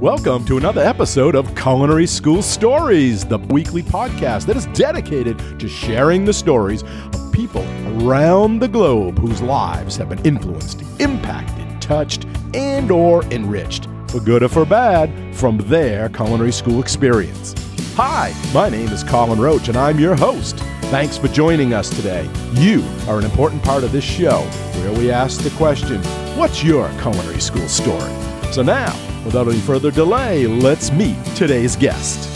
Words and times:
Welcome 0.00 0.44
to 0.44 0.58
another 0.58 0.80
episode 0.80 1.34
of 1.34 1.52
Culinary 1.56 2.06
School 2.06 2.40
Stories, 2.40 3.24
the 3.24 3.38
weekly 3.38 3.82
podcast 3.82 4.46
that 4.46 4.56
is 4.56 4.66
dedicated 4.66 5.58
to 5.58 5.68
sharing 5.68 6.24
the 6.24 6.32
stories 6.32 6.84
of 6.84 7.32
people 7.32 7.62
around 8.00 8.60
the 8.60 8.68
globe 8.68 9.18
whose 9.18 9.42
lives 9.42 9.96
have 9.96 10.10
been 10.10 10.24
influenced, 10.24 10.82
impacted, 11.00 11.82
touched, 11.82 12.26
and 12.54 12.92
or 12.92 13.24
enriched, 13.32 13.88
for 14.06 14.20
good 14.20 14.44
or 14.44 14.48
for 14.48 14.64
bad, 14.64 15.34
from 15.34 15.58
their 15.66 16.08
culinary 16.10 16.52
school 16.52 16.80
experience. 16.80 17.56
Hi, 17.96 18.32
my 18.54 18.68
name 18.68 18.90
is 18.90 19.02
Colin 19.02 19.40
Roach 19.40 19.66
and 19.66 19.76
I'm 19.76 19.98
your 19.98 20.14
host. 20.14 20.60
Thanks 20.92 21.18
for 21.18 21.26
joining 21.26 21.74
us 21.74 21.90
today. 21.90 22.30
You 22.52 22.84
are 23.08 23.18
an 23.18 23.24
important 23.24 23.64
part 23.64 23.82
of 23.82 23.90
this 23.90 24.04
show 24.04 24.42
where 24.80 24.96
we 24.96 25.10
ask 25.10 25.40
the 25.40 25.50
question, 25.56 26.00
what's 26.38 26.62
your 26.62 26.88
culinary 27.00 27.40
school 27.40 27.66
story? 27.66 28.12
So 28.52 28.62
now, 28.62 28.94
without 29.24 29.48
any 29.48 29.60
further 29.60 29.90
delay, 29.90 30.46
let's 30.46 30.90
meet 30.92 31.16
today's 31.34 31.76
guest. 31.76 32.28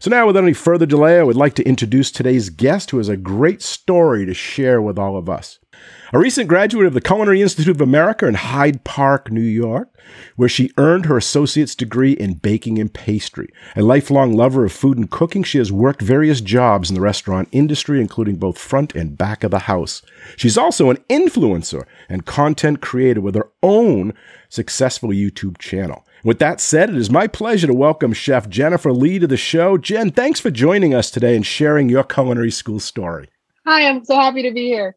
So 0.00 0.10
now, 0.10 0.28
without 0.28 0.44
any 0.44 0.52
further 0.52 0.86
delay, 0.86 1.18
I 1.18 1.24
would 1.24 1.34
like 1.34 1.54
to 1.54 1.64
introduce 1.64 2.12
today's 2.12 2.50
guest 2.50 2.92
who 2.92 2.98
has 2.98 3.08
a 3.08 3.16
great 3.16 3.62
story 3.62 4.24
to 4.26 4.34
share 4.34 4.80
with 4.80 4.96
all 4.96 5.16
of 5.16 5.28
us. 5.28 5.58
A 6.10 6.18
recent 6.18 6.48
graduate 6.48 6.86
of 6.86 6.94
the 6.94 7.02
Culinary 7.02 7.42
Institute 7.42 7.74
of 7.74 7.82
America 7.82 8.26
in 8.26 8.32
Hyde 8.32 8.82
Park, 8.82 9.30
New 9.30 9.42
York, 9.42 9.94
where 10.36 10.48
she 10.48 10.72
earned 10.78 11.04
her 11.04 11.18
associate's 11.18 11.74
degree 11.74 12.12
in 12.12 12.32
baking 12.32 12.78
and 12.78 12.90
pastry. 12.90 13.50
A 13.76 13.82
lifelong 13.82 14.34
lover 14.34 14.64
of 14.64 14.72
food 14.72 14.96
and 14.96 15.10
cooking, 15.10 15.42
she 15.42 15.58
has 15.58 15.70
worked 15.70 16.00
various 16.00 16.40
jobs 16.40 16.88
in 16.88 16.94
the 16.94 17.02
restaurant 17.02 17.48
industry, 17.52 18.00
including 18.00 18.36
both 18.36 18.56
front 18.56 18.94
and 18.94 19.18
back 19.18 19.44
of 19.44 19.50
the 19.50 19.58
house. 19.60 20.00
She's 20.38 20.56
also 20.56 20.88
an 20.88 20.96
influencer 21.10 21.84
and 22.08 22.24
content 22.24 22.80
creator 22.80 23.20
with 23.20 23.34
her 23.34 23.50
own 23.62 24.14
successful 24.48 25.10
YouTube 25.10 25.58
channel. 25.58 26.06
With 26.24 26.38
that 26.38 26.60
said, 26.60 26.88
it 26.88 26.96
is 26.96 27.10
my 27.10 27.26
pleasure 27.26 27.66
to 27.66 27.74
welcome 27.74 28.14
Chef 28.14 28.48
Jennifer 28.48 28.92
Lee 28.92 29.18
to 29.18 29.26
the 29.26 29.36
show. 29.36 29.76
Jen, 29.76 30.10
thanks 30.10 30.40
for 30.40 30.50
joining 30.50 30.94
us 30.94 31.10
today 31.10 31.36
and 31.36 31.44
sharing 31.44 31.90
your 31.90 32.02
culinary 32.02 32.50
school 32.50 32.80
story. 32.80 33.28
Hi, 33.66 33.86
I'm 33.86 34.04
so 34.04 34.16
happy 34.16 34.42
to 34.42 34.50
be 34.50 34.66
here. 34.68 34.96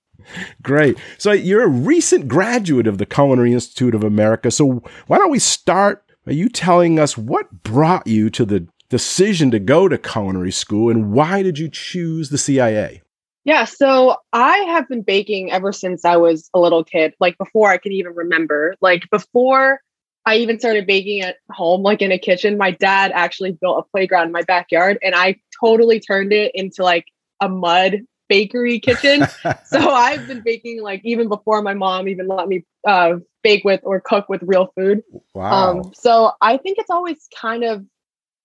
Great. 0.62 0.98
So 1.18 1.32
you're 1.32 1.64
a 1.64 1.68
recent 1.68 2.28
graduate 2.28 2.88
of 2.88 2.98
the 2.98 3.06
Culinary 3.06 3.54
Institute 3.54 3.96
of 3.96 4.04
America. 4.04 4.52
So 4.52 4.84
why 5.08 5.18
don't 5.18 5.32
we 5.32 5.40
start 5.40 6.04
by 6.26 6.34
you 6.34 6.50
telling 6.50 7.00
us 7.00 7.18
what 7.18 7.64
brought 7.64 8.08
you 8.08 8.30
to 8.32 8.46
the 8.46 8.68
decision 8.90 9.52
to 9.52 9.60
go 9.60 9.88
to 9.88 9.98
culinary 9.98 10.52
school 10.52 10.90
and 10.90 11.12
why 11.12 11.42
did 11.42 11.58
you 11.58 11.70
choose 11.70 12.30
the 12.30 12.38
CIA? 12.38 13.02
Yeah, 13.44 13.66
so 13.66 14.18
I 14.34 14.58
have 14.58 14.88
been 14.88 15.02
baking 15.02 15.52
ever 15.52 15.72
since 15.72 16.06
I 16.06 16.18
was 16.18 16.50
a 16.54 16.60
little 16.60 16.84
kid, 16.84 17.16
like 17.20 17.38
before 17.38 17.72
I 17.72 17.78
can 17.78 17.92
even 17.92 18.14
remember. 18.14 18.76
Like 18.82 19.10
before 19.10 19.80
I 20.26 20.36
even 20.38 20.60
started 20.60 20.86
baking 20.86 21.22
at 21.22 21.38
home, 21.50 21.82
like 21.82 22.04
in 22.04 22.12
a 22.12 22.20
kitchen, 22.20 22.58
my 22.58 22.72
dad 22.72 23.12
actually 23.16 23.54
built 23.54 23.80
a 23.80 23.90
playground 23.90 24.28
in 24.28 24.32
my 24.32 24.44
backyard 24.44 25.00
and 25.02 25.16
I 25.16 25.38
totally 25.60 26.00
turned 26.00 26.34
it 26.34 26.52
into 26.54 26.84
like 26.84 27.06
a 27.42 27.50
mud 27.50 28.02
bakery 28.32 28.80
kitchen. 28.80 29.28
so 29.66 29.90
I've 29.90 30.26
been 30.26 30.42
baking 30.42 30.82
like 30.82 31.02
even 31.04 31.28
before 31.28 31.62
my 31.62 31.74
mom 31.74 32.08
even 32.08 32.28
let 32.28 32.48
me 32.48 32.64
uh, 32.88 33.16
bake 33.44 33.66
with 33.66 33.82
or 33.84 34.00
cook 34.00 34.30
with 34.30 34.42
real 34.44 34.72
food. 34.74 35.04
Wow. 35.34 35.82
Um, 35.82 35.92
so 35.94 36.32
I 36.40 36.56
think 36.56 36.78
it's 36.80 36.90
always 36.90 37.28
kind 37.36 37.66
of 37.66 37.86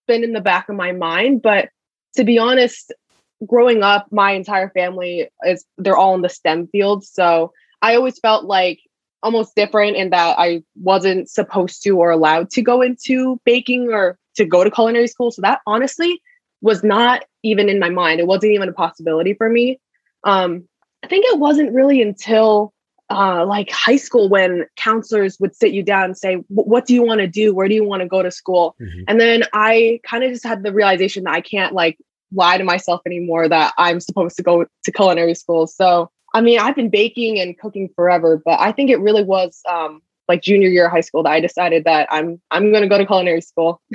been 0.09 0.25
in 0.25 0.33
the 0.33 0.41
back 0.41 0.69
of 0.69 0.75
my 0.75 0.91
mind. 0.91 1.41
But 1.41 1.69
to 2.17 2.25
be 2.25 2.37
honest, 2.37 2.93
growing 3.47 3.85
up, 3.85 4.09
my 4.11 4.33
entire 4.33 4.71
family 4.71 5.29
is 5.47 5.65
they're 5.79 5.97
all 5.97 6.17
in 6.17 6.23
the 6.23 6.29
STEM 6.29 6.67
field. 6.67 7.05
So 7.05 7.53
I 7.81 7.95
always 7.95 8.19
felt 8.19 8.45
like 8.45 8.81
almost 9.23 9.55
different 9.55 9.97
in 9.97 10.11
that 10.11 10.37
I 10.37 10.65
wasn't 10.75 11.31
supposed 11.31 11.85
to 11.85 11.91
or 11.91 12.11
allowed 12.11 12.51
to 12.51 12.63
go 12.63 12.83
into 12.83 13.41
baking 13.45 13.93
or 13.93 14.19
to 14.35 14.45
go 14.45 14.65
to 14.65 14.71
culinary 14.71 15.07
school. 15.07 15.31
So 15.31 15.43
that 15.43 15.61
honestly 15.65 16.21
was 16.67 16.85
not 16.85 17.25
even 17.43 17.69
in 17.69 17.79
my 17.79 17.89
mind. 17.89 18.21
It 18.21 18.27
wasn't 18.27 18.53
even 18.53 18.69
a 18.69 18.73
possibility 18.73 19.33
for 19.35 19.49
me. 19.49 19.81
Um, 20.25 20.69
I 21.03 21.07
think 21.07 21.25
it 21.27 21.39
wasn't 21.39 21.73
really 21.73 22.03
until 22.03 22.75
uh, 23.09 23.47
like 23.47 23.71
high 23.71 23.97
school 23.97 24.29
when 24.29 24.67
counselors 24.77 25.39
would 25.39 25.55
sit 25.55 25.73
you 25.73 25.83
down 25.83 26.07
and 26.07 26.17
say, 26.17 26.35
"What 26.49 26.87
do 26.87 26.93
you 26.93 27.05
want 27.05 27.21
to 27.21 27.29
do? 27.29 27.55
Where 27.55 27.69
do 27.69 27.75
you 27.75 27.85
want 27.85 28.03
to 28.03 28.09
go 28.09 28.21
to 28.21 28.33
school?" 28.33 28.75
Mm-hmm. 28.81 29.05
And 29.07 29.21
then 29.21 29.45
I 29.53 30.01
kind 30.03 30.25
of 30.25 30.33
just 30.33 30.45
had 30.45 30.65
the 30.65 30.73
realization 30.73 31.25
that 31.25 31.35
I 31.35 31.41
can't 31.41 31.73
like 31.73 31.97
lie 32.35 32.59
to 32.59 32.65
myself 32.65 33.01
anymore 33.07 33.49
that 33.49 33.73
I'm 33.79 34.01
supposed 34.01 34.37
to 34.39 34.43
go 34.43 34.65
to 34.65 34.93
culinary 34.93 35.35
school. 35.35 35.69
So 35.69 36.11
I 36.35 36.41
mean, 36.41 36.59
I've 36.59 36.75
been 36.75 36.91
baking 36.91 37.39
and 37.39 37.57
cooking 37.57 37.89
forever, 37.95 38.43
but 38.45 38.59
I 38.59 38.73
think 38.73 38.91
it 38.91 39.01
really 39.01 39.23
was 39.23 39.61
um, 39.71 40.03
like 40.27 40.43
junior 40.43 40.69
year 40.69 40.87
of 40.87 40.93
high 40.93 41.01
school 41.01 41.23
that 41.23 41.31
I 41.31 41.41
decided 41.41 41.85
that 41.85 42.09
I'm 42.11 42.41
I'm 42.51 42.73
going 42.73 42.83
to 42.83 42.89
go 42.89 42.99
to 42.99 43.07
culinary 43.07 43.41
school. 43.41 43.81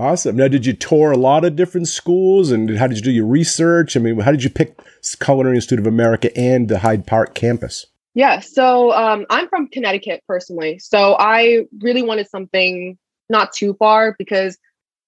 Awesome. 0.00 0.36
Now, 0.36 0.48
did 0.48 0.64
you 0.64 0.72
tour 0.72 1.12
a 1.12 1.16
lot 1.18 1.44
of 1.44 1.56
different 1.56 1.86
schools, 1.86 2.50
and 2.50 2.78
how 2.78 2.86
did 2.86 2.96
you 2.96 3.02
do 3.02 3.10
your 3.10 3.26
research? 3.26 3.98
I 3.98 4.00
mean, 4.00 4.18
how 4.18 4.30
did 4.30 4.42
you 4.42 4.48
pick 4.48 4.80
Culinary 5.22 5.56
Institute 5.56 5.78
of 5.78 5.86
America 5.86 6.34
and 6.34 6.70
the 6.70 6.78
Hyde 6.78 7.06
Park 7.06 7.34
campus? 7.34 7.84
Yeah, 8.14 8.40
so 8.40 8.92
um, 8.92 9.26
I'm 9.28 9.46
from 9.50 9.68
Connecticut 9.68 10.22
personally, 10.26 10.78
so 10.78 11.16
I 11.18 11.66
really 11.82 12.00
wanted 12.00 12.30
something 12.30 12.96
not 13.28 13.52
too 13.52 13.74
far 13.74 14.16
because 14.18 14.56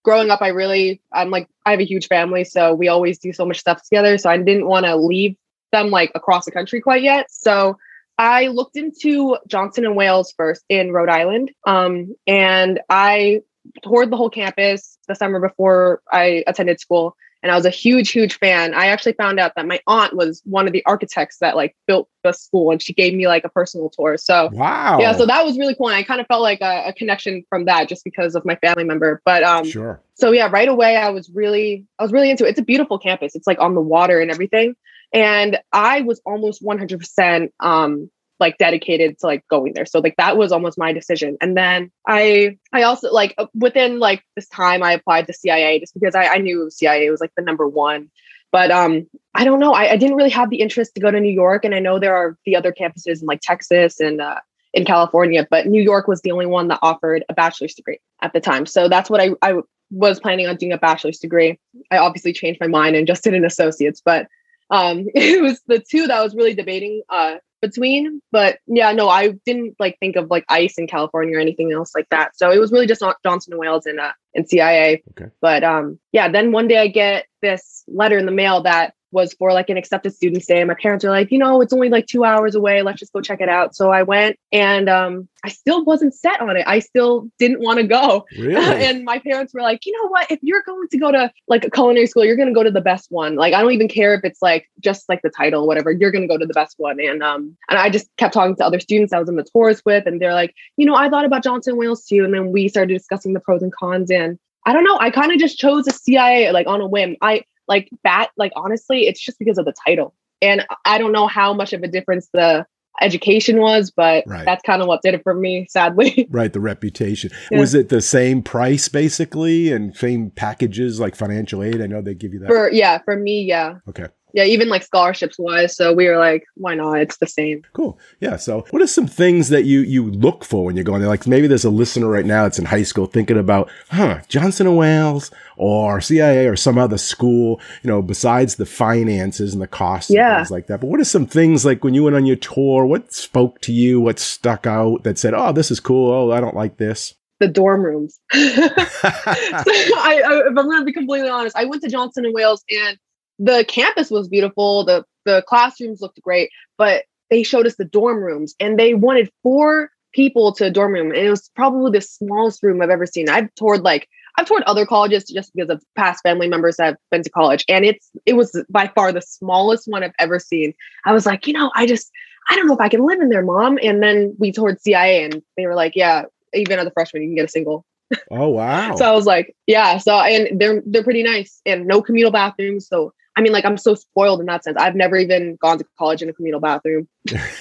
growing 0.04 0.30
up, 0.30 0.42
I 0.42 0.48
really 0.48 1.00
I'm 1.10 1.30
like 1.30 1.48
I 1.64 1.70
have 1.70 1.80
a 1.80 1.86
huge 1.86 2.08
family, 2.08 2.44
so 2.44 2.74
we 2.74 2.88
always 2.88 3.18
do 3.18 3.32
so 3.32 3.46
much 3.46 3.60
stuff 3.60 3.82
together. 3.82 4.18
So 4.18 4.28
I 4.28 4.36
didn't 4.36 4.66
want 4.66 4.84
to 4.84 4.96
leave 4.96 5.36
them 5.72 5.88
like 5.88 6.12
across 6.14 6.44
the 6.44 6.52
country 6.52 6.82
quite 6.82 7.02
yet. 7.02 7.30
So 7.30 7.78
I 8.18 8.48
looked 8.48 8.76
into 8.76 9.38
Johnson 9.48 9.86
and 9.86 9.96
Wales 9.96 10.34
first 10.36 10.62
in 10.68 10.92
Rhode 10.92 11.08
Island, 11.08 11.50
um, 11.66 12.14
and 12.26 12.78
I 12.90 13.40
toured 13.82 14.10
the 14.10 14.16
whole 14.16 14.30
campus 14.30 14.98
the 15.08 15.14
summer 15.14 15.40
before 15.40 16.02
I 16.10 16.44
attended 16.46 16.80
school. 16.80 17.16
And 17.42 17.50
I 17.50 17.56
was 17.56 17.66
a 17.66 17.70
huge, 17.70 18.10
huge 18.10 18.38
fan. 18.38 18.72
I 18.72 18.86
actually 18.86 19.14
found 19.14 19.40
out 19.40 19.56
that 19.56 19.66
my 19.66 19.80
aunt 19.88 20.14
was 20.14 20.42
one 20.44 20.68
of 20.68 20.72
the 20.72 20.84
architects 20.86 21.38
that 21.38 21.56
like 21.56 21.74
built 21.88 22.08
the 22.22 22.32
school 22.32 22.70
and 22.70 22.80
she 22.80 22.92
gave 22.92 23.14
me 23.14 23.26
like 23.26 23.44
a 23.44 23.48
personal 23.48 23.90
tour. 23.90 24.16
So 24.16 24.48
wow. 24.52 25.00
Yeah, 25.00 25.12
so 25.12 25.26
that 25.26 25.44
was 25.44 25.58
really 25.58 25.74
cool. 25.74 25.88
And 25.88 25.96
I 25.96 26.04
kind 26.04 26.20
of 26.20 26.28
felt 26.28 26.40
like 26.42 26.60
a, 26.60 26.84
a 26.86 26.92
connection 26.92 27.44
from 27.48 27.64
that 27.64 27.88
just 27.88 28.04
because 28.04 28.36
of 28.36 28.44
my 28.44 28.54
family 28.56 28.84
member. 28.84 29.20
But 29.24 29.42
um 29.42 29.68
sure. 29.68 30.00
So 30.14 30.30
yeah, 30.30 30.48
right 30.52 30.68
away 30.68 30.96
I 30.96 31.10
was 31.10 31.30
really 31.34 31.84
I 31.98 32.04
was 32.04 32.12
really 32.12 32.30
into 32.30 32.46
it. 32.46 32.50
It's 32.50 32.60
a 32.60 32.64
beautiful 32.64 32.98
campus. 32.98 33.34
It's 33.34 33.46
like 33.46 33.60
on 33.60 33.74
the 33.74 33.80
water 33.80 34.20
and 34.20 34.30
everything. 34.30 34.76
And 35.12 35.58
I 35.72 36.02
was 36.02 36.22
almost 36.24 36.62
100% 36.62 37.50
um 37.58 38.08
like 38.42 38.58
dedicated 38.58 39.18
to 39.20 39.26
like 39.26 39.46
going 39.48 39.72
there. 39.72 39.86
So 39.86 40.00
like 40.00 40.16
that 40.16 40.36
was 40.36 40.52
almost 40.52 40.76
my 40.76 40.92
decision. 40.92 41.38
And 41.40 41.56
then 41.56 41.90
I 42.06 42.58
I 42.72 42.82
also 42.82 43.10
like 43.10 43.34
uh, 43.38 43.46
within 43.54 43.98
like 43.98 44.22
this 44.36 44.48
time 44.48 44.82
I 44.82 44.92
applied 44.92 45.26
to 45.28 45.32
CIA 45.32 45.80
just 45.80 45.94
because 45.94 46.14
I, 46.14 46.26
I 46.26 46.38
knew 46.38 46.68
CIA 46.70 47.08
was 47.10 47.20
like 47.20 47.32
the 47.36 47.42
number 47.42 47.66
one. 47.66 48.10
But 48.50 48.70
um 48.70 49.06
I 49.34 49.44
don't 49.44 49.60
know. 49.60 49.72
I, 49.72 49.92
I 49.92 49.96
didn't 49.96 50.16
really 50.16 50.30
have 50.30 50.50
the 50.50 50.60
interest 50.60 50.94
to 50.94 51.00
go 51.00 51.10
to 51.10 51.20
New 51.20 51.32
York. 51.32 51.64
And 51.64 51.74
I 51.74 51.78
know 51.78 51.98
there 51.98 52.14
are 52.14 52.36
the 52.44 52.56
other 52.56 52.72
campuses 52.72 53.22
in 53.22 53.26
like 53.26 53.40
Texas 53.40 53.98
and 54.00 54.20
uh, 54.20 54.40
in 54.74 54.84
California, 54.84 55.46
but 55.50 55.66
New 55.66 55.82
York 55.82 56.08
was 56.08 56.20
the 56.22 56.32
only 56.32 56.46
one 56.46 56.68
that 56.68 56.78
offered 56.82 57.24
a 57.28 57.34
bachelor's 57.34 57.74
degree 57.74 58.00
at 58.20 58.32
the 58.32 58.40
time. 58.40 58.66
So 58.66 58.88
that's 58.88 59.08
what 59.08 59.20
I, 59.20 59.30
I 59.40 59.60
was 59.90 60.20
planning 60.20 60.46
on 60.46 60.56
doing 60.56 60.72
a 60.72 60.78
bachelor's 60.78 61.18
degree. 61.18 61.58
I 61.90 61.98
obviously 61.98 62.32
changed 62.32 62.60
my 62.60 62.66
mind 62.66 62.96
and 62.96 63.06
just 63.06 63.24
did 63.24 63.34
an 63.34 63.44
associate's, 63.44 64.02
but 64.04 64.26
um, 64.70 65.06
it 65.14 65.42
was 65.42 65.60
the 65.66 65.78
two 65.78 66.06
that 66.06 66.18
I 66.18 66.22
was 66.22 66.34
really 66.34 66.54
debating 66.54 67.02
uh, 67.08 67.36
between. 67.62 68.20
But 68.30 68.58
yeah, 68.66 68.92
no, 68.92 69.08
I 69.08 69.28
didn't 69.46 69.76
like 69.78 69.96
think 70.00 70.16
of 70.16 70.28
like 70.30 70.44
ICE 70.50 70.76
in 70.76 70.86
California 70.86 71.36
or 71.36 71.40
anything 71.40 71.72
else 71.72 71.94
like 71.94 72.08
that. 72.10 72.36
So 72.36 72.50
it 72.50 72.58
was 72.58 72.72
really 72.72 72.86
just 72.86 73.02
Johnson 73.24 73.54
and 73.54 73.60
Wales 73.60 73.86
and 73.86 73.98
uh, 73.98 74.12
and 74.34 74.46
CIA. 74.46 75.02
Okay. 75.12 75.30
But 75.40 75.64
um, 75.64 75.98
yeah, 76.12 76.28
then 76.28 76.52
one 76.52 76.68
day 76.68 76.78
I 76.78 76.88
get 76.88 77.26
this 77.40 77.84
letter 77.88 78.18
in 78.18 78.26
the 78.26 78.32
mail 78.32 78.62
that 78.64 78.94
was 79.12 79.34
for 79.34 79.52
like 79.52 79.70
an 79.70 79.76
accepted 79.76 80.14
student 80.14 80.44
day 80.46 80.60
And 80.60 80.68
my 80.68 80.74
parents 80.74 81.04
were 81.04 81.10
like, 81.10 81.30
you 81.30 81.38
know, 81.38 81.60
it's 81.60 81.72
only 81.72 81.88
like 81.88 82.06
two 82.06 82.24
hours 82.24 82.54
away. 82.54 82.82
Let's 82.82 82.98
just 82.98 83.12
go 83.12 83.20
check 83.20 83.40
it 83.40 83.48
out. 83.48 83.76
So 83.76 83.90
I 83.90 84.02
went 84.02 84.38
and 84.50 84.88
um, 84.88 85.28
I 85.44 85.50
still 85.50 85.84
wasn't 85.84 86.14
set 86.14 86.40
on 86.40 86.56
it. 86.56 86.64
I 86.66 86.78
still 86.78 87.28
didn't 87.38 87.60
want 87.60 87.78
to 87.78 87.86
go. 87.86 88.26
Really? 88.42 88.84
and 88.84 89.04
my 89.04 89.18
parents 89.20 89.54
were 89.54 89.60
like, 89.60 89.86
you 89.86 89.92
know 89.92 90.08
what? 90.08 90.28
If 90.30 90.40
you're 90.42 90.62
going 90.66 90.88
to 90.88 90.98
go 90.98 91.12
to 91.12 91.30
like 91.46 91.64
a 91.64 91.70
culinary 91.70 92.06
school, 92.06 92.24
you're 92.24 92.36
going 92.36 92.48
to 92.48 92.54
go 92.54 92.64
to 92.64 92.72
the 92.72 92.80
best 92.80 93.06
one. 93.10 93.36
Like, 93.36 93.54
I 93.54 93.62
don't 93.62 93.70
even 93.70 93.88
care 93.88 94.14
if 94.14 94.24
it's 94.24 94.42
like 94.42 94.68
just 94.80 95.08
like 95.08 95.22
the 95.22 95.30
title, 95.30 95.66
whatever. 95.66 95.92
You're 95.92 96.10
going 96.10 96.22
to 96.22 96.28
go 96.28 96.38
to 96.38 96.46
the 96.46 96.54
best 96.54 96.74
one. 96.78 96.98
And 96.98 97.22
um, 97.22 97.56
and 97.70 97.78
I 97.78 97.88
just 97.88 98.08
kept 98.16 98.34
talking 98.34 98.56
to 98.56 98.64
other 98.64 98.80
students 98.80 99.12
I 99.12 99.20
was 99.20 99.28
in 99.28 99.36
the 99.36 99.44
tours 99.44 99.82
with, 99.84 100.06
and 100.06 100.20
they're 100.20 100.34
like, 100.34 100.54
you 100.76 100.84
know, 100.84 100.96
I 100.96 101.08
thought 101.08 101.24
about 101.24 101.44
Johnson 101.44 101.76
Wales 101.76 102.04
too. 102.04 102.24
And 102.24 102.34
then 102.34 102.50
we 102.50 102.68
started 102.68 102.94
discussing 102.94 103.32
the 103.32 103.40
pros 103.40 103.62
and 103.62 103.72
cons. 103.72 104.10
And 104.10 104.38
I 104.66 104.72
don't 104.72 104.84
know. 104.84 104.98
I 104.98 105.10
kind 105.10 105.32
of 105.32 105.38
just 105.38 105.58
chose 105.58 105.86
a 105.86 105.92
CIA 105.92 106.50
like 106.50 106.66
on 106.66 106.80
a 106.80 106.86
whim. 106.86 107.16
I 107.20 107.44
like 107.68 107.88
that. 108.04 108.30
Like 108.36 108.52
honestly, 108.56 109.06
it's 109.06 109.20
just 109.20 109.38
because 109.38 109.58
of 109.58 109.64
the 109.64 109.74
title. 109.86 110.14
And 110.40 110.66
I 110.84 110.98
don't 110.98 111.12
know 111.12 111.26
how 111.26 111.54
much 111.54 111.72
of 111.72 111.82
a 111.82 111.88
difference 111.88 112.28
the 112.32 112.66
education 113.00 113.58
was, 113.58 113.90
but 113.90 114.24
Right. 114.26 114.44
that's 114.44 114.62
kind 114.62 114.82
of 114.82 114.88
what 114.88 115.00
did 115.02 115.14
it 115.14 115.22
for 115.22 115.34
me, 115.34 115.66
sadly. 115.70 116.28
Right, 116.30 116.52
the 116.52 116.60
reputation. 116.60 117.30
Yeah. 117.50 117.58
Was 117.60 117.74
it 117.74 117.88
the 117.88 118.02
same 118.02 118.42
price 118.42 118.88
basically 118.88 119.72
and 119.72 119.96
same 119.96 120.30
packages 120.30 121.00
like 121.00 121.14
financial 121.16 121.62
aid? 121.62 121.80
I 121.80 121.86
know 121.86 122.02
they 122.02 122.14
give 122.14 122.34
you 122.34 122.40
that. 122.40 122.48
for 122.48 122.70
yeah, 122.70 122.98
for 123.04 123.16
me, 123.16 123.42
yeah. 123.44 123.74
okay. 123.88 124.08
Yeah, 124.34 124.44
even 124.44 124.68
like 124.68 124.82
scholarships 124.82 125.36
wise. 125.38 125.76
So 125.76 125.92
we 125.92 126.06
were 126.08 126.16
like, 126.18 126.44
why 126.54 126.74
not? 126.74 127.00
It's 127.00 127.18
the 127.18 127.26
same. 127.26 127.62
Cool. 127.74 127.98
Yeah. 128.20 128.36
So, 128.36 128.64
what 128.70 128.80
are 128.82 128.86
some 128.86 129.06
things 129.06 129.48
that 129.50 129.64
you 129.64 129.80
you 129.80 130.10
look 130.10 130.44
for 130.44 130.64
when 130.64 130.76
you're 130.76 130.84
going 130.84 131.00
there? 131.00 131.08
Like 131.08 131.26
maybe 131.26 131.46
there's 131.46 131.64
a 131.64 131.70
listener 131.70 132.08
right 132.08 132.24
now 132.26 132.44
that's 132.44 132.58
in 132.58 132.64
high 132.64 132.82
school 132.82 133.06
thinking 133.06 133.38
about, 133.38 133.70
huh, 133.90 134.20
Johnson 134.28 134.66
and 134.66 134.76
Wales 134.76 135.30
or 135.56 136.00
CIA 136.00 136.46
or 136.46 136.56
some 136.56 136.78
other 136.78 136.98
school. 136.98 137.60
You 137.82 137.88
know, 137.88 138.02
besides 138.02 138.56
the 138.56 138.66
finances 138.66 139.52
and 139.52 139.60
the 139.62 139.66
costs 139.66 140.10
and 140.10 140.16
Yeah. 140.16 140.36
things 140.38 140.50
like 140.50 140.66
that. 140.68 140.80
But 140.80 140.88
what 140.88 141.00
are 141.00 141.04
some 141.04 141.26
things 141.26 141.64
like 141.64 141.84
when 141.84 141.94
you 141.94 142.04
went 142.04 142.16
on 142.16 142.26
your 142.26 142.36
tour? 142.36 142.86
What 142.86 143.12
spoke 143.12 143.60
to 143.62 143.72
you? 143.72 144.00
What 144.00 144.18
stuck 144.18 144.66
out 144.66 145.02
that 145.04 145.18
said, 145.18 145.34
oh, 145.34 145.52
this 145.52 145.70
is 145.70 145.80
cool. 145.80 146.10
Oh, 146.10 146.32
I 146.32 146.40
don't 146.40 146.56
like 146.56 146.78
this. 146.78 147.14
The 147.40 147.48
dorm 147.48 147.82
rooms. 147.82 148.20
I, 148.32 150.22
I, 150.24 150.38
if 150.46 150.46
I'm 150.48 150.54
going 150.54 150.78
to 150.80 150.84
be 150.84 150.92
completely 150.92 151.28
honest, 151.28 151.56
I 151.56 151.64
went 151.64 151.82
to 151.82 151.88
Johnson 151.88 152.24
and 152.24 152.34
Wales, 152.34 152.64
and 152.70 152.96
the 153.38 153.64
campus 153.66 154.10
was 154.10 154.28
beautiful. 154.28 154.84
the 154.84 155.04
The 155.24 155.42
classrooms 155.46 156.00
looked 156.00 156.20
great, 156.22 156.50
but 156.78 157.04
they 157.30 157.42
showed 157.42 157.66
us 157.66 157.76
the 157.76 157.84
dorm 157.84 158.22
rooms, 158.22 158.54
and 158.60 158.78
they 158.78 158.94
wanted 158.94 159.30
four 159.42 159.90
people 160.12 160.52
to 160.52 160.66
a 160.66 160.70
dorm 160.70 160.92
room, 160.92 161.08
and 161.08 161.26
it 161.26 161.30
was 161.30 161.50
probably 161.56 161.90
the 161.98 162.04
smallest 162.04 162.62
room 162.62 162.82
I've 162.82 162.90
ever 162.90 163.06
seen. 163.06 163.28
I've 163.28 163.52
toured 163.54 163.82
like 163.82 164.08
I've 164.38 164.46
toured 164.46 164.62
other 164.64 164.86
colleges 164.86 165.24
just 165.24 165.52
because 165.54 165.70
of 165.70 165.82
past 165.96 166.22
family 166.22 166.48
members 166.48 166.76
that 166.76 166.86
have 166.86 166.96
been 167.10 167.22
to 167.22 167.30
college, 167.30 167.64
and 167.68 167.84
it's 167.84 168.10
it 168.26 168.34
was 168.34 168.62
by 168.70 168.88
far 168.88 169.12
the 169.12 169.22
smallest 169.22 169.88
one 169.88 170.02
I've 170.02 170.14
ever 170.18 170.38
seen. 170.38 170.74
I 171.04 171.12
was 171.12 171.26
like, 171.26 171.46
you 171.46 171.52
know, 171.52 171.70
I 171.74 171.86
just 171.86 172.10
I 172.48 172.56
don't 172.56 172.66
know 172.66 172.74
if 172.74 172.80
I 172.80 172.88
can 172.88 173.04
live 173.04 173.20
in 173.20 173.28
there, 173.28 173.44
mom. 173.44 173.78
And 173.82 174.02
then 174.02 174.34
we 174.38 174.52
toured 174.52 174.80
CIA, 174.80 175.24
and 175.24 175.42
they 175.56 175.66
were 175.66 175.74
like, 175.74 175.94
yeah, 175.94 176.24
even 176.54 176.78
as 176.78 176.86
a 176.86 176.90
freshman, 176.90 177.22
you 177.22 177.28
can 177.28 177.36
get 177.36 177.44
a 177.44 177.48
single. 177.48 177.84
oh, 178.30 178.48
wow. 178.48 178.94
So 178.96 179.04
I 179.04 179.12
was 179.12 179.26
like, 179.26 179.54
yeah. 179.66 179.98
So 179.98 180.14
and 180.14 180.60
they're 180.60 180.82
they're 180.86 181.04
pretty 181.04 181.22
nice 181.22 181.60
and 181.64 181.86
no 181.86 182.02
communal 182.02 182.32
bathrooms. 182.32 182.88
So 182.88 183.12
I 183.36 183.40
mean, 183.40 183.52
like 183.52 183.64
I'm 183.64 183.76
so 183.76 183.94
spoiled 183.94 184.40
in 184.40 184.46
that 184.46 184.64
sense. 184.64 184.76
I've 184.78 184.94
never 184.94 185.16
even 185.16 185.56
gone 185.56 185.78
to 185.78 185.84
college 185.98 186.22
in 186.22 186.28
a 186.28 186.32
communal 186.32 186.60
bathroom, 186.60 187.08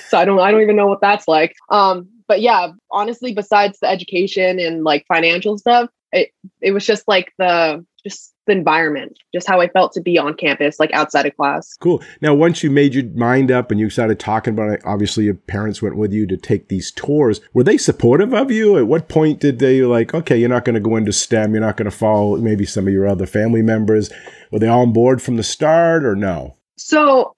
so 0.08 0.18
I 0.18 0.26
don't 0.26 0.40
I 0.40 0.52
don't 0.52 0.62
even 0.62 0.76
know 0.76 0.88
what 0.88 1.02
that's 1.02 1.28
like. 1.28 1.56
Um, 1.70 2.10
but 2.28 2.42
yeah, 2.42 2.72
honestly, 2.92 3.34
besides 3.34 3.80
the 3.80 3.88
education 3.88 4.60
and 4.60 4.84
like 4.84 5.06
financial 5.08 5.58
stuff, 5.58 5.90
it 6.12 6.32
it 6.62 6.72
was 6.72 6.86
just 6.86 7.08
like 7.08 7.34
the 7.38 7.86
just 8.06 8.34
the 8.52 8.58
environment, 8.58 9.18
just 9.34 9.48
how 9.48 9.62
I 9.62 9.68
felt 9.70 9.94
to 9.94 10.02
be 10.02 10.18
on 10.18 10.36
campus, 10.36 10.80
like 10.80 10.92
outside 10.94 11.26
of 11.26 11.36
class. 11.36 11.76
Cool. 11.80 12.04
Now, 12.22 12.34
once 12.34 12.64
you 12.64 12.70
made 12.70 12.94
your 12.94 13.06
mind 13.16 13.50
up 13.52 13.72
and 13.72 13.80
you 13.80 13.90
started 13.90 14.20
talking 14.20 14.54
about 14.54 14.72
it, 14.72 14.82
obviously 14.86 15.26
your 15.26 15.36
parents 15.36 15.82
went 15.82 15.96
with 15.96 16.12
you 16.12 16.28
to 16.28 16.38
take 16.38 16.68
these 16.68 16.92
tours. 16.92 17.42
Were 17.54 17.64
they 17.64 17.78
supportive 17.78 18.34
of 18.34 18.52
you? 18.52 18.78
At 18.78 18.88
what 18.88 19.10
point 19.10 19.40
did 19.40 19.60
they 19.60 19.82
like, 19.82 20.14
okay, 20.14 20.38
you're 20.38 20.50
not 20.50 20.66
going 20.66 20.76
to 20.76 20.82
go 20.82 20.96
into 20.96 21.14
STEM, 21.14 21.54
you're 21.54 21.62
not 21.62 21.78
going 21.78 21.90
to 21.90 21.96
follow 21.96 22.38
maybe 22.38 22.66
some 22.66 22.88
of 22.88 22.94
your 22.94 23.08
other 23.08 23.26
family 23.26 23.62
members? 23.62 24.12
Were 24.52 24.60
they 24.60 24.68
on 24.68 24.94
board 24.94 25.22
from 25.22 25.38
the 25.38 25.44
start 25.44 26.04
or 26.04 26.16
no? 26.16 26.58
So 26.78 27.36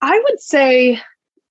I 0.00 0.18
would 0.18 0.40
say 0.40 1.00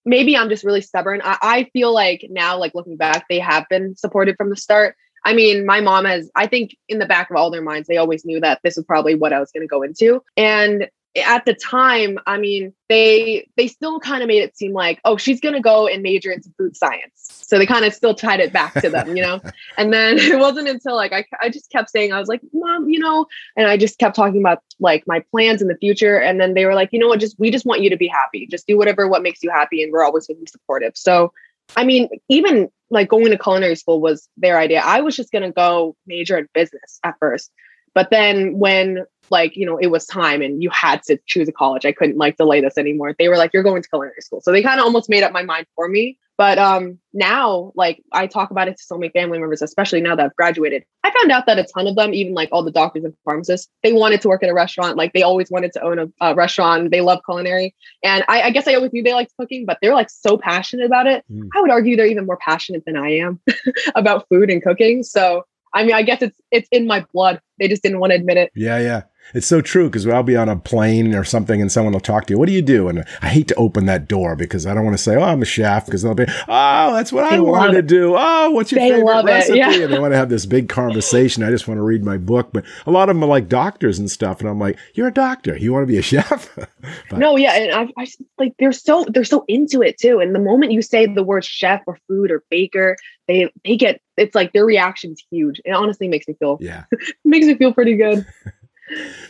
maybe 0.06 0.36
I'm 0.36 0.50
just 0.50 0.64
really 0.64 0.82
stubborn. 0.82 1.22
I, 1.24 1.38
I 1.42 1.70
feel 1.74 1.94
like 1.94 2.26
now, 2.30 2.58
like 2.58 2.74
looking 2.76 2.98
back, 2.98 3.26
they 3.30 3.40
have 3.40 3.66
been 3.70 3.96
supported 3.96 4.36
from 4.38 4.50
the 4.50 4.58
start. 4.58 4.96
I 5.26 5.34
mean, 5.34 5.66
my 5.66 5.82
mom 5.82 6.06
has, 6.06 6.30
I 6.36 6.48
think 6.48 6.76
in 6.88 7.00
the 7.00 7.06
back 7.06 7.30
of 7.30 7.38
all 7.38 7.50
their 7.50 7.62
minds, 7.62 7.88
they 7.88 7.98
always 7.98 8.26
knew 8.26 8.40
that 8.42 8.60
this 8.64 8.76
was 8.76 8.86
probably 8.86 9.16
what 9.16 9.34
I 9.34 9.40
was 9.40 9.52
going 9.52 9.64
to 9.64 9.68
go 9.68 9.82
into. 9.82 10.22
And 10.36 10.90
at 11.16 11.46
the 11.46 11.54
time, 11.54 12.18
I 12.26 12.38
mean, 12.38 12.74
they 12.90 13.48
they 13.56 13.68
still 13.68 14.00
kind 14.00 14.24
of 14.24 14.28
made 14.28 14.42
it 14.42 14.58
seem 14.58 14.74
like, 14.74 15.00
oh, 15.06 15.18
she's 15.18 15.40
going 15.40 15.54
to 15.54 15.62
go 15.62 15.88
and 15.88 16.02
major 16.02 16.32
into 16.32 16.50
food 16.58 16.76
science. 16.76 17.12
So 17.16 17.60
they 17.60 17.68
kind 17.68 17.86
of 17.86 17.94
still 17.94 18.16
tied 18.16 18.40
it 18.40 18.52
back 18.52 18.74
to 18.82 18.90
them, 18.90 19.16
you 19.16 19.22
know? 19.22 19.40
and 19.78 19.94
then 19.94 20.18
it 20.20 20.40
wasn't 20.40 20.70
until 20.70 20.96
like 20.96 21.14
I, 21.14 21.26
I 21.42 21.50
just 21.50 21.70
kept 21.70 21.92
saying, 21.92 22.12
I 22.12 22.20
was 22.20 22.30
like, 22.30 22.42
mom, 22.52 22.90
you 22.90 23.00
know, 23.00 23.28
and 23.56 23.68
I 23.68 23.78
just 23.78 24.00
kept 24.00 24.16
talking 24.16 24.42
about 24.42 24.64
like 24.80 25.04
my 25.06 25.24
plans 25.32 25.62
in 25.62 25.68
the 25.68 25.78
future. 25.78 26.20
And 26.20 26.40
then 26.40 26.56
they 26.56 26.66
were 26.66 26.76
like, 26.76 26.90
you 26.92 27.00
know 27.00 27.08
what, 27.08 27.20
just 27.20 27.40
we 27.40 27.52
just 27.52 27.66
want 27.66 27.82
you 27.82 27.92
to 27.92 27.98
be 27.98 28.08
happy. 28.08 28.48
Just 28.48 28.66
do 28.66 28.78
whatever 28.78 29.08
what 29.08 29.22
makes 29.22 29.44
you 29.44 29.52
happy. 29.52 29.84
And 29.84 29.92
we're 29.92 30.04
always 30.04 30.26
going 30.26 30.38
to 30.38 30.42
be 30.42 30.48
supportive. 30.48 30.94
So 30.96 31.32
I 31.76 31.84
mean, 31.84 32.10
even 32.30 32.70
like 32.90 33.10
going 33.10 33.32
to 33.32 33.38
culinary 33.38 33.76
school 33.76 34.00
was 34.00 34.30
their 34.38 34.58
idea. 34.58 34.82
I 34.84 35.02
was 35.02 35.16
just 35.16 35.32
going 35.32 35.44
to 35.44 35.52
go 35.52 35.96
major 36.06 36.38
in 36.38 36.48
business 36.54 37.00
at 37.04 37.16
first. 37.20 37.52
But 37.96 38.10
then 38.10 38.58
when 38.58 39.06
like, 39.30 39.56
you 39.56 39.66
know, 39.66 39.78
it 39.78 39.88
was 39.88 40.06
time 40.06 40.42
and 40.42 40.62
you 40.62 40.70
had 40.70 41.02
to 41.04 41.18
choose 41.26 41.48
a 41.48 41.52
college, 41.52 41.86
I 41.86 41.92
couldn't 41.92 42.18
like 42.18 42.38
delay 42.38 42.62
this 42.62 42.78
anymore. 42.78 43.16
They 43.18 43.30
were 43.30 43.38
like, 43.38 43.52
you're 43.54 43.64
going 43.64 43.82
to 43.82 43.90
culinary 43.90 44.22
school. 44.22 44.42
So 44.42 44.52
they 44.52 44.62
kind 44.62 44.80
of 44.80 44.86
almost 44.86 45.10
made 45.10 45.24
up 45.24 45.32
my 45.32 45.44
mind 45.44 45.68
for 45.76 45.88
me. 45.88 46.18
But 46.38 46.58
um 46.58 47.00
now, 47.14 47.72
like 47.76 48.04
I 48.12 48.28
talk 48.28 48.52
about 48.52 48.68
it 48.68 48.78
to 48.78 48.84
so 48.84 48.98
many 48.98 49.12
family 49.12 49.40
members, 49.40 49.62
especially 49.62 50.02
now 50.02 50.16
that 50.16 50.26
I've 50.26 50.36
graduated. 50.36 50.84
I 51.04 51.12
found 51.12 51.32
out 51.32 51.46
that 51.46 51.60
a 51.60 51.64
ton 51.64 51.88
of 51.88 51.96
them, 51.96 52.14
even 52.14 52.34
like 52.34 52.50
all 52.52 52.64
the 52.64 52.72
doctors 52.72 53.04
and 53.04 53.14
pharmacists, 53.24 53.70
they 53.84 53.94
wanted 53.94 54.22
to 54.22 54.30
work 54.30 54.42
at 54.42 54.50
a 54.50 54.54
restaurant. 54.54 54.98
Like 54.98 55.14
they 55.14 55.22
always 55.22 55.52
wanted 55.52 55.74
to 55.74 55.82
own 55.84 56.00
a, 56.00 56.08
a 56.22 56.36
restaurant. 56.36 56.90
They 56.92 57.02
love 57.02 57.20
culinary. 57.26 57.76
And 58.04 58.24
I, 58.28 58.44
I 58.44 58.50
guess 58.50 58.68
I 58.68 58.74
always 58.74 58.94
knew 58.94 59.04
they 59.04 59.14
liked 59.14 59.34
cooking, 59.40 59.66
but 59.66 59.78
they're 59.82 59.94
like 59.94 60.10
so 60.10 60.38
passionate 60.38 60.86
about 60.86 61.06
it. 61.08 61.24
Mm. 61.32 61.50
I 61.56 61.62
would 61.62 61.70
argue 61.72 61.96
they're 61.96 62.08
even 62.08 62.26
more 62.26 62.38
passionate 62.38 62.84
than 62.86 62.98
I 62.98 63.18
am 63.18 63.40
about 63.96 64.28
food 64.30 64.50
and 64.50 64.64
cooking. 64.64 65.04
So 65.04 65.44
I 65.74 65.84
mean, 65.84 65.96
I 65.96 66.04
guess 66.04 66.22
it's 66.22 66.40
it's 66.52 66.68
in 66.72 66.88
my 66.88 67.06
blood. 67.14 67.42
They 67.60 67.68
just 67.68 67.84
didn't 67.84 68.00
want 68.00 68.12
to 68.12 68.16
admit 68.16 68.38
it. 68.38 68.52
Yeah, 68.56 68.80
yeah. 68.80 69.04
It's 69.34 69.48
so 69.48 69.62
true 69.62 69.86
because 69.90 70.06
I'll 70.08 70.22
be 70.24 70.36
on 70.36 70.48
a 70.50 70.56
plane 70.56 71.16
or 71.16 71.24
something 71.24 71.62
and 71.62 71.72
someone 71.72 71.94
will 71.94 72.00
talk 72.00 72.28
to 72.28 72.34
you. 72.34 72.38
What 72.38 72.48
do 72.48 72.54
you 72.54 72.62
do? 72.62 72.88
And 72.88 73.04
I 73.22 73.30
hate 73.30 73.48
to 73.48 73.56
open 73.56 73.86
that 73.88 74.08
door 74.08 74.36
because 74.36 74.66
I 74.68 74.74
don't 74.74 74.84
want 74.86 74.96
to 74.98 75.02
say, 75.04 75.16
oh, 75.16 75.24
I'm 75.24 75.42
a 75.42 75.46
chef 75.46 75.86
because 75.86 76.02
they'll 76.04 76.14
be, 76.14 76.26
oh, 76.48 76.94
that's 76.94 77.12
what 77.12 77.30
They 77.30 77.38
I 77.38 77.40
wanted 77.40 77.66
love 77.68 77.74
to 77.76 77.82
do. 77.82 78.16
Oh, 78.18 78.52
what's 78.52 78.72
your 78.72 78.80
They 78.80 78.92
favorite 78.92 79.24
recipe? 79.26 79.58
yeah. 79.58 79.72
And 79.74 79.92
they 79.94 80.00
want 80.00 80.12
to 80.14 80.18
have 80.18 80.30
this 80.30 80.46
big 80.46 80.70
conversation. 80.70 81.42
I 81.44 81.50
just 81.50 81.68
want 81.68 81.80
to 81.80 81.84
read 81.84 82.04
my 82.04 82.18
book. 82.18 82.50
But 82.54 82.64
a 82.86 82.92
lot 82.92 83.10
of 83.10 83.16
them 83.16 83.24
are 83.24 83.28
like 83.28 83.50
doctors 83.50 83.98
and 83.98 84.10
stuff. 84.12 84.40
And 84.40 84.48
I'm 84.50 84.60
like, 84.60 84.78
you're 84.94 85.08
a 85.08 85.14
doctor. 85.14 85.58
You 85.58 85.74
want 85.74 85.84
to 85.84 85.92
be 85.92 85.98
a 85.98 86.02
chef? 86.04 86.50
But- 87.10 87.18
No, 87.20 87.36
yeah, 87.38 87.54
and 87.56 87.72
I, 87.98 88.02
I 88.04 88.08
like 88.38 88.54
they're 88.60 88.72
so 88.72 89.06
they're 89.10 89.24
so 89.24 89.46
into 89.48 89.82
it 89.82 89.98
too. 89.98 90.20
And 90.20 90.36
the 90.36 90.40
moment 90.40 90.72
you 90.74 90.82
say 90.82 91.06
the 91.08 91.24
word 91.24 91.44
chef 91.46 91.82
or 91.88 91.98
food 92.08 92.30
or 92.30 92.44
baker, 92.52 92.98
they 93.28 93.50
they 93.66 93.78
get 93.78 94.00
it's 94.18 94.36
like 94.36 94.54
their 94.54 94.66
reaction's 94.66 95.24
huge. 95.32 95.60
It 95.66 95.72
honestly 95.72 96.08
makes 96.08 96.28
me 96.28 96.36
feel 96.40 96.58
yeah. 96.62 96.84
makes 97.26 97.48
me 97.48 97.56
feel 97.56 97.74
pretty 97.74 97.96
good. 97.96 98.26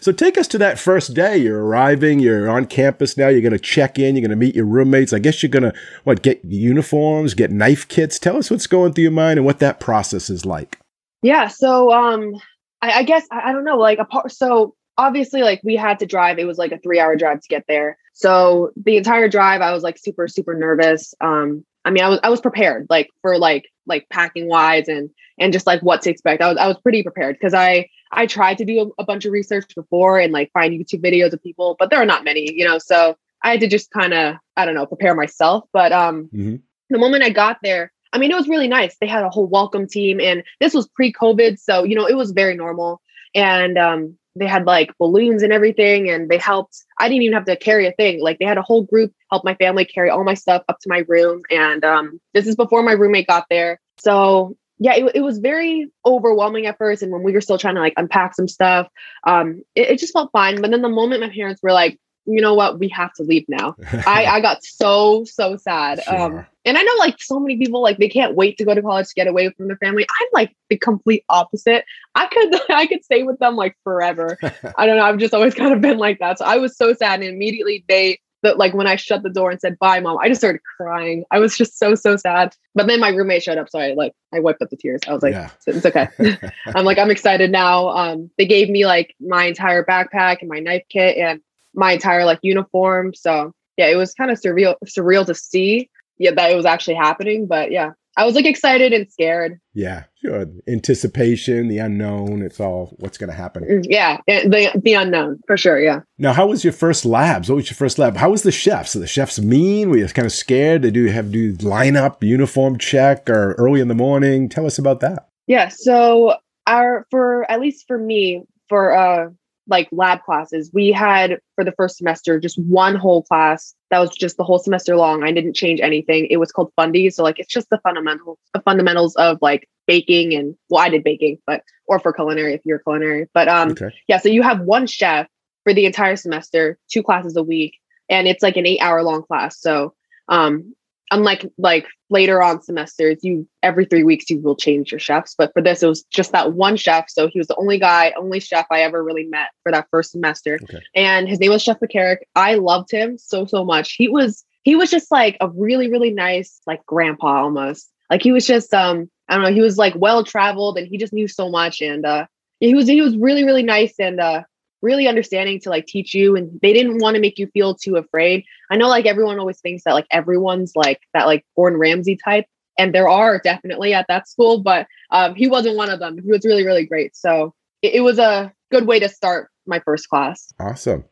So 0.01 0.11
take 0.11 0.37
us 0.37 0.47
to 0.49 0.57
that 0.57 0.79
first 0.79 1.13
day. 1.13 1.37
You're 1.37 1.63
arriving. 1.63 2.19
You're 2.19 2.49
on 2.49 2.65
campus 2.65 3.17
now. 3.17 3.27
You're 3.27 3.41
going 3.41 3.53
to 3.53 3.59
check 3.59 3.99
in. 3.99 4.15
You're 4.15 4.27
going 4.27 4.37
to 4.37 4.45
meet 4.45 4.55
your 4.55 4.65
roommates. 4.65 5.13
I 5.13 5.19
guess 5.19 5.41
you're 5.41 5.49
going 5.49 5.63
to 5.63 5.73
what 6.03 6.23
get 6.23 6.43
uniforms, 6.43 7.33
get 7.33 7.51
knife 7.51 7.87
kits. 7.87 8.19
Tell 8.19 8.37
us 8.37 8.49
what's 8.49 8.67
going 8.67 8.93
through 8.93 9.03
your 9.03 9.11
mind 9.11 9.37
and 9.37 9.45
what 9.45 9.59
that 9.59 9.79
process 9.79 10.29
is 10.29 10.45
like. 10.45 10.79
Yeah. 11.21 11.47
So 11.47 11.91
um 11.91 12.35
I, 12.81 12.91
I 12.99 13.03
guess 13.03 13.25
I, 13.31 13.49
I 13.49 13.53
don't 13.53 13.63
know, 13.63 13.77
like 13.77 13.99
so 14.27 14.75
obviously 14.97 15.41
like 15.41 15.61
we 15.63 15.75
had 15.75 15.99
to 15.99 16.05
drive. 16.05 16.37
It 16.37 16.45
was 16.45 16.57
like 16.57 16.71
a 16.71 16.79
three 16.79 16.99
hour 16.99 17.15
drive 17.15 17.41
to 17.41 17.47
get 17.47 17.63
there. 17.67 17.97
So 18.13 18.71
the 18.75 18.97
entire 18.97 19.29
drive 19.29 19.61
I 19.61 19.71
was 19.71 19.83
like 19.83 19.97
super, 19.97 20.27
super 20.27 20.53
nervous. 20.53 21.13
Um 21.21 21.65
I 21.85 21.91
mean 21.91 22.03
I 22.03 22.09
was 22.09 22.19
I 22.23 22.29
was 22.29 22.41
prepared 22.41 22.87
like 22.89 23.09
for 23.21 23.37
like 23.37 23.69
like 23.87 24.07
packing 24.09 24.47
wise 24.47 24.87
and 24.87 25.09
and 25.39 25.53
just 25.53 25.65
like 25.65 25.81
what 25.81 26.01
to 26.03 26.09
expect. 26.09 26.41
I 26.41 26.49
was 26.49 26.57
I 26.57 26.67
was 26.67 26.77
pretty 26.83 27.03
prepared 27.03 27.37
because 27.39 27.53
I 27.53 27.87
I 28.15 28.27
tried 28.27 28.57
to 28.59 28.65
do 28.65 28.93
a, 28.97 29.01
a 29.01 29.05
bunch 29.05 29.25
of 29.25 29.31
research 29.31 29.73
before 29.75 30.19
and 30.19 30.31
like 30.33 30.51
find 30.53 30.73
YouTube 30.73 31.03
videos 31.03 31.33
of 31.33 31.43
people, 31.43 31.75
but 31.79 31.89
there 31.89 32.01
are 32.01 32.05
not 32.05 32.23
many, 32.23 32.51
you 32.53 32.65
know. 32.65 32.77
So 32.77 33.15
I 33.43 33.51
had 33.51 33.59
to 33.61 33.67
just 33.67 33.91
kind 33.91 34.13
of 34.13 34.35
I 34.55 34.65
don't 34.65 34.75
know 34.75 34.85
prepare 34.85 35.15
myself. 35.15 35.65
But 35.73 35.91
um 35.91 36.29
hmm 36.31 36.55
the 36.89 36.99
moment 36.99 37.23
I 37.23 37.29
got 37.29 37.57
there, 37.63 37.91
I 38.13 38.19
mean, 38.19 38.29
it 38.29 38.35
was 38.35 38.47
really 38.47 38.67
nice. 38.67 38.95
They 39.01 39.07
had 39.07 39.23
a 39.23 39.29
whole 39.29 39.47
welcome 39.47 39.87
team, 39.87 40.19
and 40.21 40.43
this 40.59 40.73
was 40.73 40.87
pre-COVID, 40.89 41.59
so 41.59 41.83
you 41.83 41.95
know 41.95 42.05
it 42.05 42.15
was 42.15 42.31
very 42.31 42.55
normal. 42.55 43.01
And 43.35 43.77
um, 43.77 44.15
they 44.35 44.45
had 44.45 44.65
like 44.65 44.95
balloons 44.99 45.41
and 45.41 45.51
everything, 45.51 46.09
and 46.09 46.29
they 46.29 46.37
helped. 46.37 46.83
I 46.99 47.09
didn't 47.09 47.23
even 47.23 47.33
have 47.33 47.45
to 47.45 47.55
carry 47.55 47.87
a 47.87 47.91
thing. 47.93 48.21
Like 48.21 48.37
they 48.37 48.45
had 48.45 48.59
a 48.59 48.61
whole 48.61 48.83
group 48.83 49.11
help 49.31 49.43
my 49.43 49.55
family 49.55 49.85
carry 49.85 50.11
all 50.11 50.23
my 50.23 50.35
stuff 50.35 50.63
up 50.69 50.79
to 50.81 50.89
my 50.89 51.03
room. 51.07 51.41
And 51.49 51.83
um, 51.83 52.21
this 52.35 52.45
is 52.45 52.55
before 52.55 52.83
my 52.83 52.91
roommate 52.91 53.27
got 53.27 53.47
there, 53.49 53.79
so 53.97 54.55
yeah, 54.79 54.95
it, 54.95 55.11
it 55.15 55.21
was 55.21 55.39
very 55.39 55.91
overwhelming 56.05 56.65
at 56.65 56.77
first. 56.77 57.03
And 57.03 57.11
when 57.11 57.23
we 57.23 57.31
were 57.31 57.41
still 57.41 57.57
trying 57.57 57.75
to 57.75 57.81
like 57.81 57.93
unpack 57.97 58.35
some 58.35 58.47
stuff, 58.47 58.87
um, 59.25 59.61
it, 59.75 59.91
it 59.91 59.99
just 59.99 60.13
felt 60.13 60.31
fine. 60.31 60.61
But 60.61 60.71
then 60.71 60.81
the 60.81 60.89
moment 60.89 61.21
my 61.21 61.29
parents 61.29 61.61
were 61.61 61.71
like, 61.71 61.99
you 62.25 62.41
know 62.41 62.53
what, 62.53 62.79
we 62.79 62.87
have 62.89 63.13
to 63.13 63.23
leave 63.23 63.45
now. 63.47 63.75
I, 64.07 64.25
I 64.31 64.41
got 64.41 64.63
so, 64.63 65.25
so 65.25 65.57
sad. 65.57 65.99
Um, 65.99 66.03
Sure. 66.05 66.21
Um, 66.21 66.45
and 66.65 66.77
I 66.77 66.81
know 66.81 66.93
like 66.97 67.21
so 67.21 67.39
many 67.41 67.57
people, 67.57 67.81
like 67.81 67.97
they 67.97 68.07
can't 68.07 68.35
wait 68.35 68.57
to 68.57 68.65
go 68.65 68.73
to 68.73 68.81
college 68.81 69.07
to 69.09 69.13
get 69.15 69.27
away 69.27 69.49
from 69.49 69.67
their 69.67 69.77
family. 69.77 70.05
I'm 70.09 70.27
like 70.31 70.55
the 70.69 70.77
complete 70.77 71.25
opposite. 71.27 71.83
I 72.15 72.27
could, 72.27 72.61
I 72.69 72.85
could 72.87 73.03
stay 73.03 73.23
with 73.23 73.37
them 73.39 73.55
like 73.57 73.75
forever. 73.83 74.37
I 74.77 74.85
don't 74.85 74.97
know. 74.97 75.03
I've 75.03 75.17
just 75.17 75.33
always 75.33 75.53
kind 75.53 75.73
of 75.73 75.81
been 75.81 75.97
like 75.97 76.19
that. 76.19 76.39
So 76.39 76.45
I 76.45 76.57
was 76.57 76.77
so 76.77 76.93
sad. 76.93 77.19
And 77.19 77.29
immediately 77.29 77.83
they, 77.89 78.19
that 78.43 78.57
like 78.57 78.73
when 78.73 78.87
I 78.87 78.95
shut 78.95 79.23
the 79.23 79.29
door 79.29 79.49
and 79.49 79.59
said 79.59 79.79
bye, 79.79 79.99
mom, 79.99 80.17
I 80.21 80.27
just 80.27 80.41
started 80.41 80.61
crying. 80.77 81.23
I 81.31 81.39
was 81.39 81.57
just 81.57 81.77
so 81.79 81.95
so 81.95 82.15
sad. 82.15 82.55
But 82.75 82.87
then 82.87 82.99
my 82.99 83.09
roommate 83.09 83.43
showed 83.43 83.57
up, 83.57 83.69
so 83.69 83.79
I 83.79 83.93
like 83.93 84.13
I 84.33 84.39
wiped 84.39 84.61
up 84.61 84.69
the 84.69 84.77
tears. 84.77 85.01
I 85.07 85.13
was 85.13 85.23
like, 85.23 85.33
Yeah. 85.33 85.49
it's 85.65 85.85
okay. 85.85 86.07
I'm 86.75 86.85
like 86.85 86.99
I'm 86.99 87.09
excited 87.11 87.51
now. 87.51 87.87
Um, 87.89 88.29
they 88.37 88.45
gave 88.45 88.69
me 88.69 88.85
like 88.85 89.15
my 89.19 89.45
entire 89.45 89.83
backpack 89.83 90.37
and 90.41 90.49
my 90.49 90.59
knife 90.59 90.83
kit 90.89 91.17
and 91.17 91.41
my 91.73 91.93
entire 91.93 92.25
like 92.25 92.39
uniform. 92.43 93.13
So 93.15 93.53
yeah, 93.77 93.87
it 93.87 93.95
was 93.95 94.13
kind 94.13 94.29
of 94.29 94.39
surreal 94.39 94.75
surreal 94.85 95.25
to 95.25 95.33
see 95.33 95.89
yeah 96.19 96.31
that 96.31 96.51
it 96.51 96.55
was 96.55 96.65
actually 96.65 96.95
happening. 96.95 97.47
But 97.47 97.71
yeah, 97.71 97.91
I 98.15 98.25
was 98.25 98.35
like 98.35 98.45
excited 98.45 98.93
and 98.93 99.11
scared. 99.11 99.59
yeah, 99.73 100.03
sure. 100.21 100.45
Anticipation, 100.67 101.67
the 101.67 101.79
unknown. 101.79 102.41
It's 102.43 102.59
all 102.59 102.93
what's 102.99 103.17
going 103.17 103.29
to 103.29 103.35
happen. 103.35 103.63
Mm, 103.63 103.85
Yeah, 103.89 104.17
the 104.27 104.71
the 104.83 104.93
unknown 104.93 105.39
for 105.47 105.57
sure. 105.57 105.79
Yeah. 105.79 106.01
Now, 106.19 106.33
how 106.33 106.45
was 106.47 106.63
your 106.63 106.73
first 106.73 107.05
labs? 107.05 107.49
What 107.49 107.55
was 107.55 107.69
your 107.69 107.75
first 107.75 107.97
lab? 107.97 108.17
How 108.17 108.29
was 108.29 108.43
the 108.43 108.51
chefs? 108.51 108.95
Are 108.95 108.99
the 108.99 109.07
chefs 109.07 109.39
mean? 109.39 109.89
Were 109.89 109.97
you 109.97 110.07
kind 110.07 110.25
of 110.25 110.31
scared? 110.31 110.83
Did 110.83 110.95
you 110.95 111.09
have 111.11 111.25
to 111.25 111.31
do 111.31 111.53
lineup, 111.65 112.21
uniform 112.21 112.77
check, 112.77 113.29
or 113.29 113.53
early 113.53 113.81
in 113.81 113.87
the 113.87 113.95
morning? 113.95 114.49
Tell 114.49 114.65
us 114.65 114.77
about 114.77 114.99
that. 114.99 115.29
Yeah. 115.47 115.69
So 115.69 116.35
our 116.67 117.07
for 117.09 117.49
at 117.49 117.59
least 117.59 117.85
for 117.87 117.97
me 117.97 118.43
for 118.69 118.95
uh 118.95 119.29
like 119.67 119.87
lab 119.91 120.23
classes, 120.23 120.69
we 120.73 120.91
had 120.91 121.39
for 121.55 121.63
the 121.63 121.71
first 121.73 121.97
semester 121.97 122.39
just 122.39 122.59
one 122.59 122.95
whole 122.95 123.23
class 123.23 123.73
that 123.91 123.99
was 123.99 124.09
just 124.15 124.37
the 124.37 124.43
whole 124.43 124.59
semester 124.59 124.95
long. 124.95 125.23
I 125.23 125.31
didn't 125.31 125.55
change 125.55 125.79
anything. 125.79 126.27
It 126.29 126.37
was 126.37 126.51
called 126.51 126.71
Fundy. 126.75 127.09
So 127.09 127.23
like 127.23 127.39
it's 127.39 127.53
just 127.53 127.69
the 127.69 127.79
fundamentals, 127.79 128.39
the 128.53 128.61
fundamentals 128.61 129.15
of 129.15 129.37
like 129.41 129.69
baking 129.87 130.33
and 130.33 130.55
well, 130.69 130.81
I 130.81 130.89
did 130.89 131.03
baking, 131.03 131.37
but 131.45 131.61
or 131.87 131.99
for 131.99 132.11
culinary 132.11 132.53
if 132.53 132.61
you're 132.65 132.79
culinary. 132.79 133.27
But 133.33 133.47
um 133.47 133.71
Okay. 133.71 133.93
yeah, 134.07 134.17
so 134.17 134.29
you 134.29 134.41
have 134.41 134.61
one 134.61 134.87
chef 134.87 135.27
for 135.63 135.73
the 135.73 135.85
entire 135.85 136.15
semester, 136.15 136.77
two 136.91 137.03
classes 137.03 137.37
a 137.37 137.43
week, 137.43 137.79
and 138.09 138.27
it's 138.27 138.43
like 138.43 138.57
an 138.57 138.65
eight 138.65 138.79
hour 138.81 139.03
long 139.03 139.23
class. 139.23 139.59
So 139.61 139.93
um 140.27 140.73
unlike 141.11 141.45
like 141.57 141.85
later 142.09 142.41
on 142.41 142.61
semesters, 142.61 143.19
you 143.23 143.47
every 143.61 143.85
three 143.85 144.03
weeks 144.03 144.29
you 144.29 144.39
will 144.39 144.55
change 144.55 144.91
your 144.91 144.99
chefs. 144.99 145.35
But 145.37 145.51
for 145.53 145.61
this, 145.61 145.83
it 145.83 145.87
was 145.87 146.03
just 146.03 146.31
that 146.31 146.53
one 146.53 146.77
chef. 146.77 147.09
So 147.09 147.27
he 147.27 147.39
was 147.39 147.47
the 147.47 147.55
only 147.55 147.79
guy, 147.79 148.13
only 148.17 148.39
chef 148.39 148.65
I 148.71 148.81
ever 148.81 149.03
really 149.03 149.25
met 149.25 149.49
for 149.63 149.71
that 149.71 149.87
first 149.91 150.11
semester. 150.11 150.59
Okay. 150.63 150.81
And 150.95 151.27
his 151.27 151.39
name 151.39 151.51
was 151.51 151.61
Chef 151.63 151.79
McCarrick. 151.79 152.19
I 152.35 152.55
loved 152.55 152.91
him 152.91 153.17
so 153.17 153.45
so 153.45 153.63
much. 153.63 153.93
He 153.93 154.07
was 154.07 154.43
he 154.63 154.75
was 154.75 154.89
just 154.89 155.11
like 155.11 155.37
a 155.41 155.49
really, 155.49 155.89
really 155.89 156.11
nice, 156.11 156.61
like 156.65 156.85
grandpa 156.85 157.43
almost. 157.43 157.89
Like 158.09 158.21
he 158.21 158.31
was 158.31 158.45
just 158.45 158.73
um, 158.73 159.09
I 159.27 159.35
don't 159.35 159.43
know, 159.43 159.53
he 159.53 159.61
was 159.61 159.77
like 159.77 159.93
well 159.95 160.23
traveled 160.23 160.77
and 160.77 160.87
he 160.87 160.97
just 160.97 161.13
knew 161.13 161.27
so 161.27 161.49
much. 161.49 161.81
And 161.81 162.05
uh 162.05 162.25
he 162.59 162.73
was 162.73 162.87
he 162.87 163.01
was 163.01 163.17
really, 163.17 163.43
really 163.43 163.63
nice 163.63 163.95
and 163.99 164.19
uh 164.19 164.43
really 164.83 165.07
understanding 165.07 165.59
to 165.59 165.69
like 165.69 165.87
teach 165.87 166.13
you 166.13 166.35
and 166.35 166.59
they 166.61 166.73
didn't 166.73 166.99
want 166.99 167.15
to 167.15 167.21
make 167.21 167.39
you 167.39 167.47
feel 167.47 167.73
too 167.73 167.95
afraid 167.95 168.43
i 168.69 168.75
know 168.75 168.87
like 168.87 169.05
everyone 169.05 169.39
always 169.39 169.59
thinks 169.59 169.83
that 169.83 169.93
like 169.93 170.07
everyone's 170.11 170.73
like 170.75 170.99
that 171.13 171.25
like 171.25 171.45
gordon 171.55 171.79
ramsay 171.79 172.15
type 172.15 172.45
and 172.77 172.93
there 172.93 173.09
are 173.09 173.39
definitely 173.39 173.93
at 173.93 174.05
that 174.07 174.27
school 174.27 174.61
but 174.61 174.87
um, 175.11 175.35
he 175.35 175.47
wasn't 175.47 175.75
one 175.75 175.89
of 175.89 175.99
them 175.99 176.17
he 176.21 176.29
was 176.29 176.45
really 176.45 176.65
really 176.65 176.85
great 176.85 177.15
so 177.15 177.53
it, 177.81 177.95
it 177.95 178.01
was 178.01 178.19
a 178.19 178.53
good 178.71 178.85
way 178.85 178.99
to 178.99 179.09
start 179.09 179.49
my 179.65 179.79
first 179.79 180.09
class 180.09 180.53
Awesome. 180.59 181.05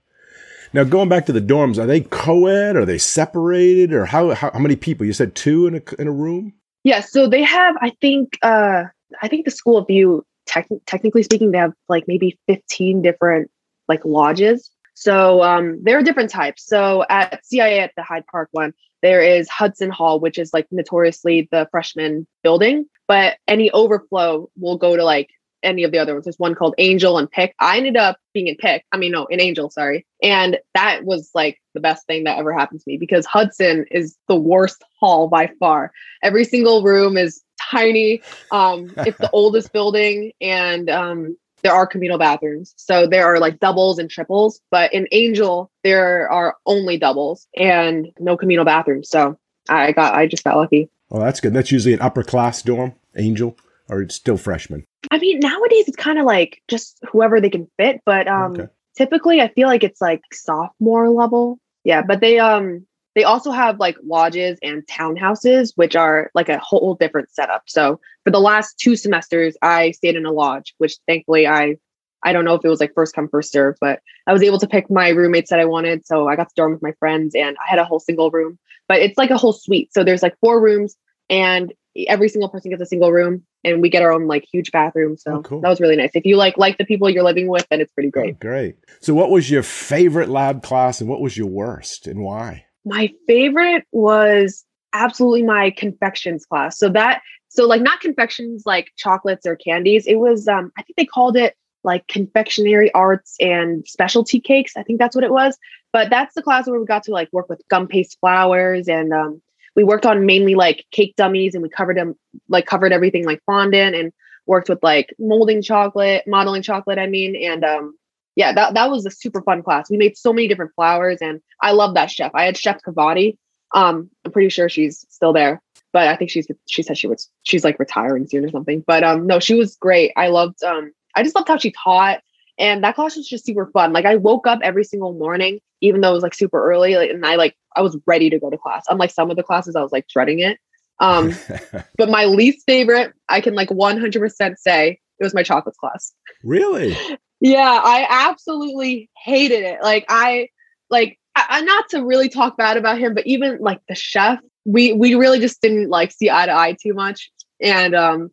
Now, 0.74 0.86
going 0.86 1.10
back 1.10 1.26
to 1.26 1.34
the 1.34 1.42
dorms, 1.42 1.78
are 1.78 1.86
they 1.86 2.00
co-ed? 2.00 2.78
Are 2.78 2.86
they 2.86 2.98
separated? 2.98 3.92
Or 3.92 4.06
how, 4.06 4.30
how, 4.30 4.52
how 4.52 4.60
many 4.60 4.78
people? 4.78 5.06
You 5.06 5.12
said 5.12 5.36
two 5.36 5.68
in 5.68 5.76
a, 5.76 6.02
in 6.02 6.08
a 6.08 6.14
room? 6.14 6.54
yeah 6.84 7.00
so 7.00 7.28
they 7.28 7.44
have 7.44 7.76
i 7.82 7.92
think 8.02 8.38
uh 8.42 8.84
i 9.22 9.28
think 9.28 9.46
the 9.46 9.52
school 9.52 9.78
of 9.78 9.88
view 9.88 10.26
tech- 10.46 10.68
technically 10.86 11.24
speaking 11.24 11.52
they 11.52 11.58
have 11.58 11.74
like 11.90 12.06
maybe 12.08 12.38
15 12.48 13.02
different 13.02 13.52
like 13.92 14.06
lodges. 14.06 14.72
So 14.94 15.44
um 15.44 15.66
there 15.84 15.98
are 15.98 16.04
different 16.04 16.30
types. 16.30 16.66
So 16.66 17.04
at 17.10 17.46
cia 17.46 17.80
at 17.80 17.92
the 17.96 18.04
hyde 18.04 18.26
park 18.32 18.50
one 18.52 18.74
there 19.02 19.22
is 19.22 19.50
hudson 19.50 19.90
hall 19.90 20.20
which 20.20 20.38
is 20.38 20.54
like 20.54 20.68
notoriously 20.72 21.48
the 21.52 21.68
freshman 21.72 22.28
building 22.44 22.86
but 23.08 23.38
any 23.48 23.72
overflow 23.72 24.50
will 24.56 24.78
go 24.78 24.96
to 24.96 25.04
like 25.04 25.30
any 25.64 25.84
of 25.84 25.92
the 25.92 26.00
other 26.00 26.14
ones. 26.14 26.26
There's 26.26 26.40
one 26.40 26.56
called 26.56 26.76
angel 26.78 27.18
and 27.18 27.30
pick. 27.30 27.54
I 27.60 27.78
ended 27.78 27.98
up 27.98 28.18
being 28.34 28.48
in 28.48 28.56
pick 28.56 28.86
i 28.92 28.98
mean 28.98 29.12
no 29.12 29.26
in 29.26 29.42
angel 29.42 29.70
sorry 29.70 30.06
and 30.24 30.58
that 30.74 31.04
was 31.04 31.30
like 31.34 31.60
the 31.74 31.80
best 31.82 32.06
thing 32.08 32.24
that 32.24 32.38
ever 32.38 32.54
happened 32.54 32.80
to 32.80 32.86
me 32.88 32.98
because 32.98 33.26
hudson 33.26 33.86
is 33.92 34.18
the 34.28 34.36
worst 34.36 34.84
hall 35.00 35.28
by 35.28 35.50
far. 35.60 35.92
Every 36.24 36.46
single 36.46 36.84
room 36.84 37.18
is 37.18 37.42
tiny. 37.72 38.22
Um 38.52 38.94
it's 39.06 39.20
the 39.20 39.30
oldest 39.34 39.74
building 39.74 40.32
and 40.42 40.90
um 40.90 41.38
there 41.64 41.74
are 41.74 41.86
communal 41.88 42.18
bathrooms 42.18 42.74
so 42.78 43.08
there 43.08 43.26
are 43.26 43.40
like 43.40 43.60
doubles 43.60 44.00
and 44.00 44.10
triples 44.10 44.62
but 44.72 44.94
in 44.94 45.08
angel 45.12 45.72
there 45.84 46.30
are 46.32 46.56
only 46.66 46.98
doubles 46.98 47.48
and 47.58 48.08
no 48.20 48.36
communal 48.38 48.66
bathrooms 48.66 49.10
so 49.10 49.38
i 49.70 49.92
got 49.92 50.14
i 50.14 50.26
just 50.28 50.44
got 50.44 50.58
lucky 50.58 50.90
Oh, 51.14 51.20
that's 51.20 51.42
good. 51.42 51.54
That's 51.54 51.74
usually 51.74 51.94
an 51.94 52.00
upper 52.00 52.24
class 52.24 52.62
dorm, 52.62 52.94
Angel, 53.18 53.58
or 53.90 54.02
it's 54.02 54.16
still 54.16 54.38
freshman. 54.38 54.86
i 55.12 55.18
mean 55.18 55.40
nowadays 55.40 55.88
it's 55.90 55.98
kind 55.98 56.18
of 56.18 56.24
like 56.26 56.62
just 56.70 57.00
whoever 57.12 57.42
they 57.42 57.50
can 57.50 57.68
fit 57.78 58.00
but 58.06 58.28
um 58.30 58.54
Okay. 58.54 58.68
typically 58.98 59.42
i 59.42 59.50
feel 59.50 59.68
like 59.68 59.84
it's 59.84 60.00
like 60.00 60.22
sophomore 60.32 61.10
level 61.10 61.60
yeah 61.84 62.02
but 62.02 62.22
they 62.22 62.40
um 62.40 62.86
they 63.16 63.24
also 63.24 63.52
have 63.52 63.80
like 63.80 63.98
lodges 64.04 64.58
and 64.62 64.86
townhouses 64.88 65.74
which 65.76 65.96
are 65.96 66.32
like 66.34 66.50
a 66.50 66.60
whole 66.60 66.96
different 66.96 67.30
setup. 67.30 67.64
So 67.68 68.00
for 68.24 68.32
the 68.32 68.40
last 68.40 68.78
two 68.80 68.96
semesters 68.96 69.56
i 69.62 69.92
stayed 69.92 70.16
in 70.16 70.26
a 70.26 70.32
lodge 70.32 70.74
which 70.78 70.98
thankfully 71.08 71.48
i 71.48 71.76
i 72.24 72.32
don't 72.34 72.46
know 72.46 72.54
if 72.54 72.64
it 72.64 72.70
was 72.70 72.80
like 72.80 72.94
first 72.94 73.16
come 73.16 73.28
first 73.28 73.52
serve 73.52 73.76
but 73.82 74.00
i 74.28 74.34
was 74.34 74.44
able 74.44 74.60
to 74.60 74.68
pick 74.68 74.90
my 74.90 75.10
roommates 75.10 75.50
that 75.50 75.60
i 75.60 75.66
wanted. 75.66 76.06
So 76.06 76.28
i 76.28 76.36
got 76.36 76.50
to 76.50 76.56
dorm 76.56 76.74
with 76.74 76.82
my 76.82 76.94
friends 77.00 77.36
and 77.36 77.58
i 77.66 77.70
had 77.70 77.80
a 77.80 77.86
whole 77.86 78.00
single 78.00 78.30
room. 78.32 78.58
But 78.88 79.02
it's 79.02 79.18
like 79.18 79.30
a 79.30 79.38
whole 79.38 79.54
suite. 79.54 79.94
So 79.94 80.04
there's 80.04 80.22
like 80.22 80.38
four 80.42 80.62
rooms 80.62 80.98
and 81.30 81.74
every 82.08 82.30
single 82.30 82.50
person 82.50 82.72
gets 82.72 82.82
a 82.82 82.86
single 82.86 83.12
room 83.12 83.44
and 83.64 83.82
we 83.82 83.90
get 83.90 84.02
our 84.02 84.12
own 84.12 84.28
like 84.28 84.46
huge 84.52 84.72
bathroom. 84.72 85.18
So 85.18 85.38
Oh, 85.38 85.42
cool. 85.44 85.62
that 85.62 85.70
was 85.70 85.80
really 85.80 85.96
nice. 85.96 86.12
If 86.14 86.26
you 86.26 86.36
like 86.36 86.58
like 86.58 86.78
the 86.78 86.86
people 86.86 87.10
you're 87.10 87.24
living 87.24 87.48
with 87.48 87.66
then 87.70 87.80
it's 87.82 87.92
pretty 87.94 88.10
oh, 88.10 88.12
great. 88.12 88.36
Oh, 88.36 88.38
great. 88.40 88.76
So, 89.00 89.14
what 89.14 89.30
was 89.30 89.50
your 89.50 89.64
favorite 89.64 90.30
lab 90.30 90.62
class 90.62 91.00
and 91.00 91.10
what 91.10 91.22
was 91.22 91.38
your 91.38 91.48
worst 91.48 92.08
and 92.08 92.22
why? 92.22 92.66
My 92.86 93.12
favorite 93.28 93.86
was 93.92 94.66
absolutely 94.94 95.44
my 95.44 95.72
confections 95.72 96.46
class. 96.46 96.78
So 96.78 96.90
that 96.90 97.22
so 97.50 97.68
like 97.68 97.82
not 97.82 98.00
confections 98.00 98.64
like 98.66 98.92
chocolates 98.98 99.46
or 99.46 99.56
candies. 99.56 100.08
It 100.08 100.16
was 100.16 100.48
um 100.48 100.72
i 100.78 100.82
think 100.82 100.98
they 100.98 101.06
called 101.06 101.38
it 101.38 101.56
like 101.84 102.08
confectionery 102.08 102.92
arts 102.94 103.36
and 103.40 103.88
specialty 103.88 104.40
cakes. 104.40 104.78
I 104.78 104.84
think 104.84 105.00
that's 105.00 105.16
what 105.16 105.24
it 105.24 105.32
was. 105.32 105.58
But 105.92 106.10
that's 106.10 106.36
the 106.36 106.44
class 106.44 106.68
where 106.68 106.80
we 106.80 106.86
got 106.86 107.04
to 107.04 107.12
like 107.12 107.30
work 107.32 107.50
with 107.50 107.62
gum 107.70 107.88
paste 107.88 108.18
flowers 108.20 108.88
and 108.88 109.14
um 109.14 109.42
we 109.76 109.84
worked 109.84 110.06
on 110.06 110.26
mainly 110.26 110.56
like 110.56 110.86
cake 110.92 111.16
dummies 111.16 111.54
and 111.54 111.64
we 111.64 111.70
covered 111.70 111.98
them 111.98 112.16
like 112.50 112.66
covered 112.66 112.92
everything 112.92 113.26
like 113.26 113.42
fondant 113.46 113.96
and 113.96 114.12
worked 114.46 114.70
with 114.70 114.82
like 114.84 115.14
molding 115.20 115.62
chocolate 115.62 116.24
modeling 116.28 116.62
chocolate 116.62 116.98
i 116.98 117.08
mean 117.08 117.36
and 117.36 117.64
um 117.64 117.96
yeah 118.36 118.54
that, 118.54 118.74
that 118.74 118.90
was 118.90 119.06
a 119.06 119.12
super 119.12 119.42
fun 119.42 119.64
class. 119.64 119.90
We 119.90 119.98
made 119.98 120.18
so 120.18 120.34
many 120.34 120.48
different 120.48 120.74
flowers 120.76 121.20
and 121.22 121.42
i 121.62 121.72
love 121.72 121.96
that 121.96 122.10
chef. 122.10 122.32
I 122.34 122.44
had 122.46 122.58
chef 122.58 122.82
Cavati. 122.86 123.38
um 123.74 124.10
i'm 124.26 124.32
pretty 124.32 124.50
sure 124.50 124.70
she's 124.70 125.06
still 125.10 125.34
there 125.34 125.62
but 125.94 126.08
i 126.08 126.16
think 126.16 126.30
she's 126.32 126.48
she 126.70 126.84
said 126.84 126.98
she 126.98 127.08
was 127.08 127.30
she's 127.44 127.64
like 127.64 127.80
retiring 127.80 128.28
soon 128.28 128.46
or 128.46 128.50
something. 128.50 128.84
But 128.86 129.04
um 129.04 129.28
no 129.28 129.40
she 129.40 129.56
was 129.56 129.76
great. 129.76 130.12
I 130.16 130.28
loved 130.28 130.64
um 130.64 130.92
i 131.16 131.24
just 131.24 131.36
loved 131.36 131.48
how 131.48 131.58
she 131.58 131.72
taught 131.72 132.20
and 132.58 132.84
that 132.84 132.96
class 132.96 133.16
was 133.16 133.28
just 133.28 133.46
super 133.46 133.68
fun. 133.68 133.94
Like 133.94 134.06
i 134.06 134.16
woke 134.16 134.48
up 134.48 134.60
every 134.64 134.84
single 134.84 135.14
morning 135.14 135.60
even 135.82 136.02
though 136.02 136.12
it 136.12 136.14
was 136.14 136.24
like 136.24 136.36
super 136.36 136.64
early 136.64 136.96
like, 136.96 137.10
and 137.10 137.26
i 137.26 137.36
like 137.36 137.56
i 137.76 137.82
was 137.82 137.98
ready 138.06 138.30
to 138.30 138.40
go 138.40 138.50
to 138.50 138.58
class. 138.58 138.86
Unlike 138.90 139.12
some 139.12 139.30
of 139.30 139.38
the 139.38 139.44
classes 139.44 139.76
i 139.76 139.82
was 139.82 139.92
like 139.92 140.08
dreading 140.08 140.40
it. 140.40 140.58
Um 141.00 141.34
but 141.98 142.10
my 142.10 142.26
least 142.26 142.66
favorite 142.66 143.14
i 143.30 143.42
can 143.42 143.56
like 143.56 143.70
100% 143.70 144.56
say 144.58 145.00
it 145.20 145.24
was 145.24 145.34
my 145.34 145.44
chocolates 145.44 145.78
class. 145.78 146.14
Really? 146.44 146.98
yeah, 147.42 147.82
I 147.84 148.08
absolutely 148.08 149.10
hated 149.18 149.64
it. 149.64 149.82
Like 149.82 150.06
I 150.08 150.50
like 150.90 151.20
I, 151.36 151.62
not 151.62 151.90
to 151.90 152.06
really 152.06 152.30
talk 152.30 152.56
bad 152.56 152.78
about 152.78 153.00
him, 153.00 153.14
but 153.14 153.26
even 153.26 153.58
like 153.60 153.82
the 153.90 153.96
chef, 153.96 154.40
we 154.64 154.94
we 154.94 155.16
really 155.16 155.40
just 155.40 155.62
didn't 155.62 155.90
like 155.90 156.12
see 156.12 156.30
eye 156.30 156.46
to 156.46 156.54
eye 156.54 156.78
too 156.82 156.94
much. 156.94 157.32
And 157.60 157.96
um 157.96 158.32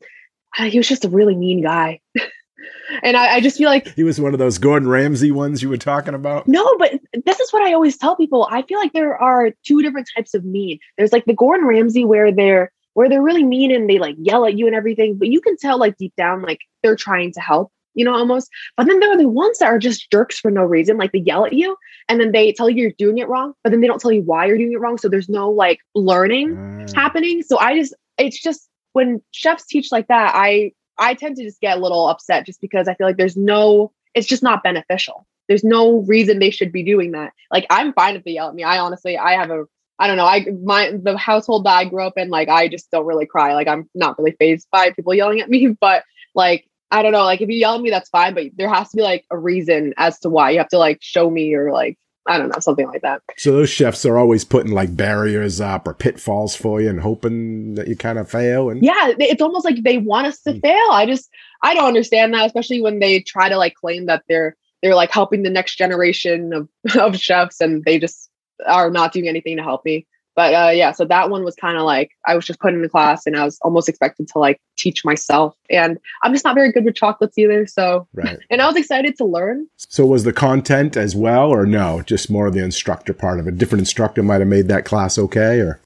he 0.56 0.78
was 0.78 0.88
just 0.88 1.04
a 1.04 1.08
really 1.08 1.34
mean 1.34 1.62
guy. 1.62 2.00
and 3.02 3.16
I, 3.16 3.36
I 3.36 3.40
just 3.40 3.56
feel 3.56 3.70
like 3.70 3.88
He 3.88 4.04
was 4.04 4.20
one 4.20 4.34
of 4.34 4.38
those 4.38 4.58
Gordon 4.58 4.88
Ramsay 4.88 5.30
ones 5.30 5.62
you 5.62 5.70
were 5.70 5.76
talking 5.78 6.14
about. 6.14 6.46
no, 6.46 6.76
but 6.78 7.00
this 7.24 7.40
is 7.40 7.50
what 7.52 7.62
I 7.62 7.72
always 7.72 7.96
tell 7.96 8.14
people. 8.14 8.46
I 8.50 8.62
feel 8.62 8.78
like 8.78 8.92
there 8.92 9.16
are 9.16 9.52
two 9.64 9.80
different 9.80 10.08
types 10.14 10.34
of 10.34 10.44
mean. 10.44 10.78
There's 10.98 11.12
like 11.12 11.24
the 11.24 11.34
Gordon 11.34 11.66
Ramsay 11.66 12.04
where 12.04 12.30
they're 12.30 12.72
where 12.92 13.08
they're 13.08 13.22
really 13.22 13.44
mean 13.44 13.70
and 13.70 13.88
they 13.88 13.98
like 13.98 14.16
yell 14.18 14.44
at 14.44 14.58
you 14.58 14.66
and 14.66 14.74
everything, 14.74 15.16
but 15.16 15.28
you 15.28 15.40
can 15.40 15.56
tell 15.56 15.78
like 15.78 15.96
deep 15.96 16.12
down 16.16 16.42
like 16.42 16.60
they're 16.82 16.96
trying 16.96 17.32
to 17.32 17.40
help. 17.40 17.72
You 17.99 18.05
know, 18.05 18.14
almost. 18.14 18.49
But 18.76 18.87
then 18.87 19.00
there 19.00 19.11
are 19.11 19.19
the 19.19 19.28
ones 19.28 19.59
that 19.59 19.67
are 19.67 19.78
just 19.78 20.11
jerks 20.11 20.38
for 20.38 20.50
no 20.50 20.62
reason. 20.62 20.97
Like 20.97 21.12
they 21.12 21.19
yell 21.19 21.45
at 21.45 21.52
you 21.52 21.76
and 22.09 22.21
then 22.21 22.33
they 22.33 22.52
tell 22.52 22.71
you 22.71 22.83
you're 22.83 22.93
doing 22.99 23.19
it 23.19 23.28
wrong, 23.28 23.55
but 23.62 23.71
then 23.71 23.81
they 23.81 23.87
don't 23.88 24.00
tell 24.00 24.12
you 24.12 24.23
why 24.23 24.47
you're 24.47 24.59
doing 24.59 24.73
it 24.73 24.81
wrong. 24.81 24.99
So 24.99 25.09
there's 25.09 25.28
no 25.28 25.50
like 25.50 25.81
learning 25.95 26.59
Mm. 26.78 26.95
happening. 26.95 27.43
So 27.43 27.59
I 27.59 27.76
just, 27.78 27.95
it's 28.19 28.40
just 28.40 28.69
when 28.93 29.21
chefs 29.33 29.67
teach 29.67 29.93
like 29.93 30.09
that, 30.09 30.33
I, 30.35 30.73
I 30.99 31.14
tend 31.14 31.37
to 31.37 31.45
just 31.45 31.61
get 31.61 31.76
a 31.76 31.81
little 31.81 32.09
upset 32.09 32.47
just 32.47 32.61
because 32.61 32.88
I 32.88 32.95
feel 32.95 33.07
like 33.07 33.17
there's 33.17 33.37
no, 33.37 33.93
it's 34.14 34.26
just 34.26 34.43
not 34.43 34.62
beneficial. 34.62 35.26
There's 35.49 35.64
no 35.64 36.02
reason 36.02 36.38
they 36.38 36.50
should 36.50 36.73
be 36.73 36.83
doing 36.83 37.12
that. 37.12 37.33
Like 37.50 37.67
I'm 37.71 37.93
fine 37.93 38.17
if 38.17 38.25
they 38.25 38.33
yell 38.33 38.49
at 38.49 38.55
me. 38.55 38.64
I 38.64 38.78
honestly, 38.78 39.17
I 39.19 39.33
have 39.33 39.50
a, 39.50 39.64
I 39.99 40.07
don't 40.07 40.17
know. 40.17 40.26
I 40.26 40.47
my 40.62 40.93
the 41.02 41.17
household 41.19 41.64
that 41.64 41.76
I 41.76 41.85
grew 41.85 42.02
up 42.02 42.17
in, 42.17 42.28
like 42.31 42.49
I 42.49 42.69
just 42.69 42.90
don't 42.90 43.07
really 43.07 43.26
cry. 43.26 43.55
Like 43.55 43.67
I'm 43.69 43.88
not 43.95 44.19
really 44.19 44.37
phased 44.38 44.69
by 44.71 44.90
people 44.93 45.14
yelling 45.14 45.40
at 45.40 45.50
me, 45.50 45.76
but 45.81 46.05
like 46.35 46.69
I 46.90 47.02
don't 47.02 47.12
know. 47.12 47.25
Like 47.25 47.40
if 47.40 47.49
you 47.49 47.57
yell 47.57 47.75
at 47.75 47.80
me, 47.80 47.90
that's 47.90 48.09
fine, 48.09 48.35
but 48.35 48.45
there 48.57 48.68
has 48.73 48.90
to 48.90 48.97
be 48.97 49.02
like 49.02 49.25
a 49.30 49.38
reason 49.38 49.95
as 49.97 50.18
to 50.21 50.30
why. 50.30 50.50
You 50.50 50.59
have 50.59 50.68
to 50.68 50.78
like 50.78 50.99
show 51.00 51.28
me 51.30 51.54
or 51.54 51.73
like 51.73 51.99
I 52.26 52.37
don't 52.38 52.50
know 52.50 52.59
something 52.61 52.87
like 52.87 53.02
that. 53.02 53.23
So 53.37 53.52
those 53.52 53.71
chefs 53.71 54.04
are 54.04 54.18
always 54.18 54.45
putting 54.45 54.73
like 54.73 54.95
barriers 54.95 55.61
up 55.61 55.88
or 55.88 55.95
pitfalls 55.95 56.54
for 56.54 56.80
you 56.80 56.90
and 56.90 57.00
hoping 57.00 57.75
that 57.76 57.88
you 57.88 57.97
kind 57.97 58.18
of 58.18 58.30
fail. 58.30 58.68
And 58.71 58.83
Yeah, 58.83 59.12
it's 59.18 59.40
almost 59.42 59.64
like 59.64 59.83
they 59.83 59.99
want 59.99 60.26
us 60.26 60.40
to 60.42 60.52
Mm. 60.52 60.61
fail. 60.61 60.90
I 60.90 61.07
just 61.07 61.28
I 61.62 61.75
don't 61.75 61.87
understand 61.87 62.35
that, 62.35 62.47
especially 62.47 62.80
when 62.83 62.99
they 63.00 63.21
try 63.21 63.49
to 63.49 63.57
like 63.57 63.75
claim 63.75 64.07
that 64.07 64.23
they're 64.28 64.57
they're 64.83 64.95
like 64.95 65.11
helping 65.11 65.42
the 65.42 65.50
next 65.50 65.76
generation 65.76 66.52
of 66.52 66.68
of 66.97 67.18
chefs, 67.18 67.61
and 67.61 67.85
they 67.85 67.99
just 67.99 68.30
are 68.66 68.90
not 68.90 69.12
doing 69.12 69.28
anything 69.28 69.57
to 69.57 69.62
help 69.62 69.85
me. 69.85 70.07
But 70.38 70.54
uh, 70.54 70.71
yeah, 70.71 70.92
so 70.92 71.04
that 71.04 71.30
one 71.30 71.42
was 71.42 71.57
kind 71.57 71.76
of 71.76 71.83
like 71.83 72.12
I 72.25 72.37
was 72.37 72.47
just 72.47 72.61
put 72.61 72.73
in 72.73 72.80
the 72.80 72.88
class, 72.88 73.26
and 73.26 73.37
I 73.37 73.45
was 73.45 73.59
almost 73.62 73.88
expected 73.88 74.28
to 74.28 74.38
like 74.38 74.61
teach 74.76 75.04
myself, 75.04 75.57
and 75.68 75.99
I'm 76.23 76.33
just 76.33 76.45
not 76.45 76.54
very 76.54 76.71
good 76.71 76.85
with 76.85 76.95
chocolates 76.95 77.37
either. 77.37 77.66
So, 77.66 78.07
right. 78.14 78.38
and 78.49 78.62
I 78.62 78.68
was 78.68 78.76
excited 78.76 79.16
to 79.16 79.25
learn. 79.25 79.66
So 79.76 80.07
was 80.07 80.23
the 80.23 80.33
content 80.33 80.97
as 80.97 81.16
well, 81.16 81.50
or 81.50 81.66
no? 81.66 82.02
Just 82.02 82.30
more 82.30 82.47
of 82.47 82.54
the 82.54 82.62
instructor 82.62 83.12
part 83.12 83.40
of 83.40 83.49
it. 83.49 83.59
Different 83.59 83.80
instructor 83.80 84.23
might 84.23 84.38
have 84.38 84.47
made 84.47 84.68
that 84.68 84.85
class 84.85 85.18
okay, 85.18 85.59
or 85.59 85.80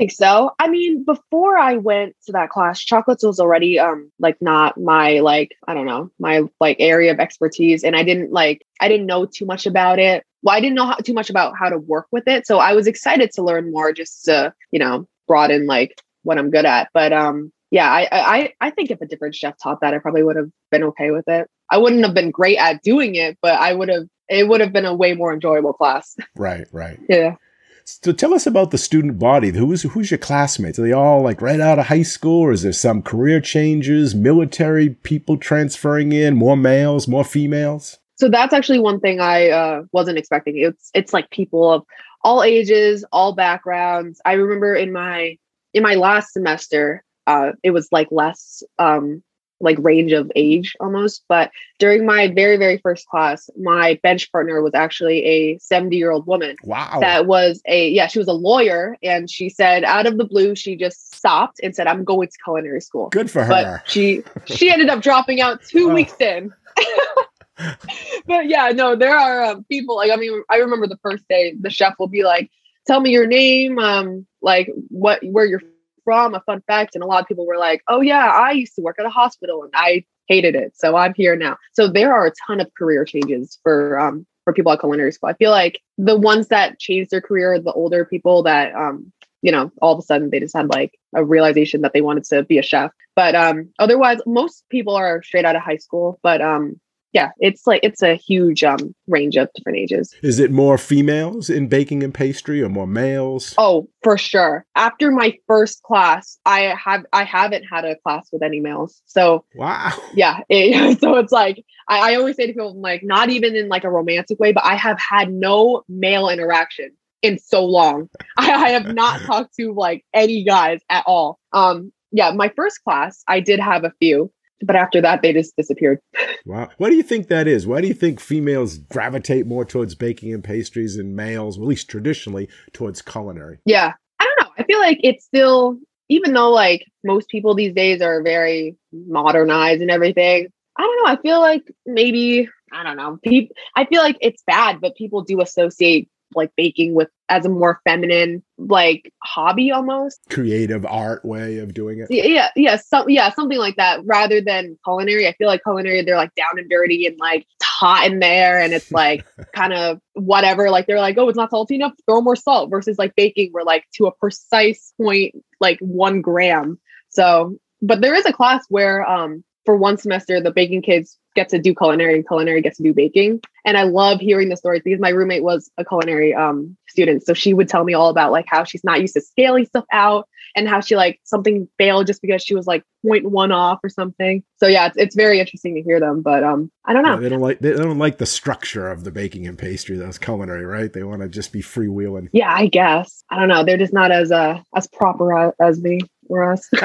think 0.00 0.12
so. 0.12 0.50
I 0.58 0.68
mean, 0.68 1.04
before 1.04 1.58
I 1.58 1.76
went 1.76 2.16
to 2.24 2.32
that 2.32 2.48
class, 2.48 2.80
chocolates 2.80 3.22
was 3.22 3.38
already 3.38 3.78
um 3.78 4.10
like 4.18 4.40
not 4.40 4.80
my 4.80 5.20
like 5.20 5.50
I 5.68 5.74
don't 5.74 5.84
know 5.84 6.10
my 6.18 6.42
like 6.58 6.76
area 6.80 7.12
of 7.12 7.20
expertise, 7.20 7.84
and 7.84 7.94
I 7.94 8.02
didn't 8.02 8.32
like 8.32 8.66
I 8.80 8.88
didn't 8.88 9.06
know 9.06 9.26
too 9.26 9.44
much 9.44 9.66
about 9.66 9.98
it. 9.98 10.24
Well, 10.42 10.56
I 10.56 10.60
didn't 10.60 10.76
know 10.76 10.86
how, 10.86 10.94
too 10.94 11.12
much 11.12 11.28
about 11.28 11.52
how 11.58 11.68
to 11.68 11.76
work 11.76 12.06
with 12.10 12.26
it, 12.26 12.46
so 12.46 12.58
I 12.58 12.72
was 12.72 12.86
excited 12.86 13.30
to 13.32 13.42
learn 13.42 13.70
more, 13.70 13.92
just 13.92 14.24
to 14.24 14.54
you 14.70 14.78
know 14.78 15.06
broaden 15.28 15.66
like 15.66 16.00
what 16.22 16.38
I'm 16.38 16.50
good 16.50 16.64
at. 16.64 16.88
But 16.94 17.12
um, 17.12 17.52
yeah, 17.70 17.90
I 17.90 18.08
I 18.10 18.52
I 18.60 18.70
think 18.70 18.90
if 18.90 19.02
a 19.02 19.06
different 19.06 19.34
chef 19.34 19.54
taught 19.62 19.82
that, 19.82 19.92
I 19.92 19.98
probably 19.98 20.22
would 20.22 20.36
have 20.36 20.50
been 20.70 20.84
okay 20.84 21.10
with 21.10 21.28
it. 21.28 21.46
I 21.70 21.76
wouldn't 21.76 22.04
have 22.06 22.14
been 22.14 22.30
great 22.30 22.56
at 22.56 22.82
doing 22.82 23.16
it, 23.16 23.36
but 23.42 23.60
I 23.60 23.74
would 23.74 23.90
have. 23.90 24.04
It 24.32 24.46
would 24.46 24.60
have 24.60 24.72
been 24.72 24.86
a 24.86 24.94
way 24.94 25.12
more 25.14 25.34
enjoyable 25.34 25.72
class. 25.72 26.16
right, 26.36 26.66
right. 26.72 27.00
yeah. 27.08 27.34
So 27.84 28.12
tell 28.12 28.34
us 28.34 28.46
about 28.46 28.70
the 28.70 28.78
student 28.78 29.18
body. 29.18 29.50
Who's 29.50 29.82
who's 29.82 30.10
your 30.10 30.18
classmates? 30.18 30.78
Are 30.78 30.82
they 30.82 30.92
all 30.92 31.22
like 31.22 31.42
right 31.42 31.60
out 31.60 31.78
of 31.78 31.86
high 31.86 32.02
school, 32.02 32.40
or 32.40 32.52
is 32.52 32.62
there 32.62 32.72
some 32.72 33.02
career 33.02 33.40
changes, 33.40 34.14
military 34.14 34.90
people 34.90 35.36
transferring 35.36 36.12
in, 36.12 36.36
more 36.36 36.56
males, 36.56 37.08
more 37.08 37.24
females? 37.24 37.98
So 38.16 38.28
that's 38.28 38.52
actually 38.52 38.80
one 38.80 39.00
thing 39.00 39.20
I 39.20 39.48
uh, 39.48 39.82
wasn't 39.92 40.18
expecting. 40.18 40.58
It's 40.58 40.90
it's 40.94 41.12
like 41.12 41.30
people 41.30 41.70
of 41.72 41.84
all 42.22 42.42
ages, 42.42 43.04
all 43.12 43.34
backgrounds. 43.34 44.20
I 44.24 44.32
remember 44.32 44.74
in 44.74 44.92
my 44.92 45.38
in 45.72 45.82
my 45.82 45.94
last 45.94 46.32
semester, 46.32 47.04
uh, 47.26 47.52
it 47.62 47.70
was 47.70 47.88
like 47.92 48.08
less 48.10 48.62
um, 48.78 49.22
like 49.60 49.76
range 49.80 50.12
of 50.12 50.30
age 50.36 50.74
almost. 50.80 51.22
But 51.28 51.50
during 51.78 52.06
my 52.06 52.28
very 52.28 52.56
very 52.56 52.78
first 52.78 53.06
class, 53.08 53.48
my 53.58 53.98
bench 54.02 54.30
partner 54.32 54.62
was 54.62 54.74
actually 54.74 55.24
a 55.24 55.58
seventy 55.58 55.96
year 55.96 56.10
old 56.10 56.26
woman 56.26 56.56
Wow. 56.64 56.98
that 57.00 57.26
was 57.26 57.62
a 57.66 57.88
yeah 57.90 58.06
she 58.06 58.18
was 58.18 58.28
a 58.28 58.32
lawyer, 58.32 58.96
and 59.02 59.30
she 59.30 59.48
said 59.48 59.84
out 59.84 60.06
of 60.06 60.16
the 60.18 60.24
blue 60.24 60.54
she 60.54 60.76
just 60.76 61.14
stopped 61.14 61.60
and 61.62 61.74
said 61.74 61.86
I'm 61.86 62.04
going 62.04 62.28
to 62.28 62.38
culinary 62.44 62.80
school 62.80 63.08
Good 63.10 63.30
for 63.30 63.44
her. 63.44 63.48
but 63.50 63.88
she 63.90 64.22
she 64.46 64.70
ended 64.70 64.88
up 64.88 65.02
dropping 65.02 65.40
out 65.40 65.62
two 65.62 65.90
Oh. 65.90 65.94
weeks 65.94 66.14
in. 66.20 66.52
but 68.26 68.48
yeah, 68.48 68.70
no, 68.74 68.96
there 68.96 69.16
are 69.16 69.42
um, 69.44 69.64
people 69.64 69.96
like 69.96 70.10
I 70.10 70.16
mean, 70.16 70.42
I 70.50 70.56
remember 70.56 70.86
the 70.86 70.98
first 71.02 71.24
day 71.28 71.54
the 71.60 71.70
chef 71.70 71.94
will 71.98 72.08
be 72.08 72.22
like, 72.24 72.50
"Tell 72.86 73.00
me 73.00 73.10
your 73.10 73.26
name, 73.26 73.78
um, 73.78 74.26
like 74.40 74.70
what 74.88 75.20
where 75.22 75.44
you're 75.44 75.62
from, 76.04 76.34
a 76.34 76.40
fun 76.40 76.62
fact." 76.66 76.94
And 76.94 77.04
a 77.04 77.06
lot 77.06 77.20
of 77.22 77.28
people 77.28 77.46
were 77.46 77.58
like, 77.58 77.82
"Oh 77.88 78.00
yeah, 78.00 78.26
I 78.26 78.52
used 78.52 78.74
to 78.76 78.82
work 78.82 78.96
at 78.98 79.06
a 79.06 79.10
hospital 79.10 79.62
and 79.62 79.72
I 79.74 80.04
hated 80.28 80.54
it, 80.54 80.76
so 80.76 80.96
I'm 80.96 81.14
here 81.14 81.36
now." 81.36 81.56
So 81.72 81.88
there 81.88 82.12
are 82.14 82.26
a 82.26 82.32
ton 82.46 82.60
of 82.60 82.72
career 82.74 83.04
changes 83.04 83.58
for 83.62 83.98
um 83.98 84.26
for 84.44 84.52
people 84.52 84.72
at 84.72 84.80
culinary 84.80 85.12
school. 85.12 85.30
I 85.30 85.34
feel 85.34 85.50
like 85.50 85.80
the 85.98 86.16
ones 86.16 86.48
that 86.48 86.78
changed 86.78 87.10
their 87.10 87.20
career, 87.20 87.54
are 87.54 87.60
the 87.60 87.72
older 87.72 88.04
people 88.04 88.42
that 88.44 88.74
um 88.74 89.12
you 89.42 89.50
know, 89.50 89.72
all 89.80 89.94
of 89.94 89.98
a 89.98 90.02
sudden 90.02 90.28
they 90.30 90.38
just 90.38 90.54
had 90.54 90.68
like 90.68 90.98
a 91.14 91.24
realization 91.24 91.80
that 91.80 91.94
they 91.94 92.02
wanted 92.02 92.24
to 92.24 92.42
be 92.44 92.58
a 92.58 92.62
chef. 92.62 92.92
But 93.16 93.34
um 93.34 93.70
otherwise 93.78 94.18
most 94.26 94.64
people 94.70 94.94
are 94.94 95.22
straight 95.22 95.44
out 95.44 95.56
of 95.56 95.62
high 95.62 95.78
school. 95.78 96.18
But 96.22 96.40
um 96.42 96.78
yeah, 97.12 97.30
it's 97.38 97.66
like 97.66 97.80
it's 97.82 98.02
a 98.02 98.14
huge 98.14 98.62
um 98.62 98.94
range 99.08 99.36
of 99.36 99.48
different 99.54 99.78
ages. 99.78 100.14
Is 100.22 100.38
it 100.38 100.50
more 100.50 100.78
females 100.78 101.50
in 101.50 101.68
baking 101.68 102.02
and 102.02 102.14
pastry, 102.14 102.62
or 102.62 102.68
more 102.68 102.86
males? 102.86 103.54
Oh, 103.58 103.88
for 104.02 104.16
sure. 104.16 104.64
After 104.76 105.10
my 105.10 105.36
first 105.46 105.82
class, 105.82 106.38
I 106.46 106.74
have 106.82 107.04
I 107.12 107.24
haven't 107.24 107.64
had 107.64 107.84
a 107.84 107.96
class 107.96 108.28
with 108.32 108.42
any 108.42 108.60
males. 108.60 109.02
So 109.06 109.44
Wow. 109.54 109.92
yeah, 110.14 110.40
it, 110.48 111.00
so 111.00 111.16
it's 111.16 111.32
like 111.32 111.64
I, 111.88 112.12
I 112.12 112.14
always 112.16 112.36
say 112.36 112.46
to 112.46 112.52
people, 112.52 112.80
like 112.80 113.02
not 113.02 113.30
even 113.30 113.56
in 113.56 113.68
like 113.68 113.84
a 113.84 113.90
romantic 113.90 114.38
way, 114.38 114.52
but 114.52 114.64
I 114.64 114.74
have 114.76 114.98
had 114.98 115.32
no 115.32 115.82
male 115.88 116.28
interaction 116.28 116.90
in 117.22 117.38
so 117.38 117.64
long. 117.64 118.08
I, 118.36 118.50
I 118.52 118.68
have 118.70 118.94
not 118.94 119.20
talked 119.22 119.54
to 119.58 119.72
like 119.72 120.04
any 120.14 120.44
guys 120.44 120.80
at 120.88 121.04
all. 121.06 121.38
Um, 121.52 121.92
yeah, 122.12 122.32
my 122.32 122.50
first 122.56 122.82
class, 122.82 123.22
I 123.28 123.40
did 123.40 123.60
have 123.60 123.84
a 123.84 123.92
few, 124.00 124.32
but 124.62 124.76
after 124.76 125.00
that, 125.00 125.22
they 125.22 125.32
just 125.32 125.56
disappeared. 125.56 126.00
Wow. 126.46 126.68
Why 126.78 126.90
do 126.90 126.96
you 126.96 127.02
think 127.02 127.28
that 127.28 127.46
is? 127.46 127.66
Why 127.66 127.80
do 127.80 127.88
you 127.88 127.94
think 127.94 128.20
females 128.20 128.78
gravitate 128.78 129.46
more 129.46 129.64
towards 129.64 129.94
baking 129.94 130.32
and 130.32 130.44
pastries 130.44 130.96
and 130.96 131.16
males, 131.16 131.58
well, 131.58 131.66
at 131.66 131.70
least 131.70 131.88
traditionally, 131.88 132.48
towards 132.72 133.02
culinary? 133.02 133.58
Yeah, 133.64 133.92
I 134.18 134.24
don't 134.24 134.46
know. 134.46 134.54
I 134.58 134.64
feel 134.64 134.78
like 134.78 134.98
it's 135.02 135.24
still, 135.24 135.78
even 136.08 136.32
though 136.32 136.50
like 136.50 136.84
most 137.04 137.28
people 137.28 137.54
these 137.54 137.74
days 137.74 138.00
are 138.02 138.22
very 138.22 138.76
modernized 138.92 139.82
and 139.82 139.90
everything. 139.90 140.48
I 140.76 140.82
don't 140.82 141.04
know. 141.04 141.12
I 141.12 141.16
feel 141.20 141.40
like 141.40 141.62
maybe 141.84 142.48
I 142.72 142.84
don't 142.84 142.96
know. 142.96 143.18
People, 143.22 143.56
I 143.74 143.84
feel 143.84 144.02
like 144.02 144.16
it's 144.20 144.42
bad, 144.46 144.80
but 144.80 144.94
people 144.94 145.22
do 145.22 145.40
associate 145.40 146.08
like 146.34 146.50
baking 146.56 146.94
with 146.94 147.08
as 147.28 147.44
a 147.44 147.48
more 147.48 147.80
feminine 147.84 148.42
like 148.58 149.12
hobby 149.22 149.70
almost. 149.70 150.20
Creative 150.28 150.84
art 150.84 151.24
way 151.24 151.58
of 151.58 151.74
doing 151.74 152.00
it. 152.00 152.08
Yeah, 152.10 152.24
yeah, 152.24 152.48
yeah, 152.56 152.76
some, 152.76 153.08
yeah, 153.08 153.30
something 153.30 153.58
like 153.58 153.76
that. 153.76 154.00
Rather 154.04 154.40
than 154.40 154.78
culinary, 154.84 155.26
I 155.26 155.32
feel 155.34 155.46
like 155.46 155.62
culinary 155.62 156.02
they're 156.02 156.16
like 156.16 156.34
down 156.34 156.58
and 156.58 156.68
dirty 156.68 157.06
and 157.06 157.18
like 157.18 157.46
it's 157.56 157.66
hot 157.66 158.06
in 158.06 158.18
there, 158.18 158.60
and 158.60 158.72
it's 158.72 158.90
like 158.92 159.24
kind 159.54 159.72
of 159.72 160.00
whatever. 160.14 160.70
Like 160.70 160.86
they're 160.86 161.00
like, 161.00 161.16
oh, 161.18 161.28
it's 161.28 161.36
not 161.36 161.50
salty 161.50 161.76
enough, 161.76 161.92
throw 162.06 162.20
more 162.20 162.36
salt. 162.36 162.70
Versus 162.70 162.98
like 162.98 163.14
baking, 163.16 163.50
we're 163.52 163.62
like 163.62 163.84
to 163.94 164.06
a 164.06 164.12
precise 164.12 164.92
point, 165.00 165.34
like 165.60 165.78
one 165.80 166.20
gram. 166.20 166.78
So, 167.08 167.58
but 167.82 168.00
there 168.00 168.14
is 168.14 168.26
a 168.26 168.32
class 168.32 168.64
where 168.68 169.08
um 169.08 169.44
for 169.64 169.76
one 169.76 169.98
semester 169.98 170.40
the 170.40 170.50
baking 170.50 170.82
kids 170.82 171.18
get 171.34 171.48
to 171.50 171.58
do 171.58 171.74
culinary 171.74 172.14
and 172.14 172.26
culinary 172.26 172.60
gets 172.60 172.76
to 172.78 172.82
do 172.82 172.92
baking. 172.92 173.40
And 173.64 173.76
I 173.76 173.82
love 173.82 174.20
hearing 174.20 174.48
the 174.48 174.56
stories 174.56 174.82
because 174.84 175.00
my 175.00 175.10
roommate 175.10 175.42
was 175.42 175.70
a 175.78 175.84
culinary 175.84 176.34
um 176.34 176.76
student. 176.88 177.24
So 177.24 177.34
she 177.34 177.54
would 177.54 177.68
tell 177.68 177.84
me 177.84 177.94
all 177.94 178.08
about 178.08 178.32
like 178.32 178.46
how 178.48 178.64
she's 178.64 178.84
not 178.84 179.00
used 179.00 179.14
to 179.14 179.20
scaling 179.20 179.66
stuff 179.66 179.84
out 179.92 180.28
and 180.56 180.68
how 180.68 180.80
she 180.80 180.96
like 180.96 181.20
something 181.24 181.68
failed 181.78 182.06
just 182.06 182.20
because 182.22 182.42
she 182.42 182.54
was 182.54 182.66
like 182.66 182.82
0.1 183.04 183.54
off 183.54 183.78
or 183.84 183.88
something. 183.88 184.42
So 184.56 184.66
yeah, 184.66 184.86
it's, 184.86 184.96
it's 184.96 185.16
very 185.16 185.38
interesting 185.38 185.74
to 185.76 185.82
hear 185.82 186.00
them, 186.00 186.22
but 186.22 186.42
um 186.42 186.70
I 186.84 186.92
don't 186.92 187.02
know. 187.02 187.14
Yeah, 187.14 187.20
they 187.20 187.28
don't 187.28 187.40
like 187.40 187.58
they 187.60 187.72
don't 187.72 187.98
like 187.98 188.18
the 188.18 188.26
structure 188.26 188.90
of 188.90 189.04
the 189.04 189.10
baking 189.10 189.46
and 189.46 189.58
pastry. 189.58 189.96
That's 189.96 190.18
culinary, 190.18 190.64
right? 190.64 190.92
They 190.92 191.02
want 191.02 191.22
to 191.22 191.28
just 191.28 191.52
be 191.52 191.62
freewheeling. 191.62 192.28
Yeah, 192.32 192.52
I 192.52 192.66
guess. 192.66 193.24
I 193.30 193.38
don't 193.38 193.48
know. 193.48 193.64
They're 193.64 193.78
just 193.78 193.92
not 193.92 194.10
as 194.10 194.32
uh 194.32 194.60
as 194.74 194.86
proper 194.88 195.54
as 195.62 195.80
me 195.80 196.00
or 196.28 196.52
us. 196.52 196.68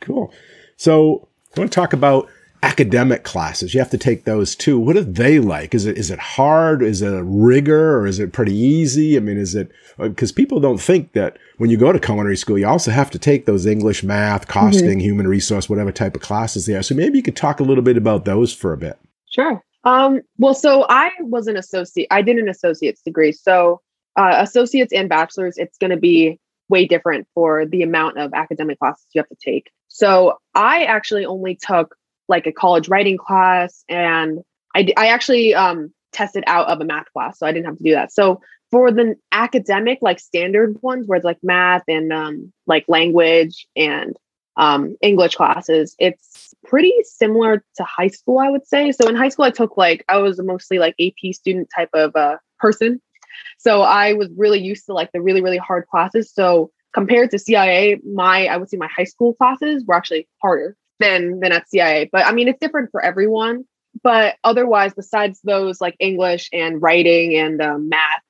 Cool. 0.00 0.34
So 0.76 1.28
I 1.56 1.60
want 1.60 1.72
to 1.72 1.74
talk 1.74 1.94
about 1.94 2.28
academic 2.64 3.24
classes. 3.24 3.74
You 3.74 3.80
have 3.80 3.90
to 3.90 3.98
take 3.98 4.24
those 4.24 4.56
too. 4.56 4.78
What 4.78 4.96
are 4.96 5.04
they 5.04 5.38
like? 5.38 5.74
Is 5.74 5.84
it 5.84 5.98
is 5.98 6.10
it 6.10 6.18
hard? 6.18 6.82
Is 6.82 7.02
it 7.02 7.12
a 7.12 7.22
rigor 7.22 7.98
or 7.98 8.06
is 8.06 8.18
it 8.18 8.32
pretty 8.32 8.54
easy? 8.54 9.16
I 9.16 9.20
mean, 9.20 9.36
is 9.36 9.54
it 9.54 9.70
because 9.98 10.32
people 10.32 10.60
don't 10.60 10.80
think 10.80 11.12
that 11.12 11.36
when 11.58 11.68
you 11.68 11.76
go 11.76 11.92
to 11.92 12.00
culinary 12.00 12.38
school, 12.38 12.58
you 12.58 12.66
also 12.66 12.90
have 12.90 13.10
to 13.10 13.18
take 13.18 13.44
those 13.44 13.66
English, 13.66 14.02
math, 14.02 14.48
costing, 14.48 14.98
human 14.98 15.28
resource, 15.28 15.68
whatever 15.68 15.92
type 15.92 16.16
of 16.16 16.22
classes 16.22 16.64
they 16.64 16.74
are. 16.74 16.82
So 16.82 16.94
maybe 16.94 17.18
you 17.18 17.22
could 17.22 17.36
talk 17.36 17.60
a 17.60 17.64
little 17.64 17.84
bit 17.84 17.98
about 17.98 18.24
those 18.24 18.52
for 18.52 18.72
a 18.72 18.78
bit. 18.78 18.98
Sure. 19.30 19.62
Um, 19.84 20.22
well, 20.38 20.54
so 20.54 20.86
I 20.88 21.10
was 21.20 21.46
an 21.46 21.58
associate. 21.58 22.08
I 22.10 22.22
did 22.22 22.38
an 22.38 22.48
associate's 22.48 23.02
degree. 23.02 23.32
So 23.32 23.82
uh, 24.16 24.36
associates 24.38 24.92
and 24.92 25.08
bachelors, 25.08 25.58
it's 25.58 25.76
going 25.76 25.90
to 25.90 25.98
be 25.98 26.40
way 26.70 26.86
different 26.86 27.28
for 27.34 27.66
the 27.66 27.82
amount 27.82 28.18
of 28.18 28.32
academic 28.32 28.78
classes 28.78 29.04
you 29.12 29.20
have 29.20 29.28
to 29.28 29.36
take. 29.44 29.70
So 29.88 30.38
I 30.54 30.84
actually 30.84 31.26
only 31.26 31.56
took 31.56 31.94
like 32.28 32.46
a 32.46 32.52
college 32.52 32.88
writing 32.88 33.18
class, 33.18 33.84
and 33.88 34.40
I 34.74 34.88
I 34.96 35.08
actually 35.08 35.54
um, 35.54 35.92
tested 36.12 36.44
out 36.46 36.68
of 36.68 36.80
a 36.80 36.84
math 36.84 37.12
class, 37.12 37.38
so 37.38 37.46
I 37.46 37.52
didn't 37.52 37.66
have 37.66 37.78
to 37.78 37.84
do 37.84 37.92
that. 37.92 38.12
So 38.12 38.40
for 38.70 38.90
the 38.90 39.16
academic 39.32 39.98
like 40.02 40.18
standard 40.18 40.80
ones 40.82 41.06
where 41.06 41.16
it's 41.16 41.24
like 41.24 41.38
math 41.42 41.84
and 41.86 42.12
um, 42.12 42.52
like 42.66 42.84
language 42.88 43.66
and 43.76 44.16
um, 44.56 44.96
English 45.00 45.36
classes, 45.36 45.94
it's 45.98 46.54
pretty 46.64 46.92
similar 47.04 47.64
to 47.76 47.84
high 47.84 48.08
school, 48.08 48.38
I 48.38 48.48
would 48.48 48.66
say. 48.66 48.92
So 48.92 49.08
in 49.08 49.16
high 49.16 49.28
school, 49.28 49.44
I 49.44 49.50
took 49.50 49.76
like 49.76 50.04
I 50.08 50.18
was 50.18 50.40
mostly 50.42 50.78
like 50.78 50.94
AP 51.00 51.34
student 51.34 51.68
type 51.74 51.90
of 51.92 52.16
uh, 52.16 52.38
person, 52.58 53.00
so 53.58 53.82
I 53.82 54.14
was 54.14 54.28
really 54.36 54.60
used 54.60 54.86
to 54.86 54.94
like 54.94 55.12
the 55.12 55.20
really 55.20 55.42
really 55.42 55.58
hard 55.58 55.86
classes. 55.88 56.32
So 56.32 56.70
compared 56.92 57.30
to 57.32 57.38
CIA, 57.38 58.00
my 58.04 58.46
I 58.46 58.56
would 58.56 58.70
say 58.70 58.76
my 58.76 58.88
high 58.88 59.04
school 59.04 59.34
classes 59.34 59.84
were 59.86 59.94
actually 59.94 60.28
harder 60.40 60.76
than 61.00 61.40
than 61.40 61.52
at 61.52 61.68
CIA. 61.68 62.08
But 62.10 62.26
I 62.26 62.32
mean, 62.32 62.48
it's 62.48 62.60
different 62.60 62.90
for 62.90 63.02
everyone. 63.02 63.64
But 64.02 64.36
otherwise, 64.42 64.92
besides 64.94 65.40
those 65.44 65.80
like 65.80 65.96
English 66.00 66.48
and 66.52 66.82
writing 66.82 67.36
and 67.36 67.60
um, 67.62 67.88
math, 67.88 68.22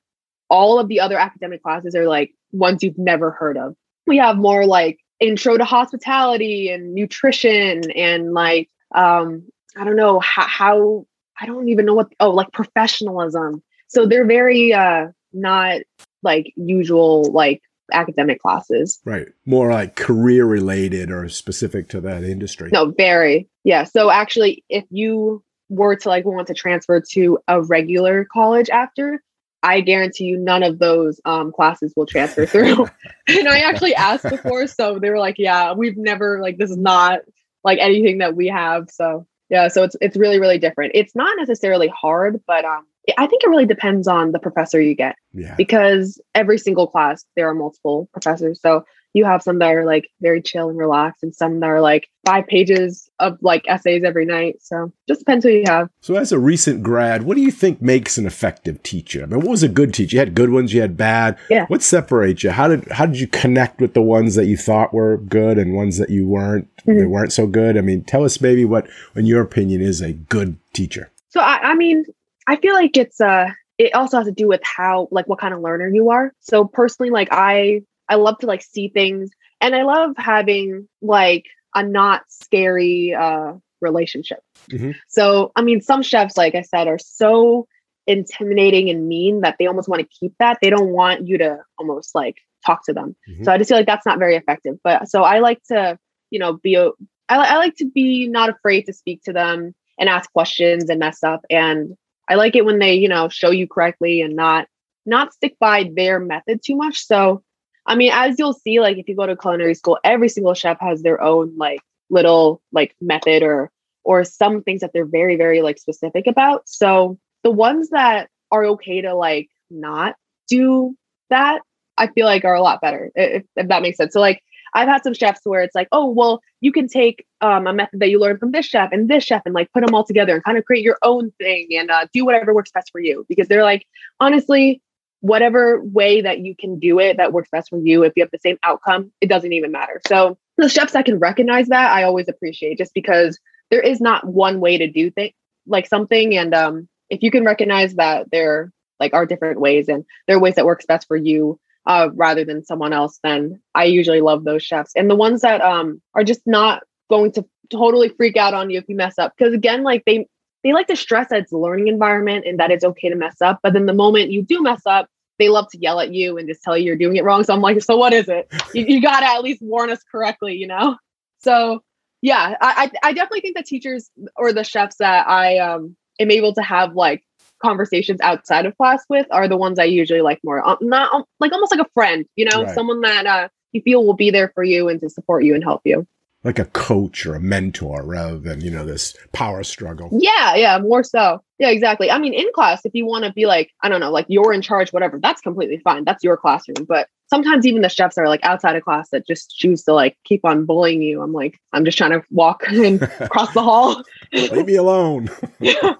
all 0.49 0.79
of 0.79 0.87
the 0.87 0.99
other 0.99 1.17
academic 1.17 1.63
classes 1.63 1.95
are 1.95 2.07
like 2.07 2.33
ones 2.51 2.83
you've 2.83 2.97
never 2.97 3.31
heard 3.31 3.57
of. 3.57 3.75
We 4.07 4.17
have 4.17 4.37
more 4.37 4.65
like 4.65 4.99
intro 5.19 5.57
to 5.57 5.65
hospitality 5.65 6.69
and 6.69 6.93
nutrition 6.93 7.89
and 7.91 8.33
like 8.33 8.69
um 8.93 9.43
I 9.77 9.83
don't 9.83 9.95
know 9.95 10.19
how, 10.19 10.45
how 10.45 11.07
I 11.39 11.45
don't 11.45 11.69
even 11.69 11.85
know 11.85 11.93
what 11.93 12.11
oh 12.19 12.31
like 12.31 12.51
professionalism. 12.51 13.63
So 13.87 14.05
they're 14.05 14.25
very 14.25 14.73
uh 14.73 15.07
not 15.33 15.81
like 16.21 16.53
usual 16.55 17.31
like 17.31 17.61
academic 17.91 18.41
classes. 18.41 18.99
Right. 19.05 19.27
More 19.45 19.71
like 19.71 19.95
career 19.95 20.45
related 20.45 21.11
or 21.11 21.27
specific 21.29 21.89
to 21.89 22.01
that 22.01 22.23
industry. 22.23 22.69
No, 22.71 22.91
very. 22.91 23.49
Yeah. 23.63 23.83
So 23.83 24.09
actually 24.09 24.63
if 24.69 24.85
you 24.89 25.43
were 25.69 25.95
to 25.95 26.09
like 26.09 26.25
want 26.25 26.47
to 26.47 26.53
transfer 26.53 27.01
to 27.11 27.39
a 27.47 27.61
regular 27.61 28.25
college 28.31 28.69
after, 28.69 29.21
I 29.63 29.81
guarantee 29.81 30.25
you 30.25 30.37
none 30.37 30.61
of 30.61 30.77
those 30.77 31.19
um, 31.25 31.51
classes 31.51 31.91
will 31.95 32.05
transfer 32.05 32.45
through. 32.45 32.87
and 33.27 33.47
I 33.47 33.59
actually 33.59 33.95
asked 33.95 34.29
before, 34.29 34.67
so 34.67 34.99
they 34.99 35.09
were 35.09 35.17
like, 35.17 35.35
"Yeah, 35.39 35.73
we've 35.73 35.97
never 35.97 36.39
like 36.39 36.57
this 36.57 36.69
is 36.69 36.77
not 36.77 37.21
like 37.63 37.79
anything 37.81 38.19
that 38.19 38.35
we 38.35 38.47
have." 38.47 38.91
So 38.91 39.25
yeah, 39.49 39.67
so 39.69 39.83
it's 39.83 39.95
it's 40.01 40.15
really 40.15 40.39
really 40.39 40.59
different. 40.59 40.91
It's 40.93 41.15
not 41.15 41.35
necessarily 41.37 41.87
hard, 41.87 42.41
but 42.45 42.63
um, 42.63 42.85
I 43.17 43.27
think 43.27 43.43
it 43.43 43.49
really 43.49 43.65
depends 43.65 44.07
on 44.07 44.31
the 44.31 44.39
professor 44.39 44.81
you 44.81 44.95
get. 44.95 45.15
Yeah. 45.33 45.55
Because 45.55 46.21
every 46.33 46.57
single 46.57 46.87
class 46.87 47.25
there 47.35 47.49
are 47.49 47.53
multiple 47.53 48.09
professors, 48.13 48.59
so 48.61 48.83
you 49.15 49.23
have 49.23 49.41
some 49.41 49.59
that 49.59 49.73
are 49.73 49.85
like 49.85 50.09
very 50.21 50.41
chill 50.41 50.67
and 50.69 50.77
relaxed 50.77 51.23
and 51.23 51.33
some 51.33 51.61
that 51.61 51.67
are 51.67 51.79
like 51.79 52.09
five 52.25 52.45
pages 52.47 53.09
of 53.19 53.37
like 53.41 53.63
essays 53.69 54.03
every 54.03 54.25
night. 54.25 54.57
So 54.61 54.91
just 55.07 55.21
depends 55.21 55.45
who 55.45 55.51
you 55.51 55.63
have. 55.65 55.89
So 56.01 56.15
as 56.15 56.33
a 56.33 56.37
recent 56.37 56.83
grad 56.83 57.23
what 57.23 57.35
do 57.35 57.41
you 57.41 57.51
think 57.51 57.81
makes 57.81 58.17
an 58.17 58.27
effective 58.27 58.83
teacher? 58.83 59.23
I 59.23 59.25
mean 59.27 59.39
what 59.39 59.47
was 59.47 59.63
a 59.63 59.69
good 59.69 59.93
teacher? 59.93 60.17
You 60.17 60.19
had 60.19 60.35
good 60.35 60.51
ones 60.51 60.73
you 60.73 60.81
had 60.81 60.97
bad. 60.97 61.39
Yeah. 61.49 61.65
What 61.67 61.81
separates 61.81 62.43
you? 62.43 62.51
How 62.51 62.67
did 62.67 62.91
how 62.91 63.05
did 63.05 63.19
you 63.19 63.27
connect 63.27 63.79
with 63.79 63.93
the 63.93 64.01
ones 64.01 64.35
that 64.35 64.47
you 64.47 64.57
thought 64.57 64.93
were 64.93 65.17
good 65.17 65.57
and 65.57 65.73
ones 65.73 65.97
that 65.97 66.09
you 66.09 66.27
weren't 66.27 66.67
mm-hmm. 66.81 66.99
they 66.99 67.05
weren't 67.05 67.31
so 67.31 67.47
good? 67.47 67.77
I 67.77 67.81
mean 67.81 68.03
tell 68.03 68.25
us 68.25 68.41
maybe 68.41 68.65
what 68.65 68.85
in 69.15 69.25
your 69.25 69.41
opinion 69.41 69.81
is 69.81 70.01
a 70.01 70.11
good 70.11 70.57
teacher. 70.73 71.09
So 71.29 71.39
i, 71.39 71.59
I 71.61 71.75
mean 71.75 72.03
i 72.47 72.55
feel 72.55 72.73
like 72.73 72.97
it's 72.97 73.19
uh 73.21 73.47
it 73.77 73.93
also 73.93 74.17
has 74.17 74.27
to 74.27 74.31
do 74.31 74.47
with 74.47 74.61
how 74.63 75.07
like 75.11 75.27
what 75.27 75.39
kind 75.39 75.53
of 75.53 75.61
learner 75.61 75.87
you 75.87 76.09
are 76.09 76.33
so 76.39 76.65
personally 76.65 77.09
like 77.09 77.29
i 77.31 77.81
I 78.07 78.15
love 78.15 78.37
to 78.39 78.45
like 78.45 78.61
see 78.61 78.89
things 78.89 79.31
and 79.61 79.75
I 79.75 79.83
love 79.83 80.11
having 80.17 80.87
like 81.01 81.45
a 81.73 81.83
not 81.83 82.23
scary 82.29 83.13
uh 83.13 83.53
relationship. 83.81 84.39
Mm-hmm. 84.71 84.91
So, 85.07 85.51
I 85.55 85.61
mean, 85.61 85.81
some 85.81 86.01
chefs, 86.01 86.37
like 86.37 86.55
I 86.55 86.61
said, 86.61 86.87
are 86.87 86.97
so 86.97 87.67
intimidating 88.07 88.89
and 88.89 89.07
mean 89.07 89.41
that 89.41 89.55
they 89.59 89.67
almost 89.67 89.89
want 89.89 90.01
to 90.01 90.07
keep 90.19 90.33
that. 90.39 90.57
They 90.61 90.69
don't 90.69 90.89
want 90.89 91.27
you 91.27 91.37
to 91.39 91.59
almost 91.77 92.15
like 92.15 92.37
talk 92.65 92.85
to 92.85 92.93
them. 92.93 93.15
Mm-hmm. 93.29 93.43
So 93.43 93.51
I 93.51 93.57
just 93.57 93.69
feel 93.69 93.77
like 93.77 93.87
that's 93.87 94.05
not 94.05 94.19
very 94.19 94.35
effective. 94.35 94.77
But 94.83 95.09
so 95.09 95.23
I 95.23 95.39
like 95.39 95.61
to, 95.65 95.99
you 96.31 96.39
know, 96.39 96.53
be 96.53 96.75
a, 96.75 96.87
I, 97.27 97.37
I 97.37 97.57
like 97.57 97.75
to 97.77 97.85
be 97.89 98.27
not 98.27 98.49
afraid 98.49 98.83
to 98.83 98.93
speak 98.93 99.23
to 99.23 99.33
them 99.33 99.75
and 99.99 100.09
ask 100.09 100.31
questions 100.31 100.89
and 100.89 100.99
mess 100.99 101.23
up. 101.23 101.41
And 101.49 101.95
I 102.27 102.35
like 102.35 102.55
it 102.55 102.65
when 102.65 102.79
they, 102.79 102.95
you 102.95 103.09
know, 103.09 103.29
show 103.29 103.51
you 103.51 103.67
correctly 103.67 104.21
and 104.21 104.35
not 104.35 104.67
not 105.05 105.33
stick 105.33 105.57
by 105.59 105.89
their 105.95 106.19
method 106.19 106.61
too 106.63 106.75
much. 106.75 107.05
So 107.05 107.43
I 107.85 107.95
mean, 107.95 108.11
as 108.13 108.39
you'll 108.39 108.53
see, 108.53 108.79
like 108.79 108.97
if 108.97 109.07
you 109.07 109.15
go 109.15 109.25
to 109.25 109.35
culinary 109.35 109.75
school, 109.75 109.99
every 110.03 110.29
single 110.29 110.53
chef 110.53 110.79
has 110.79 111.03
their 111.03 111.21
own 111.21 111.55
like 111.57 111.81
little 112.09 112.61
like 112.71 112.95
method 112.99 113.43
or 113.43 113.71
or 114.03 114.23
some 114.23 114.61
things 114.63 114.81
that 114.81 114.91
they're 114.93 115.05
very, 115.05 115.35
very 115.35 115.61
like 115.61 115.77
specific 115.77 116.27
about. 116.27 116.67
So 116.67 117.17
the 117.43 117.51
ones 117.51 117.89
that 117.89 118.29
are 118.51 118.65
okay 118.65 119.01
to 119.01 119.15
like 119.15 119.49
not 119.69 120.15
do 120.47 120.95
that, 121.29 121.61
I 121.97 122.07
feel 122.07 122.25
like 122.25 122.45
are 122.45 122.55
a 122.55 122.61
lot 122.61 122.81
better, 122.81 123.11
if, 123.15 123.43
if 123.55 123.67
that 123.67 123.81
makes 123.81 123.97
sense. 123.97 124.13
So 124.13 124.19
like 124.19 124.43
I've 124.75 124.87
had 124.87 125.03
some 125.03 125.13
chefs 125.13 125.41
where 125.45 125.61
it's 125.61 125.73
like, 125.73 125.87
oh, 125.91 126.09
well, 126.09 126.41
you 126.61 126.71
can 126.71 126.87
take 126.87 127.25
um, 127.41 127.65
a 127.65 127.73
method 127.73 128.01
that 128.01 128.09
you 128.09 128.19
learned 128.19 128.39
from 128.39 128.51
this 128.51 128.65
chef 128.65 128.91
and 128.91 129.09
this 129.09 129.23
chef 129.23 129.41
and 129.45 129.55
like 129.55 129.71
put 129.71 129.85
them 129.85 129.95
all 129.95 130.03
together 130.03 130.35
and 130.35 130.43
kind 130.43 130.57
of 130.57 130.65
create 130.65 130.83
your 130.83 130.97
own 131.01 131.31
thing 131.39 131.69
and 131.71 131.89
uh, 131.89 132.05
do 132.13 132.25
whatever 132.25 132.53
works 132.53 132.71
best 132.71 132.91
for 132.91 132.99
you. 132.99 133.25
Because 133.29 133.47
they're 133.47 133.63
like, 133.63 133.87
honestly, 134.19 134.81
whatever 135.21 135.81
way 135.81 136.21
that 136.21 136.39
you 136.39 136.55
can 136.55 136.77
do 136.77 136.99
it 136.99 137.17
that 137.17 137.33
works 137.33 137.49
best 137.51 137.69
for 137.69 137.79
you, 137.79 138.03
if 138.03 138.13
you 138.15 138.21
have 138.21 138.31
the 138.31 138.39
same 138.39 138.57
outcome, 138.63 139.11
it 139.21 139.29
doesn't 139.29 139.53
even 139.53 139.71
matter. 139.71 140.01
So 140.07 140.37
the 140.57 140.69
chefs 140.69 140.93
that 140.93 141.05
can 141.05 141.19
recognize 141.19 141.67
that, 141.67 141.91
I 141.91 142.03
always 142.03 142.27
appreciate 142.27 142.77
just 142.77 142.93
because 142.93 143.39
there 143.71 143.81
is 143.81 144.01
not 144.01 144.27
one 144.27 144.59
way 144.59 144.77
to 144.77 144.87
do 144.91 145.09
things 145.09 145.33
like 145.65 145.87
something. 145.87 146.37
And 146.37 146.53
um, 146.53 146.87
if 147.09 147.23
you 147.23 147.31
can 147.31 147.43
recognize 147.43 147.95
that 147.95 148.29
there 148.31 148.71
like 148.99 149.13
are 149.13 149.25
different 149.25 149.59
ways 149.59 149.89
and 149.89 150.05
there 150.27 150.37
are 150.37 150.41
ways 150.41 150.55
that 150.55 150.65
works 150.65 150.85
best 150.85 151.07
for 151.07 151.17
you 151.17 151.59
uh, 151.85 152.09
rather 152.15 152.43
than 152.43 152.65
someone 152.65 152.93
else, 152.93 153.19
then 153.23 153.61
I 153.73 153.85
usually 153.85 154.21
love 154.21 154.43
those 154.43 154.63
chefs. 154.63 154.91
And 154.95 155.09
the 155.09 155.15
ones 155.15 155.41
that 155.41 155.61
um, 155.61 156.01
are 156.13 156.23
just 156.23 156.41
not 156.45 156.83
going 157.09 157.31
to 157.33 157.45
totally 157.71 158.09
freak 158.09 158.37
out 158.37 158.53
on 158.53 158.69
you 158.69 158.79
if 158.79 158.85
you 158.87 158.95
mess 158.95 159.17
up. 159.17 159.33
Because 159.37 159.53
again, 159.53 159.83
like 159.83 160.03
they 160.05 160.27
they 160.63 160.73
like 160.73 160.87
to 160.87 160.95
stress 160.95 161.27
that 161.29 161.41
it's 161.41 161.51
a 161.51 161.57
learning 161.57 161.87
environment 161.87 162.45
and 162.47 162.59
that 162.59 162.71
it's 162.71 162.83
okay 162.83 163.09
to 163.09 163.15
mess 163.15 163.39
up. 163.41 163.59
But 163.61 163.73
then 163.73 163.85
the 163.85 163.93
moment 163.93 164.31
you 164.31 164.41
do 164.41 164.63
mess 164.63 164.81
up, 164.87 165.07
they 165.37 165.49
love 165.49 165.69
to 165.71 165.77
yell 165.77 165.99
at 165.99 166.11
you 166.11 166.37
and 166.37 166.47
just 166.47 166.63
tell 166.63 166.75
you 166.75 166.85
you're 166.85 166.95
doing 166.95 167.17
it 167.17 167.23
wrong. 167.23 167.43
So 167.43 167.53
I'm 167.53 167.61
like, 167.61 167.81
so 167.83 167.97
what 167.97 168.13
is 168.13 168.27
it? 168.29 168.51
You, 168.73 168.85
you 168.87 169.01
got 169.01 169.19
to 169.19 169.27
at 169.27 169.43
least 169.43 169.61
warn 169.61 169.91
us 169.91 170.01
correctly, 170.11 170.53
you 170.55 170.65
know? 170.65 170.97
So 171.39 171.83
yeah, 172.21 172.55
I, 172.59 172.91
I 173.03 173.13
definitely 173.13 173.41
think 173.41 173.57
the 173.57 173.63
teachers 173.63 174.09
or 174.35 174.53
the 174.53 174.63
chefs 174.63 174.95
that 174.95 175.27
I 175.27 175.59
um, 175.59 175.95
am 176.19 176.31
able 176.31 176.55
to 176.55 176.63
have 176.63 176.95
like 176.95 177.23
conversations 177.61 178.19
outside 178.21 178.65
of 178.65 178.77
class 178.77 179.03
with 179.09 179.27
are 179.31 179.47
the 179.47 179.57
ones 179.57 179.79
I 179.79 179.85
usually 179.85 180.21
like 180.21 180.39
more. 180.43 180.67
Um, 180.67 180.77
not 180.81 181.13
um, 181.13 181.23
like 181.39 181.51
almost 181.51 181.71
like 181.71 181.85
a 181.85 181.89
friend, 181.93 182.25
you 182.35 182.45
know, 182.45 182.63
right. 182.63 182.75
someone 182.75 183.01
that 183.01 183.25
uh, 183.25 183.47
you 183.71 183.81
feel 183.81 184.05
will 184.05 184.15
be 184.15 184.31
there 184.31 184.51
for 184.55 184.63
you 184.63 184.89
and 184.89 184.99
to 185.01 185.09
support 185.09 185.43
you 185.43 185.53
and 185.53 185.63
help 185.63 185.81
you. 185.85 186.07
Like 186.43 186.59
a 186.59 186.65
coach 186.65 187.25
or 187.25 187.33
a 187.33 187.39
mentor 187.39 188.03
rather 188.03 188.37
than 188.37 188.61
you 188.61 188.69
know 188.69 188.85
this 188.85 189.15
power 189.31 189.63
struggle. 189.63 190.09
Yeah 190.11 190.55
yeah 190.55 190.77
more 190.77 191.03
so. 191.03 191.41
Yeah 191.57 191.69
exactly. 191.69 192.11
I 192.11 192.19
mean 192.19 192.35
in 192.35 192.45
class 192.53 192.85
if 192.85 192.93
you 192.93 193.03
want 193.03 193.25
to 193.25 193.33
be 193.33 193.47
like 193.47 193.71
i 193.81 193.89
don't 193.89 193.99
know 193.99 194.11
like 194.11 194.27
you're 194.29 194.53
in 194.53 194.61
charge 194.61 194.93
whatever 194.93 195.19
that's 195.19 195.41
completely 195.41 195.79
fine. 195.79 196.03
That's 196.03 196.23
your 196.23 196.37
classroom. 196.37 196.85
But 196.87 197.07
sometimes 197.31 197.65
even 197.65 197.81
the 197.81 197.89
chefs 197.89 198.15
are 198.19 198.27
like 198.27 198.43
outside 198.43 198.75
of 198.75 198.83
class 198.83 199.09
that 199.09 199.25
just 199.25 199.57
choose 199.57 199.83
to 199.85 199.93
like 199.93 200.17
keep 200.23 200.45
on 200.45 200.65
bullying 200.67 201.01
you. 201.01 201.23
I'm 201.23 201.33
like 201.33 201.59
i'm 201.73 201.83
just 201.83 201.97
trying 201.97 202.11
to 202.11 202.21
walk 202.29 202.63
and 202.67 203.01
cross 203.31 203.51
the 203.55 203.63
hall. 203.63 204.03
Leave 204.31 204.67
me 204.67 204.75
alone. 204.75 205.31
Yeah. 205.59 205.95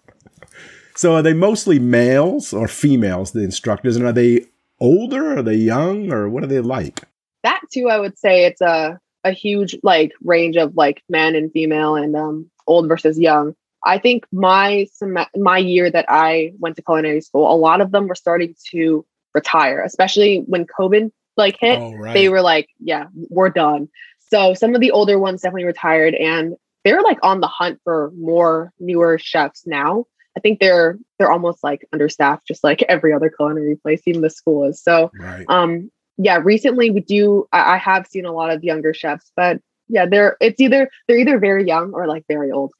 So 0.95 1.15
are 1.15 1.21
they 1.21 1.33
mostly 1.33 1.79
males 1.79 2.53
or 2.53 2.67
females 2.67 3.31
the 3.31 3.43
instructors 3.43 3.95
and 3.95 4.05
are 4.05 4.13
they 4.13 4.45
older 4.79 5.37
are 5.37 5.41
they 5.41 5.55
young 5.55 6.11
or 6.11 6.29
what 6.29 6.43
are 6.43 6.47
they 6.47 6.59
like 6.59 7.01
that 7.43 7.61
too 7.71 7.89
i 7.89 7.99
would 7.99 8.17
say 8.17 8.45
it's 8.45 8.61
a 8.61 8.99
a 9.25 9.31
huge 9.31 9.75
like 9.83 10.13
range 10.23 10.55
of 10.55 10.77
like 10.77 11.03
men 11.09 11.35
and 11.35 11.51
female 11.51 11.95
and 11.95 12.15
um, 12.15 12.49
old 12.67 12.87
versus 12.87 13.19
young. 13.19 13.53
I 13.83 13.97
think 13.97 14.25
my 14.31 14.87
sem- 14.93 15.17
my 15.35 15.57
year 15.57 15.91
that 15.91 16.05
I 16.07 16.53
went 16.59 16.75
to 16.77 16.81
culinary 16.81 17.21
school, 17.21 17.51
a 17.51 17.57
lot 17.57 17.81
of 17.81 17.91
them 17.91 18.07
were 18.07 18.15
starting 18.15 18.55
to 18.71 19.05
retire, 19.33 19.81
especially 19.81 20.43
when 20.47 20.65
COVID 20.65 21.11
like 21.37 21.57
hit. 21.59 21.79
Oh, 21.79 21.93
right. 21.95 22.13
They 22.13 22.29
were 22.29 22.41
like, 22.41 22.69
"Yeah, 22.79 23.07
we're 23.29 23.49
done." 23.49 23.89
So 24.31 24.53
some 24.53 24.73
of 24.73 24.81
the 24.81 24.91
older 24.91 25.19
ones 25.19 25.41
definitely 25.41 25.65
retired, 25.65 26.15
and 26.15 26.55
they're 26.83 27.01
like 27.01 27.19
on 27.21 27.41
the 27.41 27.47
hunt 27.47 27.79
for 27.83 28.11
more 28.17 28.71
newer 28.79 29.17
chefs 29.17 29.65
now. 29.65 30.05
I 30.37 30.41
think 30.41 30.59
they're 30.59 30.97
they're 31.17 31.31
almost 31.31 31.63
like 31.63 31.87
understaffed, 31.93 32.47
just 32.47 32.63
like 32.63 32.83
every 32.83 33.13
other 33.13 33.29
culinary 33.29 33.75
place, 33.75 34.01
even 34.05 34.21
the 34.21 34.29
school 34.29 34.65
is. 34.65 34.81
So, 34.81 35.11
right. 35.19 35.45
um, 35.49 35.89
yeah, 36.17 36.39
recently 36.43 36.91
we 36.91 37.01
do. 37.01 37.47
I, 37.51 37.75
I 37.75 37.77
have 37.77 38.07
seen 38.07 38.25
a 38.25 38.31
lot 38.31 38.51
of 38.51 38.63
younger 38.63 38.93
chefs, 38.93 39.31
but 39.35 39.59
yeah, 39.87 40.05
they're 40.05 40.37
it's 40.41 40.59
either 40.59 40.89
they're 41.07 41.17
either 41.17 41.39
very 41.39 41.65
young 41.65 41.93
or 41.93 42.07
like 42.07 42.25
very 42.27 42.51
old. 42.51 42.73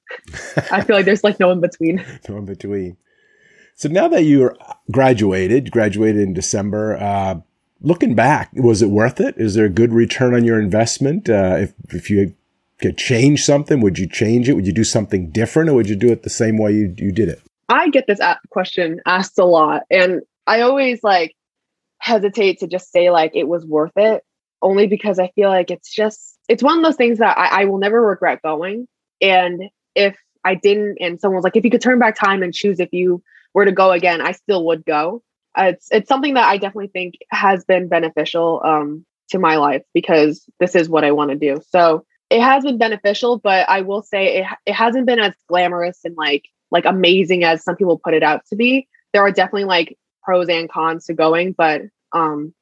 I 0.72 0.82
feel 0.82 0.96
like 0.96 1.06
there's 1.06 1.24
like 1.24 1.40
no 1.40 1.52
in 1.52 1.62
between. 1.62 2.04
no 2.30 2.38
in 2.38 2.46
between. 2.46 2.98
So 3.76 3.90
now 3.90 4.08
that 4.08 4.24
you're 4.24 4.56
graduated, 4.92 5.70
graduated 5.70 6.22
in 6.22 6.34
December, 6.34 6.96
uh, 6.98 7.42
looking 7.82 8.16
back, 8.16 8.50
was 8.54 8.82
it 8.82 8.90
worth 8.90 9.20
it? 9.20 9.36
Is 9.38 9.56
there 9.56 9.66
a 9.66 9.70
good 9.70 9.92
return 9.92 10.34
on 10.34 10.46
your 10.46 10.60
investment? 10.60 11.30
Uh, 11.30 11.58
if 11.60 11.74
if 11.90 12.10
you 12.10 12.36
could 12.80 12.98
change 12.98 13.44
something, 13.44 13.82
would 13.82 13.98
you 13.98 14.08
change 14.08 14.50
it? 14.50 14.54
Would 14.54 14.68
you 14.68 14.74
do 14.74 14.84
something 14.84 15.32
different, 15.32 15.70
or 15.70 15.74
would 15.74 15.90
you 15.90 15.96
do 15.96 16.12
it 16.12 16.24
the 16.24 16.30
same 16.30 16.58
way 16.58 16.74
you 16.74 16.94
you 16.98 17.12
did 17.12 17.30
it? 17.30 17.42
I 17.70 17.90
get 17.90 18.06
this 18.08 18.20
question 18.50 19.02
asked 19.06 19.40
a 19.40 19.46
lot, 19.46 19.84
and 19.90 20.22
I 20.46 20.62
always 20.62 21.04
like 21.04 21.36
hesitate 22.00 22.60
to 22.60 22.68
just 22.68 22.92
say 22.92 23.10
like 23.10 23.32
it 23.36 23.48
was 23.48 23.66
worth 23.66 23.94
it, 23.96 24.24
only 24.62 24.88
because 24.88 25.20
I 25.20 25.30
feel 25.36 25.50
like 25.50 25.72
it's 25.72 25.94
just 25.94 26.38
it's 26.48 26.64
one 26.64 26.78
of 26.78 26.84
those 26.84 26.96
things 26.96 27.20
that 27.20 27.38
I, 27.38 27.62
I 27.62 27.66
will 27.66 27.80
never 27.80 28.02
regret 28.02 28.42
going. 28.44 28.88
And 29.22 29.64
if 29.96 30.18
I 30.44 30.56
didn't, 30.56 30.98
and 31.00 31.20
someone 31.20 31.38
was 31.38 31.44
like, 31.44 31.56
if 31.56 31.64
you 31.64 31.72
could 31.72 31.82
turn 31.82 32.00
back 32.00 32.16
time 32.16 32.44
and 32.44 32.54
choose 32.54 32.80
if 32.80 32.90
you 32.92 33.24
were 33.54 33.66
to 33.66 33.72
go 33.72 33.92
again, 33.92 34.22
I 34.22 34.34
still 34.34 34.66
would 34.68 34.86
go. 34.86 35.24
Uh, 35.58 35.72
it's 35.74 35.88
it's 35.92 36.10
something 36.10 36.34
that 36.34 36.48
I 36.48 36.58
definitely 36.58 36.90
think 36.90 37.16
has 37.30 37.64
been 37.64 37.88
beneficial 37.88 38.62
um, 38.64 39.06
to 39.30 39.40
my 39.40 39.56
life 39.56 39.84
because 39.94 40.48
this 40.60 40.76
is 40.76 40.90
what 40.90 41.04
I 41.04 41.12
want 41.12 41.32
to 41.32 41.38
do. 41.38 41.62
So 41.70 42.06
it 42.36 42.42
has 42.42 42.64
been 42.64 42.78
beneficial, 42.78 43.38
but 43.38 43.68
I 43.70 43.82
will 43.82 44.02
say 44.02 44.40
it 44.40 44.46
it 44.66 44.74
hasn't 44.74 45.06
been 45.06 45.20
as 45.20 45.34
glamorous 45.48 46.00
and 46.04 46.16
like 46.18 46.50
like 46.70 46.86
amazing 46.86 47.46
as 47.46 47.64
some 47.64 47.78
people 47.78 47.98
put 47.98 48.14
it 48.14 48.24
out 48.24 48.46
to 48.48 48.56
be. 48.58 48.88
There 49.14 49.22
are 49.22 49.32
definitely 49.32 49.64
like 49.64 49.98
pros 50.22 50.50
and 50.50 50.70
cons 50.70 51.06
to 51.06 51.14
going, 51.14 51.54
but 51.54 51.84
um 52.12 52.54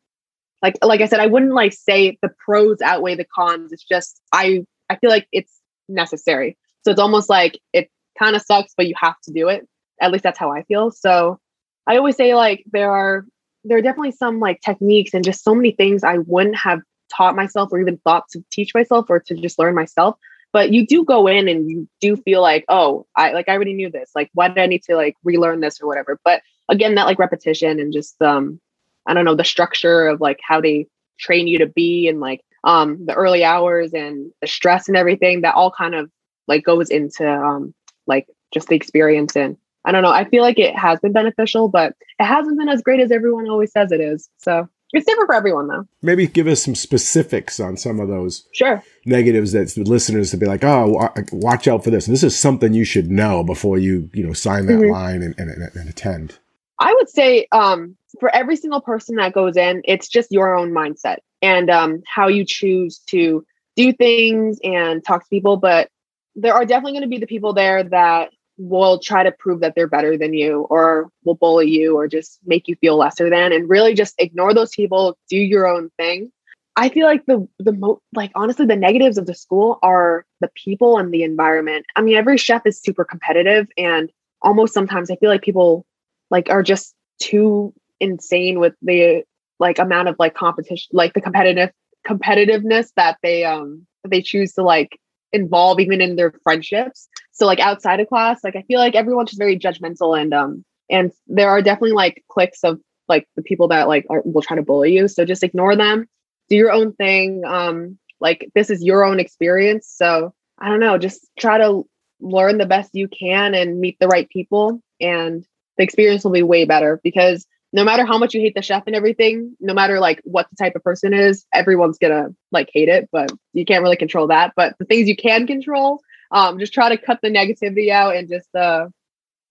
like 0.62 0.75
like 0.83 1.01
I 1.01 1.07
said, 1.07 1.19
I 1.19 1.25
wouldn't 1.27 1.53
like 1.53 1.73
say 1.73 2.19
the 2.21 2.29
pros 2.45 2.81
outweigh 2.81 3.15
the 3.15 3.25
cons. 3.25 3.71
It's 3.71 3.83
just 3.83 4.21
I 4.31 4.65
I 4.89 4.97
feel 4.97 5.09
like 5.09 5.27
it's 5.31 5.59
necessary. 5.89 6.55
So 6.83 6.91
it's 6.91 6.99
almost 6.99 7.29
like 7.29 7.59
it 7.73 7.89
kind 8.19 8.36
of 8.36 8.43
sucks, 8.43 8.73
but 8.77 8.88
you 8.88 8.93
have 9.01 9.19
to 9.21 9.33
do 9.33 9.49
it. 9.49 9.67
At 9.99 10.12
least 10.12 10.23
that's 10.23 10.39
how 10.39 10.51
I 10.51 10.63
feel. 10.63 10.91
So 10.91 11.39
I 11.88 11.97
always 11.97 12.15
say 12.15 12.36
like 12.36 12.63
there 12.71 12.91
are 12.91 13.25
there 13.63 13.77
are 13.79 13.81
definitely 13.81 14.12
some 14.12 14.39
like 14.39 14.62
techniques 14.62 15.15
and 15.15 15.23
just 15.23 15.43
so 15.43 15.55
many 15.55 15.71
things 15.71 16.03
I 16.03 16.19
wouldn't 16.19 16.57
have 16.57 16.81
taught 17.15 17.36
myself 17.36 17.69
or 17.71 17.80
even 17.80 17.97
thought 17.97 18.28
to 18.30 18.43
teach 18.52 18.73
myself 18.73 19.08
or 19.10 19.19
to 19.19 19.36
just 19.36 19.60
learn 19.60 19.76
myself. 19.76 20.17
But 20.52 20.71
you 20.71 20.86
do 20.86 21.04
go 21.04 21.28
in 21.28 21.47
and 21.47 21.69
you 21.69 21.88
do 21.99 22.15
feel 22.15 22.41
like, 22.41 22.63
oh, 22.69 23.08
I 23.17 23.32
like 23.32 23.49
I 23.49 23.54
already 23.54 23.73
knew 23.73 23.89
this. 23.89 24.12
Like, 24.15 24.30
why 24.34 24.47
did 24.49 24.60
I 24.60 24.67
need 24.67 24.84
to 24.84 24.95
like 24.95 25.15
relearn 25.23 25.62
this 25.62 25.82
or 25.82 25.88
whatever? 25.88 26.19
But 26.23 26.41
again, 26.69 26.95
that 26.95 27.06
like 27.06 27.19
repetition 27.19 27.80
and 27.80 27.91
just 27.91 28.21
um, 28.21 28.60
I 29.08 29.13
don't 29.13 29.26
know, 29.26 29.36
the 29.36 29.43
structure 29.43 30.08
of 30.08 30.21
like 30.21 30.39
how 30.47 30.62
they 30.62 30.88
train 31.19 31.47
you 31.47 31.58
to 31.60 31.67
be 31.67 32.08
and 32.08 32.19
like 32.19 32.41
um 32.63 33.06
the 33.06 33.13
early 33.13 33.43
hours 33.43 33.93
and 33.93 34.32
the 34.41 34.47
stress 34.47 34.88
and 34.88 34.97
everything 34.97 35.41
that 35.41 35.54
all 35.56 35.71
kind 35.71 35.95
of 35.95 36.10
like 36.47 36.63
goes 36.63 36.89
into 36.89 37.30
um 37.30 37.73
like 38.08 38.28
just 38.54 38.67
the 38.67 38.76
experience 38.76 39.36
and 39.36 39.58
I 39.86 39.91
don't 39.91 40.04
know. 40.04 40.12
I 40.12 40.23
feel 40.30 40.43
like 40.43 40.60
it 40.60 40.78
has 40.78 40.99
been 41.02 41.12
beneficial, 41.12 41.67
but 41.67 41.93
it 42.19 42.23
hasn't 42.23 42.58
been 42.58 42.69
as 42.69 42.82
great 42.82 43.02
as 43.02 43.12
everyone 43.12 43.49
always 43.49 43.71
says 43.71 43.91
it 43.91 43.99
is. 43.99 44.30
So 44.38 44.69
it's 44.93 45.06
different 45.08 45.27
for 45.27 45.36
everyone, 45.36 45.67
though. 45.67 45.88
Maybe 46.01 46.27
give 46.27 46.47
us 46.47 46.63
some 46.63 46.75
specifics 46.75 47.60
on 47.60 47.77
some 47.77 47.99
of 47.99 48.08
those 48.08 48.47
sure 48.53 48.84
negatives 49.06 49.51
that 49.53 49.69
the 49.69 49.84
listeners 49.84 50.32
to 50.32 50.38
be 50.38 50.45
like, 50.45 50.63
oh, 50.63 51.10
watch 51.32 51.67
out 51.67 51.84
for 51.84 51.89
this. 51.89 52.06
This 52.06 52.23
is 52.23 52.38
something 52.38 52.73
you 52.73 52.86
should 52.86 53.10
know 53.10 53.43
before 53.43 53.77
you, 53.77 54.10
you 54.13 54.25
know, 54.25 54.34
sign 54.34 54.67
that 54.67 54.73
mm-hmm. 54.73 54.91
line 54.91 55.21
and, 55.23 55.36
and, 55.38 55.49
and, 55.49 55.89
attend. 55.89 56.38
I 56.79 56.93
would 56.93 57.10
say 57.10 57.47
um, 57.51 57.97
for 58.19 58.34
every 58.34 58.56
single 58.56 58.82
person 58.82 59.15
that 59.15 59.34
goes 59.34 59.58
in, 59.58 59.82
it's 59.86 60.08
just 60.08 60.32
your 60.32 60.56
own 60.56 60.71
mindset 60.71 61.17
and 61.41 61.69
um, 61.69 62.03
how 62.08 62.27
you 62.27 62.45
choose 62.45 62.99
to 63.08 63.45
do 63.75 63.93
things 63.93 64.60
and 64.63 65.03
talk 65.03 65.23
to 65.23 65.29
people. 65.29 65.58
But 65.58 65.89
there 66.36 66.53
are 66.53 66.65
definitely 66.65 66.93
going 66.93 67.03
to 67.03 67.10
be 67.10 67.19
the 67.19 67.27
people 67.27 67.53
there 67.53 67.84
that 67.84 68.29
will 68.57 68.99
try 68.99 69.23
to 69.23 69.31
prove 69.31 69.61
that 69.61 69.73
they're 69.75 69.87
better 69.87 70.17
than 70.17 70.33
you 70.33 70.61
or 70.69 71.09
will 71.23 71.35
bully 71.35 71.69
you 71.69 71.95
or 71.97 72.07
just 72.07 72.39
make 72.45 72.67
you 72.67 72.75
feel 72.75 72.97
lesser 72.97 73.29
than 73.29 73.51
and 73.51 73.69
really 73.69 73.93
just 73.93 74.13
ignore 74.19 74.53
those 74.53 74.71
people 74.71 75.17
do 75.29 75.37
your 75.37 75.67
own 75.67 75.89
thing. 75.97 76.31
I 76.75 76.89
feel 76.89 77.05
like 77.05 77.25
the 77.25 77.47
the 77.59 77.71
most 77.71 78.01
like 78.15 78.31
honestly 78.35 78.65
the 78.65 78.75
negatives 78.75 79.17
of 79.17 79.25
the 79.25 79.35
school 79.35 79.79
are 79.83 80.25
the 80.39 80.49
people 80.55 80.97
and 80.97 81.13
the 81.13 81.23
environment. 81.23 81.85
I 81.95 82.01
mean 82.01 82.15
every 82.15 82.37
chef 82.37 82.65
is 82.65 82.79
super 82.79 83.05
competitive 83.05 83.67
and 83.77 84.11
almost 84.43 84.73
sometimes 84.73 85.09
i 85.09 85.15
feel 85.15 85.29
like 85.29 85.41
people 85.41 85.85
like 86.29 86.49
are 86.49 86.61
just 86.61 86.93
too 87.19 87.73
insane 87.99 88.59
with 88.59 88.73
the 88.81 89.23
like 89.59 89.79
amount 89.79 90.09
of 90.09 90.15
like 90.19 90.35
competition 90.35 90.89
like 90.91 91.13
the 91.13 91.21
competitive 91.21 91.71
competitiveness 92.05 92.89
that 92.97 93.17
they 93.23 93.45
um 93.45 93.87
they 94.05 94.21
choose 94.21 94.53
to 94.53 94.61
like 94.61 94.99
involve 95.31 95.79
even 95.79 96.01
in 96.01 96.15
their 96.17 96.33
friendships 96.43 97.07
so 97.33 97.45
like 97.45 97.59
outside 97.59 97.99
of 97.99 98.07
class, 98.07 98.43
like 98.43 98.55
I 98.55 98.61
feel 98.63 98.79
like 98.79 98.95
everyone's 98.95 99.31
just 99.31 99.39
very 99.39 99.57
judgmental 99.59 100.19
and 100.19 100.33
um 100.33 100.63
and 100.89 101.11
there 101.27 101.49
are 101.49 101.61
definitely 101.61 101.91
like 101.91 102.23
cliques 102.29 102.63
of 102.63 102.79
like 103.09 103.27
the 103.35 103.41
people 103.41 103.67
that 103.69 103.87
like 103.87 104.05
are, 104.09 104.21
will 104.23 104.41
try 104.41 104.55
to 104.55 104.63
bully 104.63 104.93
you. 104.93 105.07
So 105.07 105.25
just 105.25 105.43
ignore 105.43 105.75
them. 105.75 106.07
Do 106.49 106.55
your 106.55 106.71
own 106.71 106.93
thing. 106.93 107.43
Um 107.45 107.97
like 108.19 108.49
this 108.55 108.69
is 108.69 108.83
your 108.83 109.03
own 109.03 109.19
experience. 109.19 109.87
So 109.93 110.33
I 110.59 110.69
don't 110.69 110.79
know, 110.79 110.97
just 110.97 111.27
try 111.37 111.57
to 111.57 111.83
learn 112.21 112.57
the 112.57 112.65
best 112.65 112.91
you 112.93 113.07
can 113.07 113.53
and 113.53 113.79
meet 113.79 113.97
the 113.99 114.07
right 114.07 114.29
people 114.29 114.81
and 115.01 115.45
the 115.77 115.83
experience 115.83 116.23
will 116.23 116.31
be 116.31 116.43
way 116.43 116.65
better 116.65 117.01
because 117.03 117.45
no 117.73 117.83
matter 117.83 118.05
how 118.05 118.19
much 118.19 118.35
you 118.35 118.39
hate 118.39 118.53
the 118.55 118.61
chef 118.61 118.83
and 118.85 118.95
everything, 118.95 119.57
no 119.59 119.73
matter 119.73 119.99
like 119.99 120.21
what 120.23 120.47
the 120.51 120.55
type 120.55 120.75
of 120.75 120.83
person 120.83 121.11
is, 121.13 121.45
everyone's 121.51 121.97
gonna 121.97 122.29
like 122.51 122.69
hate 122.71 122.87
it, 122.87 123.09
but 123.11 123.31
you 123.53 123.65
can't 123.65 123.81
really 123.81 123.97
control 123.97 124.27
that. 124.27 124.53
But 124.55 124.75
the 124.77 124.85
things 124.85 125.09
you 125.09 125.15
can 125.15 125.47
control, 125.47 125.99
um, 126.33 126.59
just 126.59 126.73
try 126.73 126.89
to 126.89 126.97
cut 126.97 127.19
the 127.21 127.29
negativity 127.29 127.89
out 127.89 128.15
and 128.15 128.27
just 128.27 128.53
uh 128.55 128.87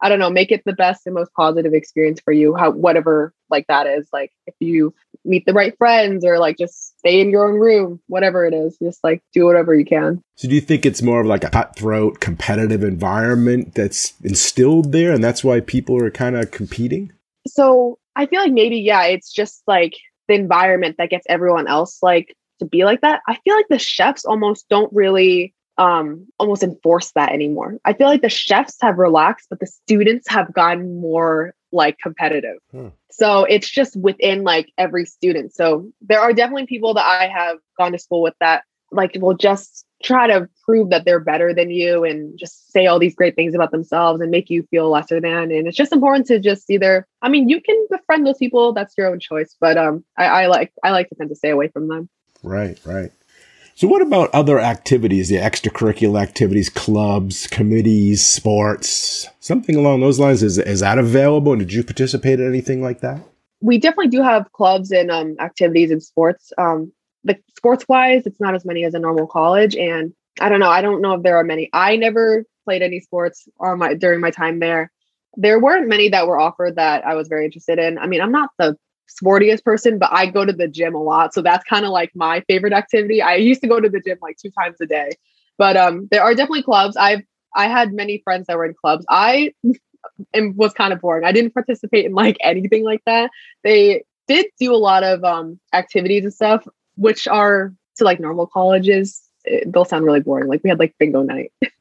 I 0.03 0.09
don't 0.09 0.19
know, 0.19 0.31
make 0.31 0.51
it 0.51 0.63
the 0.67 0.73
best 0.73 1.07
and 1.07 1.15
most 1.15 1.33
positive 1.35 1.75
experience 1.75 2.21
for 2.21 2.33
you, 2.33 2.57
how 2.57 2.73
whatever 2.73 3.33
like 3.51 3.67
that 3.69 3.87
is. 3.87 4.09
Like 4.13 4.33
if 4.49 4.55
you 4.59 4.93
meet 5.25 5.47
the 5.47 5.53
right 5.53 5.79
friends 5.79 6.25
or 6.25 6.41
like 6.41 6.59
just 6.59 6.99
stay 6.99 7.21
in 7.21 7.31
your 7.31 7.49
own 7.49 7.61
room, 7.61 8.01
whatever 8.09 8.45
it 8.45 8.53
is, 8.53 8.77
just 8.83 8.99
like 9.05 9.23
do 9.33 9.47
whatever 9.47 9.77
you 9.77 9.85
can. 9.85 10.21
So 10.35 10.49
do 10.49 10.57
you 10.57 10.61
think 10.61 10.85
it's 10.85 11.03
more 11.03 11.21
of 11.21 11.27
like 11.29 11.45
a 11.45 11.51
cutthroat 11.51 12.19
competitive 12.19 12.83
environment 12.83 13.77
that's 13.77 14.15
instilled 14.23 14.91
there 14.91 15.13
and 15.13 15.23
that's 15.23 15.45
why 15.45 15.61
people 15.61 16.03
are 16.03 16.11
kind 16.11 16.37
of 16.37 16.51
competing? 16.51 17.13
So 17.47 18.01
I 18.17 18.27
feel 18.27 18.41
like 18.41 18.53
maybe, 18.53 18.79
yeah, 18.79 19.05
it's 19.05 19.33
just 19.33 19.63
like 19.69 19.95
the 20.27 20.35
environment 20.35 20.97
that 20.99 21.11
gets 21.11 21.27
everyone 21.29 21.69
else 21.69 22.03
like 22.03 22.35
to 22.59 22.65
be 22.65 22.85
like 22.85 23.03
that. 23.03 23.21
I 23.29 23.39
feel 23.45 23.55
like 23.55 23.69
the 23.71 23.79
chefs 23.79 24.25
almost 24.25 24.69
don't 24.69 24.93
really 24.93 25.55
um 25.79 26.27
almost 26.39 26.63
enforce 26.63 27.13
that 27.13 27.33
anymore. 27.33 27.79
I 27.85 27.93
feel 27.95 28.07
like 28.07 28.23
the 28.23 28.29
chefs 28.29 28.77
have 28.81 28.99
relaxed, 28.99 29.47
but 29.49 29.61
the 29.61 29.67
students 29.67 30.29
have 30.29 30.53
gotten 30.53 31.01
more 31.01 31.55
like 31.73 31.99
competitive. 31.99 32.59
Hmm. 32.71 32.89
So 33.11 33.45
it's 33.45 33.69
just 33.69 33.97
within 33.97 34.45
like 34.45 34.71
every 34.77 35.07
student. 35.07 35.55
So 35.55 35.91
there 36.03 36.21
are 36.21 36.33
definitely 36.33 36.67
people 36.67 36.95
that 36.95 37.05
I 37.05 37.29
have 37.29 37.59
gone 37.79 37.93
to 37.93 37.99
school 37.99 38.23
with 38.23 38.35
that 38.41 38.65
like 38.91 39.17
will 39.19 39.35
just 39.35 39.87
try 40.03 40.27
to 40.27 40.49
prove 40.65 40.91
that 40.91 41.05
they're 41.05 41.21
better 41.21 41.55
than 41.55 41.71
you 41.71 42.05
and 42.05 42.39
just 42.39 42.71
say 42.73 42.87
all 42.87 42.99
these 42.99 43.15
great 43.15 43.37
things 43.37 43.55
about 43.55 43.71
themselves 43.71 44.21
and 44.21 44.31
make 44.31 44.51
you 44.51 44.65
feel 44.65 44.91
lesser 44.91 45.21
than. 45.21 45.51
And 45.51 45.67
it's 45.67 45.77
just 45.77 45.93
important 45.93 46.27
to 46.27 46.41
just 46.41 46.69
either, 46.69 47.07
I 47.23 47.29
mean, 47.29 47.49
you 47.49 47.61
can 47.61 47.87
befriend 47.91 48.27
those 48.27 48.39
people, 48.39 48.73
that's 48.73 48.95
your 48.99 49.09
own 49.09 49.21
choice. 49.21 49.57
But 49.59 49.79
um 49.79 50.05
I, 50.19 50.27
I 50.27 50.47
like 50.49 50.73
I 50.83 50.91
like 50.91 51.09
to 51.09 51.15
tend 51.15 51.31
to 51.31 51.37
stay 51.37 51.51
away 51.51 51.69
from 51.69 51.89
them. 51.89 52.09
Right, 52.43 52.79
right. 52.85 53.13
So, 53.75 53.89
what 53.89 54.03
about 54.03 54.31
other 54.35 54.61
activities, 54.61 55.29
the 55.29 55.37
extracurricular 55.37 56.21
activities, 56.21 56.69
clubs, 56.69 57.47
committees, 57.47 58.27
sports, 58.27 59.27
something 59.41 59.77
along 59.77 60.01
those 60.01 60.21
lines? 60.21 60.43
Is, 60.43 60.59
is 60.59 60.81
that 60.81 60.99
available? 60.99 61.53
And 61.53 61.61
did 61.61 61.73
you 61.73 61.83
participate 61.83 62.39
in 62.39 62.47
anything 62.47 62.83
like 62.83 63.01
that? 63.01 63.21
We 63.61 63.79
definitely 63.79 64.09
do 64.09 64.23
have 64.23 64.53
clubs 64.53 64.91
and 64.91 65.11
um, 65.11 65.37
activities 65.41 65.91
and 65.91 66.03
sports. 66.03 66.53
Um, 66.59 66.93
the 67.25 67.39
sports 67.57 67.87
wise, 67.89 68.27
it's 68.27 68.41
not 68.41 68.55
as 68.55 68.65
many 68.65 68.85
as 68.85 68.95
a 68.95 68.99
normal 68.99 69.27
college. 69.27 69.75
And 69.77 70.13
I 70.41 70.49
don't 70.49 70.61
know. 70.61 70.71
I 70.71 70.83
don't 70.83 71.01
know 71.01 71.15
if 71.15 71.23
there 71.23 71.37
are 71.37 71.45
many. 71.45 71.71
I 71.73 71.97
never 71.97 72.45
played 72.65 72.83
any 72.83 73.01
sports 73.01 73.49
on 73.59 73.79
my 73.79 73.95
during 73.95 74.21
my 74.21 74.31
time 74.31 74.59
there. 74.59 74.91
There 75.37 75.59
weren't 75.59 75.89
many 75.89 76.11
that 76.11 76.27
were 76.27 76.39
offered 76.39 76.77
that 76.77 77.07
I 77.07 77.15
was 77.15 77.29
very 77.29 77.47
interested 77.47 77.79
in. 77.79 77.99
I 77.99 78.07
mean, 78.07 78.21
I'm 78.21 78.33
not 78.33 78.51
the 78.59 78.77
sportiest 79.13 79.65
person, 79.65 79.99
but 79.99 80.11
I 80.13 80.27
go 80.27 80.45
to 80.45 80.53
the 80.53 80.69
gym 80.69 80.95
a 80.95 81.03
lot. 81.03 81.35
So 81.35 81.43
that's 81.43 81.65
kind 81.65 81.85
of 81.85 81.91
like 81.91 82.11
my 82.15 82.41
favorite 82.49 82.73
activity. 82.73 83.23
I 83.23 83.37
used 83.37 83.61
to 83.63 83.69
go 83.69 83.81
to 83.81 83.89
the 83.89 84.01
gym 84.01 84.19
like 84.23 84.37
two 84.37 84.51
times 84.51 84.77
a 84.81 84.87
day. 84.87 85.11
But 85.59 85.77
um 85.77 86.09
there 86.11 86.23
are 86.23 86.35
definitely 86.35 86.63
clubs. 86.63 86.97
I've 86.97 87.23
I 87.55 87.69
had 87.69 87.93
many 87.93 88.21
friends 88.25 88.47
that 88.47 88.57
were 88.57 88.65
in 88.65 88.75
clubs. 88.75 89.05
I 89.09 89.53
am, 90.35 90.57
was 90.57 90.73
kind 90.73 90.93
of 90.93 91.01
boring. 91.01 91.25
I 91.25 91.33
didn't 91.33 91.55
participate 91.55 92.07
in 92.07 92.13
like 92.13 92.37
anything 92.41 92.85
like 92.85 93.03
that. 93.07 93.31
They 93.63 94.05
did 94.29 94.47
do 94.59 94.75
a 94.75 94.77
lot 94.77 95.05
of 95.05 95.25
um 95.25 95.61
activities 95.73 96.25
and 96.25 96.33
stuff, 96.35 96.67
which 96.97 97.29
are 97.29 97.73
to 97.97 98.05
like 98.05 98.21
normal 98.21 98.47
colleges 98.47 99.22
it, 99.45 99.73
they'll 99.73 99.85
sound 99.85 100.05
really 100.05 100.21
boring. 100.21 100.49
Like 100.49 100.63
we 100.63 100.71
had 100.71 100.79
like 100.79 100.95
bingo 100.99 101.23
night, 101.23 101.53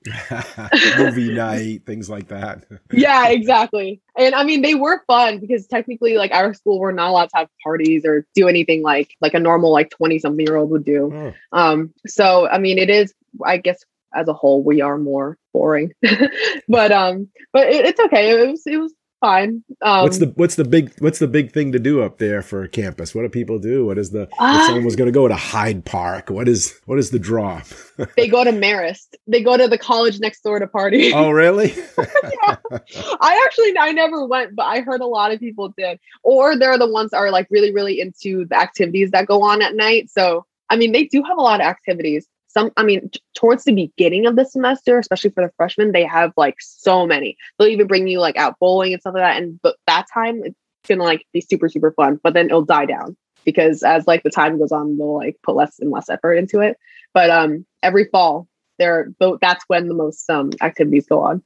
movie 0.98 1.34
night, 1.34 1.86
things 1.86 2.10
like 2.10 2.28
that. 2.30 2.66
yeah, 2.92 3.30
exactly. 3.30 4.02
And 4.18 4.36
I 4.36 4.44
mean, 4.44 4.62
they 4.62 4.76
were 4.76 5.04
fun 5.08 5.40
because 5.40 5.68
technically, 5.68 6.18
like 6.18 6.32
our 6.32 6.54
school, 6.54 6.80
we're 6.80 6.92
not 6.92 7.10
allowed 7.10 7.30
to 7.30 7.38
have 7.38 7.48
parties 7.64 8.06
or 8.06 8.26
do 8.36 8.48
anything 8.48 8.82
like 8.82 9.16
like 9.22 9.34
a 9.34 9.40
normal 9.40 9.72
like 9.72 9.90
twenty 9.90 10.20
something 10.20 10.46
year 10.46 10.58
old 10.58 10.70
would 10.72 10.86
do. 10.86 11.12
Oh. 11.14 11.34
Um, 11.58 11.94
so 12.08 12.48
I 12.48 12.58
mean, 12.58 12.78
it 12.78 12.90
is. 12.90 13.14
I 13.46 13.58
guess 13.58 13.84
as 14.14 14.28
a 14.28 14.34
whole, 14.34 14.64
we 14.64 14.82
are 14.82 14.98
more 14.98 15.38
boring, 15.54 15.94
but 16.68 16.92
um, 16.92 17.30
but 17.54 17.68
it, 17.68 17.86
it's 17.86 18.00
okay. 18.00 18.32
It 18.32 18.50
was 18.50 18.64
it 18.66 18.78
was 18.78 18.94
fine. 19.22 19.64
Um, 19.82 20.04
what's 20.04 20.18
the 20.18 20.34
what's 20.36 20.56
the 20.56 20.66
big 20.66 20.92
what's 21.00 21.20
the 21.20 21.28
big 21.28 21.54
thing 21.54 21.72
to 21.72 21.80
do 21.80 22.02
up 22.02 22.18
there 22.18 22.42
for 22.42 22.64
a 22.64 22.68
campus? 22.68 23.16
What 23.16 23.22
do 23.22 23.30
people 23.30 23.60
do? 23.60 23.86
What 23.86 23.98
is 23.98 24.10
the 24.10 24.24
Uh, 24.38 24.58
if 24.60 24.66
someone 24.66 24.84
was 24.84 24.98
going 24.98 25.08
to 25.08 25.14
go 25.14 25.28
to 25.28 25.36
Hyde 25.36 25.86
Park? 25.86 26.30
What 26.30 26.50
is 26.50 26.78
what 26.86 27.00
is 27.00 27.12
the 27.12 27.20
draw? 27.20 27.62
they 28.18 28.28
go 28.28 28.44
to 28.44 28.52
Marist. 28.52 29.16
They 29.28 29.42
go 29.42 29.56
to 29.56 29.68
the 29.68 29.78
college 29.78 30.20
next 30.20 30.42
door 30.42 30.60
to 30.60 30.68
party. 30.68 31.14
oh, 31.14 31.30
really? 31.44 31.74
I 31.98 33.44
actually 33.46 33.78
I 33.78 33.94
never 33.94 34.26
went, 34.26 34.56
but 34.56 34.64
I 34.64 34.82
heard 34.82 35.00
a 35.00 35.08
lot 35.08 35.32
of 35.32 35.40
people 35.40 35.74
did. 35.78 36.00
Or 36.24 36.58
they're 36.58 36.78
the 36.78 36.92
ones 36.92 37.12
that 37.12 37.18
are 37.18 37.32
like 37.32 37.48
really, 37.50 37.74
really 37.74 38.02
into 38.02 38.46
the 38.46 38.58
activities 38.58 39.12
that 39.12 39.28
go 39.28 39.44
on 39.44 39.62
at 39.62 39.76
night. 39.76 40.10
So 40.10 40.46
I 40.70 40.78
mean, 40.78 40.94
they 40.94 41.04
do 41.04 41.22
have 41.24 41.38
a 41.38 41.42
lot 41.42 41.60
of 41.60 41.68
activities. 41.68 42.28
Some, 42.54 42.72
I 42.76 42.84
mean, 42.84 43.10
t- 43.10 43.22
towards 43.34 43.64
the 43.64 43.74
beginning 43.74 44.26
of 44.26 44.36
the 44.36 44.46
semester, 44.46 45.00
especially 45.00 45.30
for 45.30 45.44
the 45.44 45.52
freshmen, 45.56 45.92
they 45.94 46.04
have 46.04 46.34
like 46.36 46.56
so 46.60 47.08
many. 47.08 47.38
They'll 47.58 47.70
even 47.70 47.88
bring 47.88 48.08
you 48.08 48.20
like 48.20 48.38
out 48.38 48.60
bowling 48.60 48.94
and 48.94 49.02
stuff 49.02 49.14
like 49.14 49.24
that. 49.24 49.42
And 49.42 49.60
but 49.62 49.78
that 49.88 50.08
time 50.14 50.42
it's 50.44 50.56
gonna 50.88 51.04
like 51.04 51.26
be 51.34 51.42
super, 51.42 51.70
super 51.70 51.92
fun. 51.92 52.20
But 52.22 52.34
then 52.34 52.48
it'll 52.48 52.66
die 52.66 52.86
down 52.86 53.16
because 53.46 53.84
as 53.84 54.06
like 54.06 54.24
the 54.24 54.30
time 54.30 54.60
goes 54.60 54.72
on, 54.72 54.98
they'll 54.98 55.16
like 55.16 55.38
put 55.44 55.56
less 55.56 55.80
and 55.80 55.92
less 55.92 56.10
effort 56.10 56.34
into 56.34 56.60
it. 56.60 56.78
But 57.14 57.30
um, 57.30 57.66
every 57.82 58.06
fall, 58.06 58.48
there, 58.80 59.10
that's 59.42 59.64
when 59.68 59.88
the 59.88 59.94
most 59.94 60.30
um 60.30 60.52
activities 60.62 61.08
go 61.08 61.22
on. 61.22 61.44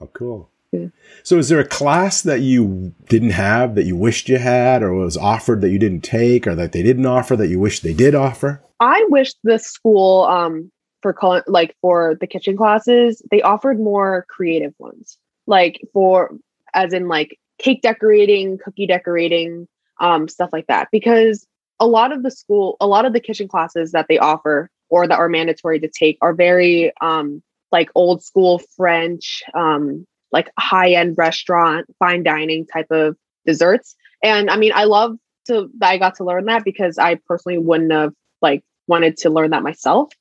oh, 0.00 0.08
cool. 0.14 0.50
Yeah. 0.72 0.88
So, 1.22 1.38
is 1.38 1.48
there 1.48 1.60
a 1.60 1.66
class 1.66 2.22
that 2.22 2.40
you 2.40 2.94
didn't 3.08 3.30
have 3.30 3.74
that 3.76 3.84
you 3.84 3.96
wished 3.96 4.28
you 4.28 4.38
had, 4.38 4.82
or 4.82 4.92
was 4.92 5.16
offered 5.16 5.60
that 5.60 5.70
you 5.70 5.78
didn't 5.78 6.02
take, 6.02 6.46
or 6.46 6.54
that 6.54 6.72
they 6.72 6.82
didn't 6.82 7.06
offer 7.06 7.36
that 7.36 7.48
you 7.48 7.58
wish 7.58 7.80
they 7.80 7.94
did 7.94 8.14
offer? 8.14 8.62
I 8.80 9.06
wish 9.08 9.32
the 9.42 9.58
school 9.58 10.24
um 10.24 10.70
for 11.02 11.12
col- 11.12 11.42
like 11.46 11.76
for 11.80 12.16
the 12.20 12.26
kitchen 12.26 12.56
classes 12.56 13.22
they 13.30 13.42
offered 13.42 13.78
more 13.78 14.26
creative 14.28 14.74
ones 14.78 15.18
like 15.46 15.80
for 15.92 16.36
as 16.74 16.92
in 16.92 17.08
like 17.08 17.38
cake 17.58 17.82
decorating 17.82 18.58
cookie 18.58 18.86
decorating 18.86 19.68
um 20.00 20.28
stuff 20.28 20.50
like 20.52 20.66
that 20.66 20.88
because 20.90 21.46
a 21.78 21.86
lot 21.86 22.12
of 22.12 22.22
the 22.22 22.30
school 22.30 22.76
a 22.80 22.86
lot 22.86 23.04
of 23.04 23.12
the 23.12 23.20
kitchen 23.20 23.48
classes 23.48 23.92
that 23.92 24.06
they 24.08 24.18
offer 24.18 24.70
or 24.88 25.06
that 25.06 25.18
are 25.18 25.28
mandatory 25.28 25.78
to 25.78 25.88
take 25.88 26.18
are 26.20 26.34
very 26.34 26.92
um 27.00 27.42
like 27.72 27.90
old 27.94 28.22
school 28.22 28.60
french 28.76 29.42
um 29.54 30.06
like 30.32 30.50
high 30.58 30.92
end 30.92 31.16
restaurant 31.16 31.86
fine 31.98 32.22
dining 32.22 32.66
type 32.66 32.90
of 32.90 33.16
desserts. 33.44 33.96
And 34.22 34.50
i 34.50 34.56
mean 34.56 34.72
i 34.74 34.84
love 34.84 35.16
to 35.46 35.70
i 35.80 35.98
got 35.98 36.16
to 36.16 36.24
learn 36.24 36.46
that 36.46 36.64
because 36.64 36.98
i 36.98 37.16
personally 37.26 37.58
wouldn't 37.58 37.92
have 37.92 38.12
like 38.42 38.64
wanted 38.88 39.16
to 39.18 39.30
learn 39.30 39.50
that 39.50 39.62
myself. 39.62 40.12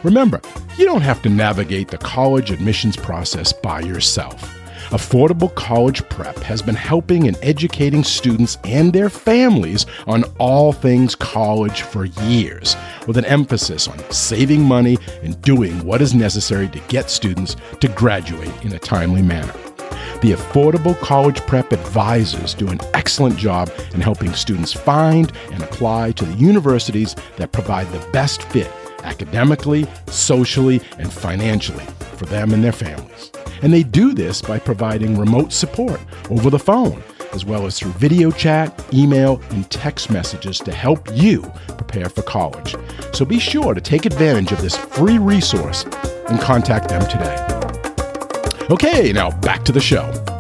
Remember, 0.04 0.40
you 0.78 0.86
don't 0.86 1.02
have 1.02 1.24
to 1.24 1.30
navigate 1.30 1.88
the 1.88 1.98
college 1.98 2.52
admissions 2.52 2.96
process 2.96 3.52
by 3.52 3.80
yourself. 3.80 4.56
Affordable 4.90 5.54
College 5.56 6.08
Prep 6.10 6.38
has 6.40 6.62
been 6.62 6.76
helping 6.76 7.28
and 7.28 7.38
educating 7.42 8.04
students 8.04 8.60
and 8.64 8.94
their 8.94 9.10
families 9.10 9.88
on 10.06 10.24
all 10.38 10.72
things 10.72 11.16
college 11.16 11.82
for 11.82 12.06
years, 12.06 12.76
with 13.08 13.18
an 13.18 13.26
emphasis 13.26 13.88
on 13.88 13.98
saving 14.12 14.62
money 14.62 14.98
and 15.24 15.42
doing 15.42 15.84
what 15.84 16.02
is 16.02 16.14
necessary 16.14 16.68
to 16.70 16.80
get 16.82 17.10
students 17.10 17.56
to 17.82 17.88
graduate 17.88 18.54
in 18.64 18.74
a 18.74 18.80
timely 18.80 19.24
manner. 19.24 19.54
The 20.22 20.34
Affordable 20.34 20.98
College 21.00 21.42
Prep 21.42 21.74
advisors 21.74 22.54
do 22.54 22.68
an 22.68 22.80
excellent 22.94 23.38
job 23.38 23.72
in 23.94 24.02
helping 24.02 24.34
students 24.34 24.72
find 24.72 25.32
and 25.52 25.64
apply 25.64 26.12
to 26.14 26.26
the 26.26 26.36
universities 26.36 27.16
that 27.38 27.52
provide 27.52 27.92
the 27.92 28.08
best 28.12 28.44
fit 28.44 28.72
academically, 29.04 29.88
socially, 30.08 30.82
and 31.00 31.12
financially 31.12 31.86
for 32.18 32.26
them 32.26 32.54
and 32.54 32.64
their 32.64 32.72
families. 32.72 33.32
And 33.66 33.74
they 33.74 33.82
do 33.82 34.14
this 34.14 34.44
by 34.44 34.60
providing 34.60 35.18
remote 35.18 35.52
support 35.52 36.00
over 36.30 36.52
the 36.52 36.60
phone, 36.60 37.02
as 37.34 37.46
well 37.46 37.66
as 37.66 37.80
through 37.80 37.94
video 37.94 38.30
chat, 38.30 38.80
email, 38.94 39.42
and 39.50 39.68
text 39.72 40.12
messages 40.12 40.60
to 40.60 40.72
help 40.72 41.10
you 41.12 41.42
prepare 41.70 42.08
for 42.08 42.22
college. 42.22 42.76
So 43.12 43.26
be 43.26 43.40
sure 43.40 43.74
to 43.74 43.82
take 43.82 44.06
advantage 44.06 44.52
of 44.52 44.62
this 44.62 44.78
free 44.78 45.18
resource 45.18 45.84
and 46.28 46.40
contact 46.40 46.90
them 46.90 47.10
today. 47.10 48.68
Okay, 48.70 49.12
now 49.12 49.32
back 49.40 49.66
to 49.66 49.72
the 49.72 49.82
show. 49.82 50.35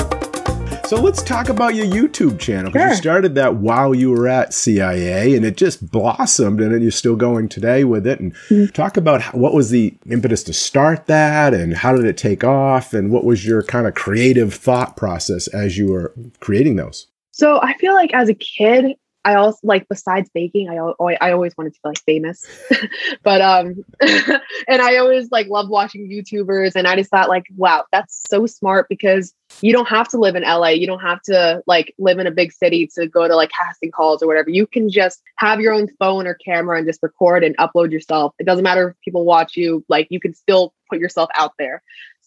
So 0.96 1.02
let's 1.02 1.22
talk 1.22 1.50
about 1.50 1.76
your 1.76 1.88
YouTube 1.88 2.40
channel. 2.40 2.72
'cause 2.72 2.82
You 2.82 2.88
Sure. 2.88 2.96
started 2.96 3.36
that 3.36 3.56
while 3.58 3.94
you 3.94 4.12
were 4.12 4.30
at 4.30 4.54
CIA, 4.54 5.36
and 5.36 5.46
it 5.46 5.58
just 5.58 5.92
blossomed, 5.92 6.62
and 6.62 6.74
then 6.74 6.82
you're 6.82 6.90
still 6.90 7.18
going 7.18 7.50
today 7.50 7.84
with 7.84 8.08
it. 8.08 8.22
And 8.22 8.34
Mm-hmm. 8.50 8.68
talk 8.68 8.96
about 8.96 9.22
how, 9.24 9.38
what 9.38 9.54
was 9.54 9.72
the 9.72 9.94
impetus 10.10 10.42
to 10.44 10.54
start 10.54 11.08
that, 11.08 11.54
and 11.54 11.74
how 11.74 11.94
did 11.98 12.06
it 12.06 12.16
take 12.16 12.46
off, 12.46 12.94
and 12.94 13.12
what 13.12 13.26
was 13.26 13.46
your 13.46 13.62
kind 13.62 13.88
of 13.88 13.94
creative 13.94 14.54
thought 14.54 14.96
process 14.96 15.48
as 15.48 15.78
you 15.78 15.92
were 15.92 16.14
creating 16.40 16.78
those? 16.78 17.08
So 17.32 17.60
I 17.62 17.74
feel 17.74 17.94
like 17.94 18.14
as 18.14 18.30
a 18.30 18.34
kid, 18.34 18.86
I 19.26 19.36
also 19.36 19.60
like 19.64 19.90
besides 19.90 20.30
baking, 20.34 20.70
I 20.70 20.76
I 20.76 21.32
always 21.32 21.58
wanted 21.58 21.74
to 21.74 21.80
be 21.84 21.90
like 21.90 22.04
famous, 22.04 22.46
but 23.24 23.42
um, 23.42 23.84
and 24.02 24.82
I 24.82 24.98
always 24.98 25.32
like 25.32 25.48
love 25.48 25.68
watching 25.68 26.08
YouTubers, 26.08 26.74
and 26.76 26.88
I 26.88 26.96
just 26.96 27.10
thought 27.10 27.28
like, 27.28 27.46
wow, 27.58 27.86
that's 27.92 28.24
so 28.30 28.46
smart 28.46 28.88
because 28.88 29.34
you 29.62 29.74
don't 29.74 29.88
have 29.88 30.08
to 30.10 30.20
live 30.20 30.36
in 30.36 30.44
LA, 30.44 30.70
you 30.70 30.86
don't 30.86 31.02
have 31.02 31.22
to 31.24 31.64
like 31.66 31.94
live 31.98 32.20
in 32.20 32.28
a 32.28 32.32
big 32.32 32.52
city 32.52 32.88
to 32.96 33.08
go 33.08 33.28
to 33.28 33.36
like 33.36 33.50
casting 33.50 33.90
calls 33.90 34.22
or 34.22 34.28
whatever. 34.28 34.52
You 34.52 34.68
can 34.68 34.92
just 34.92 35.24
have 35.38 35.60
your 35.60 35.74
own 35.74 35.88
phone 35.98 36.28
or 36.28 36.36
camera 36.36 36.78
and 36.78 36.88
just 36.88 37.02
record 37.02 37.44
and 37.44 37.58
upload 37.58 37.92
yourself. 37.92 38.36
It 38.38 38.46
doesn't 38.46 38.64
matter 38.64 38.90
if 38.90 39.02
people 39.02 39.26
watch 39.26 39.58
you, 39.58 39.84
like 39.90 40.08
you 40.12 40.20
can 40.20 40.36
still 40.36 40.72
put 40.88 41.00
yourself 41.00 41.30
out 41.34 41.54
there. 41.58 41.82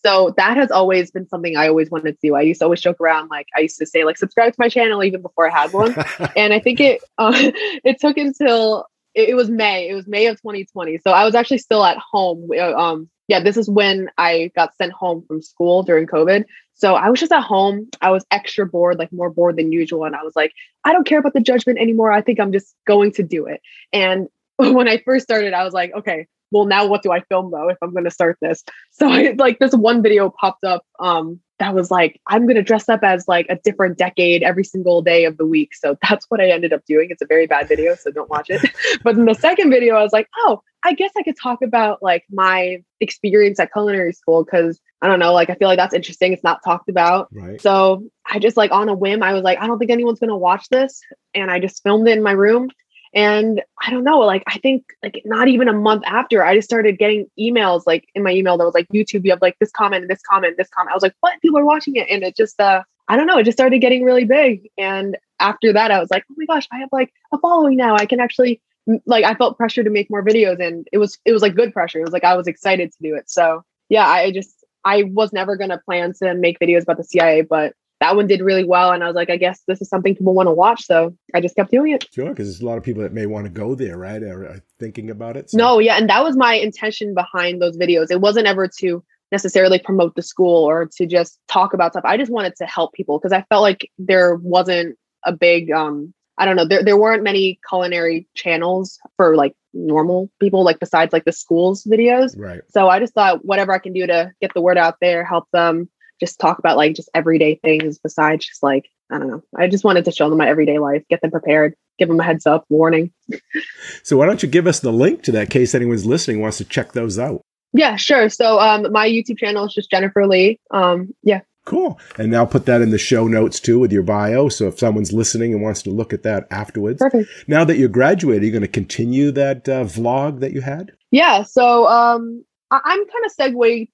So 0.04 0.34
that 0.36 0.56
has 0.56 0.70
always 0.70 1.10
been 1.10 1.28
something 1.28 1.56
I 1.56 1.68
always 1.68 1.90
wanted 1.90 2.12
to 2.12 2.18
do. 2.22 2.34
I 2.34 2.42
used 2.42 2.60
to 2.60 2.66
always 2.66 2.80
joke 2.80 3.00
around, 3.00 3.28
like 3.28 3.46
I 3.56 3.60
used 3.60 3.78
to 3.78 3.86
say, 3.86 4.04
like 4.04 4.16
subscribe 4.16 4.52
to 4.52 4.60
my 4.60 4.68
channel 4.68 5.02
even 5.02 5.22
before 5.22 5.50
I 5.50 5.60
had 5.60 5.72
one. 5.72 5.94
and 6.36 6.52
I 6.52 6.60
think 6.60 6.80
it 6.80 7.02
uh, 7.18 7.32
it 7.36 8.00
took 8.00 8.16
until 8.16 8.86
it, 9.14 9.30
it, 9.30 9.34
was 9.34 9.50
May. 9.50 9.88
It 9.88 9.94
was 9.94 10.06
May 10.06 10.26
of 10.26 10.36
2020. 10.36 10.98
So 10.98 11.10
I 11.10 11.24
was 11.24 11.34
actually 11.34 11.58
still 11.58 11.84
at 11.84 11.98
home. 11.98 12.48
Uh, 12.56 12.74
um, 12.74 13.08
yeah, 13.26 13.40
this 13.40 13.56
is 13.56 13.68
when 13.68 14.08
I 14.16 14.50
got 14.54 14.76
sent 14.76 14.92
home 14.92 15.24
from 15.26 15.42
school 15.42 15.82
during 15.82 16.06
COVID. 16.06 16.44
So 16.74 16.94
I 16.94 17.10
was 17.10 17.18
just 17.18 17.32
at 17.32 17.42
home. 17.42 17.88
I 18.00 18.10
was 18.10 18.24
extra 18.30 18.64
bored, 18.64 18.98
like 18.98 19.12
more 19.12 19.30
bored 19.30 19.56
than 19.56 19.72
usual. 19.72 20.04
And 20.04 20.14
I 20.14 20.22
was 20.22 20.36
like, 20.36 20.52
I 20.84 20.92
don't 20.92 21.06
care 21.06 21.18
about 21.18 21.34
the 21.34 21.40
judgment 21.40 21.78
anymore. 21.78 22.12
I 22.12 22.22
think 22.22 22.38
I'm 22.38 22.52
just 22.52 22.74
going 22.86 23.12
to 23.12 23.22
do 23.24 23.46
it. 23.46 23.60
And 23.92 24.28
when 24.56 24.88
I 24.88 24.98
first 24.98 25.24
started, 25.24 25.52
I 25.52 25.64
was 25.64 25.74
like, 25.74 25.92
okay, 25.92 26.26
well, 26.50 26.66
now 26.66 26.86
what 26.86 27.02
do 27.02 27.12
I 27.12 27.20
film 27.22 27.50
though 27.50 27.68
if 27.68 27.78
I'm 27.82 27.92
going 27.92 28.04
to 28.04 28.10
start 28.10 28.38
this? 28.40 28.64
So 28.90 29.08
I 29.08 29.32
like 29.38 29.60
this 29.60 29.74
one 29.74 30.02
video 30.02 30.28
popped 30.28 30.64
up 30.64 30.84
um, 30.98 31.38
that 31.60 31.72
was 31.72 31.88
like, 31.88 32.20
I'm 32.26 32.46
going 32.46 32.56
to 32.56 32.64
dress 32.64 32.88
up 32.88 33.04
as 33.04 33.28
like 33.28 33.46
a 33.48 33.56
different 33.62 33.96
decade 33.96 34.42
every 34.42 34.64
single 34.64 35.02
day 35.02 35.24
of 35.24 35.36
the 35.36 35.46
week. 35.46 35.72
So 35.72 35.96
that's 36.08 36.26
what 36.28 36.40
I 36.40 36.50
ended 36.50 36.72
up 36.72 36.84
doing. 36.84 37.08
It's 37.10 37.22
a 37.22 37.26
very 37.26 37.46
bad 37.46 37.68
video, 37.68 37.94
so 37.94 38.10
don't 38.10 38.28
watch 38.28 38.50
it. 38.50 38.60
but 39.04 39.16
in 39.16 39.24
the 39.24 39.34
second 39.34 39.70
video, 39.70 39.94
I 39.94 40.02
was 40.02 40.12
like, 40.12 40.28
oh, 40.38 40.62
I 40.84 40.94
guess 40.94 41.12
I 41.16 41.22
could 41.22 41.36
talk 41.40 41.62
about 41.62 42.02
like 42.02 42.24
my 42.30 42.82
experience 43.00 43.60
at 43.60 43.72
culinary 43.72 44.12
school 44.12 44.44
because 44.44 44.80
I 45.00 45.06
don't 45.06 45.20
know, 45.20 45.32
like 45.32 45.50
I 45.50 45.54
feel 45.54 45.68
like 45.68 45.78
that's 45.78 45.94
interesting. 45.94 46.32
It's 46.32 46.44
not 46.44 46.60
talked 46.64 46.88
about. 46.88 47.28
Right. 47.32 47.60
So 47.60 48.04
I 48.26 48.38
just 48.38 48.56
like 48.56 48.72
on 48.72 48.88
a 48.88 48.94
whim, 48.94 49.22
I 49.22 49.32
was 49.32 49.42
like, 49.42 49.58
I 49.60 49.66
don't 49.66 49.78
think 49.78 49.90
anyone's 49.90 50.18
going 50.18 50.30
to 50.30 50.36
watch 50.36 50.68
this. 50.70 51.00
And 51.34 51.50
I 51.50 51.60
just 51.60 51.82
filmed 51.82 52.08
it 52.08 52.16
in 52.16 52.22
my 52.22 52.32
room 52.32 52.68
and 53.14 53.62
I 53.84 53.90
don't 53.90 54.04
know, 54.04 54.18
like 54.20 54.42
I 54.46 54.58
think 54.58 54.84
like 55.02 55.22
not 55.24 55.48
even 55.48 55.68
a 55.68 55.72
month 55.72 56.02
after, 56.06 56.44
I 56.44 56.54
just 56.54 56.68
started 56.68 56.98
getting 56.98 57.26
emails 57.38 57.82
like 57.86 58.08
in 58.14 58.22
my 58.22 58.30
email 58.30 58.56
that 58.58 58.64
was 58.64 58.74
like 58.74 58.88
YouTube, 58.88 59.24
you 59.24 59.30
have 59.30 59.42
like 59.42 59.56
this 59.60 59.70
comment, 59.70 60.08
this 60.08 60.20
comment, 60.28 60.56
this 60.56 60.68
comment. 60.68 60.92
I 60.92 60.94
was 60.94 61.02
like, 61.02 61.14
what? 61.20 61.40
People 61.40 61.58
are 61.58 61.64
watching 61.64 61.96
it. 61.96 62.06
And 62.10 62.22
it 62.22 62.36
just 62.36 62.60
uh 62.60 62.82
I 63.08 63.16
don't 63.16 63.26
know, 63.26 63.38
it 63.38 63.44
just 63.44 63.56
started 63.56 63.80
getting 63.80 64.04
really 64.04 64.24
big. 64.24 64.68
And 64.76 65.16
after 65.40 65.72
that, 65.72 65.90
I 65.90 65.98
was 65.98 66.10
like, 66.10 66.24
oh 66.30 66.34
my 66.36 66.44
gosh, 66.44 66.68
I 66.70 66.78
have 66.78 66.90
like 66.92 67.12
a 67.32 67.38
following 67.38 67.76
now. 67.76 67.96
I 67.96 68.06
can 68.06 68.20
actually 68.20 68.60
like 69.06 69.24
I 69.24 69.34
felt 69.34 69.56
pressure 69.56 69.84
to 69.84 69.90
make 69.90 70.08
more 70.10 70.24
videos 70.24 70.64
and 70.64 70.86
it 70.92 70.98
was 70.98 71.18
it 71.24 71.32
was 71.32 71.42
like 71.42 71.54
good 71.54 71.72
pressure. 71.72 71.98
It 71.98 72.04
was 72.04 72.12
like 72.12 72.24
I 72.24 72.36
was 72.36 72.46
excited 72.46 72.92
to 72.92 72.98
do 73.02 73.14
it. 73.14 73.30
So 73.30 73.62
yeah, 73.88 74.06
I 74.06 74.32
just 74.32 74.64
I 74.84 75.04
was 75.04 75.32
never 75.32 75.56
gonna 75.56 75.80
plan 75.84 76.12
to 76.22 76.34
make 76.34 76.58
videos 76.58 76.82
about 76.82 76.98
the 76.98 77.04
CIA, 77.04 77.42
but 77.42 77.74
that 78.00 78.14
one 78.14 78.26
did 78.26 78.40
really 78.40 78.64
well. 78.64 78.92
And 78.92 79.02
I 79.02 79.06
was 79.06 79.16
like, 79.16 79.30
I 79.30 79.36
guess 79.36 79.62
this 79.66 79.80
is 79.80 79.88
something 79.88 80.14
people 80.14 80.34
want 80.34 80.46
to 80.46 80.52
watch. 80.52 80.84
So 80.86 81.16
I 81.34 81.40
just 81.40 81.56
kept 81.56 81.70
doing 81.70 81.92
it. 81.92 82.06
Sure. 82.12 82.28
Because 82.28 82.46
there's 82.46 82.60
a 82.60 82.66
lot 82.66 82.78
of 82.78 82.84
people 82.84 83.02
that 83.02 83.12
may 83.12 83.26
want 83.26 83.46
to 83.46 83.50
go 83.50 83.74
there, 83.74 83.98
right? 83.98 84.22
Are, 84.22 84.62
thinking 84.78 85.10
about 85.10 85.36
it. 85.36 85.50
So. 85.50 85.58
No, 85.58 85.78
yeah. 85.80 85.96
And 85.96 86.08
that 86.08 86.22
was 86.22 86.36
my 86.36 86.54
intention 86.54 87.14
behind 87.14 87.60
those 87.60 87.76
videos. 87.76 88.10
It 88.10 88.20
wasn't 88.20 88.46
ever 88.46 88.68
to 88.78 89.02
necessarily 89.32 89.78
promote 89.78 90.14
the 90.14 90.22
school 90.22 90.64
or 90.64 90.88
to 90.96 91.06
just 91.06 91.40
talk 91.48 91.74
about 91.74 91.92
stuff. 91.92 92.04
I 92.04 92.16
just 92.16 92.30
wanted 92.30 92.54
to 92.56 92.66
help 92.66 92.92
people 92.92 93.18
because 93.18 93.32
I 93.32 93.42
felt 93.48 93.62
like 93.62 93.90
there 93.98 94.36
wasn't 94.36 94.96
a 95.24 95.32
big, 95.32 95.72
um, 95.72 96.14
I 96.38 96.44
don't 96.44 96.54
know, 96.54 96.66
there, 96.66 96.84
there 96.84 96.96
weren't 96.96 97.24
many 97.24 97.58
culinary 97.68 98.28
channels 98.34 98.98
for 99.16 99.34
like 99.34 99.56
normal 99.74 100.30
people, 100.40 100.62
like 100.62 100.78
besides 100.78 101.12
like 101.12 101.24
the 101.24 101.32
schools 101.32 101.84
videos. 101.84 102.38
Right. 102.38 102.60
So 102.68 102.88
I 102.88 103.00
just 103.00 103.12
thought 103.12 103.44
whatever 103.44 103.72
I 103.72 103.78
can 103.78 103.92
do 103.92 104.06
to 104.06 104.32
get 104.40 104.54
the 104.54 104.62
word 104.62 104.78
out 104.78 104.96
there, 105.00 105.24
help 105.24 105.48
them 105.52 105.90
just 106.20 106.38
talk 106.38 106.58
about 106.58 106.76
like 106.76 106.94
just 106.94 107.10
everyday 107.14 107.56
things 107.56 107.98
besides 107.98 108.46
just 108.46 108.62
like 108.62 108.88
I 109.10 109.18
don't 109.18 109.28
know. 109.28 109.42
I 109.56 109.68
just 109.68 109.84
wanted 109.84 110.04
to 110.04 110.12
show 110.12 110.28
them 110.28 110.38
my 110.38 110.48
everyday 110.48 110.78
life, 110.78 111.02
get 111.08 111.22
them 111.22 111.30
prepared, 111.30 111.74
give 111.98 112.08
them 112.08 112.20
a 112.20 112.24
heads 112.24 112.46
up 112.46 112.64
warning. 112.68 113.10
so 114.02 114.16
why 114.16 114.26
don't 114.26 114.42
you 114.42 114.48
give 114.48 114.66
us 114.66 114.80
the 114.80 114.92
link 114.92 115.22
to 115.24 115.32
that 115.32 115.42
in 115.42 115.46
case 115.48 115.74
anyone's 115.74 116.06
listening 116.06 116.40
wants 116.40 116.58
to 116.58 116.64
check 116.64 116.92
those 116.92 117.18
out? 117.18 117.42
Yeah, 117.72 117.96
sure. 117.96 118.28
So 118.28 118.58
um 118.58 118.90
my 118.92 119.08
YouTube 119.08 119.38
channel 119.38 119.64
is 119.66 119.74
just 119.74 119.90
Jennifer 119.90 120.26
Lee. 120.26 120.58
Um 120.70 121.14
yeah. 121.22 121.40
Cool. 121.64 121.98
And 122.16 122.34
I'll 122.34 122.46
put 122.46 122.64
that 122.64 122.80
in 122.80 122.90
the 122.90 122.98
show 122.98 123.26
notes 123.28 123.60
too 123.60 123.78
with 123.78 123.92
your 123.92 124.02
bio. 124.02 124.48
So 124.48 124.68
if 124.68 124.78
someone's 124.78 125.12
listening 125.12 125.52
and 125.52 125.62
wants 125.62 125.82
to 125.82 125.90
look 125.90 126.14
at 126.14 126.22
that 126.22 126.46
afterwards. 126.50 126.98
Perfect. 126.98 127.28
Now 127.46 127.64
that 127.64 127.76
you're 127.76 127.90
graduated, 127.90 128.42
are 128.42 128.46
you 128.46 128.52
going 128.52 128.62
to 128.62 128.68
continue 128.68 129.30
that 129.32 129.68
uh, 129.68 129.84
vlog 129.84 130.40
that 130.40 130.52
you 130.52 130.62
had? 130.62 130.92
Yeah. 131.10 131.42
So 131.42 131.86
um 131.86 132.44
I- 132.70 132.80
I'm 132.84 132.98
kind 133.06 133.24
of 133.26 133.32
segueing 133.38 133.88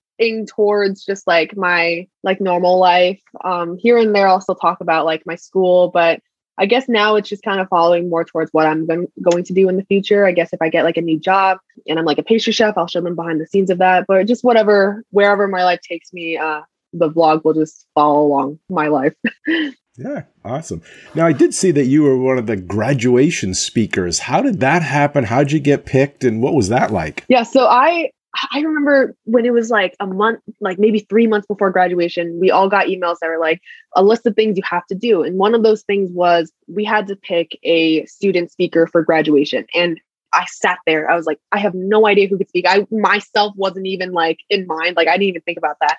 towards 0.46 1.04
just 1.04 1.26
like 1.26 1.56
my 1.56 2.06
like 2.22 2.40
normal 2.40 2.78
life. 2.78 3.20
Um, 3.44 3.76
here 3.76 3.98
and 3.98 4.14
there, 4.14 4.28
I'll 4.28 4.40
still 4.40 4.54
talk 4.54 4.80
about 4.80 5.04
like 5.04 5.24
my 5.26 5.34
school, 5.34 5.90
but 5.92 6.20
I 6.56 6.66
guess 6.66 6.88
now 6.88 7.16
it's 7.16 7.28
just 7.28 7.42
kind 7.42 7.60
of 7.60 7.68
following 7.68 8.08
more 8.08 8.24
towards 8.24 8.52
what 8.52 8.66
I'm 8.66 8.86
going, 8.86 9.08
going 9.20 9.44
to 9.44 9.52
do 9.52 9.68
in 9.68 9.76
the 9.76 9.84
future. 9.84 10.24
I 10.24 10.32
guess 10.32 10.52
if 10.52 10.62
I 10.62 10.68
get 10.68 10.84
like 10.84 10.96
a 10.96 11.02
new 11.02 11.18
job 11.18 11.58
and 11.88 11.98
I'm 11.98 12.04
like 12.04 12.18
a 12.18 12.22
pastry 12.22 12.52
chef, 12.52 12.78
I'll 12.78 12.86
show 12.86 13.00
them 13.00 13.16
behind 13.16 13.40
the 13.40 13.46
scenes 13.46 13.70
of 13.70 13.78
that. 13.78 14.04
But 14.06 14.26
just 14.26 14.44
whatever, 14.44 15.02
wherever 15.10 15.48
my 15.48 15.64
life 15.64 15.80
takes 15.80 16.12
me, 16.12 16.36
uh, 16.36 16.60
the 16.92 17.10
vlog 17.10 17.44
will 17.44 17.54
just 17.54 17.86
follow 17.94 18.24
along 18.24 18.60
my 18.68 18.86
life. 18.86 19.14
yeah, 19.96 20.22
awesome. 20.44 20.80
Now 21.16 21.26
I 21.26 21.32
did 21.32 21.54
see 21.54 21.72
that 21.72 21.86
you 21.86 22.04
were 22.04 22.16
one 22.16 22.38
of 22.38 22.46
the 22.46 22.56
graduation 22.56 23.52
speakers. 23.54 24.20
How 24.20 24.40
did 24.40 24.60
that 24.60 24.82
happen? 24.82 25.24
How'd 25.24 25.50
you 25.50 25.58
get 25.58 25.86
picked, 25.86 26.22
and 26.22 26.40
what 26.40 26.54
was 26.54 26.68
that 26.68 26.92
like? 26.92 27.24
Yeah, 27.28 27.42
so 27.42 27.66
I 27.66 28.10
I 28.52 28.60
remember 28.60 29.14
when 29.24 29.46
it 29.46 29.52
was 29.52 29.70
like 29.70 29.94
a 30.00 30.06
month, 30.06 30.40
like 30.60 30.78
maybe 30.78 31.00
three 31.00 31.26
months 31.26 31.46
before 31.46 31.70
graduation, 31.70 32.38
we 32.40 32.50
all 32.50 32.68
got 32.68 32.86
emails 32.86 33.16
that 33.20 33.28
were 33.28 33.38
like 33.38 33.60
a 33.94 34.02
list 34.02 34.26
of 34.26 34.34
things 34.34 34.56
you 34.56 34.62
have 34.68 34.86
to 34.86 34.94
do. 34.94 35.22
And 35.22 35.38
one 35.38 35.54
of 35.54 35.62
those 35.62 35.82
things 35.82 36.10
was 36.12 36.52
we 36.66 36.84
had 36.84 37.06
to 37.08 37.16
pick 37.16 37.58
a 37.62 38.04
student 38.06 38.50
speaker 38.50 38.86
for 38.86 39.02
graduation. 39.02 39.66
And 39.74 40.00
I 40.32 40.46
sat 40.46 40.78
there. 40.84 41.08
I 41.08 41.14
was 41.14 41.26
like, 41.26 41.38
I 41.52 41.58
have 41.58 41.74
no 41.74 42.06
idea 42.06 42.26
who 42.26 42.36
could 42.36 42.48
speak. 42.48 42.66
I 42.68 42.86
myself 42.90 43.54
wasn't 43.56 43.86
even 43.86 44.12
like 44.12 44.40
in 44.50 44.66
mind. 44.66 44.96
Like 44.96 45.08
I 45.08 45.12
didn't 45.12 45.28
even 45.28 45.42
think 45.42 45.58
about 45.58 45.76
that. 45.80 45.96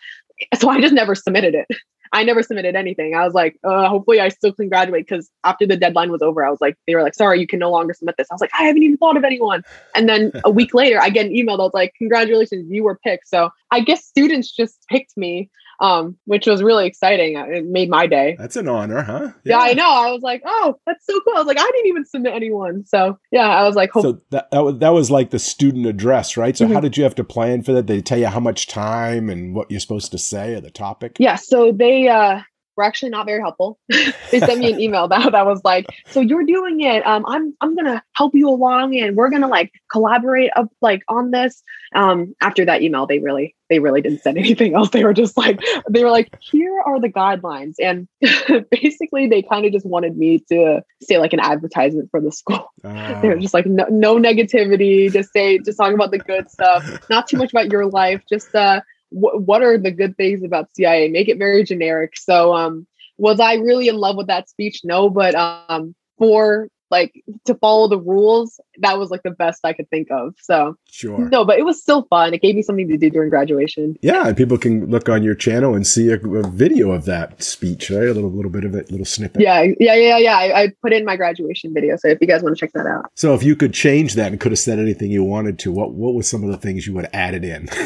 So 0.60 0.70
I 0.70 0.82
just 0.82 0.94
never 0.94 1.16
submitted 1.16 1.56
it. 1.56 1.68
I 2.12 2.24
never 2.24 2.44
submitted 2.44 2.76
anything. 2.76 3.16
I 3.16 3.24
was 3.24 3.34
like, 3.34 3.58
uh, 3.64 3.88
hopefully 3.88 4.20
I 4.20 4.30
still 4.30 4.54
can 4.54 4.70
graduate 4.70 5.08
because 5.08 5.30
after 5.44 5.66
the 5.66 5.78
deadline 5.78 6.12
was 6.12 6.22
over, 6.22 6.46
I 6.46 6.50
was 6.50 6.62
like, 6.62 6.78
they 6.88 6.96
were 6.96 7.02
like, 7.02 7.16
sorry, 7.16 7.40
you 7.40 7.48
can 7.48 7.60
no 7.60 7.72
longer 7.72 7.94
submit 7.94 8.16
this. 8.18 8.28
I 8.30 8.34
was 8.34 8.42
like, 8.42 8.52
I 8.58 8.64
haven't 8.64 8.84
even 8.84 8.98
thought 8.98 9.18
of 9.18 9.24
anyone. 9.24 9.64
And 9.96 10.08
then 10.08 10.32
a 10.44 10.52
week 10.52 10.74
later, 10.74 11.00
I 11.02 11.10
get 11.10 11.26
an 11.26 11.36
email 11.36 11.58
that 11.58 11.64
was 11.64 11.74
like, 11.74 11.94
congratulations, 11.98 12.70
you 12.70 12.84
were 12.84 13.00
picked. 13.04 13.28
So 13.28 13.50
I 13.72 13.80
guess 13.82 14.06
students 14.06 14.52
just 14.52 14.86
picked 14.90 15.18
me 15.18 15.50
um, 15.80 16.18
which 16.26 16.48
was 16.48 16.64
really 16.64 16.86
exciting. 16.88 17.38
Uh, 17.38 17.46
it 17.46 17.66
made 17.66 17.90
my 17.90 18.08
day. 18.08 18.36
That's 18.38 18.56
an 18.56 18.68
honor, 18.68 19.02
huh? 19.02 19.32
Yeah. 19.44 19.58
yeah. 19.58 19.60
I 19.60 19.74
know. 19.74 19.90
I 19.90 20.12
was 20.12 20.22
like, 20.22 20.42
oh, 20.46 20.76
that's 20.86 21.06
so 21.06 21.20
cool. 21.22 21.34
I 21.36 21.40
was 21.40 21.48
like, 21.48 21.60
I 21.60 21.72
didn't 21.74 21.88
even 21.88 22.06
submit 22.06 22.34
anyone. 22.34 22.86
So 22.86 23.18
yeah, 23.32 23.48
I 23.48 23.64
was 23.64 23.76
like, 23.76 23.92
Hope- 23.92 24.04
so 24.04 24.22
that 24.32 24.50
that 24.52 24.64
was, 24.64 24.78
that 24.80 24.94
was 24.94 25.12
like 25.12 25.30
the 25.32 25.40
student 25.40 25.86
address, 25.86 26.38
right? 26.38 26.56
So 26.56 26.66
mm-hmm. 26.66 26.74
how 26.74 26.80
did 26.80 26.98
you 26.98 27.04
have 27.04 27.16
to 27.16 27.24
plan 27.24 27.64
for 27.64 27.74
that? 27.74 27.88
They 27.88 28.02
tell 28.02 28.20
you 28.20 28.28
how 28.28 28.40
much 28.40 28.68
time 28.68 29.30
and 29.30 29.56
what 29.56 29.70
you're 29.70 29.80
supposed 29.80 30.12
to 30.12 30.18
say 30.18 30.56
or 30.56 30.62
the 30.62 30.72
topic. 30.72 31.18
Yeah. 31.20 31.36
So 31.36 31.72
they 31.72 32.08
uh 32.08 32.42
were 32.76 32.84
actually 32.84 33.10
not 33.10 33.26
very 33.26 33.42
helpful. 33.42 33.80
they 33.90 34.40
sent 34.40 34.60
me 34.60 34.74
an 34.74 34.80
email 34.80 35.08
that, 35.08 35.32
that 35.32 35.46
was 35.46 35.62
like, 35.64 35.86
so 36.08 36.20
you're 36.20 36.46
doing 36.46 36.82
it. 36.82 37.06
Um, 37.06 37.26
I'm 37.28 37.56
I'm 37.62 37.76
gonna 37.76 38.04
help 38.14 38.36
you 38.36 38.50
along 38.50 38.98
and 38.98 39.16
we're 39.16 39.30
gonna 39.30 39.48
like 39.48 39.72
collaborate 39.92 40.52
up 40.56 40.70
like 40.82 41.04
on 41.08 41.32
this. 41.32 41.64
Um, 41.94 42.36
after 42.42 42.66
that 42.66 42.82
email, 42.82 43.06
they 43.06 43.20
really 43.20 43.55
they 43.70 43.80
really 43.80 44.02
didn't 44.02 44.22
send 44.22 44.38
anything 44.46 44.76
else. 44.76 44.90
They 44.90 45.04
were 45.04 45.14
just 45.14 45.38
like 45.38 45.60
they 45.90 46.04
were 46.04 46.12
like, 46.12 46.34
here 46.42 46.80
are 46.86 47.00
the 47.00 47.10
guidelines. 47.10 47.76
And 47.80 48.08
basically 48.72 49.28
they 49.28 49.42
kind 49.42 49.66
of 49.66 49.72
just 49.72 49.86
wanted 49.86 50.18
me 50.18 50.40
to 50.50 50.82
say 51.02 51.18
like 51.18 51.34
an 51.34 51.40
advertisement 51.40 52.10
for 52.12 52.22
the 52.22 52.32
school. 52.32 52.72
Uh. 52.84 53.20
They 53.22 53.30
were 53.30 53.40
just 53.40 53.54
like 53.54 53.66
no, 53.66 53.86
no 53.90 54.18
negativity, 54.18 55.12
just 55.12 55.32
say 55.32 55.58
just 55.60 55.78
talk 55.78 55.94
about 55.94 56.12
the 56.12 56.20
good 56.20 56.50
stuff, 56.50 57.10
not 57.10 57.28
too 57.28 57.38
much 57.38 57.52
about 57.52 57.72
your 57.72 57.86
life, 57.88 58.22
just 58.30 58.54
uh 58.54 58.82
what 59.16 59.62
are 59.62 59.78
the 59.78 59.92
good 59.92 60.18
things 60.18 60.44
about 60.44 60.76
CIA? 60.76 61.08
Make 61.08 61.30
it 61.30 61.38
very 61.38 61.64
generic. 61.64 62.18
So, 62.18 62.54
um, 62.54 62.86
was 63.18 63.40
I 63.40 63.54
really 63.56 63.88
in 63.88 63.96
love 63.96 64.18
with 64.18 64.28
that 64.28 64.50
speech? 64.50 64.82
No, 64.84 65.10
but 65.10 65.36
um, 65.36 65.96
for 66.18 66.68
like 66.92 67.24
to 67.46 67.56
follow 67.56 67.88
the 67.88 68.00
rules 68.00 68.60
that 68.80 69.00
was 69.00 69.10
like 69.10 69.24
the 69.24 69.32
best 69.32 69.62
i 69.64 69.74
could 69.74 69.90
think 69.90 70.10
of 70.12 70.34
so. 70.42 70.78
Sure. 70.92 71.28
No 71.30 71.44
but 71.44 71.60
it 71.60 71.66
was 71.66 71.82
still 71.82 72.04
fun. 72.04 72.34
It 72.34 72.42
gave 72.42 72.56
me 72.56 72.62
something 72.62 72.88
to 72.88 72.98
do 72.98 73.10
during 73.10 73.30
graduation. 73.30 73.98
Yeah 74.02 74.28
and 74.28 74.38
people 74.38 74.58
can 74.58 74.90
look 74.90 75.10
on 75.10 75.24
your 75.24 75.36
channel 75.36 75.76
and 75.76 75.86
see 75.86 76.10
a, 76.10 76.16
a 76.16 76.48
video 76.48 76.92
of 76.92 77.06
that 77.06 77.42
speech 77.44 77.90
right? 77.90 78.08
A 78.08 78.14
little 78.14 78.32
little 78.32 78.52
bit 78.52 78.64
of 78.64 78.76
it 78.76 78.90
little 78.92 79.06
snippet. 79.06 79.42
Yeah 79.42 79.64
yeah 79.80 79.96
yeah 79.96 80.18
yeah. 80.18 80.38
I, 80.38 80.62
I, 80.62 80.74
put 80.82 80.94
in 80.94 81.06
my 81.06 81.18
graduation 81.18 81.74
video 81.74 81.98
so 81.98 82.08
if 82.08 82.20
you 82.22 82.28
guys 82.28 82.44
want 82.44 82.56
to 82.58 82.60
check 82.60 82.74
that 82.74 82.86
out. 82.86 83.12
So 83.16 83.34
if 83.34 83.44
you 83.44 83.56
could 83.56 83.74
change 83.74 84.14
that 84.16 84.32
and 84.32 84.40
could 84.40 84.52
have 84.52 84.60
said 84.60 84.80
anything 84.80 85.12
you 85.12 85.24
wanted 85.24 85.60
to 85.60 85.72
what 85.72 85.94
what 85.94 86.14
was 86.14 86.30
some 86.30 86.44
of 86.44 86.50
the 86.50 86.58
things 86.58 86.88
you 86.88 86.94
would 86.94 87.06
have 87.06 87.14
added 87.14 87.44
in? 87.44 87.68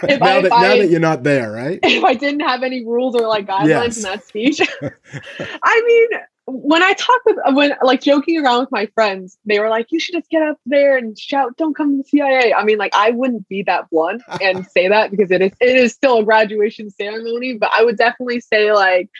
Now, 0.00 0.14
I, 0.14 0.40
that, 0.42 0.50
now 0.50 0.76
that 0.76 0.90
you're 0.90 1.00
not 1.00 1.24
there 1.24 1.50
right? 1.50 1.80
if 1.82 2.04
i 2.04 2.14
didn't 2.14 2.40
have 2.40 2.62
any 2.62 2.84
rules 2.84 3.16
or 3.16 3.26
like 3.26 3.46
guidelines 3.46 3.68
yes. 3.68 3.96
in 3.96 4.02
that 4.04 4.24
speech. 4.24 4.60
I 5.64 5.82
mean 5.86 6.20
when 6.50 6.82
I 6.82 6.94
talk 6.94 7.20
with 7.26 7.36
when 7.52 7.74
like 7.82 8.00
joking 8.00 8.42
around 8.42 8.60
with 8.60 8.72
my 8.72 8.86
friends, 8.94 9.36
they 9.44 9.58
were 9.58 9.68
like, 9.68 9.86
"You 9.90 10.00
should 10.00 10.14
just 10.14 10.30
get 10.30 10.42
up 10.42 10.58
there 10.64 10.96
and 10.96 11.18
shout, 11.18 11.56
don't 11.56 11.74
come 11.74 11.90
to 11.90 12.02
the 12.02 12.08
CIA." 12.08 12.54
I 12.54 12.64
mean, 12.64 12.78
like 12.78 12.94
I 12.94 13.10
wouldn't 13.10 13.48
be 13.48 13.62
that 13.64 13.90
blunt 13.90 14.22
and 14.42 14.66
say 14.66 14.88
that 14.88 15.10
because 15.10 15.30
it 15.30 15.42
is 15.42 15.52
it 15.60 15.76
is 15.76 15.92
still 15.92 16.18
a 16.18 16.24
graduation 16.24 16.90
ceremony, 16.90 17.58
but 17.58 17.70
I 17.74 17.84
would 17.84 17.98
definitely 17.98 18.40
say 18.40 18.72
like 18.72 19.10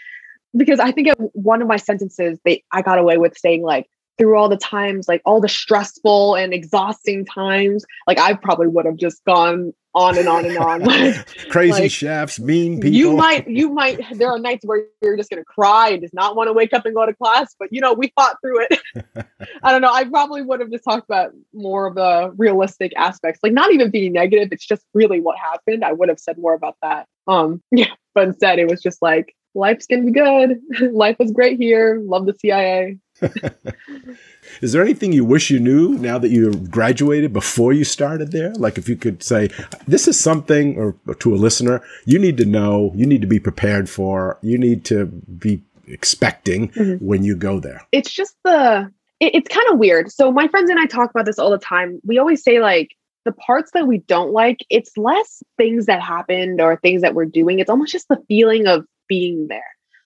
because 0.56 0.80
I 0.80 0.90
think 0.90 1.08
one 1.32 1.60
of 1.60 1.68
my 1.68 1.76
sentences 1.76 2.38
they 2.44 2.64
I 2.72 2.82
got 2.82 2.98
away 2.98 3.18
with 3.18 3.36
saying 3.36 3.62
like 3.62 3.86
through 4.18 4.36
all 4.36 4.48
the 4.48 4.56
times, 4.56 5.08
like 5.08 5.22
all 5.24 5.40
the 5.40 5.48
stressful 5.48 6.34
and 6.34 6.52
exhausting 6.52 7.24
times, 7.24 7.84
like 8.06 8.18
I 8.18 8.34
probably 8.34 8.66
would 8.66 8.84
have 8.84 8.96
just 8.96 9.24
gone 9.24 9.72
on 9.94 10.18
and 10.18 10.28
on 10.28 10.44
and 10.44 10.58
on. 10.58 10.82
Crazy 11.50 11.82
like, 11.82 11.90
chefs, 11.90 12.38
mean 12.38 12.80
people. 12.80 12.96
You 12.96 13.16
might, 13.16 13.48
you 13.48 13.70
might, 13.70 14.00
there 14.18 14.30
are 14.30 14.38
nights 14.38 14.64
where 14.64 14.84
you're 15.02 15.16
just 15.16 15.30
going 15.30 15.40
to 15.40 15.44
cry 15.44 15.90
and 15.90 16.02
just 16.02 16.14
not 16.14 16.36
want 16.36 16.48
to 16.48 16.52
wake 16.52 16.72
up 16.72 16.84
and 16.86 16.94
go 16.94 17.06
to 17.06 17.14
class, 17.14 17.54
but 17.58 17.68
you 17.72 17.80
know, 17.80 17.92
we 17.92 18.12
fought 18.14 18.36
through 18.40 18.66
it. 18.70 18.80
I 19.62 19.72
don't 19.72 19.82
know. 19.82 19.92
I 19.92 20.04
probably 20.04 20.42
would 20.42 20.60
have 20.60 20.70
just 20.70 20.84
talked 20.84 21.04
about 21.08 21.32
more 21.52 21.86
of 21.86 21.94
the 21.94 22.32
realistic 22.36 22.92
aspects, 22.96 23.40
like 23.42 23.52
not 23.52 23.72
even 23.72 23.90
being 23.90 24.12
negative. 24.12 24.48
It's 24.52 24.66
just 24.66 24.84
really 24.94 25.20
what 25.20 25.38
happened. 25.38 25.84
I 25.84 25.92
would 25.92 26.08
have 26.08 26.20
said 26.20 26.38
more 26.38 26.54
about 26.54 26.76
that. 26.82 27.06
Um, 27.26 27.62
yeah, 27.70 27.92
but 28.14 28.28
instead 28.28 28.58
it 28.58 28.68
was 28.68 28.82
just 28.82 29.00
like, 29.02 29.34
life's 29.54 29.86
going 29.86 30.06
to 30.06 30.06
be 30.06 30.12
good. 30.12 30.92
Life 30.92 31.16
was 31.18 31.32
great 31.32 31.58
here. 31.58 32.00
Love 32.04 32.26
the 32.26 32.34
CIA. 32.34 32.98
Is 34.60 34.72
there 34.72 34.82
anything 34.82 35.12
you 35.12 35.24
wish 35.24 35.50
you 35.50 35.60
knew 35.60 35.90
now 35.94 36.18
that 36.18 36.30
you 36.30 36.52
graduated 36.52 37.32
before 37.32 37.72
you 37.72 37.84
started 37.84 38.32
there? 38.32 38.52
Like 38.54 38.78
if 38.78 38.88
you 38.88 38.96
could 38.96 39.22
say, 39.22 39.50
this 39.86 40.08
is 40.08 40.18
something, 40.18 40.76
or, 40.76 40.96
or 41.06 41.14
to 41.16 41.34
a 41.34 41.36
listener, 41.36 41.82
you 42.04 42.18
need 42.18 42.36
to 42.38 42.44
know, 42.44 42.92
you 42.94 43.06
need 43.06 43.20
to 43.20 43.26
be 43.26 43.40
prepared 43.40 43.88
for, 43.88 44.38
you 44.42 44.58
need 44.58 44.84
to 44.86 45.06
be 45.06 45.62
expecting 45.86 46.68
mm-hmm. 46.70 47.04
when 47.04 47.22
you 47.22 47.36
go 47.36 47.60
there. 47.60 47.86
It's 47.92 48.12
just 48.12 48.36
the, 48.44 48.90
it, 49.20 49.34
it's 49.34 49.48
kind 49.48 49.66
of 49.70 49.78
weird. 49.78 50.10
So 50.10 50.32
my 50.32 50.48
friends 50.48 50.70
and 50.70 50.78
I 50.78 50.86
talk 50.86 51.10
about 51.10 51.26
this 51.26 51.38
all 51.38 51.50
the 51.50 51.58
time. 51.58 52.00
We 52.04 52.18
always 52.18 52.42
say 52.42 52.60
like, 52.60 52.90
the 53.24 53.32
parts 53.32 53.72
that 53.74 53.86
we 53.86 53.98
don't 53.98 54.32
like, 54.32 54.64
it's 54.70 54.96
less 54.96 55.42
things 55.58 55.84
that 55.84 56.00
happened 56.00 56.62
or 56.62 56.76
things 56.76 57.02
that 57.02 57.14
we're 57.14 57.26
doing. 57.26 57.58
It's 57.58 57.68
almost 57.68 57.92
just 57.92 58.08
the 58.08 58.22
feeling 58.26 58.66
of 58.66 58.86
being 59.06 59.48
there. 59.48 59.60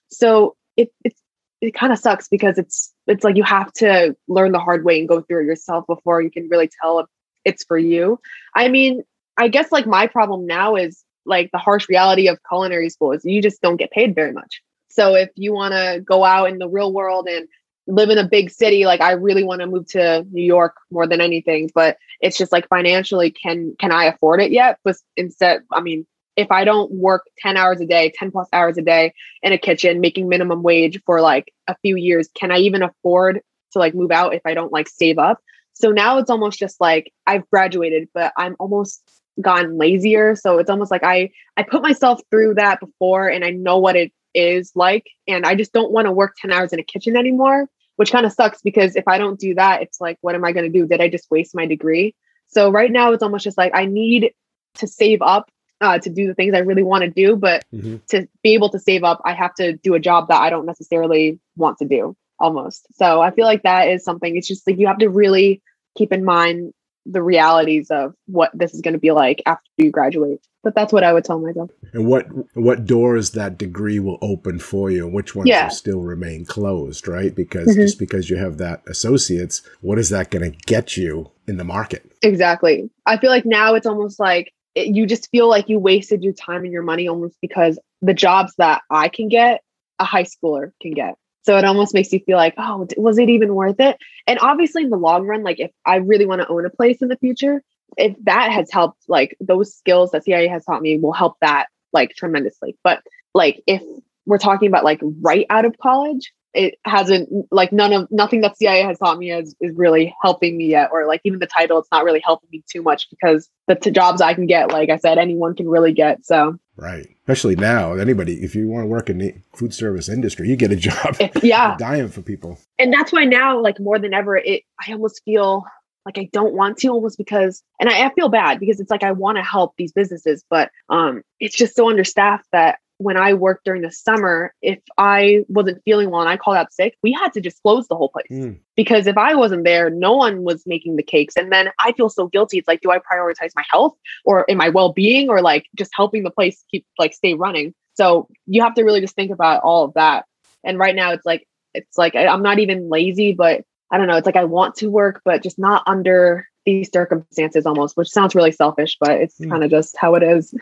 So 0.09 0.57
it, 0.75 0.91
it's 1.05 1.21
it 1.63 1.73
kind 1.73 1.93
of 1.93 1.99
sucks 1.99 2.27
because 2.27 2.57
it's 2.57 2.93
it's 3.07 3.23
like 3.23 3.37
you 3.37 3.43
have 3.43 3.71
to 3.71 4.17
learn 4.27 4.51
the 4.51 4.59
hard 4.59 4.83
way 4.83 4.99
and 4.99 5.07
go 5.07 5.21
through 5.21 5.43
it 5.43 5.45
yourself 5.45 5.87
before 5.87 6.21
you 6.21 6.29
can 6.29 6.49
really 6.49 6.69
tell 6.81 6.99
if 6.99 7.05
it's 7.45 7.63
for 7.63 7.77
you. 7.77 8.19
I 8.53 8.67
mean, 8.67 9.03
I 9.37 9.47
guess 9.47 9.71
like 9.71 9.87
my 9.87 10.07
problem 10.07 10.45
now 10.45 10.75
is 10.75 11.05
like 11.25 11.51
the 11.53 11.57
harsh 11.57 11.87
reality 11.87 12.27
of 12.27 12.37
culinary 12.49 12.89
school 12.89 13.13
is 13.13 13.23
you 13.23 13.41
just 13.41 13.61
don't 13.61 13.77
get 13.77 13.91
paid 13.91 14.13
very 14.13 14.33
much. 14.33 14.61
So 14.89 15.15
if 15.15 15.29
you 15.35 15.53
want 15.53 15.73
to 15.73 16.03
go 16.05 16.25
out 16.25 16.49
in 16.49 16.57
the 16.57 16.67
real 16.67 16.91
world 16.91 17.29
and 17.29 17.47
live 17.87 18.09
in 18.09 18.17
a 18.17 18.27
big 18.27 18.49
city, 18.49 18.85
like 18.85 18.99
I 18.99 19.13
really 19.13 19.45
want 19.45 19.61
to 19.61 19.67
move 19.67 19.87
to 19.91 20.27
New 20.31 20.43
York 20.43 20.75
more 20.91 21.07
than 21.07 21.21
anything, 21.21 21.69
but 21.73 21.97
it's 22.19 22.37
just 22.37 22.51
like 22.51 22.67
financially 22.67 23.31
can 23.31 23.77
can 23.79 23.93
I 23.93 24.05
afford 24.05 24.41
it 24.41 24.51
yet? 24.51 24.79
But 24.83 24.97
instead, 25.15 25.63
I 25.71 25.79
mean, 25.79 26.05
if 26.35 26.51
I 26.51 26.63
don't 26.63 26.91
work 26.91 27.23
10 27.39 27.57
hours 27.57 27.79
a 27.81 27.85
day, 27.85 28.11
10 28.17 28.31
plus 28.31 28.47
hours 28.53 28.77
a 28.77 28.81
day 28.81 29.13
in 29.41 29.53
a 29.53 29.57
kitchen, 29.57 30.01
making 30.01 30.29
minimum 30.29 30.63
wage 30.63 31.01
for 31.05 31.21
like 31.21 31.53
a 31.67 31.75
few 31.81 31.95
years, 31.95 32.27
can 32.35 32.51
I 32.51 32.57
even 32.57 32.83
afford 32.83 33.41
to 33.73 33.79
like 33.79 33.93
move 33.93 34.11
out 34.11 34.33
if 34.33 34.41
I 34.45 34.53
don't 34.53 34.71
like 34.71 34.89
save 34.89 35.19
up? 35.19 35.39
So 35.73 35.91
now 35.91 36.17
it's 36.17 36.29
almost 36.29 36.59
just 36.59 36.79
like 36.79 37.11
I've 37.25 37.49
graduated, 37.49 38.09
but 38.13 38.33
I'm 38.37 38.55
almost 38.59 39.01
gotten 39.41 39.77
lazier. 39.77 40.35
So 40.35 40.59
it's 40.59 40.69
almost 40.69 40.91
like 40.91 41.03
I 41.03 41.31
I 41.57 41.63
put 41.63 41.81
myself 41.81 42.21
through 42.29 42.55
that 42.55 42.79
before 42.79 43.27
and 43.27 43.43
I 43.43 43.51
know 43.51 43.79
what 43.79 43.95
it 43.95 44.11
is 44.33 44.71
like. 44.75 45.05
And 45.27 45.45
I 45.45 45.55
just 45.55 45.73
don't 45.73 45.91
want 45.91 46.05
to 46.05 46.11
work 46.11 46.35
10 46.39 46.51
hours 46.51 46.73
in 46.73 46.79
a 46.79 46.83
kitchen 46.83 47.15
anymore, 47.15 47.67
which 47.95 48.11
kind 48.11 48.25
of 48.25 48.33
sucks 48.33 48.61
because 48.61 48.95
if 48.95 49.07
I 49.07 49.17
don't 49.17 49.39
do 49.39 49.55
that, 49.55 49.81
it's 49.81 49.99
like, 50.01 50.17
what 50.21 50.35
am 50.35 50.45
I 50.45 50.51
going 50.51 50.71
to 50.71 50.79
do? 50.79 50.87
Did 50.87 51.01
I 51.01 51.09
just 51.09 51.29
waste 51.31 51.55
my 51.55 51.65
degree? 51.65 52.15
So 52.47 52.69
right 52.69 52.91
now 52.91 53.11
it's 53.13 53.23
almost 53.23 53.43
just 53.43 53.57
like 53.57 53.71
I 53.75 53.85
need 53.85 54.31
to 54.75 54.87
save 54.87 55.21
up 55.21 55.49
uh, 55.83 55.99
to 55.99 56.09
do 56.09 56.27
the 56.27 56.33
things 56.33 56.55
I 56.55 56.59
really 56.59 56.81
want 56.81 57.03
to 57.03 57.09
do. 57.09 57.35
But 57.35 57.65
mm-hmm. 57.73 57.97
to 58.09 58.27
be 58.41 58.53
able 58.53 58.69
to 58.69 58.79
save 58.79 59.03
up, 59.03 59.21
I 59.25 59.33
have 59.33 59.53
to 59.55 59.73
do 59.73 59.93
a 59.93 59.99
job 59.99 60.29
that 60.29 60.41
I 60.41 60.49
don't 60.49 60.65
necessarily 60.65 61.39
want 61.57 61.77
to 61.79 61.85
do 61.85 62.15
almost. 62.39 62.87
So 62.95 63.21
I 63.21 63.31
feel 63.31 63.45
like 63.45 63.63
that 63.63 63.89
is 63.89 64.03
something, 64.03 64.35
it's 64.35 64.47
just 64.47 64.65
like 64.65 64.79
you 64.79 64.87
have 64.87 64.99
to 64.99 65.09
really 65.09 65.61
keep 65.95 66.13
in 66.13 66.23
mind 66.23 66.73
the 67.05 67.21
realities 67.21 67.91
of 67.91 68.15
what 68.27 68.49
this 68.53 68.73
is 68.73 68.79
going 68.79 68.93
to 68.93 68.99
be 68.99 69.11
like 69.11 69.41
after 69.45 69.69
you 69.77 69.91
graduate. 69.91 70.39
But 70.63 70.73
that's 70.73 70.93
what 70.93 71.03
I 71.03 71.11
would 71.11 71.25
tell 71.25 71.39
myself. 71.39 71.69
And 71.91 72.07
what 72.07 72.25
what 72.55 72.85
doors 72.85 73.31
that 73.31 73.57
degree 73.57 73.99
will 73.99 74.17
open 74.21 74.59
for 74.59 74.89
you, 74.89 75.03
and 75.05 75.13
which 75.13 75.35
ones 75.35 75.49
yeah. 75.49 75.65
will 75.65 75.71
still 75.71 75.99
remain 75.99 76.45
closed, 76.45 77.05
right? 77.05 77.35
Because 77.35 77.67
mm-hmm. 77.67 77.81
just 77.81 77.99
because 77.99 78.29
you 78.29 78.37
have 78.37 78.57
that 78.59 78.81
associates, 78.87 79.61
what 79.81 79.99
is 79.99 80.09
that 80.11 80.31
going 80.31 80.49
to 80.49 80.57
get 80.65 80.95
you 80.95 81.29
in 81.45 81.57
the 81.57 81.65
market? 81.65 82.09
Exactly. 82.21 82.89
I 83.05 83.17
feel 83.17 83.29
like 83.29 83.45
now 83.45 83.75
it's 83.75 83.85
almost 83.85 84.21
like 84.21 84.53
it, 84.75 84.95
you 84.95 85.05
just 85.05 85.29
feel 85.29 85.49
like 85.49 85.69
you 85.69 85.79
wasted 85.79 86.23
your 86.23 86.33
time 86.33 86.63
and 86.63 86.71
your 86.71 86.83
money 86.83 87.07
almost 87.07 87.37
because 87.41 87.79
the 88.01 88.13
jobs 88.13 88.53
that 88.57 88.81
I 88.89 89.09
can 89.09 89.29
get, 89.29 89.61
a 89.99 90.05
high 90.05 90.23
schooler 90.23 90.71
can 90.81 90.91
get. 90.91 91.15
So 91.43 91.57
it 91.57 91.65
almost 91.65 91.93
makes 91.93 92.11
you 92.13 92.19
feel 92.19 92.37
like, 92.37 92.53
oh, 92.57 92.87
was 92.95 93.17
it 93.17 93.29
even 93.29 93.53
worth 93.53 93.79
it? 93.79 93.97
And 94.27 94.39
obviously, 94.39 94.83
in 94.83 94.89
the 94.89 94.97
long 94.97 95.27
run, 95.27 95.43
like 95.43 95.59
if 95.59 95.71
I 95.85 95.97
really 95.97 96.25
want 96.25 96.41
to 96.41 96.47
own 96.47 96.65
a 96.65 96.69
place 96.69 97.01
in 97.01 97.09
the 97.09 97.17
future, 97.17 97.61
if 97.97 98.15
that 98.23 98.51
has 98.51 98.71
helped, 98.71 99.03
like 99.07 99.35
those 99.39 99.75
skills 99.75 100.11
that 100.11 100.23
CIA 100.23 100.47
has 100.47 100.63
taught 100.63 100.81
me 100.81 100.97
will 100.97 101.11
help 101.11 101.35
that 101.41 101.67
like 101.91 102.15
tremendously. 102.15 102.77
But 102.83 103.03
like 103.33 103.61
if 103.67 103.83
we're 104.25 104.37
talking 104.37 104.69
about 104.69 104.85
like 104.85 105.01
right 105.21 105.45
out 105.49 105.65
of 105.65 105.77
college, 105.77 106.31
it 106.53 106.75
hasn't 106.85 107.29
like 107.51 107.71
none 107.71 107.93
of 107.93 108.07
nothing 108.11 108.41
that 108.41 108.57
CIA 108.57 108.83
has 108.83 108.99
taught 108.99 109.17
me 109.17 109.31
is, 109.31 109.55
is 109.59 109.75
really 109.75 110.15
helping 110.21 110.55
me 110.57 110.67
yet, 110.67 110.89
or 110.91 111.07
like 111.07 111.21
even 111.23 111.39
the 111.39 111.47
title, 111.47 111.79
it's 111.79 111.91
not 111.91 112.03
really 112.03 112.21
helping 112.23 112.49
me 112.51 112.63
too 112.71 112.81
much 112.81 113.09
because 113.09 113.49
the 113.67 113.75
t- 113.75 113.91
jobs 113.91 114.21
I 114.21 114.33
can 114.33 114.45
get, 114.45 114.71
like 114.71 114.89
I 114.89 114.97
said, 114.97 115.17
anyone 115.17 115.55
can 115.55 115.67
really 115.67 115.93
get. 115.93 116.25
So 116.25 116.57
right, 116.75 117.07
especially 117.21 117.55
now, 117.55 117.93
anybody 117.93 118.43
if 118.43 118.55
you 118.55 118.67
want 118.67 118.83
to 118.83 118.87
work 118.87 119.09
in 119.09 119.17
the 119.17 119.35
food 119.55 119.73
service 119.73 120.09
industry, 120.09 120.47
you 120.47 120.55
get 120.55 120.71
a 120.71 120.75
job. 120.77 121.15
yeah, 121.41 121.75
dying 121.77 122.09
for 122.09 122.21
people, 122.21 122.59
and 122.77 122.93
that's 122.93 123.11
why 123.11 123.25
now, 123.25 123.59
like 123.59 123.79
more 123.79 123.97
than 123.99 124.13
ever, 124.13 124.37
it 124.37 124.63
I 124.85 124.93
almost 124.93 125.21
feel 125.25 125.65
like 126.05 126.17
I 126.17 126.29
don't 126.33 126.53
want 126.53 126.77
to 126.79 126.89
almost 126.89 127.17
because 127.17 127.63
and 127.79 127.89
I, 127.89 128.05
I 128.05 128.13
feel 128.13 128.29
bad 128.29 128.59
because 128.59 128.79
it's 128.79 128.91
like 128.91 129.03
I 129.03 129.11
want 129.11 129.37
to 129.37 129.43
help 129.43 129.73
these 129.77 129.91
businesses, 129.91 130.43
but 130.49 130.69
um 130.89 131.23
it's 131.39 131.55
just 131.55 131.75
so 131.75 131.89
understaffed 131.89 132.45
that 132.51 132.79
when 132.97 133.17
I 133.17 133.33
worked 133.33 133.65
during 133.65 133.81
the 133.81 133.91
summer, 133.91 134.53
if 134.61 134.79
I 134.97 135.45
wasn't 135.47 135.81
feeling 135.83 136.09
well 136.09 136.21
and 136.21 136.29
I 136.29 136.37
called 136.37 136.57
out 136.57 136.71
sick, 136.71 136.97
we 137.03 137.11
had 137.11 137.33
to 137.33 137.41
just 137.41 137.61
close 137.61 137.87
the 137.87 137.95
whole 137.95 138.09
place. 138.09 138.27
Mm. 138.31 138.59
Because 138.75 139.07
if 139.07 139.17
I 139.17 139.35
wasn't 139.35 139.65
there, 139.65 139.89
no 139.89 140.13
one 140.13 140.43
was 140.43 140.63
making 140.65 140.95
the 140.95 141.03
cakes. 141.03 141.35
And 141.35 141.51
then 141.51 141.69
I 141.79 141.91
feel 141.93 142.09
so 142.09 142.27
guilty. 142.27 142.57
It's 142.57 142.67
like, 142.67 142.81
do 142.81 142.91
I 142.91 142.99
prioritize 142.99 143.51
my 143.55 143.63
health 143.69 143.95
or 144.25 144.49
am 144.49 144.61
I 144.61 144.69
well-being 144.69 145.29
or 145.29 145.41
like 145.41 145.65
just 145.75 145.91
helping 145.93 146.23
the 146.23 146.31
place 146.31 146.63
keep 146.71 146.85
like 146.97 147.13
stay 147.13 147.33
running? 147.33 147.73
So 147.95 148.27
you 148.47 148.63
have 148.63 148.75
to 148.75 148.83
really 148.83 149.01
just 149.01 149.15
think 149.15 149.31
about 149.31 149.63
all 149.63 149.85
of 149.85 149.93
that. 149.95 150.25
And 150.63 150.79
right 150.79 150.95
now 150.95 151.11
it's 151.11 151.25
like 151.25 151.47
it's 151.73 151.97
like 151.97 152.15
I'm 152.15 152.43
not 152.43 152.59
even 152.59 152.89
lazy, 152.89 153.33
but 153.33 153.63
I 153.91 153.97
don't 153.97 154.07
know, 154.07 154.17
it's 154.17 154.25
like 154.25 154.35
I 154.35 154.45
want 154.45 154.75
to 154.75 154.89
work, 154.89 155.21
but 155.25 155.43
just 155.43 155.59
not 155.59 155.83
under 155.85 156.47
these 156.65 156.89
circumstances 156.91 157.65
almost, 157.65 157.97
which 157.97 158.09
sounds 158.09 158.35
really 158.35 158.51
selfish, 158.51 158.97
but 158.99 159.11
it's 159.11 159.39
mm. 159.39 159.49
kind 159.49 159.63
of 159.63 159.69
just 159.69 159.97
how 159.97 160.15
it 160.15 160.23
is. 160.23 160.53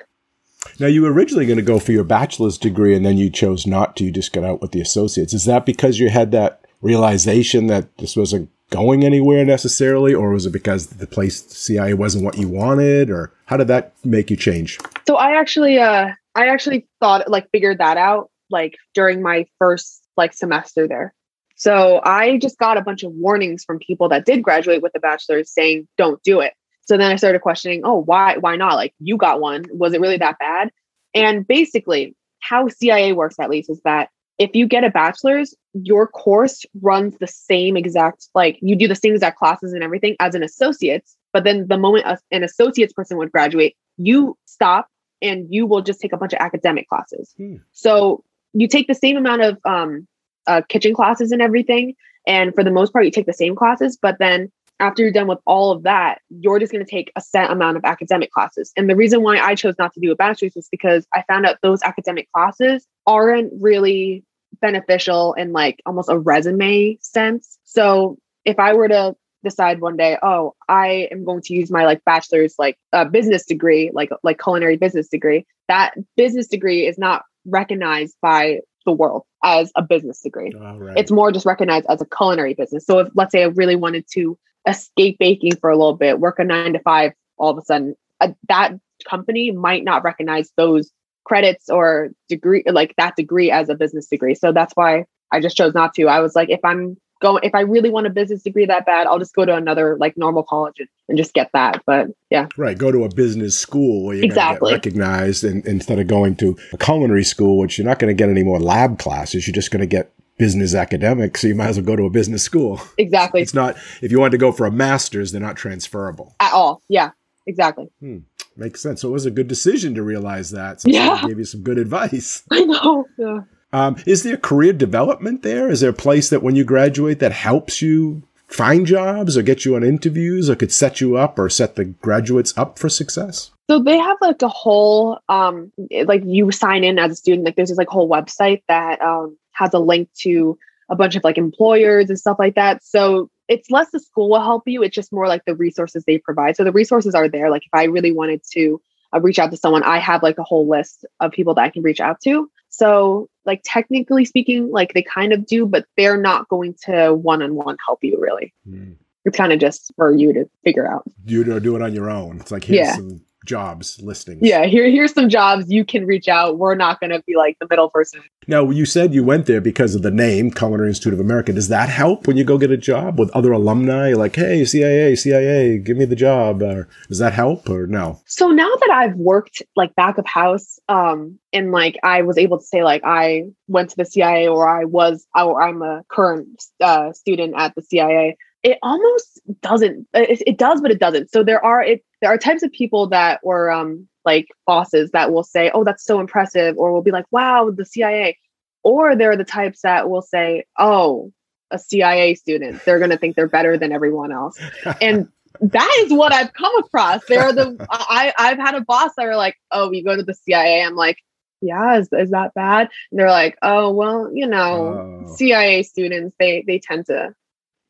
Now, 0.80 0.88
you 0.88 1.02
were 1.02 1.12
originally 1.12 1.46
going 1.46 1.58
to 1.58 1.64
go 1.64 1.80
for 1.80 1.92
your 1.92 2.04
bachelor's 2.04 2.58
degree 2.58 2.96
and 2.96 3.06
then 3.06 3.18
you 3.18 3.30
chose 3.30 3.66
not 3.66 3.96
to. 3.98 4.06
You 4.06 4.12
just 4.12 4.34
got 4.34 4.44
out 4.44 4.62
with 4.62 4.72
the 4.72 4.82
associates. 4.82 5.34
Is 5.34 5.46
that 5.46 5.66
because 5.66 6.00
you 6.00 6.10
had 6.10 6.32
that 6.32 6.66
realization 6.82 7.68
that 7.68 7.98
this 7.98 8.16
wasn't 8.16 8.50
going 8.70 9.04
anywhere 9.04 9.46
necessarily, 9.46 10.14
or 10.14 10.32
was 10.32 10.46
it 10.46 10.52
because 10.52 10.88
the 10.88 11.08
place 11.08 11.46
CIA 11.48 11.94
wasn't 11.94 12.24
what 12.24 12.38
you 12.38 12.48
wanted, 12.48 13.10
or 13.10 13.34
how 13.46 13.58
did 13.58 13.68
that 13.68 13.94
make 14.04 14.32
you 14.32 14.38
change? 14.38 14.80
So 15.08 15.18
I 15.18 15.40
actually, 15.40 15.78
uh, 15.78 16.10
I 16.36 16.48
actually 16.48 16.88
thought 17.00 17.30
like 17.30 17.50
figured 17.52 17.80
that 17.80 17.98
out 17.98 18.32
like 18.50 18.78
during 18.94 19.22
my 19.22 19.46
first 19.60 20.02
like 20.18 20.34
semester 20.34 20.88
there. 20.88 21.14
So 21.56 22.02
I 22.04 22.38
just 22.38 22.58
got 22.58 22.78
a 22.78 22.82
bunch 22.82 23.04
of 23.04 23.12
warnings 23.14 23.64
from 23.64 23.78
people 23.78 24.10
that 24.10 24.26
did 24.26 24.42
graduate 24.42 24.82
with 24.82 24.94
a 24.96 25.00
bachelor's 25.00 25.52
saying, 25.52 25.88
don't 25.98 26.22
do 26.24 26.40
it. 26.40 26.54
So 26.82 26.98
then 26.98 27.12
I 27.12 27.16
started 27.16 27.42
questioning, 27.42 27.82
oh, 27.84 28.02
why 28.02 28.38
why 28.38 28.56
not? 28.56 28.76
Like 28.76 28.94
you 29.00 29.18
got 29.18 29.40
one. 29.40 29.66
Was 29.72 29.94
it 29.94 30.02
really 30.02 30.18
that 30.18 30.40
bad? 30.40 30.72
And 31.14 31.48
basically, 31.48 32.16
how 32.40 32.68
CIA 32.68 33.14
works 33.14 33.36
at 33.40 33.50
least 33.50 33.70
is 33.70 33.82
that 33.84 34.10
if 34.38 34.56
you 34.56 34.68
get 34.68 34.84
a 34.84 34.90
bachelor's, 34.90 35.54
your 35.74 36.08
course 36.08 36.66
runs 36.82 37.16
the 37.20 37.28
same 37.28 37.78
exact 37.78 38.28
like 38.34 38.58
you 38.62 38.76
do 38.76 38.88
the 38.88 38.96
same 38.96 39.14
exact 39.14 39.38
classes 39.38 39.74
and 39.74 39.84
everything 39.84 40.16
as 40.20 40.36
an 40.36 40.44
associate's, 40.44 41.16
but 41.32 41.44
then 41.44 41.68
the 41.68 41.78
moment 41.78 42.20
an 42.32 42.44
associate's 42.44 42.94
person 42.94 43.18
would 43.18 43.32
graduate, 43.32 43.76
you 43.98 44.38
stop 44.46 44.88
and 45.22 45.46
you 45.54 45.68
will 45.68 45.82
just 45.82 46.02
take 46.02 46.14
a 46.14 46.18
bunch 46.18 46.34
of 46.34 46.40
academic 46.40 46.90
classes. 46.90 47.34
Hmm. 47.38 47.58
So 47.72 48.24
you 48.54 48.68
take 48.68 48.88
the 48.88 48.96
same 48.96 49.16
amount 49.16 49.44
of 49.44 49.58
um, 49.64 50.08
uh, 50.48 50.62
kitchen 50.68 50.94
classes 50.94 51.32
and 51.32 51.42
everything, 51.42 51.94
and 52.26 52.54
for 52.54 52.64
the 52.64 52.72
most 52.72 52.92
part, 52.92 53.06
you 53.06 53.12
take 53.12 53.28
the 53.28 53.34
same 53.34 53.56
classes, 53.56 53.98
but 54.02 54.18
then 54.20 54.52
after 54.82 55.04
you're 55.04 55.12
done 55.12 55.28
with 55.28 55.40
all 55.46 55.72
of 55.72 55.84
that, 55.84 56.20
you're 56.30 56.60
just 56.60 56.72
going 56.72 56.84
to 56.84 56.90
take 56.90 57.12
a 57.16 57.22
set 57.22 57.52
amount 57.52 57.78
of 57.78 57.86
academic 57.86 58.32
classes. 58.32 58.72
And 58.76 58.90
the 58.90 58.96
reason 58.96 59.22
why 59.22 59.38
I 59.38 59.56
chose 59.56 59.76
not 59.78 59.94
to 59.94 60.00
do 60.00 60.12
a 60.12 60.16
bachelor's 60.16 60.58
is 60.58 60.68
because 60.70 61.06
I 61.14 61.24
found 61.28 61.46
out 61.46 61.58
those 61.62 61.82
academic 61.84 62.30
classes 62.32 62.86
aren't 63.06 63.54
really 63.62 64.24
beneficial 64.60 65.34
in 65.34 65.54
like 65.54 65.82
almost 65.86 66.10
a 66.10 66.18
resume 66.18 66.98
sense. 67.00 67.58
So 67.64 68.18
if 68.44 68.60
I 68.60 68.74
were 68.74 68.88
to 68.88 69.16
decide 69.44 69.82
one 69.82 69.98
day, 69.98 70.18
oh, 70.22 70.56
I 70.68 71.08
am 71.12 71.26
going 71.26 71.42
to 71.44 71.54
use 71.54 71.72
my 71.72 71.86
like 71.86 72.04
bachelor's 72.06 72.56
like 72.58 72.78
uh, 72.92 73.06
business 73.06 73.46
degree, 73.46 73.92
like 73.94 74.10
like 74.24 74.40
culinary 74.42 74.78
business 74.78 75.08
degree, 75.08 75.46
that 75.68 75.94
business 76.18 76.48
degree 76.48 76.88
is 76.88 76.98
not 76.98 77.24
recognized 77.46 78.16
by 78.22 78.60
the 78.86 78.92
world 78.92 79.24
as 79.44 79.72
a 79.76 79.84
business 79.84 80.22
degree. 80.22 80.52
Right. 80.56 80.98
It's 80.98 81.12
more 81.12 81.32
just 81.32 81.46
recognized 81.46 81.86
as 81.88 82.02
a 82.02 82.06
culinary 82.06 82.54
business. 82.56 82.86
So 82.86 83.00
if 83.00 83.10
let's 83.16 83.32
say 83.32 83.44
I 83.44 83.48
really 83.48 83.76
wanted 83.76 84.06
to 84.14 84.38
escape 84.68 85.18
baking 85.20 85.56
for 85.56 85.70
a 85.70 85.78
little 85.78 85.96
bit, 85.96 86.20
work 86.20 86.40
a 86.40 86.44
nine 86.44 86.74
to 86.74 86.80
five, 86.80 87.14
all 87.38 87.50
of 87.50 87.58
a 87.58 87.62
sudden 87.62 87.96
uh, 88.22 88.30
that 88.48 88.74
company 89.10 89.52
might 89.52 89.84
not 89.84 90.04
recognize 90.04 90.52
those 90.56 90.92
credits 91.26 91.70
or 91.70 92.10
degree 92.30 92.64
like 92.72 92.94
that 92.98 93.16
degree 93.16 93.52
as 93.52 93.70
a 93.70 93.76
business 93.76 94.08
degree. 94.08 94.36
So 94.36 94.52
that's 94.52 94.74
why 94.76 95.06
I 95.32 95.40
just 95.40 95.58
chose 95.58 95.74
not 95.74 95.94
to. 95.96 96.06
I 96.06 96.20
was 96.20 96.36
like, 96.36 96.50
if 96.50 96.60
I'm 96.64 96.98
going, 97.22 97.44
if 97.44 97.56
I 97.56 97.62
really 97.62 97.90
want 97.90 98.08
a 98.08 98.10
business 98.10 98.44
degree 98.44 98.66
that 98.66 98.86
bad, 98.86 99.08
I'll 99.08 99.20
just 99.20 99.34
go 99.34 99.46
to 99.46 99.56
another 99.56 99.98
like 100.00 100.18
normal 100.18 100.44
college 100.44 100.76
and, 100.80 100.90
and 101.10 101.18
just 101.18 101.34
get 101.34 101.50
that. 101.54 101.82
But 101.86 102.08
yeah, 102.30 102.48
right. 102.58 102.78
Go 102.78 102.92
to 102.92 103.04
a 103.04 103.10
business 103.10 103.58
school 103.58 104.06
where 104.06 104.16
you're 104.16 104.26
exactly. 104.26 104.74
recognized, 104.74 105.44
and 105.44 105.66
instead 105.66 106.00
of 106.00 106.08
going 106.08 106.36
to 106.38 106.58
a 106.74 106.78
culinary 106.78 107.24
school, 107.24 107.58
which 107.58 107.78
you're 107.78 107.88
not 107.88 108.00
going 108.00 108.16
to 108.16 108.20
get 108.20 108.30
any 108.30 108.44
more 108.44 108.60
lab 108.60 109.00
classes, 109.00 109.48
you're 109.48 109.54
just 109.54 109.72
going 109.72 109.82
to 109.82 109.88
get 109.88 110.12
business 110.42 110.74
academics. 110.74 111.42
So 111.42 111.48
you 111.50 111.54
might 111.54 111.68
as 111.68 111.78
well 111.78 111.86
go 111.86 111.96
to 111.96 112.06
a 112.06 112.10
business 112.10 112.42
school. 112.42 112.82
Exactly. 112.98 113.42
It's 113.42 113.54
not 113.54 113.78
if 114.02 114.12
you 114.12 114.20
want 114.20 114.32
to 114.32 114.38
go 114.38 114.52
for 114.52 114.66
a 114.66 114.72
master's, 114.72 115.32
they're 115.32 115.42
not 115.42 115.56
transferable 115.56 116.36
at 116.40 116.52
all. 116.52 116.82
Yeah, 116.88 117.12
exactly. 117.46 117.92
Hmm. 118.00 118.20
Makes 118.56 118.82
sense. 118.82 119.02
So 119.02 119.10
it 119.10 119.12
was 119.12 119.26
a 119.26 119.32
good 119.32 119.48
decision 119.48 119.94
to 119.96 120.04
realize 120.04 120.52
that. 120.52 120.82
Somebody 120.82 121.04
yeah. 121.04 121.28
gave 121.28 121.38
you 121.38 121.46
some 121.46 121.62
good 121.62 121.78
advice. 121.78 122.44
I 122.52 122.62
know. 122.62 123.06
Yeah. 123.18 123.42
Um, 123.72 123.98
is 124.06 124.24
there 124.24 124.38
career 124.38 124.74
development 124.74 125.44
there? 125.44 125.70
Is 125.70 125.82
there 125.82 125.92
a 125.92 125.94
place 125.94 126.30
that 126.30 126.44
when 126.44 126.56
you 126.56 126.64
graduate 126.64 127.20
that 127.20 127.32
helps 127.32 127.82
you 127.82 128.24
find 128.48 128.86
jobs 128.86 129.38
or 129.38 129.44
get 129.44 129.64
you 129.64 129.76
on 129.76 129.84
interviews 129.84 130.50
or 130.50 130.56
could 130.56 130.72
set 130.72 131.02
you 131.02 131.18
up 131.18 131.40
or 131.40 131.50
set 131.50 131.76
the 131.76 131.86
graduates 131.86 132.56
up 132.58 132.80
for 132.80 132.90
success? 132.90 133.52
So 133.70 133.80
they 133.80 133.98
have 133.98 134.18
like 134.22 134.42
a 134.42 134.50
whole 134.50 135.20
um 135.30 135.72
like 136.06 136.24
you 136.26 136.52
sign 136.52 136.84
in 136.84 137.00
as 137.00 137.12
a 137.12 137.16
student, 137.16 137.46
like 137.46 137.56
there's 137.56 137.70
this 137.70 137.78
like 137.78 137.88
whole 137.88 138.10
website 138.10 138.62
that 138.68 139.02
um 139.02 139.38
has 139.54 139.74
a 139.74 139.80
link 139.80 140.10
to 140.20 140.58
a 140.90 140.96
bunch 140.96 141.16
of 141.16 141.24
like 141.24 141.38
employers 141.38 142.10
and 142.10 142.20
stuff 142.20 142.38
like 142.38 142.56
that. 142.56 142.84
So 142.84 143.30
it's 143.48 143.72
less 143.72 143.92
the 143.92 144.00
school 144.00 144.30
will 144.30 144.42
help 144.42 144.64
you, 144.66 144.84
it's 144.84 144.96
just 144.96 145.12
more 145.12 145.28
like 145.28 145.46
the 145.46 145.56
resources 145.56 146.04
they 146.06 146.18
provide. 146.18 146.56
So 146.56 146.64
the 146.64 146.72
resources 146.72 147.16
are 147.16 147.30
there. 147.30 147.50
Like 147.50 147.64
if 147.64 147.74
I 147.74 147.86
really 147.86 148.12
wanted 148.12 148.42
to 148.54 148.82
uh, 149.14 149.20
reach 149.20 149.40
out 149.40 149.52
to 149.52 149.58
someone, 149.58 149.84
I 149.84 150.00
have 150.00 150.24
like 150.24 150.38
a 150.38 150.44
whole 150.44 150.68
list 150.68 151.06
of 151.20 151.32
people 151.32 151.54
that 151.56 151.62
I 151.62 151.70
can 151.70 151.84
reach 151.84 152.00
out 152.00 152.22
to. 152.22 152.50
So, 152.70 153.30
like 153.46 153.62
technically 153.66 154.24
speaking, 154.24 154.72
like 154.72 154.94
they 154.94 155.04
kind 155.04 155.34
of 155.34 155.46
do, 155.46 155.66
but 155.66 155.86
they're 155.98 156.18
not 156.18 156.48
going 156.48 156.76
to 156.86 157.14
one 157.14 157.42
on 157.42 157.56
one 157.56 157.78
help 157.86 158.00
you 158.02 158.18
really. 158.20 158.54
Mm. 158.68 158.96
It's 159.26 159.38
kind 159.38 159.52
of 159.52 159.60
just 159.60 159.92
for 159.98 160.16
you 160.16 160.34
to 160.34 160.50
figure 160.64 160.90
out. 160.90 161.04
You 161.26 161.44
to 161.44 161.60
do 161.60 161.76
it 161.76 161.82
on 161.82 161.94
your 161.94 162.10
own. 162.10 162.40
It's 162.40 162.52
like 162.52 162.64
here's 162.64 162.88
yeah. 162.88 162.96
some 162.96 163.22
jobs 163.46 164.00
listings. 164.02 164.40
Yeah, 164.42 164.66
here 164.66 164.90
here's 164.90 165.14
some 165.14 165.30
jobs 165.30 165.70
you 165.70 165.84
can 165.84 166.06
reach 166.06 166.28
out. 166.28 166.58
We're 166.58 166.76
not 166.76 167.00
going 167.00 167.10
to 167.12 167.22
be 167.26 167.36
like 167.36 167.58
the 167.60 167.68
middle 167.70 167.90
person. 167.90 168.22
Now, 168.48 168.70
you 168.70 168.86
said 168.86 169.14
you 169.14 169.24
went 169.24 169.46
there 169.46 169.62
because 169.62 169.96
of 169.96 170.02
the 170.02 170.12
name 170.12 170.52
Culinary 170.52 170.90
Institute 170.90 171.14
of 171.14 171.20
America. 171.20 171.54
Does 171.54 171.68
that 171.70 171.90
help 171.90 172.28
when 172.28 172.38
you 172.38 172.44
go 172.44 172.58
get 172.58 172.72
a 172.72 172.78
job 172.78 173.20
with 173.20 173.30
other 173.32 173.52
alumni? 173.52 174.14
Like, 174.14 174.36
hey, 174.36 174.66
CIA, 174.66 175.16
CIA, 175.16 175.78
give 175.80 175.98
me 175.98 176.06
the 176.06 176.16
job. 176.16 176.62
Or 176.62 176.88
does 177.08 177.20
that 177.20 177.34
help 177.34 177.70
or 177.70 177.88
no? 177.88 178.22
So 178.26 178.50
now 178.50 178.70
that 178.70 178.92
I've 178.92 179.16
worked 179.16 179.62
like 179.76 179.96
back 179.96 180.18
of 180.18 180.26
house, 180.26 180.80
um, 180.90 181.40
and 181.54 181.72
like 181.72 181.98
I 182.04 182.22
was 182.22 182.38
able 182.38 182.60
to 182.60 182.66
say 182.66 182.84
like 182.84 183.02
I 183.04 183.46
went 183.68 183.90
to 183.92 183.98
the 183.98 184.06
CIA 184.06 184.48
or 184.48 184.68
I 184.68 184.86
was 184.86 185.26
or 185.36 185.62
I'm 185.62 185.82
a 185.82 186.04
current 186.10 186.64
uh, 186.80 187.14
student 187.14 187.56
at 187.58 187.76
the 187.76 187.82
CIA 187.82 188.38
it 188.64 188.78
almost 188.84 189.42
doesn't 189.62 190.08
it, 190.14 190.42
it, 190.46 190.58
does 190.58 190.82
but 190.82 190.92
it 190.92 191.00
doesn't. 191.00 191.32
So 191.32 191.44
there 191.44 191.64
are 191.64 191.82
it 191.82 192.04
there 192.22 192.32
are 192.32 192.38
types 192.38 192.64
of 192.64 192.72
people 192.72 193.08
that 193.10 193.44
were 193.44 193.72
um 193.72 194.08
like 194.24 194.48
bosses 194.68 195.12
that 195.12 195.32
will 195.34 195.44
say 195.44 195.72
oh 195.74 195.84
that's 195.84 196.06
so 196.06 196.20
impressive 196.20 196.78
or 196.78 196.92
will 196.92 197.02
be 197.02 197.12
like 197.12 197.26
wow 197.32 197.72
the 197.76 197.86
cia 197.86 198.38
or 198.84 199.16
there 199.16 199.32
are 199.32 199.38
the 199.38 199.44
types 199.44 199.82
that 199.82 200.10
will 200.10 200.22
say 200.22 200.66
oh 200.78 201.32
a 201.72 201.80
cia 201.80 202.36
student. 202.36 202.84
They're 202.86 203.00
going 203.00 203.12
to 203.12 203.18
think 203.18 203.36
they're 203.36 203.48
better 203.48 203.78
than 203.78 203.92
everyone 203.92 204.32
else. 204.32 204.60
And 205.00 205.30
that 205.60 205.98
is 206.00 206.14
what 206.14 206.34
i've 206.34 206.54
come 206.54 206.76
across. 206.78 207.26
There 207.26 207.42
are 207.42 207.54
the 207.54 207.76
i 207.90 208.34
i've 208.38 208.58
had 208.58 208.76
a 208.76 208.82
boss 208.82 209.12
that 209.18 209.26
are 209.26 209.36
like 209.36 209.56
oh 209.72 209.92
you 209.92 210.04
go 210.04 210.16
to 210.16 210.24
the 210.24 210.34
cia 210.34 210.84
i'm 210.84 210.96
like 210.96 211.18
yeah 211.62 211.98
is, 211.98 212.10
is 212.14 212.32
that 212.32 212.54
bad? 212.54 212.90
And 213.12 213.20
they're 213.20 213.30
like 213.30 213.58
oh 213.62 213.92
well 213.92 214.32
you 214.34 214.48
know 214.48 215.26
oh. 215.28 215.36
cia 215.36 215.84
students 215.84 216.36
they 216.40 216.64
they 216.66 216.80
tend 216.80 217.08
to 217.08 217.36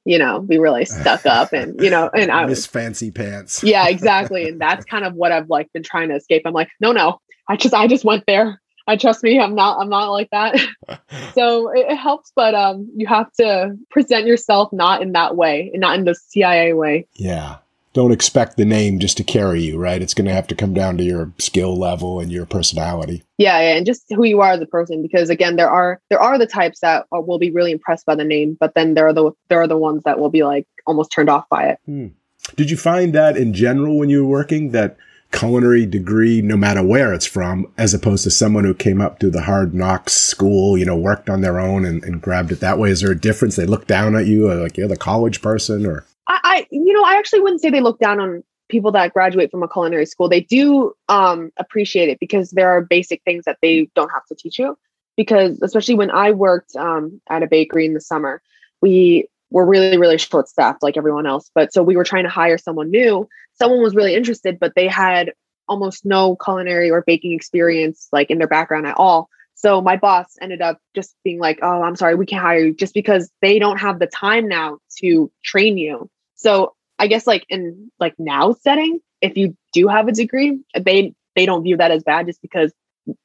you 0.06 0.18
know, 0.18 0.40
be 0.42 0.58
really 0.58 0.86
stuck 0.86 1.26
up 1.26 1.54
and, 1.54 1.80
you 1.82 1.90
know, 1.90 2.10
and 2.14 2.32
I 2.32 2.46
was 2.46 2.66
fancy 2.66 3.12
pants. 3.12 3.64
yeah, 3.64 3.88
exactly. 3.88 4.48
And 4.50 4.60
that's 4.60 4.86
kind 4.86 5.06
of 5.06 5.14
what 5.14 5.32
I've 5.32 5.50
like 5.50 5.72
been 5.74 5.84
trying 5.84 6.10
to 6.10 6.16
escape. 6.16 6.44
I'm 6.46 6.54
like, 6.54 6.70
no, 6.80 6.92
no, 6.92 7.20
I 7.48 7.56
just, 7.56 7.74
I 7.74 7.88
just 7.88 8.06
went 8.06 8.26
there. 8.26 8.62
I 8.88 8.96
trust 8.96 9.24
me. 9.24 9.40
I'm 9.40 9.54
not, 9.54 9.80
I'm 9.80 9.90
not 9.90 10.10
like 10.10 10.30
that. 10.32 10.60
so 11.34 11.70
it, 11.70 11.92
it, 11.92 11.96
helps, 11.96 12.32
but 12.36 12.56
um, 12.56 12.90
you 12.96 13.06
have 13.06 13.32
to 13.34 13.78
present 13.92 14.26
yourself 14.26 14.74
not 14.74 15.02
in 15.02 15.12
that 15.12 15.36
way 15.36 15.70
and 15.72 15.82
not 15.82 15.98
in 15.98 16.06
the 16.06 16.16
CIA 16.16 16.74
way. 16.74 17.08
Yeah 17.14 17.58
don't 17.94 18.12
expect 18.12 18.58
the 18.58 18.66
name 18.66 19.00
just 19.00 19.18
to 19.18 19.24
carry 19.24 19.62
you, 19.62 19.78
right? 19.78 20.02
It's 20.02 20.14
going 20.14 20.28
to 20.28 20.34
have 20.34 20.48
to 20.48 20.56
come 20.56 20.74
down 20.74 20.98
to 20.98 21.04
your 21.04 21.32
skill 21.38 21.76
level 21.78 22.20
and 22.20 22.32
your 22.32 22.46
personality. 22.46 23.24
Yeah, 23.38 23.60
yeah, 23.60 23.76
and 23.76 23.86
just 23.86 24.06
who 24.10 24.24
you 24.24 24.40
are 24.42 24.52
as 24.52 24.62
a 24.62 24.66
person. 24.66 25.02
Because 25.02 25.30
again, 25.30 25.56
there 25.56 25.70
are 25.70 26.00
there 26.10 26.22
are 26.22 26.38
the 26.38 26.48
types 26.48 26.80
that 26.80 27.06
are, 27.12 27.22
will 27.22 27.40
be 27.40 27.52
really 27.52 27.72
impressed 27.72 28.06
by 28.06 28.16
the 28.16 28.24
name, 28.24 28.58
but 28.60 28.74
then 28.76 28.94
there 28.94 29.08
are 29.08 29.14
the 29.14 29.32
there 29.50 29.62
are 29.62 29.68
the 29.68 29.78
ones 29.78 30.04
that 30.04 30.20
will 30.20 30.30
be 30.30 30.44
like 30.44 30.68
almost 30.86 31.12
turned 31.12 31.30
off 31.30 31.48
by 31.50 31.68
it. 31.70 31.80
Hmm. 31.86 32.08
Did 32.56 32.72
you 32.72 32.78
find 32.78 33.14
that 33.14 33.38
in 33.38 33.54
general 33.54 33.98
when 33.98 34.10
you 34.10 34.24
were 34.24 34.30
working 34.30 34.72
that 34.72 34.98
culinary 35.32 35.86
degree, 35.86 36.42
no 36.42 36.58
matter 36.58 36.84
where 36.84 37.14
it's 37.14 37.26
from, 37.26 37.72
as 37.78 37.94
opposed 37.94 38.24
to 38.24 38.32
someone 38.32 38.66
who 38.66 38.74
came 38.74 39.00
up 39.00 39.20
through 39.20 39.32
the 39.32 39.44
hard 39.44 39.74
knocks 39.74 40.14
school, 40.14 40.78
you 40.78 40.86
know, 40.86 40.98
worked 40.98 41.30
on 41.30 41.42
their 41.42 41.60
own 41.60 41.86
and, 41.86 42.04
and 42.04 42.22
grabbed 42.22 42.52
it 42.52 42.60
that 42.60 42.78
way? 42.78 42.90
Is 42.90 43.02
there 43.02 43.12
a 43.12 43.20
difference? 43.20 43.56
They 43.56 43.66
look 43.66 43.88
down 43.88 44.16
at 44.16 44.26
you, 44.26 44.52
like 44.54 44.78
you're 44.78 44.88
the 44.88 44.98
college 44.98 45.42
person, 45.42 45.86
or 45.86 46.06
I, 46.32 46.40
I, 46.44 46.68
you 46.72 46.94
know, 46.94 47.04
I 47.04 47.16
actually 47.16 47.42
wouldn't 47.42 47.62
say 47.62 47.70
they 47.70 47.82
look 47.82 48.00
down 48.00 48.20
on 48.20 48.44
people 48.70 48.92
that 48.94 49.14
graduate 49.14 49.52
from 49.52 49.64
a 49.64 49.68
culinary 49.68 50.06
school. 50.06 50.30
They 50.30 50.42
do 50.42 50.94
um, 51.10 51.52
appreciate 51.58 52.10
it 52.10 52.20
because 52.20 52.52
there 52.52 52.72
are 52.72 52.82
basic 52.82 53.22
things 53.24 53.44
that 53.46 53.58
they 53.62 53.90
don't 53.96 54.10
have 54.10 54.26
to 54.28 54.36
teach 54.36 54.58
you. 54.58 54.78
Because 55.18 55.60
especially 55.62 55.96
when 55.96 56.10
I 56.10 56.32
worked 56.32 56.76
um, 56.78 57.20
at 57.30 57.44
a 57.44 57.48
bakery 57.48 57.86
in 57.86 57.94
the 57.94 58.00
summer, 58.00 58.42
we 58.82 59.28
were 59.50 59.66
really, 59.66 59.98
really 59.98 60.18
short 60.18 60.48
staffed 60.48 60.82
like 60.82 60.96
everyone 60.96 61.28
else. 61.28 61.52
But 61.54 61.74
so 61.74 61.84
we 61.84 61.98
were 61.98 62.06
trying 62.06 62.24
to 62.24 62.30
hire 62.30 62.58
someone 62.58 62.90
new. 62.90 63.28
Someone 63.56 63.84
was 63.84 63.94
really 63.94 64.16
interested, 64.16 64.58
but 64.58 64.74
they 64.76 64.88
had 64.88 65.34
almost 65.68 66.06
no 66.06 66.38
culinary 66.38 66.90
or 66.90 67.04
baking 67.06 67.34
experience 67.34 68.08
like 68.14 68.32
in 68.32 68.38
their 68.38 68.48
background 68.48 68.88
at 68.88 68.96
all. 68.98 69.30
So 69.56 69.82
my 69.82 69.98
boss 69.98 70.38
ended 70.42 70.62
up 70.62 70.80
just 70.96 71.14
being 71.24 71.40
like, 71.40 71.60
"Oh, 71.62 71.84
I'm 71.84 71.98
sorry, 71.98 72.16
we 72.16 72.26
can't 72.26 72.42
hire 72.42 72.66
you 72.66 72.74
just 72.74 72.94
because 72.94 73.30
they 73.42 73.60
don't 73.60 73.78
have 73.78 74.00
the 74.00 74.08
time 74.08 74.48
now 74.48 74.80
to 75.02 75.30
train 75.44 75.78
you." 75.78 76.10
So 76.42 76.74
I 76.98 77.08
guess 77.08 77.28
like 77.28 77.46
in 77.50 77.92
like 78.00 78.16
now 78.18 78.54
setting, 78.54 79.00
if 79.22 79.38
you 79.38 79.56
do 79.74 79.88
have 79.88 80.08
a 80.08 80.12
degree, 80.12 80.60
they 80.80 81.14
they 81.36 81.46
don't 81.46 81.64
view 81.64 81.78
that 81.78 81.92
as 81.92 82.04
bad 82.04 82.26
just 82.26 82.42
because 82.42 82.74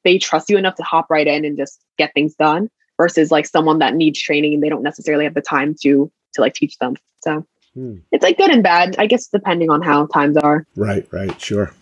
they 0.03 0.17
trust 0.17 0.49
you 0.49 0.57
enough 0.57 0.75
to 0.75 0.83
hop 0.83 1.07
right 1.09 1.27
in 1.27 1.45
and 1.45 1.57
just 1.57 1.79
get 1.97 2.13
things 2.13 2.35
done 2.35 2.69
versus 2.97 3.31
like 3.31 3.45
someone 3.45 3.79
that 3.79 3.95
needs 3.95 4.19
training 4.19 4.53
and 4.53 4.63
they 4.63 4.69
don't 4.69 4.83
necessarily 4.83 5.23
have 5.23 5.33
the 5.33 5.41
time 5.41 5.75
to 5.81 6.11
to 6.33 6.41
like 6.41 6.53
teach 6.53 6.77
them. 6.77 6.95
So 7.23 7.45
hmm. 7.73 7.97
it's 8.11 8.23
like 8.23 8.37
good 8.37 8.51
and 8.51 8.63
bad, 8.63 8.95
I 8.99 9.07
guess 9.07 9.27
depending 9.27 9.69
on 9.69 9.81
how 9.81 10.05
times 10.07 10.37
are. 10.37 10.65
Right, 10.75 11.07
right, 11.11 11.39
sure. 11.41 11.73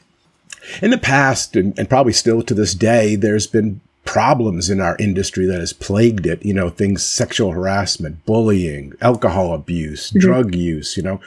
In 0.81 0.89
the 0.89 0.97
past 0.97 1.55
and, 1.55 1.77
and 1.77 1.89
probably 1.89 2.13
still 2.13 2.41
to 2.41 2.53
this 2.53 2.73
day, 2.73 3.15
there's 3.15 3.45
been 3.45 3.81
problems 4.06 4.70
in 4.70 4.80
our 4.80 4.95
industry 4.97 5.45
that 5.45 5.60
has 5.60 5.74
plagued 5.74 6.26
it. 6.26 6.43
You 6.45 6.53
know, 6.53 6.70
things, 6.70 7.03
sexual 7.03 7.51
harassment, 7.51 8.26
bullying, 8.26 8.93
alcohol 9.01 9.53
abuse, 9.53 10.10
mm-hmm. 10.10 10.20
drug 10.20 10.56
use, 10.56 10.95
you 10.95 11.03
know, 11.03 11.20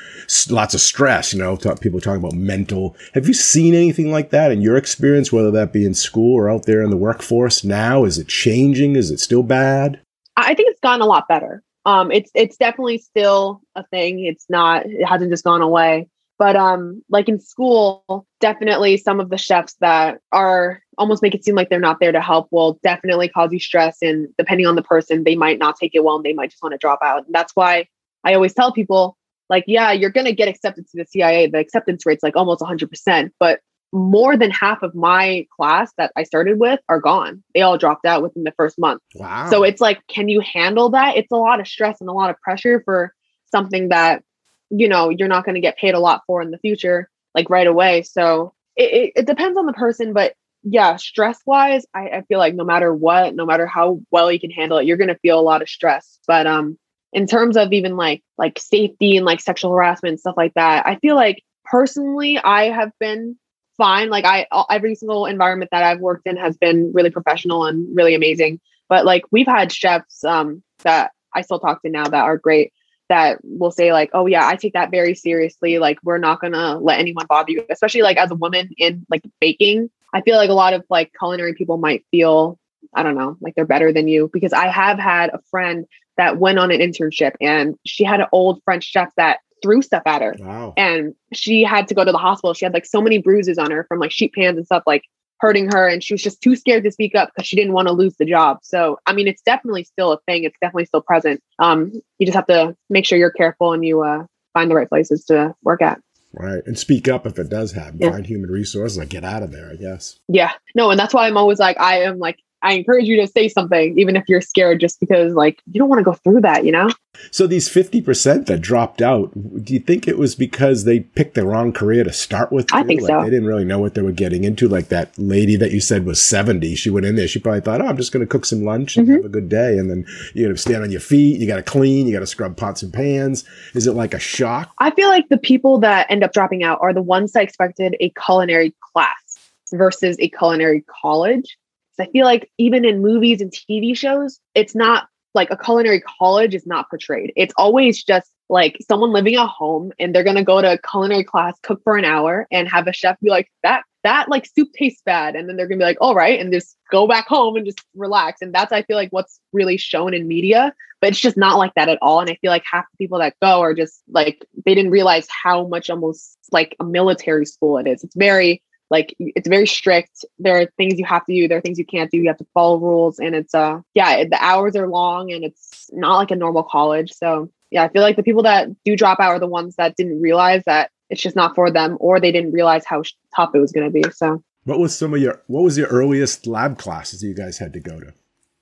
lots 0.49 0.75
of 0.75 0.81
stress, 0.81 1.33
you 1.33 1.39
know, 1.39 1.57
people 1.57 2.01
talking 2.01 2.23
about 2.23 2.35
mental. 2.35 2.97
Have 3.15 3.27
you 3.27 3.35
seen 3.35 3.75
anything 3.75 4.11
like 4.11 4.31
that 4.31 4.51
in 4.51 4.63
your 4.63 4.77
experience, 4.77 5.33
whether 5.33 5.51
that 5.51 5.73
be 5.73 5.85
in 5.85 5.95
school 5.95 6.35
or 6.35 6.49
out 6.49 6.67
there 6.67 6.83
in 6.83 6.91
the 6.91 6.97
workforce 6.97 7.65
now? 7.65 8.05
Is 8.05 8.19
it 8.19 8.29
changing? 8.29 8.97
Is 8.97 9.11
it 9.11 9.21
still 9.21 9.43
bad? 9.43 10.01
I 10.37 10.55
think 10.55 10.71
it's 10.71 10.81
gotten 10.81 11.03
a 11.03 11.07
lot 11.07 11.29
better. 11.29 11.63
Um, 11.85 12.11
it's, 12.13 12.31
it's 12.35 12.57
definitely 12.57 12.99
still 12.99 13.61
a 13.75 13.85
thing. 13.87 14.25
It's 14.25 14.47
not, 14.49 14.87
it 14.87 15.05
hasn't 15.05 15.31
just 15.31 15.45
gone 15.45 15.63
away. 15.63 16.09
But 16.39 16.55
um, 16.55 17.03
like 17.09 17.29
in 17.29 17.41
school, 17.41 18.27
definitely 18.41 18.97
some 18.97 19.19
of 19.19 19.29
the 19.29 19.39
chefs 19.39 19.75
that 19.81 20.21
are 20.31 20.81
almost 20.99 21.23
make 21.23 21.35
it 21.35 21.45
seem 21.45 21.55
like 21.55 21.71
they're 21.71 21.81
not 21.81 21.99
there 22.01 22.13
to 22.13 22.21
help 22.21 22.49
will 22.51 22.79
definitely 22.83 23.29
cause 23.29 23.53
you 23.53 23.61
stress. 23.61 23.99
And 24.03 24.29
depending 24.37 24.67
on 24.67 24.75
the 24.75 24.83
person, 24.83 25.25
they 25.25 25.37
might 25.37 25.59
not 25.59 25.77
take 25.77 25.95
it 25.95 26.05
well 26.05 26.17
and 26.17 26.25
they 26.25 26.33
might 26.33 26.51
just 26.51 26.63
want 26.63 26.73
to 26.73 26.79
drop 26.79 26.99
out. 27.03 27.27
And 27.27 27.35
that's 27.35 27.53
why 27.55 27.89
I 28.25 28.35
always 28.35 28.55
tell 28.55 28.73
people, 28.73 29.17
like, 29.49 29.65
yeah, 29.67 29.93
you're 29.93 30.11
going 30.11 30.27
to 30.27 30.35
get 30.35 30.49
accepted 30.49 30.87
to 30.89 30.97
the 30.97 31.07
CIA. 31.07 31.47
The 31.47 31.59
acceptance 31.59 32.05
rate's 32.05 32.23
like 32.23 32.37
almost 32.37 32.61
100%. 32.61 33.31
But 33.39 33.61
more 33.93 34.37
than 34.37 34.51
half 34.51 34.83
of 34.83 34.95
my 34.95 35.47
class 35.57 35.91
that 35.97 36.13
I 36.15 36.25
started 36.25 36.61
with 36.61 36.81
are 36.91 37.01
gone. 37.01 37.43
They 37.55 37.63
all 37.63 37.79
dropped 37.79 38.05
out 38.05 38.23
within 38.23 38.45
the 38.45 38.53
first 38.53 38.79
month. 38.79 39.01
Wow. 39.15 39.49
So 39.49 39.63
it's 39.63 39.81
like, 39.81 40.07
can 40.09 40.29
you 40.29 40.41
handle 40.41 40.91
that? 40.91 41.17
It's 41.17 41.33
a 41.33 41.37
lot 41.37 41.61
of 41.61 41.67
stress 41.67 42.01
and 42.01 42.11
a 42.11 42.13
lot 42.13 42.29
of 42.29 42.39
pressure 42.41 42.83
for 42.85 43.15
something 43.51 43.89
that 43.89 44.23
you 44.71 44.89
know 44.89 45.09
you're 45.09 45.29
not 45.29 45.45
going 45.45 45.55
to 45.55 45.61
get 45.61 45.77
paid 45.77 45.95
a 45.95 46.01
lot 46.01 46.23
for 46.27 46.43
in 46.43 46.51
the 46.51 46.59
future 46.59 47.09
like 47.35 47.51
right 47.51 47.67
away 47.67 48.03
so 48.03 48.53
it, 48.77 48.93
it, 48.93 49.13
it, 49.17 49.27
depends 49.27 49.57
on 49.59 49.67
the 49.67 49.73
person 49.73 50.13
but 50.13 50.35
yeah, 50.63 50.97
stress 50.97 51.41
wise, 51.47 51.87
I, 51.95 52.09
I 52.09 52.23
feel 52.23 52.39
like 52.39 52.55
no 52.55 52.65
matter 52.65 52.95
what, 52.95 53.35
no 53.35 53.47
matter 53.47 53.67
how 53.67 54.01
well 54.11 54.31
you 54.31 54.41
can 54.41 54.51
handle 54.51 54.79
it, 54.79 54.87
you're 54.87 54.97
gonna 54.97 55.19
feel 55.19 55.39
a 55.39 55.43
lot 55.43 55.63
of 55.63 55.69
stress. 55.69 56.19
But 56.27 56.47
um, 56.47 56.79
in 57.13 57.27
terms 57.27 57.57
of 57.57 57.73
even 57.73 57.97
like 57.97 58.23
like 58.37 58.59
safety 58.59 59.17
and 59.17 59.27
like 59.27 59.41
sexual 59.41 59.73
harassment 59.73 60.13
and 60.13 60.21
stuff 60.21 60.37
like 60.37 60.55
that, 60.55 60.87
I 60.87 60.97
feel 60.97 61.17
like 61.17 61.43
personally, 61.65 62.39
I 62.39 62.65
have 62.65 62.91
been 62.99 63.37
fine. 63.77 64.11
Like 64.11 64.25
I, 64.25 64.47
every 64.71 64.95
single 64.95 65.27
environment 65.27 65.71
that 65.73 65.85
I've 65.85 66.01
worked 66.01 66.27
in 66.27 66.37
has 66.37 66.57
been 66.57 66.93
really 66.93 67.11
professional 67.11 67.65
and 67.65 67.87
really 67.97 68.15
amazing. 68.15 68.61
But 68.89 69.05
like 69.05 69.23
we've 69.31 69.47
had 69.47 69.73
chefs 69.73 70.25
um, 70.25 70.63
that 70.83 71.13
I 71.35 71.43
still 71.43 71.61
talk 71.61 71.83
to 71.83 71.91
now 71.91 72.05
that 72.05 72.25
are 72.25 72.37
great 72.37 72.73
that 73.09 73.39
will 73.43 73.71
say 73.71 73.93
like, 73.93 74.11
oh 74.13 74.27
yeah, 74.27 74.47
I 74.47 74.57
take 74.57 74.75
that 74.75 74.91
very 74.91 75.15
seriously. 75.15 75.79
Like 75.79 75.99
we're 76.03 76.19
not 76.19 76.41
gonna 76.41 76.79
let 76.79 76.99
anyone 76.99 77.27
bother 77.29 77.53
you, 77.53 77.65
especially 77.71 78.03
like 78.03 78.17
as 78.17 78.31
a 78.31 78.35
woman 78.35 78.71
in 78.79 79.07
like 79.11 79.23
baking. 79.41 79.91
I 80.15 80.23
feel 80.23 80.37
like 80.37 80.51
a 80.51 80.55
lot 80.55 80.73
of 80.73 80.85
like 80.89 81.13
culinary 81.19 81.55
people 81.55 81.77
might 81.77 82.05
feel, 82.11 82.59
I 82.95 83.03
don't 83.03 83.17
know, 83.17 83.37
like 83.41 83.55
they're 83.55 83.67
better 83.67 83.93
than 83.93 84.09
you 84.09 84.31
because 84.33 84.53
I 84.53 84.69
have 84.69 84.99
had 84.99 85.31
a 85.31 85.41
friend 85.51 85.87
that 86.17 86.39
went 86.39 86.59
on 86.59 86.71
an 86.71 86.81
internship 86.81 87.33
and 87.41 87.77
she 87.85 88.05
had 88.05 88.21
an 88.21 88.27
old 88.33 88.63
French 88.65 88.85
chef 88.85 89.15
that 89.17 89.39
threw 89.63 89.83
stuff 89.83 90.03
at 90.07 90.23
her. 90.23 90.35
Wow. 90.39 90.75
And 90.77 91.15
she 91.33 91.63
had 91.63 91.89
to 91.89 91.95
go 91.95 92.05
to 92.05 92.13
the 92.13 92.19
hospital. 92.19 92.55
She 92.55 92.65
had 92.65 92.75
like 92.75 92.87
so 92.87 93.01
many 93.01 93.19
bruises 93.19 93.59
on 93.59 93.71
her 93.71 93.85
from 93.85 93.99
like 93.99 94.13
sheet 94.13 94.33
pans 94.35 94.57
and 94.57 94.67
stuff 94.67 94.83
like 94.87 95.03
hurting 95.41 95.71
her. 95.73 95.89
And 95.89 96.03
she 96.03 96.15
was 96.15 96.23
just 96.23 96.41
too 96.43 96.57
scared 96.57 96.85
to 96.85 96.91
speak 96.91 97.15
up 97.15 97.31
because 97.35 97.47
she 97.47 97.57
didn't 97.57 97.73
want 97.73 97.89
to 97.89 97.93
lose 97.93 98.17
the 98.17 98.25
job. 98.25 98.59
So, 98.63 98.99
I 99.07 99.13
mean, 99.13 99.29
it's 99.29 99.43
definitely 99.43 99.85
still 99.85 100.13
a 100.13 100.19
thing. 100.27 100.45
It's 100.45 100.57
definitely 100.61 100.87
still 100.87 101.03
present. 101.03 101.43
Um, 101.59 101.93
you 102.19 102.27
just 102.27 102.37
have 102.37 102.47
to 102.47 102.77
make 102.91 103.07
sure 103.07 103.19
you're 103.19 103.31
careful 103.31 103.73
and 103.73 103.85
you 103.85 104.03
uh, 104.03 104.25
find 104.53 104.71
the 104.71 104.75
right 104.75 104.89
places 104.89 105.25
to 105.27 105.55
work 105.63 105.83
at. 105.83 106.01
Right. 106.33 106.63
And 106.67 106.79
speak 106.79 107.09
up 107.09 107.27
if 107.27 107.39
it 107.39 107.49
does 107.49 107.73
happen. 107.73 107.99
Yeah. 108.01 108.11
Find 108.11 108.27
human 108.27 108.51
resources, 108.51 108.99
like 108.99 109.09
get 109.09 109.25
out 109.25 109.43
of 109.43 109.51
there, 109.51 109.71
I 109.71 109.77
guess. 109.77 110.19
Yeah. 110.29 110.53
No, 110.75 110.91
and 110.91 110.99
that's 110.99 111.15
why 111.15 111.27
I'm 111.27 111.37
always 111.37 111.59
like, 111.59 111.81
I 111.81 112.03
am 112.03 112.19
like 112.19 112.39
I 112.63 112.75
encourage 112.75 113.07
you 113.07 113.21
to 113.21 113.27
say 113.27 113.49
something, 113.49 113.99
even 113.99 114.17
if 114.17 114.25
you're 114.29 114.41
scared, 114.41 114.81
just 114.81 114.99
because 115.01 115.35
like 115.35 115.63
you 115.71 115.79
don't 115.79 115.89
want 115.89 116.01
to 116.01 116.05
go 116.05 116.15
through 116.15 116.41
that, 116.43 116.65
you 116.65 116.73
know? 116.73 116.91
So 117.31 117.47
these 117.47 117.69
50% 117.69 118.47
that 118.47 118.61
dropped 118.61 119.03
out, 119.03 119.33
do 119.65 119.75
you 119.75 119.81
think 119.81 120.07
it 120.07 120.19
was 120.19 120.35
because 120.35 120.85
they 120.85 121.01
picked 121.01 121.35
the 121.35 121.47
wrong 121.47 121.73
career 121.73 122.05
to 122.05 122.13
start 122.13 122.53
with? 122.53 122.69
I 122.73 122.83
think 122.83 123.03
like 123.03 123.11
so. 123.11 123.23
They 123.23 123.31
didn't 123.31 123.47
really 123.47 123.65
know 123.65 123.79
what 123.79 123.95
they 123.95 124.03
were 124.03 124.13
getting 124.13 124.45
into. 124.45 124.69
Like 124.69 124.89
that 124.89 125.17
lady 125.19 125.57
that 125.57 125.73
you 125.73 125.81
said 125.81 126.05
was 126.05 126.25
70, 126.25 126.75
she 126.77 126.91
went 126.91 127.07
in 127.07 127.17
there, 127.17 127.29
she 127.29 127.39
probably 127.39 127.61
thought, 127.61 127.81
oh, 127.81 127.87
I'm 127.87 127.97
just 127.97 128.13
going 128.13 128.25
to 128.25 128.31
cook 128.31 128.45
some 128.45 128.65
lunch 128.65 128.97
and 128.97 129.07
mm-hmm. 129.07 129.17
have 129.17 129.25
a 129.25 129.29
good 129.29 129.49
day. 129.49 129.79
And 129.79 129.91
then 129.91 130.07
you 130.35 130.47
got 130.47 130.55
to 130.55 130.57
stand 130.57 130.83
on 130.83 130.91
your 130.91 131.01
feet, 131.01 131.41
you 131.41 131.47
got 131.47 131.57
to 131.57 131.63
clean, 131.63 132.07
you 132.07 132.13
got 132.13 132.21
to 132.21 132.27
scrub 132.27 132.57
pots 132.57 132.83
and 132.83 132.93
pans. 132.93 133.45
Is 133.75 133.87
it 133.87 133.93
like 133.93 134.15
a 134.15 134.21
shock? 134.21 134.71
I 134.79 134.91
feel 134.93 135.09
like 135.09 135.29
the 135.29 135.39
people 135.39 135.79
that 135.81 136.07
end 136.11 136.25
up 136.25 136.33
dropping 136.33 136.63
out 136.63 136.79
are 136.81 136.93
the 136.93 137.03
ones 137.03 137.33
that 137.33 137.43
expected 137.43 137.97
a 138.01 138.11
culinary 138.11 138.75
class 138.93 139.39
versus 139.73 140.17
a 140.21 140.29
culinary 140.31 140.85
college. 141.03 141.58
I 142.01 142.07
feel 142.07 142.25
like 142.25 142.51
even 142.59 142.85
in 142.85 143.03
movies 143.03 143.41
and 143.41 143.53
TV 143.53 143.97
shows, 143.97 144.41
it's 144.55 144.75
not 144.75 145.09
like 145.35 145.51
a 145.51 145.57
culinary 145.57 146.01
college 146.01 146.55
is 146.55 146.67
not 146.67 146.89
portrayed. 146.91 147.33
It's 147.37 147.55
always 147.57 148.03
just 148.03 148.31
like 148.49 148.79
someone 148.89 149.13
living 149.13 149.37
at 149.37 149.47
home 149.47 149.93
and 149.99 150.15
they're 150.15 150.25
gonna 150.25 150.45
go 150.45 150.61
to 150.61 150.73
a 150.73 150.79
culinary 150.79 151.25
class, 151.25 151.59
cook 151.63 151.81
for 151.85 151.97
an 151.97 152.05
hour, 152.05 152.47
and 152.51 152.69
have 152.69 152.87
a 152.87 152.93
chef 152.93 153.19
be 153.21 153.31
like, 153.31 153.51
that 153.63 153.83
that 154.05 154.29
like 154.29 154.47
soup 154.47 154.69
tastes 154.73 155.03
bad. 155.05 155.37
And 155.37 155.49
then 155.49 155.57
they're 155.57 155.67
gonna 155.67 155.79
be 155.79 155.85
like, 155.85 155.99
all 156.01 156.15
right, 156.15 156.41
and 156.41 156.53
just 156.53 156.77
go 156.91 157.07
back 157.07 157.27
home 157.27 157.57
and 157.57 157.67
just 157.67 157.81
relax. 157.95 158.41
And 158.41 158.55
that's 158.55 158.73
I 158.73 158.83
feel 158.83 158.97
like 158.97 159.11
what's 159.11 159.41
really 159.53 159.77
shown 159.77 160.15
in 160.15 160.27
media, 160.27 160.73
but 161.01 161.11
it's 161.11 161.21
just 161.21 161.37
not 161.37 161.59
like 161.59 161.75
that 161.75 161.89
at 161.89 161.99
all. 162.01 162.21
And 162.21 162.31
I 162.31 162.39
feel 162.41 162.51
like 162.51 162.65
half 162.71 162.87
the 162.91 162.97
people 162.97 163.19
that 163.19 163.35
go 163.43 163.61
are 163.61 163.75
just 163.75 164.03
like 164.09 164.45
they 164.65 164.75
didn't 164.75 164.93
realize 164.93 165.27
how 165.31 165.67
much 165.67 165.91
almost 165.91 166.39
like 166.53 166.75
a 166.81 166.85
military 166.85 167.45
school 167.45 167.77
it 167.79 167.87
is. 167.87 168.03
It's 168.03 168.17
very 168.17 168.63
like 168.91 169.15
it's 169.19 169.49
very 169.49 169.67
strict. 169.67 170.25
There 170.39 170.61
are 170.61 170.67
things 170.77 170.99
you 170.99 171.05
have 171.05 171.25
to 171.27 171.35
do 171.35 171.49
there 171.49 171.59
are 171.59 171.63
things 171.63 171.79
you 171.79 171.87
can't 171.87 172.11
do 172.11 172.19
you 172.19 172.29
have 172.29 172.39
to 172.39 172.47
follow 172.55 172.79
rules 172.79 173.19
and 173.19 173.35
it's 173.35 173.55
uh 173.55 173.81
yeah 173.95 174.25
the 174.25 174.39
hours 174.41 174.77
are 174.77 174.89
long 174.89 175.31
and 175.33 175.45
it's 175.45 175.91
not 175.93 176.17
like 176.17 176.31
a 176.31 176.37
normal 176.37 176.63
college. 176.63 177.13
So 177.13 177.51
yeah 177.71 177.85
i 177.85 177.89
feel 177.89 178.03
like 178.03 178.17
the 178.17 178.23
people 178.23 178.43
that 178.43 178.69
do 178.85 178.97
drop 178.97 179.21
out 179.21 179.29
are 179.29 179.39
the 179.39 179.47
ones 179.47 179.77
that 179.77 179.95
didn't 179.97 180.23
realize 180.23 180.63
that 180.65 180.91
it's 181.11 181.23
just 181.23 181.37
not 181.37 181.55
for 181.55 181.71
them 181.71 181.97
or 182.01 182.21
they 182.21 182.33
didn't 182.33 182.53
realize 182.53 182.85
how 182.85 183.03
tough 183.35 183.51
it 183.55 183.59
was 183.59 183.73
going 183.73 183.87
to 183.87 183.91
be 183.91 184.11
so. 184.13 184.43
What 184.65 184.79
was 184.79 184.97
some 184.97 185.15
of 185.15 185.21
your 185.21 185.43
what 185.47 185.63
was 185.63 185.79
your 185.79 185.89
earliest 185.89 186.47
lab 186.47 186.79
classes 186.79 187.21
that 187.21 187.27
you 187.27 187.35
guys 187.35 187.59
had 187.59 187.73
to 187.73 187.81
go 187.81 188.01
to 188.01 188.13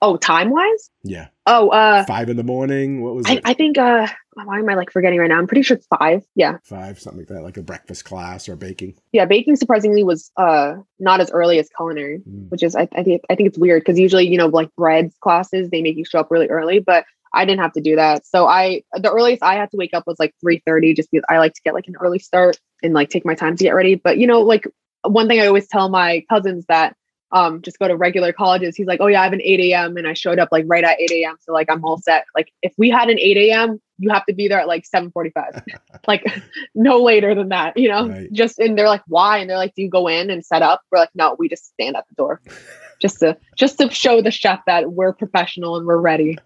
Oh, 0.02 0.16
time 0.16 0.50
wise? 0.50 0.90
Yeah. 1.02 1.28
Oh, 1.46 1.70
uh, 1.70 2.04
five 2.04 2.28
in 2.28 2.36
the 2.36 2.44
morning. 2.44 3.02
What 3.02 3.14
was 3.14 3.26
I, 3.26 3.34
it? 3.34 3.42
I 3.44 3.54
think. 3.54 3.78
Uh, 3.78 4.06
why 4.34 4.58
am 4.58 4.68
I 4.68 4.74
like 4.74 4.90
forgetting 4.90 5.18
right 5.18 5.28
now? 5.28 5.38
I'm 5.38 5.46
pretty 5.46 5.62
sure 5.62 5.78
it's 5.78 5.86
five. 5.86 6.22
Yeah. 6.34 6.58
Five, 6.64 7.00
something 7.00 7.20
like 7.20 7.28
that, 7.28 7.42
like 7.42 7.56
a 7.56 7.62
breakfast 7.62 8.04
class 8.04 8.48
or 8.48 8.56
baking. 8.56 8.96
Yeah, 9.12 9.24
baking 9.24 9.56
surprisingly 9.56 10.02
was 10.04 10.30
uh 10.36 10.74
not 10.98 11.20
as 11.20 11.30
early 11.30 11.58
as 11.58 11.70
culinary, 11.74 12.18
mm. 12.28 12.50
which 12.50 12.62
is 12.62 12.76
I, 12.76 12.88
I 12.94 13.02
think 13.02 13.22
I 13.30 13.34
think 13.34 13.48
it's 13.48 13.58
weird 13.58 13.80
because 13.80 13.98
usually 13.98 14.28
you 14.28 14.36
know 14.36 14.48
like 14.48 14.74
breads 14.76 15.14
classes 15.22 15.70
they 15.70 15.80
make 15.80 15.96
you 15.96 16.04
show 16.04 16.20
up 16.20 16.30
really 16.30 16.48
early, 16.48 16.80
but 16.80 17.06
I 17.32 17.44
didn't 17.44 17.60
have 17.60 17.72
to 17.72 17.80
do 17.80 17.96
that. 17.96 18.26
So 18.26 18.46
I 18.46 18.82
the 18.92 19.10
earliest 19.10 19.42
I 19.42 19.54
had 19.54 19.70
to 19.70 19.76
wake 19.76 19.94
up 19.94 20.04
was 20.06 20.18
like 20.18 20.34
3:30 20.44 20.96
just 20.96 21.10
because 21.10 21.24
I 21.30 21.38
like 21.38 21.54
to 21.54 21.62
get 21.64 21.74
like 21.74 21.88
an 21.88 21.96
early 22.00 22.18
start 22.18 22.58
and 22.82 22.92
like 22.92 23.08
take 23.08 23.24
my 23.24 23.34
time 23.34 23.56
to 23.56 23.64
get 23.64 23.74
ready. 23.74 23.94
But 23.94 24.18
you 24.18 24.26
know, 24.26 24.42
like 24.42 24.66
one 25.02 25.28
thing 25.28 25.40
I 25.40 25.46
always 25.46 25.68
tell 25.68 25.88
my 25.88 26.24
cousins 26.28 26.66
that 26.68 26.94
um 27.36 27.62
just 27.62 27.78
go 27.78 27.88
to 27.88 27.96
regular 27.96 28.32
colleges. 28.32 28.76
He's 28.76 28.86
like 28.86 29.00
oh 29.00 29.06
yeah 29.06 29.20
i 29.20 29.24
have 29.24 29.32
an 29.32 29.42
8 29.42 29.60
a.m 29.60 29.96
and 29.96 30.06
i 30.06 30.14
showed 30.14 30.38
up 30.38 30.48
like 30.50 30.64
right 30.66 30.84
at 30.84 31.00
8 31.00 31.10
a.m 31.12 31.36
so 31.40 31.52
like 31.52 31.70
i'm 31.70 31.84
all 31.84 31.98
set. 31.98 32.24
Like 32.34 32.52
if 32.62 32.72
we 32.78 32.90
had 32.90 33.08
an 33.08 33.18
8 33.18 33.36
a.m 33.36 33.80
you 33.98 34.10
have 34.10 34.26
to 34.26 34.34
be 34.34 34.48
there 34.48 34.60
at 34.60 34.68
like 34.68 34.84
7.45 34.94 35.64
like 36.06 36.24
no 36.74 37.02
later 37.02 37.34
than 37.34 37.48
that 37.50 37.76
you 37.76 37.88
know? 37.88 38.08
Right. 38.08 38.32
just 38.32 38.58
and 38.58 38.78
they're 38.78 38.88
like 38.88 39.02
why? 39.06 39.38
And 39.38 39.50
they're 39.50 39.56
like 39.56 39.74
do 39.74 39.82
you 39.82 39.90
go 39.90 40.06
in 40.08 40.30
and 40.30 40.44
set 40.44 40.62
up? 40.62 40.82
We're 40.90 40.98
like 40.98 41.10
no 41.14 41.36
we 41.38 41.48
just 41.48 41.66
stand 41.66 41.96
at 41.96 42.06
the 42.08 42.14
door. 42.14 42.40
Just 42.98 43.20
to 43.20 43.36
just 43.56 43.78
to 43.78 43.90
show 43.90 44.22
the 44.22 44.30
chef 44.30 44.60
that 44.66 44.92
we're 44.92 45.12
professional 45.12 45.76
and 45.76 45.86
we're 45.86 46.00
ready. 46.00 46.38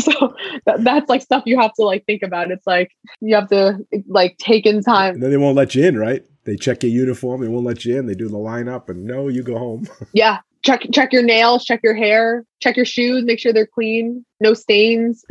So 0.00 0.34
that, 0.66 0.84
that's 0.84 1.08
like 1.08 1.22
stuff 1.22 1.44
you 1.46 1.58
have 1.58 1.72
to 1.74 1.84
like 1.84 2.04
think 2.04 2.22
about. 2.22 2.50
It's 2.50 2.66
like 2.66 2.90
you 3.22 3.34
have 3.34 3.48
to 3.48 3.78
like 4.06 4.36
take 4.36 4.66
in 4.66 4.82
time. 4.82 5.14
and 5.14 5.22
then 5.22 5.30
they 5.30 5.38
won't 5.38 5.56
let 5.56 5.74
you 5.74 5.86
in 5.86 5.96
right 5.96 6.22
they 6.46 6.56
check 6.56 6.82
your 6.82 6.92
uniform. 6.92 7.42
They 7.42 7.48
won't 7.48 7.66
let 7.66 7.84
you 7.84 7.98
in. 7.98 8.06
They 8.06 8.14
do 8.14 8.28
the 8.28 8.38
lineup, 8.38 8.88
and 8.88 9.04
no, 9.04 9.28
you 9.28 9.42
go 9.42 9.58
home. 9.58 9.86
yeah, 10.12 10.38
check 10.62 10.82
check 10.92 11.12
your 11.12 11.22
nails, 11.22 11.64
check 11.64 11.80
your 11.82 11.94
hair, 11.94 12.44
check 12.60 12.76
your 12.76 12.86
shoes, 12.86 13.24
make 13.24 13.38
sure 13.38 13.52
they're 13.52 13.66
clean, 13.66 14.24
no 14.40 14.54
stains. 14.54 15.24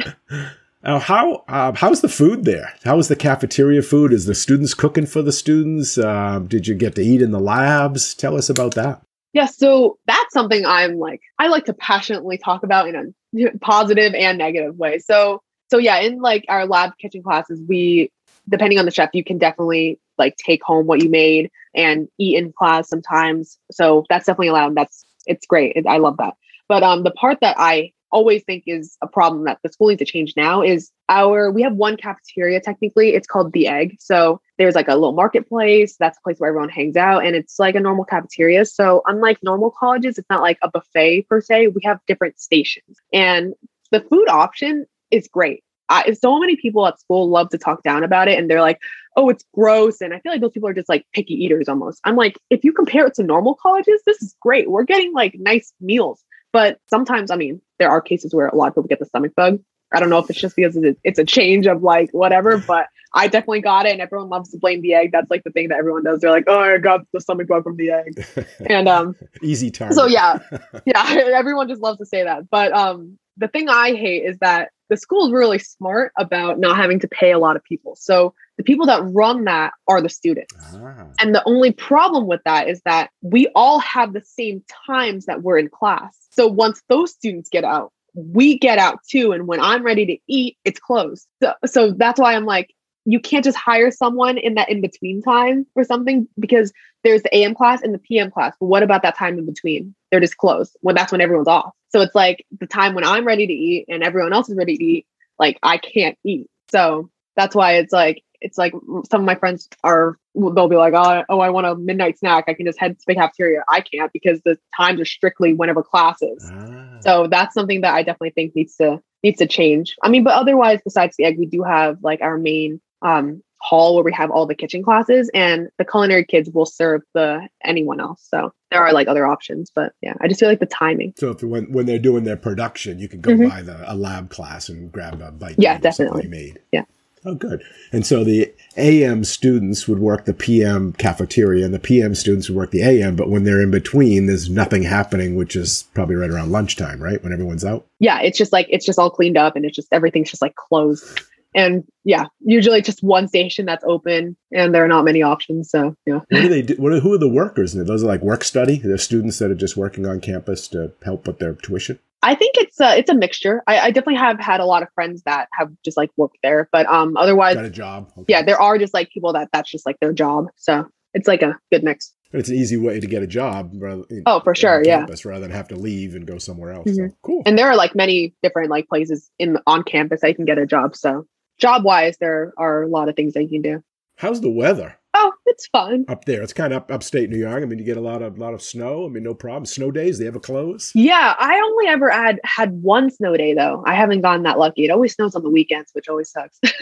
Now, 0.83 0.99
how 0.99 1.43
uh, 1.47 1.73
how's 1.73 2.01
the 2.01 2.09
food 2.09 2.45
there? 2.45 2.73
How 2.83 2.99
is 2.99 3.07
the 3.07 3.15
cafeteria 3.15 3.81
food? 3.81 4.13
Is 4.13 4.25
the 4.25 4.35
students 4.35 4.73
cooking 4.73 5.05
for 5.05 5.21
the 5.21 5.31
students? 5.31 5.97
Uh, 5.97 6.39
did 6.39 6.67
you 6.67 6.75
get 6.75 6.95
to 6.95 7.01
eat 7.01 7.21
in 7.21 7.31
the 7.31 7.39
labs? 7.39 8.13
Tell 8.13 8.37
us 8.37 8.49
about 8.49 8.75
that. 8.75 9.01
Yeah, 9.33 9.47
so 9.47 9.97
that's 10.07 10.33
something 10.33 10.65
I'm 10.65 10.97
like 10.97 11.21
I 11.39 11.47
like 11.47 11.65
to 11.65 11.73
passionately 11.73 12.37
talk 12.37 12.63
about 12.63 12.87
in 12.87 12.95
a 12.95 13.57
positive 13.59 14.13
and 14.13 14.37
negative 14.37 14.77
way. 14.77 14.99
So 14.99 15.41
so 15.69 15.77
yeah, 15.77 15.99
in 15.99 16.21
like 16.21 16.45
our 16.47 16.65
lab 16.65 16.97
kitchen 16.97 17.23
classes, 17.23 17.61
we 17.67 18.11
depending 18.47 18.79
on 18.79 18.85
the 18.85 18.91
chef, 18.91 19.09
you 19.13 19.23
can 19.23 19.37
definitely 19.37 19.99
like 20.17 20.35
take 20.37 20.63
home 20.63 20.87
what 20.87 21.01
you 21.01 21.09
made 21.09 21.51
and 21.73 22.07
eat 22.17 22.37
in 22.37 22.53
class 22.53 22.89
sometimes. 22.89 23.57
So 23.71 24.05
that's 24.09 24.25
definitely 24.25 24.49
allowed. 24.49 24.75
That's 24.75 25.05
it's 25.25 25.45
great. 25.45 25.77
I 25.87 25.97
love 25.97 26.17
that. 26.17 26.35
But 26.67 26.83
um, 26.83 27.03
the 27.03 27.11
part 27.11 27.39
that 27.41 27.55
I 27.59 27.93
always 28.11 28.43
think 28.43 28.63
is 28.65 28.97
a 29.01 29.07
problem 29.07 29.43
that 29.43 29.59
the 29.61 29.69
school 29.69 29.89
needs 29.89 29.99
to 29.99 30.05
change 30.05 30.33
now 30.37 30.61
is 30.61 30.89
our 31.09 31.51
we 31.51 31.61
have 31.61 31.73
one 31.73 31.97
cafeteria 31.97 32.61
technically 32.61 33.09
it's 33.09 33.27
called 33.27 33.51
the 33.51 33.67
egg 33.67 33.97
so 33.99 34.39
there's 34.57 34.73
like 34.73 34.87
a 34.87 34.93
little 34.93 35.11
marketplace 35.11 35.97
that's 35.99 36.17
a 36.17 36.21
place 36.21 36.37
where 36.37 36.47
everyone 36.47 36.69
hangs 36.69 36.95
out 36.95 37.25
and 37.25 37.35
it's 37.35 37.59
like 37.59 37.75
a 37.75 37.79
normal 37.79 38.05
cafeteria 38.05 38.63
so 38.63 39.01
unlike 39.07 39.37
normal 39.43 39.69
colleges 39.69 40.17
it's 40.17 40.29
not 40.29 40.41
like 40.41 40.57
a 40.61 40.69
buffet 40.69 41.23
per 41.27 41.41
se 41.41 41.67
we 41.67 41.81
have 41.83 41.99
different 42.07 42.39
stations 42.39 42.97
and 43.11 43.53
the 43.91 43.99
food 43.99 44.29
option 44.29 44.85
is 45.11 45.27
great 45.27 45.61
I, 45.89 46.13
so 46.13 46.39
many 46.39 46.55
people 46.55 46.85
at 46.87 46.99
school 46.99 47.29
love 47.29 47.49
to 47.49 47.57
talk 47.57 47.83
down 47.83 48.03
about 48.03 48.27
it 48.27 48.39
and 48.39 48.49
they're 48.49 48.61
like, 48.61 48.79
oh, 49.15 49.29
it's 49.29 49.45
gross. 49.53 50.01
And 50.01 50.13
I 50.13 50.19
feel 50.19 50.31
like 50.31 50.41
those 50.41 50.51
people 50.51 50.69
are 50.69 50.73
just 50.73 50.89
like 50.89 51.05
picky 51.13 51.33
eaters 51.35 51.69
almost. 51.69 52.01
I'm 52.03 52.15
like, 52.15 52.37
if 52.49 52.63
you 52.63 52.73
compare 52.73 53.05
it 53.05 53.13
to 53.15 53.23
normal 53.23 53.55
colleges, 53.55 54.01
this 54.05 54.21
is 54.21 54.35
great. 54.41 54.69
We're 54.69 54.83
getting 54.83 55.13
like 55.13 55.35
nice 55.37 55.71
meals. 55.79 56.23
But 56.51 56.79
sometimes, 56.89 57.31
I 57.31 57.35
mean, 57.35 57.61
there 57.79 57.89
are 57.89 58.01
cases 58.01 58.33
where 58.33 58.47
a 58.47 58.55
lot 58.55 58.69
of 58.69 58.73
people 58.73 58.87
get 58.87 58.99
the 58.99 59.05
stomach 59.05 59.33
bug. 59.35 59.59
I 59.93 59.99
don't 59.99 60.09
know 60.09 60.19
if 60.19 60.29
it's 60.29 60.39
just 60.39 60.55
because 60.55 60.77
it's 61.03 61.19
a 61.19 61.25
change 61.25 61.67
of 61.67 61.83
like 61.83 62.09
whatever, 62.11 62.57
but 62.67 62.87
I 63.13 63.27
definitely 63.27 63.61
got 63.61 63.85
it. 63.85 63.93
And 63.93 64.01
everyone 64.01 64.29
loves 64.29 64.49
to 64.51 64.57
blame 64.57 64.81
the 64.81 64.93
egg. 64.93 65.11
That's 65.11 65.29
like 65.29 65.43
the 65.43 65.51
thing 65.51 65.69
that 65.69 65.77
everyone 65.77 66.03
does. 66.03 66.19
They're 66.19 66.31
like, 66.31 66.45
oh, 66.47 66.59
I 66.59 66.77
got 66.77 67.01
the 67.13 67.21
stomach 67.21 67.47
bug 67.47 67.63
from 67.63 67.77
the 67.77 67.91
egg. 67.91 68.25
And 68.67 68.87
um 68.87 69.15
easy 69.41 69.71
time. 69.71 69.93
So 69.93 70.05
yeah. 70.05 70.39
Yeah. 70.85 71.31
Everyone 71.33 71.67
just 71.67 71.81
loves 71.81 71.99
to 71.99 72.05
say 72.05 72.23
that. 72.23 72.49
But 72.49 72.73
um 72.73 73.17
the 73.37 73.47
thing 73.47 73.69
I 73.69 73.93
hate 73.93 74.23
is 74.23 74.37
that 74.39 74.71
the 74.89 74.97
school 74.97 75.25
is 75.25 75.31
really 75.31 75.59
smart 75.59 76.11
about 76.17 76.59
not 76.59 76.77
having 76.77 76.99
to 76.99 77.07
pay 77.07 77.31
a 77.31 77.39
lot 77.39 77.55
of 77.55 77.63
people. 77.63 77.95
So 77.95 78.33
the 78.57 78.63
people 78.63 78.85
that 78.85 79.01
run 79.03 79.45
that 79.45 79.73
are 79.87 80.01
the 80.01 80.09
students. 80.09 80.53
Ah. 80.73 81.07
And 81.19 81.33
the 81.33 81.43
only 81.45 81.71
problem 81.71 82.27
with 82.27 82.41
that 82.45 82.67
is 82.69 82.81
that 82.85 83.09
we 83.21 83.47
all 83.55 83.79
have 83.79 84.13
the 84.13 84.21
same 84.21 84.63
times 84.87 85.25
that 85.25 85.43
we're 85.43 85.57
in 85.57 85.69
class. 85.69 86.17
So 86.31 86.47
once 86.47 86.81
those 86.87 87.11
students 87.11 87.49
get 87.49 87.63
out, 87.63 87.91
we 88.13 88.57
get 88.57 88.77
out 88.77 88.99
too. 89.09 89.31
And 89.31 89.47
when 89.47 89.59
I'm 89.59 89.83
ready 89.83 90.05
to 90.05 90.17
eat, 90.27 90.57
it's 90.63 90.79
closed. 90.79 91.27
So, 91.41 91.53
so 91.65 91.91
that's 91.91 92.19
why 92.19 92.35
I'm 92.35 92.45
like, 92.45 92.73
you 93.05 93.19
can't 93.19 93.45
just 93.45 93.57
hire 93.57 93.91
someone 93.91 94.37
in 94.37 94.55
that 94.55 94.69
in 94.69 94.81
between 94.81 95.21
time 95.21 95.65
or 95.75 95.83
something 95.83 96.27
because 96.39 96.73
there's 97.03 97.21
the 97.21 97.35
AM 97.35 97.53
class 97.53 97.81
and 97.81 97.93
the 97.93 97.99
PM 97.99 98.31
class. 98.31 98.55
But 98.59 98.65
what 98.65 98.83
about 98.83 99.03
that 99.03 99.17
time 99.17 99.37
in 99.37 99.45
between? 99.45 99.93
They're 100.11 100.19
just 100.19 100.37
closed 100.37 100.75
when 100.81 100.95
that's 100.95 101.11
when 101.11 101.21
everyone's 101.21 101.47
off. 101.47 101.73
So 101.89 102.01
it's 102.01 102.15
like 102.15 102.45
the 102.59 102.67
time 102.67 102.95
when 102.95 103.03
I'm 103.03 103.25
ready 103.25 103.45
to 103.45 103.53
eat 103.53 103.85
and 103.87 104.03
everyone 104.03 104.33
else 104.33 104.49
is 104.49 104.57
ready 104.57 104.75
to 104.77 104.83
eat, 104.83 105.07
like 105.39 105.59
I 105.61 105.77
can't 105.77 106.17
eat. 106.23 106.49
So 106.71 107.09
that's 107.35 107.55
why 107.55 107.73
it's 107.73 107.93
like 107.93 108.23
it's 108.41 108.57
like 108.57 108.73
some 109.09 109.21
of 109.21 109.25
my 109.25 109.35
friends 109.35 109.69
are 109.83 110.17
they'll 110.35 110.67
be 110.67 110.75
like 110.75 110.93
oh, 110.93 111.23
oh 111.29 111.39
i 111.39 111.49
want 111.49 111.65
a 111.65 111.75
midnight 111.75 112.17
snack 112.19 112.45
i 112.47 112.53
can 112.53 112.65
just 112.65 112.79
head 112.79 112.97
to 112.97 113.05
the 113.07 113.15
cafeteria 113.15 113.63
i 113.69 113.79
can't 113.79 114.11
because 114.11 114.41
the 114.43 114.57
times 114.75 114.99
are 114.99 115.05
strictly 115.05 115.53
whenever 115.53 115.81
classes 115.81 116.51
ah. 116.53 116.97
so 116.99 117.27
that's 117.27 117.53
something 117.53 117.81
that 117.81 117.93
i 117.93 118.03
definitely 118.03 118.31
think 118.31 118.55
needs 118.55 118.75
to 118.75 119.01
needs 119.23 119.39
to 119.39 119.47
change 119.47 119.95
i 120.03 120.09
mean 120.09 120.23
but 120.23 120.33
otherwise 120.33 120.79
besides 120.83 121.15
the 121.17 121.23
egg 121.23 121.39
we 121.39 121.45
do 121.45 121.63
have 121.63 121.97
like 122.03 122.21
our 122.21 122.37
main 122.37 122.79
um, 123.01 123.41
hall 123.61 123.95
where 123.95 124.03
we 124.03 124.13
have 124.13 124.29
all 124.29 124.45
the 124.45 124.55
kitchen 124.55 124.83
classes 124.83 125.29
and 125.33 125.69
the 125.77 125.85
culinary 125.85 126.23
kids 126.23 126.49
will 126.51 126.65
serve 126.65 127.01
the 127.13 127.47
anyone 127.63 127.99
else 127.99 128.27
so 128.29 128.51
there 128.69 128.79
are 128.79 128.93
like 128.93 129.07
other 129.07 129.25
options 129.25 129.71
but 129.73 129.93
yeah 130.01 130.13
i 130.21 130.27
just 130.27 130.39
feel 130.39 130.49
like 130.49 130.59
the 130.59 130.65
timing 130.67 131.13
so 131.17 131.31
if 131.31 131.41
when, 131.41 131.71
when 131.71 131.85
they're 131.85 131.97
doing 131.97 132.25
their 132.25 132.37
production 132.37 132.99
you 132.99 133.07
can 133.07 133.21
go 133.21 133.31
mm-hmm. 133.31 133.49
by 133.49 133.61
the 133.61 133.91
a 133.91 133.95
lab 133.95 134.29
class 134.29 134.69
and 134.69 134.91
grab 134.91 135.19
a 135.21 135.31
bite 135.31 135.55
yeah 135.57 135.79
definitely 135.79 136.27
made 136.27 136.59
yeah 136.71 136.83
Oh, 137.27 137.33
good. 137.33 137.63
And 137.91 138.05
so 138.05 138.23
the 138.23 138.53
AM 138.77 139.23
students 139.23 139.87
would 139.87 139.97
work 139.97 140.25
the 140.25 140.33
PM 140.33 140.93
cafeteria 140.93 141.65
and 141.65 141.73
the 141.73 141.79
PM 141.79 142.13
students 142.13 142.49
would 142.49 142.55
work 142.55 142.69
the 142.69 142.83
AM, 142.83 143.15
but 143.15 143.29
when 143.29 143.43
they're 143.43 143.61
in 143.61 143.71
between, 143.71 144.27
there's 144.27 144.47
nothing 144.47 144.83
happening, 144.83 145.35
which 145.35 145.55
is 145.55 145.85
probably 145.95 146.15
right 146.15 146.29
around 146.29 146.51
lunchtime, 146.51 147.01
right? 147.01 147.23
When 147.23 147.33
everyone's 147.33 147.65
out. 147.65 147.87
Yeah. 147.99 148.21
It's 148.21 148.37
just 148.37 148.53
like, 148.53 148.67
it's 148.69 148.85
just 148.85 148.99
all 148.99 149.09
cleaned 149.09 149.37
up 149.37 149.55
and 149.55 149.65
it's 149.65 149.75
just, 149.75 149.87
everything's 149.91 150.29
just 150.29 150.41
like 150.43 150.53
closed. 150.53 151.21
And 151.55 151.85
yeah, 152.03 152.25
usually 152.41 152.81
just 152.81 153.01
one 153.01 153.29
station 153.29 153.65
that's 153.65 153.83
open 153.87 154.35
and 154.53 154.75
there 154.75 154.83
are 154.83 154.89
not 154.89 155.05
many 155.05 155.23
options. 155.23 155.71
So, 155.71 155.95
yeah. 156.05 156.19
What 156.29 156.41
do 156.41 156.49
they 156.49 156.61
do? 156.61 156.75
What 156.75 156.91
are, 156.91 156.99
who 156.99 157.13
are 157.13 157.17
the 157.17 157.29
workers? 157.29 157.73
Those 157.73 158.03
are 158.03 158.07
like 158.07 158.21
work 158.21 158.43
study? 158.43 158.77
They're 158.77 158.97
students 158.97 159.39
that 159.39 159.49
are 159.49 159.55
just 159.55 159.77
working 159.77 160.05
on 160.05 160.19
campus 160.19 160.67
to 160.69 160.91
help 161.03 161.25
with 161.25 161.39
their 161.39 161.53
tuition? 161.53 161.97
I 162.21 162.35
think 162.35 162.55
it's 162.57 162.81
a, 162.81 162.97
it's 162.97 163.09
a 163.09 163.13
mixture. 163.13 163.63
I, 163.67 163.79
I, 163.79 163.91
definitely 163.91 164.15
have 164.15 164.39
had 164.39 164.59
a 164.59 164.65
lot 164.65 164.81
of 164.81 164.89
friends 164.95 165.21
that 165.23 165.47
have 165.53 165.69
just 165.83 165.95
like 165.95 166.09
worked 166.17 166.39
there, 166.41 166.67
but 166.71 166.87
um, 166.87 167.15
otherwise, 167.17 167.55
got 167.55 167.65
a 167.65 167.69
job. 167.69 168.11
Okay. 168.17 168.25
Yeah, 168.29 168.41
there 168.41 168.59
are 168.59 168.79
just 168.79 168.95
like 168.95 169.11
people 169.11 169.33
that 169.33 169.49
that's 169.53 169.69
just 169.69 169.85
like 169.85 169.99
their 169.99 170.11
job. 170.11 170.47
So 170.55 170.87
it's 171.13 171.27
like 171.27 171.43
a 171.43 171.55
good 171.71 171.83
mix. 171.83 172.13
it's 172.33 172.49
an 172.49 172.55
easy 172.55 172.77
way 172.77 172.99
to 172.99 173.05
get 173.05 173.21
a 173.21 173.27
job. 173.27 173.71
Rather, 173.75 174.03
oh, 174.25 174.39
for 174.39 174.55
sure, 174.55 174.81
yeah. 174.83 175.05
Rather 175.23 175.41
than 175.41 175.51
have 175.51 175.67
to 175.67 175.75
leave 175.75 176.15
and 176.15 176.25
go 176.25 176.39
somewhere 176.39 176.71
else. 176.71 176.87
Mm-hmm. 176.87 177.09
So, 177.09 177.15
cool. 177.21 177.43
And 177.45 177.59
there 177.59 177.67
are 177.67 177.75
like 177.75 177.93
many 177.93 178.33
different 178.41 178.71
like 178.71 178.87
places 178.87 179.29
in 179.37 179.59
on 179.67 179.83
campus 179.83 180.21
that 180.21 180.29
you 180.29 180.35
can 180.35 180.45
get 180.45 180.57
a 180.57 180.65
job. 180.65 180.95
So 180.95 181.27
job 181.57 181.83
wise, 181.83 182.17
there 182.19 182.53
are 182.57 182.83
a 182.83 182.87
lot 182.87 183.09
of 183.09 183.15
things 183.15 183.33
that 183.33 183.43
you 183.43 183.49
can 183.49 183.61
do. 183.61 183.83
How's 184.17 184.41
the 184.41 184.49
weather? 184.49 184.95
Oh, 185.17 185.31
it's 185.45 185.67
fun 185.67 186.03
up 186.09 186.25
there. 186.25 186.41
It's 186.41 186.51
kind 186.51 186.73
of 186.73 186.83
up 186.83 186.91
upstate 186.91 187.29
New 187.29 187.37
York. 187.37 187.63
I 187.63 187.65
mean, 187.65 187.79
you 187.79 187.85
get 187.85 187.95
a 187.95 188.01
lot 188.01 188.21
of 188.21 188.37
lot 188.37 188.53
of 188.53 188.61
snow. 188.61 189.05
I 189.05 189.09
mean, 189.09 189.23
no 189.23 189.33
problem. 189.33 189.65
Snow 189.65 189.89
days 189.89 190.19
they 190.19 190.27
ever 190.27 190.39
close? 190.41 190.91
Yeah, 190.93 191.35
I 191.39 191.55
only 191.57 191.87
ever 191.87 192.09
had 192.09 192.39
had 192.43 192.73
one 192.81 193.09
snow 193.09 193.37
day 193.37 193.53
though. 193.53 193.81
I 193.85 193.93
haven't 193.93 194.21
gotten 194.21 194.43
that 194.43 194.59
lucky. 194.59 194.83
It 194.83 194.91
always 194.91 195.13
snows 195.13 195.33
on 195.33 195.43
the 195.43 195.49
weekends, 195.49 195.91
which 195.93 196.09
always 196.09 196.29
sucks. 196.29 196.59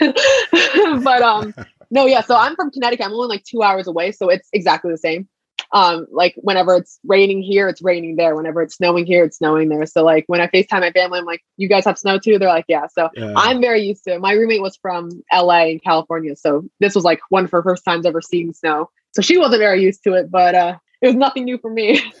but 1.04 1.22
um, 1.22 1.54
no, 1.92 2.06
yeah. 2.06 2.22
So 2.22 2.36
I'm 2.36 2.56
from 2.56 2.72
Connecticut. 2.72 3.06
I'm 3.06 3.12
only 3.12 3.28
like 3.28 3.44
two 3.44 3.62
hours 3.62 3.86
away, 3.86 4.10
so 4.10 4.28
it's 4.28 4.48
exactly 4.52 4.90
the 4.90 4.98
same 4.98 5.28
um 5.74 6.06
like 6.10 6.34
whenever 6.36 6.76
it's 6.76 6.98
raining 7.04 7.42
here 7.42 7.68
it's 7.68 7.82
raining 7.82 8.16
there. 8.16 8.34
Whenever 8.34 8.62
it's 8.62 8.76
snowing 8.76 9.04
here 9.04 9.24
it's 9.24 9.38
snowing 9.38 9.68
there. 9.68 9.84
So 9.84 10.02
like 10.02 10.24
when 10.28 10.40
i 10.40 10.46
facetime 10.46 10.80
my 10.80 10.92
family 10.92 11.18
i'm 11.18 11.26
like 11.26 11.42
you 11.58 11.68
guys 11.68 11.84
have 11.84 11.98
snow 11.98 12.18
too? 12.18 12.38
They're 12.38 12.48
like 12.48 12.64
yeah. 12.68 12.86
So 12.96 13.10
yeah. 13.14 13.34
i'm 13.36 13.60
very 13.60 13.82
used 13.82 14.04
to 14.04 14.14
it. 14.14 14.20
My 14.20 14.32
roommate 14.32 14.62
was 14.62 14.78
from 14.80 15.10
la 15.32 15.64
in 15.64 15.80
california 15.80 16.36
so 16.36 16.64
this 16.80 16.94
was 16.94 17.04
like 17.04 17.20
one 17.28 17.44
of 17.44 17.50
her 17.50 17.62
first 17.62 17.84
times 17.84 18.06
ever 18.06 18.22
seeing 18.22 18.54
snow. 18.54 18.88
So 19.12 19.20
she 19.20 19.36
wasn't 19.36 19.60
very 19.60 19.82
used 19.82 20.02
to 20.04 20.14
it 20.14 20.30
but 20.30 20.54
uh 20.54 20.78
it 21.02 21.08
was 21.08 21.16
nothing 21.16 21.44
new 21.44 21.58
for 21.58 21.70
me. 21.70 22.00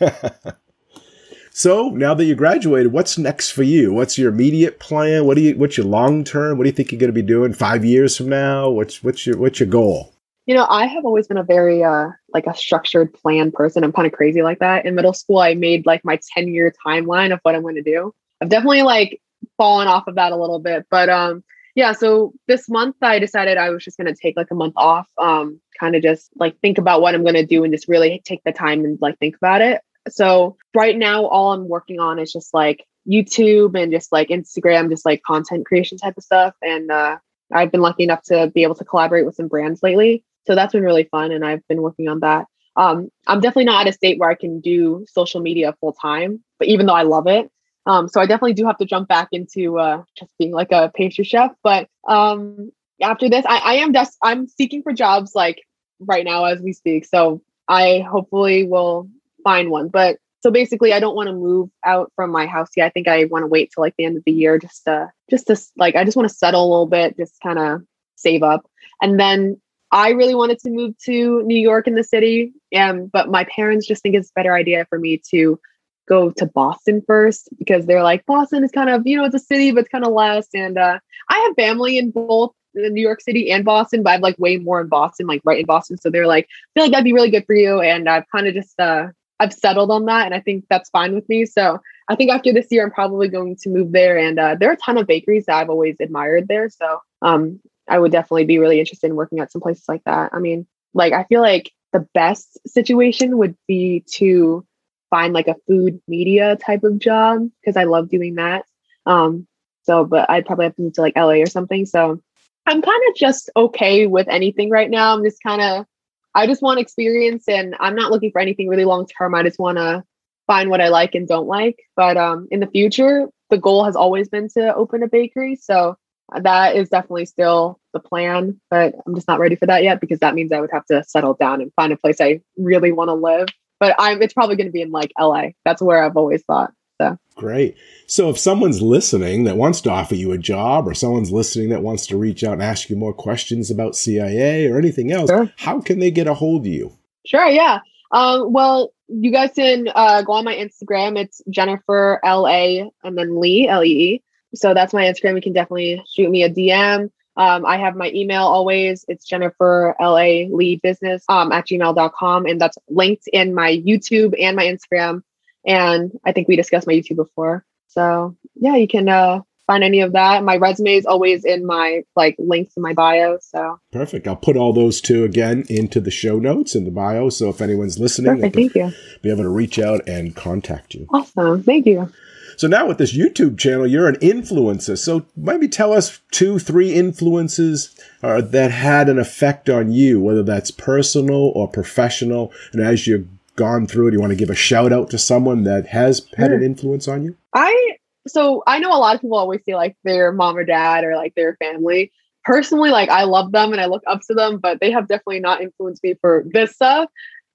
So 1.56 1.90
now 1.90 2.14
that 2.14 2.24
you 2.24 2.34
graduated 2.34 2.90
what's 2.90 3.16
next 3.16 3.52
for 3.52 3.62
you? 3.62 3.92
What's 3.92 4.18
your 4.18 4.28
immediate 4.32 4.80
plan? 4.80 5.24
What 5.24 5.36
do 5.36 5.40
you 5.40 5.56
what's 5.56 5.76
your 5.76 5.86
long 5.86 6.24
term? 6.24 6.58
What 6.58 6.64
do 6.64 6.68
you 6.68 6.74
think 6.74 6.90
you're 6.90 6.98
going 6.98 7.10
to 7.10 7.12
be 7.12 7.22
doing 7.22 7.52
five 7.52 7.84
years 7.84 8.16
from 8.16 8.28
now? 8.28 8.70
What's 8.70 9.04
what's 9.04 9.24
your 9.24 9.38
what's 9.38 9.60
your 9.60 9.68
goal 9.68 10.13
you 10.46 10.54
know, 10.54 10.66
I 10.68 10.86
have 10.86 11.04
always 11.04 11.26
been 11.26 11.38
a 11.38 11.42
very 11.44 11.82
uh 11.82 12.08
like 12.32 12.46
a 12.46 12.54
structured 12.54 13.14
plan 13.14 13.50
person. 13.50 13.84
I'm 13.84 13.92
kind 13.92 14.06
of 14.06 14.12
crazy 14.12 14.42
like 14.42 14.58
that. 14.58 14.84
In 14.84 14.94
middle 14.94 15.14
school, 15.14 15.38
I 15.38 15.54
made 15.54 15.86
like 15.86 16.04
my 16.04 16.18
10 16.34 16.48
year 16.48 16.72
timeline 16.86 17.32
of 17.32 17.40
what 17.42 17.54
I'm 17.54 17.62
going 17.62 17.76
to 17.76 17.82
do. 17.82 18.12
I've 18.40 18.48
definitely 18.50 18.82
like 18.82 19.20
fallen 19.56 19.88
off 19.88 20.06
of 20.06 20.16
that 20.16 20.32
a 20.32 20.36
little 20.36 20.58
bit, 20.58 20.86
but 20.90 21.08
um 21.08 21.42
yeah, 21.74 21.92
so 21.92 22.32
this 22.46 22.68
month 22.68 22.96
I 23.02 23.18
decided 23.18 23.58
I 23.58 23.70
was 23.70 23.84
just 23.84 23.96
going 23.96 24.06
to 24.06 24.14
take 24.14 24.36
like 24.36 24.50
a 24.50 24.54
month 24.54 24.74
off, 24.76 25.08
um 25.18 25.60
kind 25.80 25.96
of 25.96 26.02
just 26.02 26.30
like 26.36 26.58
think 26.60 26.78
about 26.78 27.00
what 27.00 27.14
I'm 27.14 27.22
going 27.22 27.34
to 27.34 27.46
do 27.46 27.64
and 27.64 27.72
just 27.72 27.88
really 27.88 28.22
take 28.24 28.42
the 28.44 28.52
time 28.52 28.84
and 28.84 28.98
like 29.00 29.18
think 29.18 29.36
about 29.36 29.60
it. 29.62 29.80
So 30.08 30.56
right 30.74 30.96
now 30.96 31.24
all 31.24 31.52
I'm 31.52 31.68
working 31.68 32.00
on 32.00 32.18
is 32.18 32.32
just 32.32 32.52
like 32.52 32.84
YouTube 33.10 33.80
and 33.80 33.90
just 33.90 34.12
like 34.12 34.28
Instagram, 34.28 34.90
just 34.90 35.06
like 35.06 35.22
content 35.22 35.66
creation 35.66 35.96
type 35.96 36.18
of 36.18 36.22
stuff 36.22 36.54
and 36.60 36.90
uh 36.90 37.16
I've 37.52 37.70
been 37.70 37.82
lucky 37.82 38.04
enough 38.04 38.22
to 38.24 38.50
be 38.54 38.62
able 38.62 38.74
to 38.76 38.84
collaborate 38.84 39.26
with 39.26 39.36
some 39.36 39.48
brands 39.48 39.82
lately. 39.82 40.24
So 40.46 40.54
that's 40.54 40.72
been 40.72 40.82
really 40.82 41.04
fun. 41.04 41.32
And 41.32 41.44
I've 41.44 41.66
been 41.68 41.82
working 41.82 42.08
on 42.08 42.20
that. 42.20 42.46
Um, 42.76 43.08
I'm 43.26 43.40
definitely 43.40 43.64
not 43.66 43.86
at 43.86 43.90
a 43.90 43.96
state 43.96 44.18
where 44.18 44.30
I 44.30 44.34
can 44.34 44.60
do 44.60 45.04
social 45.08 45.40
media 45.40 45.74
full 45.80 45.92
time, 45.92 46.42
but 46.58 46.68
even 46.68 46.86
though 46.86 46.94
I 46.94 47.02
love 47.02 47.26
it. 47.26 47.50
Um, 47.86 48.08
so 48.08 48.20
I 48.20 48.26
definitely 48.26 48.54
do 48.54 48.66
have 48.66 48.78
to 48.78 48.86
jump 48.86 49.08
back 49.08 49.28
into 49.32 49.78
uh, 49.78 50.02
just 50.18 50.30
being 50.38 50.52
like 50.52 50.72
a 50.72 50.90
pastry 50.94 51.24
chef. 51.24 51.52
But 51.62 51.88
um, 52.08 52.72
after 53.00 53.28
this, 53.28 53.44
I, 53.46 53.58
I 53.58 53.74
am 53.74 53.92
just 53.92 54.16
I'm 54.22 54.48
seeking 54.48 54.82
for 54.82 54.92
jobs 54.92 55.32
like 55.34 55.62
right 56.00 56.24
now 56.24 56.44
as 56.44 56.60
we 56.60 56.72
speak. 56.72 57.04
So 57.04 57.42
I 57.68 58.00
hopefully 58.00 58.64
will 58.64 59.08
find 59.42 59.70
one. 59.70 59.88
But 59.88 60.18
so 60.40 60.50
basically, 60.50 60.92
I 60.92 61.00
don't 61.00 61.16
want 61.16 61.28
to 61.28 61.34
move 61.34 61.70
out 61.84 62.12
from 62.16 62.30
my 62.30 62.46
house 62.46 62.70
yet. 62.76 62.86
I 62.86 62.90
think 62.90 63.08
I 63.08 63.24
want 63.24 63.44
to 63.44 63.46
wait 63.46 63.70
till 63.74 63.82
like 63.82 63.94
the 63.96 64.04
end 64.04 64.16
of 64.16 64.24
the 64.24 64.32
year 64.32 64.58
just 64.58 64.84
to 64.84 65.10
just 65.30 65.46
to 65.46 65.56
like 65.76 65.94
I 65.94 66.04
just 66.04 66.16
want 66.16 66.28
to 66.28 66.34
settle 66.34 66.62
a 66.62 66.70
little 66.70 66.86
bit, 66.86 67.16
just 67.16 67.40
kind 67.42 67.58
of 67.58 67.82
save 68.16 68.42
up, 68.42 68.66
and 69.00 69.18
then 69.18 69.60
I 69.94 70.10
really 70.10 70.34
wanted 70.34 70.58
to 70.58 70.70
move 70.70 70.98
to 71.04 71.42
New 71.44 71.56
York 71.56 71.86
in 71.86 71.94
the 71.94 72.02
city, 72.02 72.52
um, 72.74 73.06
but 73.06 73.28
my 73.28 73.44
parents 73.44 73.86
just 73.86 74.02
think 74.02 74.16
it's 74.16 74.28
a 74.30 74.32
better 74.34 74.52
idea 74.52 74.86
for 74.90 74.98
me 74.98 75.22
to 75.30 75.60
go 76.08 76.32
to 76.32 76.46
Boston 76.46 77.00
first 77.06 77.48
because 77.60 77.86
they're 77.86 78.02
like 78.02 78.26
Boston 78.26 78.64
is 78.64 78.72
kind 78.72 78.90
of 78.90 79.06
you 79.06 79.16
know 79.16 79.24
it's 79.24 79.36
a 79.36 79.38
city 79.38 79.70
but 79.70 79.80
it's 79.82 79.88
kind 79.88 80.04
of 80.04 80.12
less. 80.12 80.48
And 80.52 80.76
uh, 80.76 80.98
I 81.30 81.38
have 81.38 81.54
family 81.54 81.96
in 81.96 82.10
both 82.10 82.50
New 82.74 83.00
York 83.00 83.20
City 83.20 83.52
and 83.52 83.64
Boston, 83.64 84.02
but 84.02 84.10
I'm 84.10 84.20
like 84.20 84.36
way 84.36 84.56
more 84.56 84.80
in 84.80 84.88
Boston, 84.88 85.28
like 85.28 85.42
right 85.44 85.60
in 85.60 85.66
Boston. 85.66 85.96
So 85.96 86.10
they're 86.10 86.26
like 86.26 86.46
I 86.46 86.68
feel 86.74 86.84
like 86.86 86.90
that'd 86.90 87.04
be 87.04 87.12
really 87.12 87.30
good 87.30 87.46
for 87.46 87.54
you, 87.54 87.80
and 87.80 88.08
I've 88.08 88.28
kind 88.34 88.48
of 88.48 88.54
just 88.54 88.78
uh, 88.80 89.06
I've 89.38 89.52
settled 89.52 89.92
on 89.92 90.06
that, 90.06 90.26
and 90.26 90.34
I 90.34 90.40
think 90.40 90.64
that's 90.68 90.90
fine 90.90 91.14
with 91.14 91.28
me. 91.28 91.46
So 91.46 91.78
I 92.08 92.16
think 92.16 92.32
after 92.32 92.52
this 92.52 92.66
year, 92.72 92.82
I'm 92.82 92.90
probably 92.90 93.28
going 93.28 93.54
to 93.62 93.68
move 93.68 93.92
there, 93.92 94.18
and 94.18 94.40
uh, 94.40 94.56
there 94.58 94.70
are 94.70 94.74
a 94.74 94.76
ton 94.76 94.98
of 94.98 95.06
bakeries 95.06 95.46
that 95.46 95.54
I've 95.54 95.70
always 95.70 95.94
admired 96.00 96.48
there. 96.48 96.68
So 96.68 96.98
um, 97.22 97.60
I 97.88 97.98
would 97.98 98.12
definitely 98.12 98.44
be 98.44 98.58
really 98.58 98.80
interested 98.80 99.08
in 99.08 99.16
working 99.16 99.40
at 99.40 99.52
some 99.52 99.60
places 99.60 99.84
like 99.88 100.02
that. 100.04 100.30
I 100.32 100.38
mean, 100.38 100.66
like 100.94 101.12
I 101.12 101.24
feel 101.24 101.40
like 101.40 101.72
the 101.92 102.06
best 102.14 102.58
situation 102.66 103.38
would 103.38 103.56
be 103.68 104.04
to 104.14 104.66
find 105.10 105.32
like 105.32 105.48
a 105.48 105.56
food 105.68 106.00
media 106.08 106.56
type 106.56 106.82
of 106.82 106.98
job 106.98 107.48
because 107.60 107.76
I 107.76 107.84
love 107.84 108.08
doing 108.08 108.34
that. 108.36 108.64
Um, 109.06 109.46
so, 109.82 110.04
but 110.04 110.28
I'd 110.30 110.46
probably 110.46 110.64
have 110.64 110.76
to 110.76 110.82
move 110.82 110.94
to 110.94 111.02
like 111.02 111.16
LA 111.16 111.34
or 111.34 111.46
something. 111.46 111.86
So 111.86 112.20
I'm 112.66 112.82
kind 112.82 113.02
of 113.08 113.14
just 113.14 113.50
okay 113.54 114.06
with 114.06 114.26
anything 114.28 114.70
right 114.70 114.90
now. 114.90 115.14
I'm 115.14 115.22
just 115.22 115.42
kind 115.42 115.60
of, 115.60 115.86
I 116.34 116.46
just 116.46 116.62
want 116.62 116.80
experience 116.80 117.44
and 117.46 117.76
I'm 117.78 117.94
not 117.94 118.10
looking 118.10 118.32
for 118.32 118.40
anything 118.40 118.68
really 118.68 118.86
long 118.86 119.06
term. 119.06 119.34
I 119.34 119.42
just 119.42 119.58
want 119.58 119.78
to 119.78 120.02
find 120.46 120.70
what 120.70 120.80
I 120.80 120.88
like 120.88 121.14
and 121.14 121.28
don't 121.28 121.46
like. 121.46 121.78
But 121.94 122.16
um, 122.16 122.48
in 122.50 122.60
the 122.60 122.66
future, 122.66 123.26
the 123.50 123.58
goal 123.58 123.84
has 123.84 123.94
always 123.94 124.28
been 124.28 124.48
to 124.54 124.74
open 124.74 125.02
a 125.02 125.08
bakery. 125.08 125.56
So 125.56 125.96
that 126.42 126.76
is 126.76 126.88
definitely 126.88 127.26
still 127.26 127.78
the 127.92 128.00
plan, 128.00 128.60
but 128.70 128.94
I'm 129.06 129.14
just 129.14 129.28
not 129.28 129.38
ready 129.38 129.56
for 129.56 129.66
that 129.66 129.82
yet 129.82 130.00
because 130.00 130.20
that 130.20 130.34
means 130.34 130.52
I 130.52 130.60
would 130.60 130.70
have 130.72 130.86
to 130.86 131.04
settle 131.04 131.34
down 131.34 131.60
and 131.60 131.72
find 131.74 131.92
a 131.92 131.96
place 131.96 132.20
I 132.20 132.40
really 132.56 132.92
want 132.92 133.08
to 133.08 133.14
live. 133.14 133.48
But 133.80 133.94
I'm 133.98 134.22
it's 134.22 134.34
probably 134.34 134.56
going 134.56 134.66
to 134.66 134.72
be 134.72 134.82
in 134.82 134.90
like 134.90 135.12
LA. 135.18 135.48
That's 135.64 135.82
where 135.82 136.02
I've 136.02 136.16
always 136.16 136.42
thought. 136.44 136.72
So 137.00 137.18
great. 137.34 137.76
So 138.06 138.30
if 138.30 138.38
someone's 138.38 138.80
listening 138.80 139.44
that 139.44 139.56
wants 139.56 139.80
to 139.82 139.90
offer 139.90 140.14
you 140.14 140.32
a 140.32 140.38
job, 140.38 140.88
or 140.88 140.94
someone's 140.94 141.32
listening 141.32 141.70
that 141.70 141.82
wants 141.82 142.06
to 142.08 142.16
reach 142.16 142.44
out 142.44 142.54
and 142.54 142.62
ask 142.62 142.88
you 142.88 142.96
more 142.96 143.12
questions 143.12 143.70
about 143.70 143.96
CIA 143.96 144.66
or 144.68 144.78
anything 144.78 145.12
else, 145.12 145.28
sure. 145.28 145.52
how 145.56 145.80
can 145.80 145.98
they 145.98 146.10
get 146.10 146.28
a 146.28 146.34
hold 146.34 146.62
of 146.62 146.72
you? 146.72 146.96
Sure. 147.26 147.46
Yeah. 147.46 147.80
Um, 148.12 148.52
well, 148.52 148.92
you 149.08 149.32
guys 149.32 149.50
can 149.54 149.88
uh, 149.94 150.22
go 150.22 150.34
on 150.34 150.44
my 150.44 150.54
Instagram. 150.54 151.18
It's 151.18 151.42
Jennifer 151.50 152.20
L 152.24 152.46
A 152.46 152.88
and 153.02 153.18
then 153.18 153.40
Lee 153.40 153.68
L 153.68 153.84
E 153.84 153.88
E 153.88 154.22
so 154.54 154.74
that's 154.74 154.92
my 154.92 155.04
Instagram. 155.04 155.36
You 155.36 155.42
can 155.42 155.52
definitely 155.52 156.02
shoot 156.08 156.30
me 156.30 156.42
a 156.42 156.50
DM. 156.50 157.10
Um, 157.36 157.66
I 157.66 157.78
have 157.78 157.96
my 157.96 158.10
email 158.14 158.42
always. 158.42 159.04
It's 159.08 159.24
Jennifer 159.24 159.94
LA 160.00 160.46
Lee 160.50 160.80
Business 160.82 161.24
um, 161.28 161.52
at 161.52 161.66
gmail.com. 161.66 162.46
And 162.46 162.60
that's 162.60 162.78
linked 162.88 163.24
in 163.32 163.54
my 163.54 163.76
YouTube 163.76 164.34
and 164.40 164.56
my 164.56 164.64
Instagram. 164.64 165.22
And 165.66 166.12
I 166.24 166.32
think 166.32 166.48
we 166.48 166.56
discussed 166.56 166.86
my 166.86 166.92
YouTube 166.92 167.16
before. 167.16 167.64
So 167.88 168.36
yeah, 168.54 168.76
you 168.76 168.86
can 168.86 169.08
uh, 169.08 169.40
find 169.66 169.82
any 169.82 170.00
of 170.00 170.12
that. 170.12 170.44
My 170.44 170.56
resume 170.56 170.94
is 170.94 171.06
always 171.06 171.44
in 171.44 171.66
my 171.66 172.04
like 172.14 172.36
links 172.38 172.76
in 172.76 172.82
my 172.82 172.92
bio. 172.92 173.38
So 173.40 173.80
perfect. 173.92 174.28
I'll 174.28 174.36
put 174.36 174.56
all 174.56 174.72
those 174.72 175.00
two 175.00 175.24
again 175.24 175.64
into 175.68 176.00
the 176.00 176.10
show 176.10 176.38
notes 176.38 176.74
in 176.74 176.84
the 176.84 176.90
bio. 176.90 177.30
So 177.30 177.48
if 177.48 177.60
anyone's 177.60 177.98
listening, 177.98 178.36
perfect. 178.36 178.54
thank 178.54 178.74
you. 178.74 178.92
Be 179.22 179.30
able 179.30 179.42
to 179.42 179.48
reach 179.48 179.78
out 179.78 180.06
and 180.06 180.36
contact 180.36 180.94
you. 180.94 181.06
Awesome. 181.10 181.62
Thank 181.62 181.86
you. 181.86 182.12
So 182.56 182.66
now 182.66 182.86
with 182.86 182.98
this 182.98 183.16
YouTube 183.16 183.58
channel, 183.58 183.86
you're 183.86 184.08
an 184.08 184.16
influencer. 184.16 184.96
So 184.98 185.26
maybe 185.36 185.68
tell 185.68 185.92
us 185.92 186.20
two, 186.30 186.58
three 186.58 186.92
influences 186.92 187.94
uh, 188.22 188.40
that 188.40 188.70
had 188.70 189.08
an 189.08 189.18
effect 189.18 189.68
on 189.68 189.90
you, 189.92 190.20
whether 190.20 190.42
that's 190.42 190.70
personal 190.70 191.52
or 191.54 191.68
professional. 191.68 192.52
And 192.72 192.82
as 192.82 193.06
you've 193.06 193.28
gone 193.56 193.86
through 193.86 194.08
it, 194.08 194.14
you 194.14 194.20
want 194.20 194.30
to 194.30 194.36
give 194.36 194.50
a 194.50 194.54
shout 194.54 194.92
out 194.92 195.10
to 195.10 195.18
someone 195.18 195.64
that 195.64 195.88
has 195.88 196.26
had 196.36 196.52
an 196.52 196.62
influence 196.62 197.08
on 197.08 197.24
you? 197.24 197.36
I 197.52 197.96
so 198.26 198.62
I 198.66 198.78
know 198.78 198.90
a 198.90 198.98
lot 198.98 199.14
of 199.14 199.20
people 199.20 199.36
always 199.36 199.60
say 199.66 199.74
like 199.74 199.96
their 200.04 200.32
mom 200.32 200.56
or 200.56 200.64
dad 200.64 201.04
or 201.04 201.16
like 201.16 201.34
their 201.34 201.56
family. 201.56 202.12
Personally, 202.44 202.90
like 202.90 203.08
I 203.08 203.24
love 203.24 203.52
them 203.52 203.72
and 203.72 203.80
I 203.80 203.86
look 203.86 204.02
up 204.06 204.20
to 204.28 204.34
them, 204.34 204.58
but 204.58 204.80
they 204.80 204.90
have 204.90 205.08
definitely 205.08 205.40
not 205.40 205.62
influenced 205.62 206.02
me 206.02 206.14
for 206.20 206.44
this 206.52 206.72
stuff. 206.72 207.08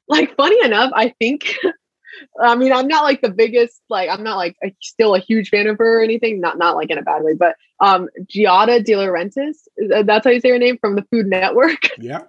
Like 0.08 0.36
funny 0.36 0.60
enough, 0.64 0.92
I 0.96 1.14
think 1.20 1.56
I 2.42 2.56
mean, 2.56 2.72
I'm 2.72 2.88
not 2.88 3.04
like 3.04 3.22
the 3.22 3.30
biggest, 3.30 3.82
like, 3.90 4.10
I'm 4.10 4.24
not 4.24 4.38
like 4.38 4.56
a, 4.64 4.76
still 4.82 5.16
a 5.16 5.20
huge 5.20 5.50
fan 5.50 5.68
of 5.68 5.78
her 5.78 6.00
or 6.00 6.04
anything. 6.04 6.40
Not, 6.40 6.58
not 6.58 6.76
like 6.76 6.90
in 6.90 6.98
a 6.98 7.02
bad 7.02 7.24
way, 7.24 7.34
but 7.34 7.56
um, 7.80 8.10
Giada 8.26 8.84
De 8.84 8.94
Laurentiis, 8.94 9.58
that's 10.06 10.26
how 10.26 10.32
you 10.32 10.40
say 10.40 10.50
her 10.50 10.60
name 10.60 10.78
from 10.78 10.96
the 10.96 11.06
Food 11.12 11.28
Network. 11.28 11.90
Yeah. 12.02 12.22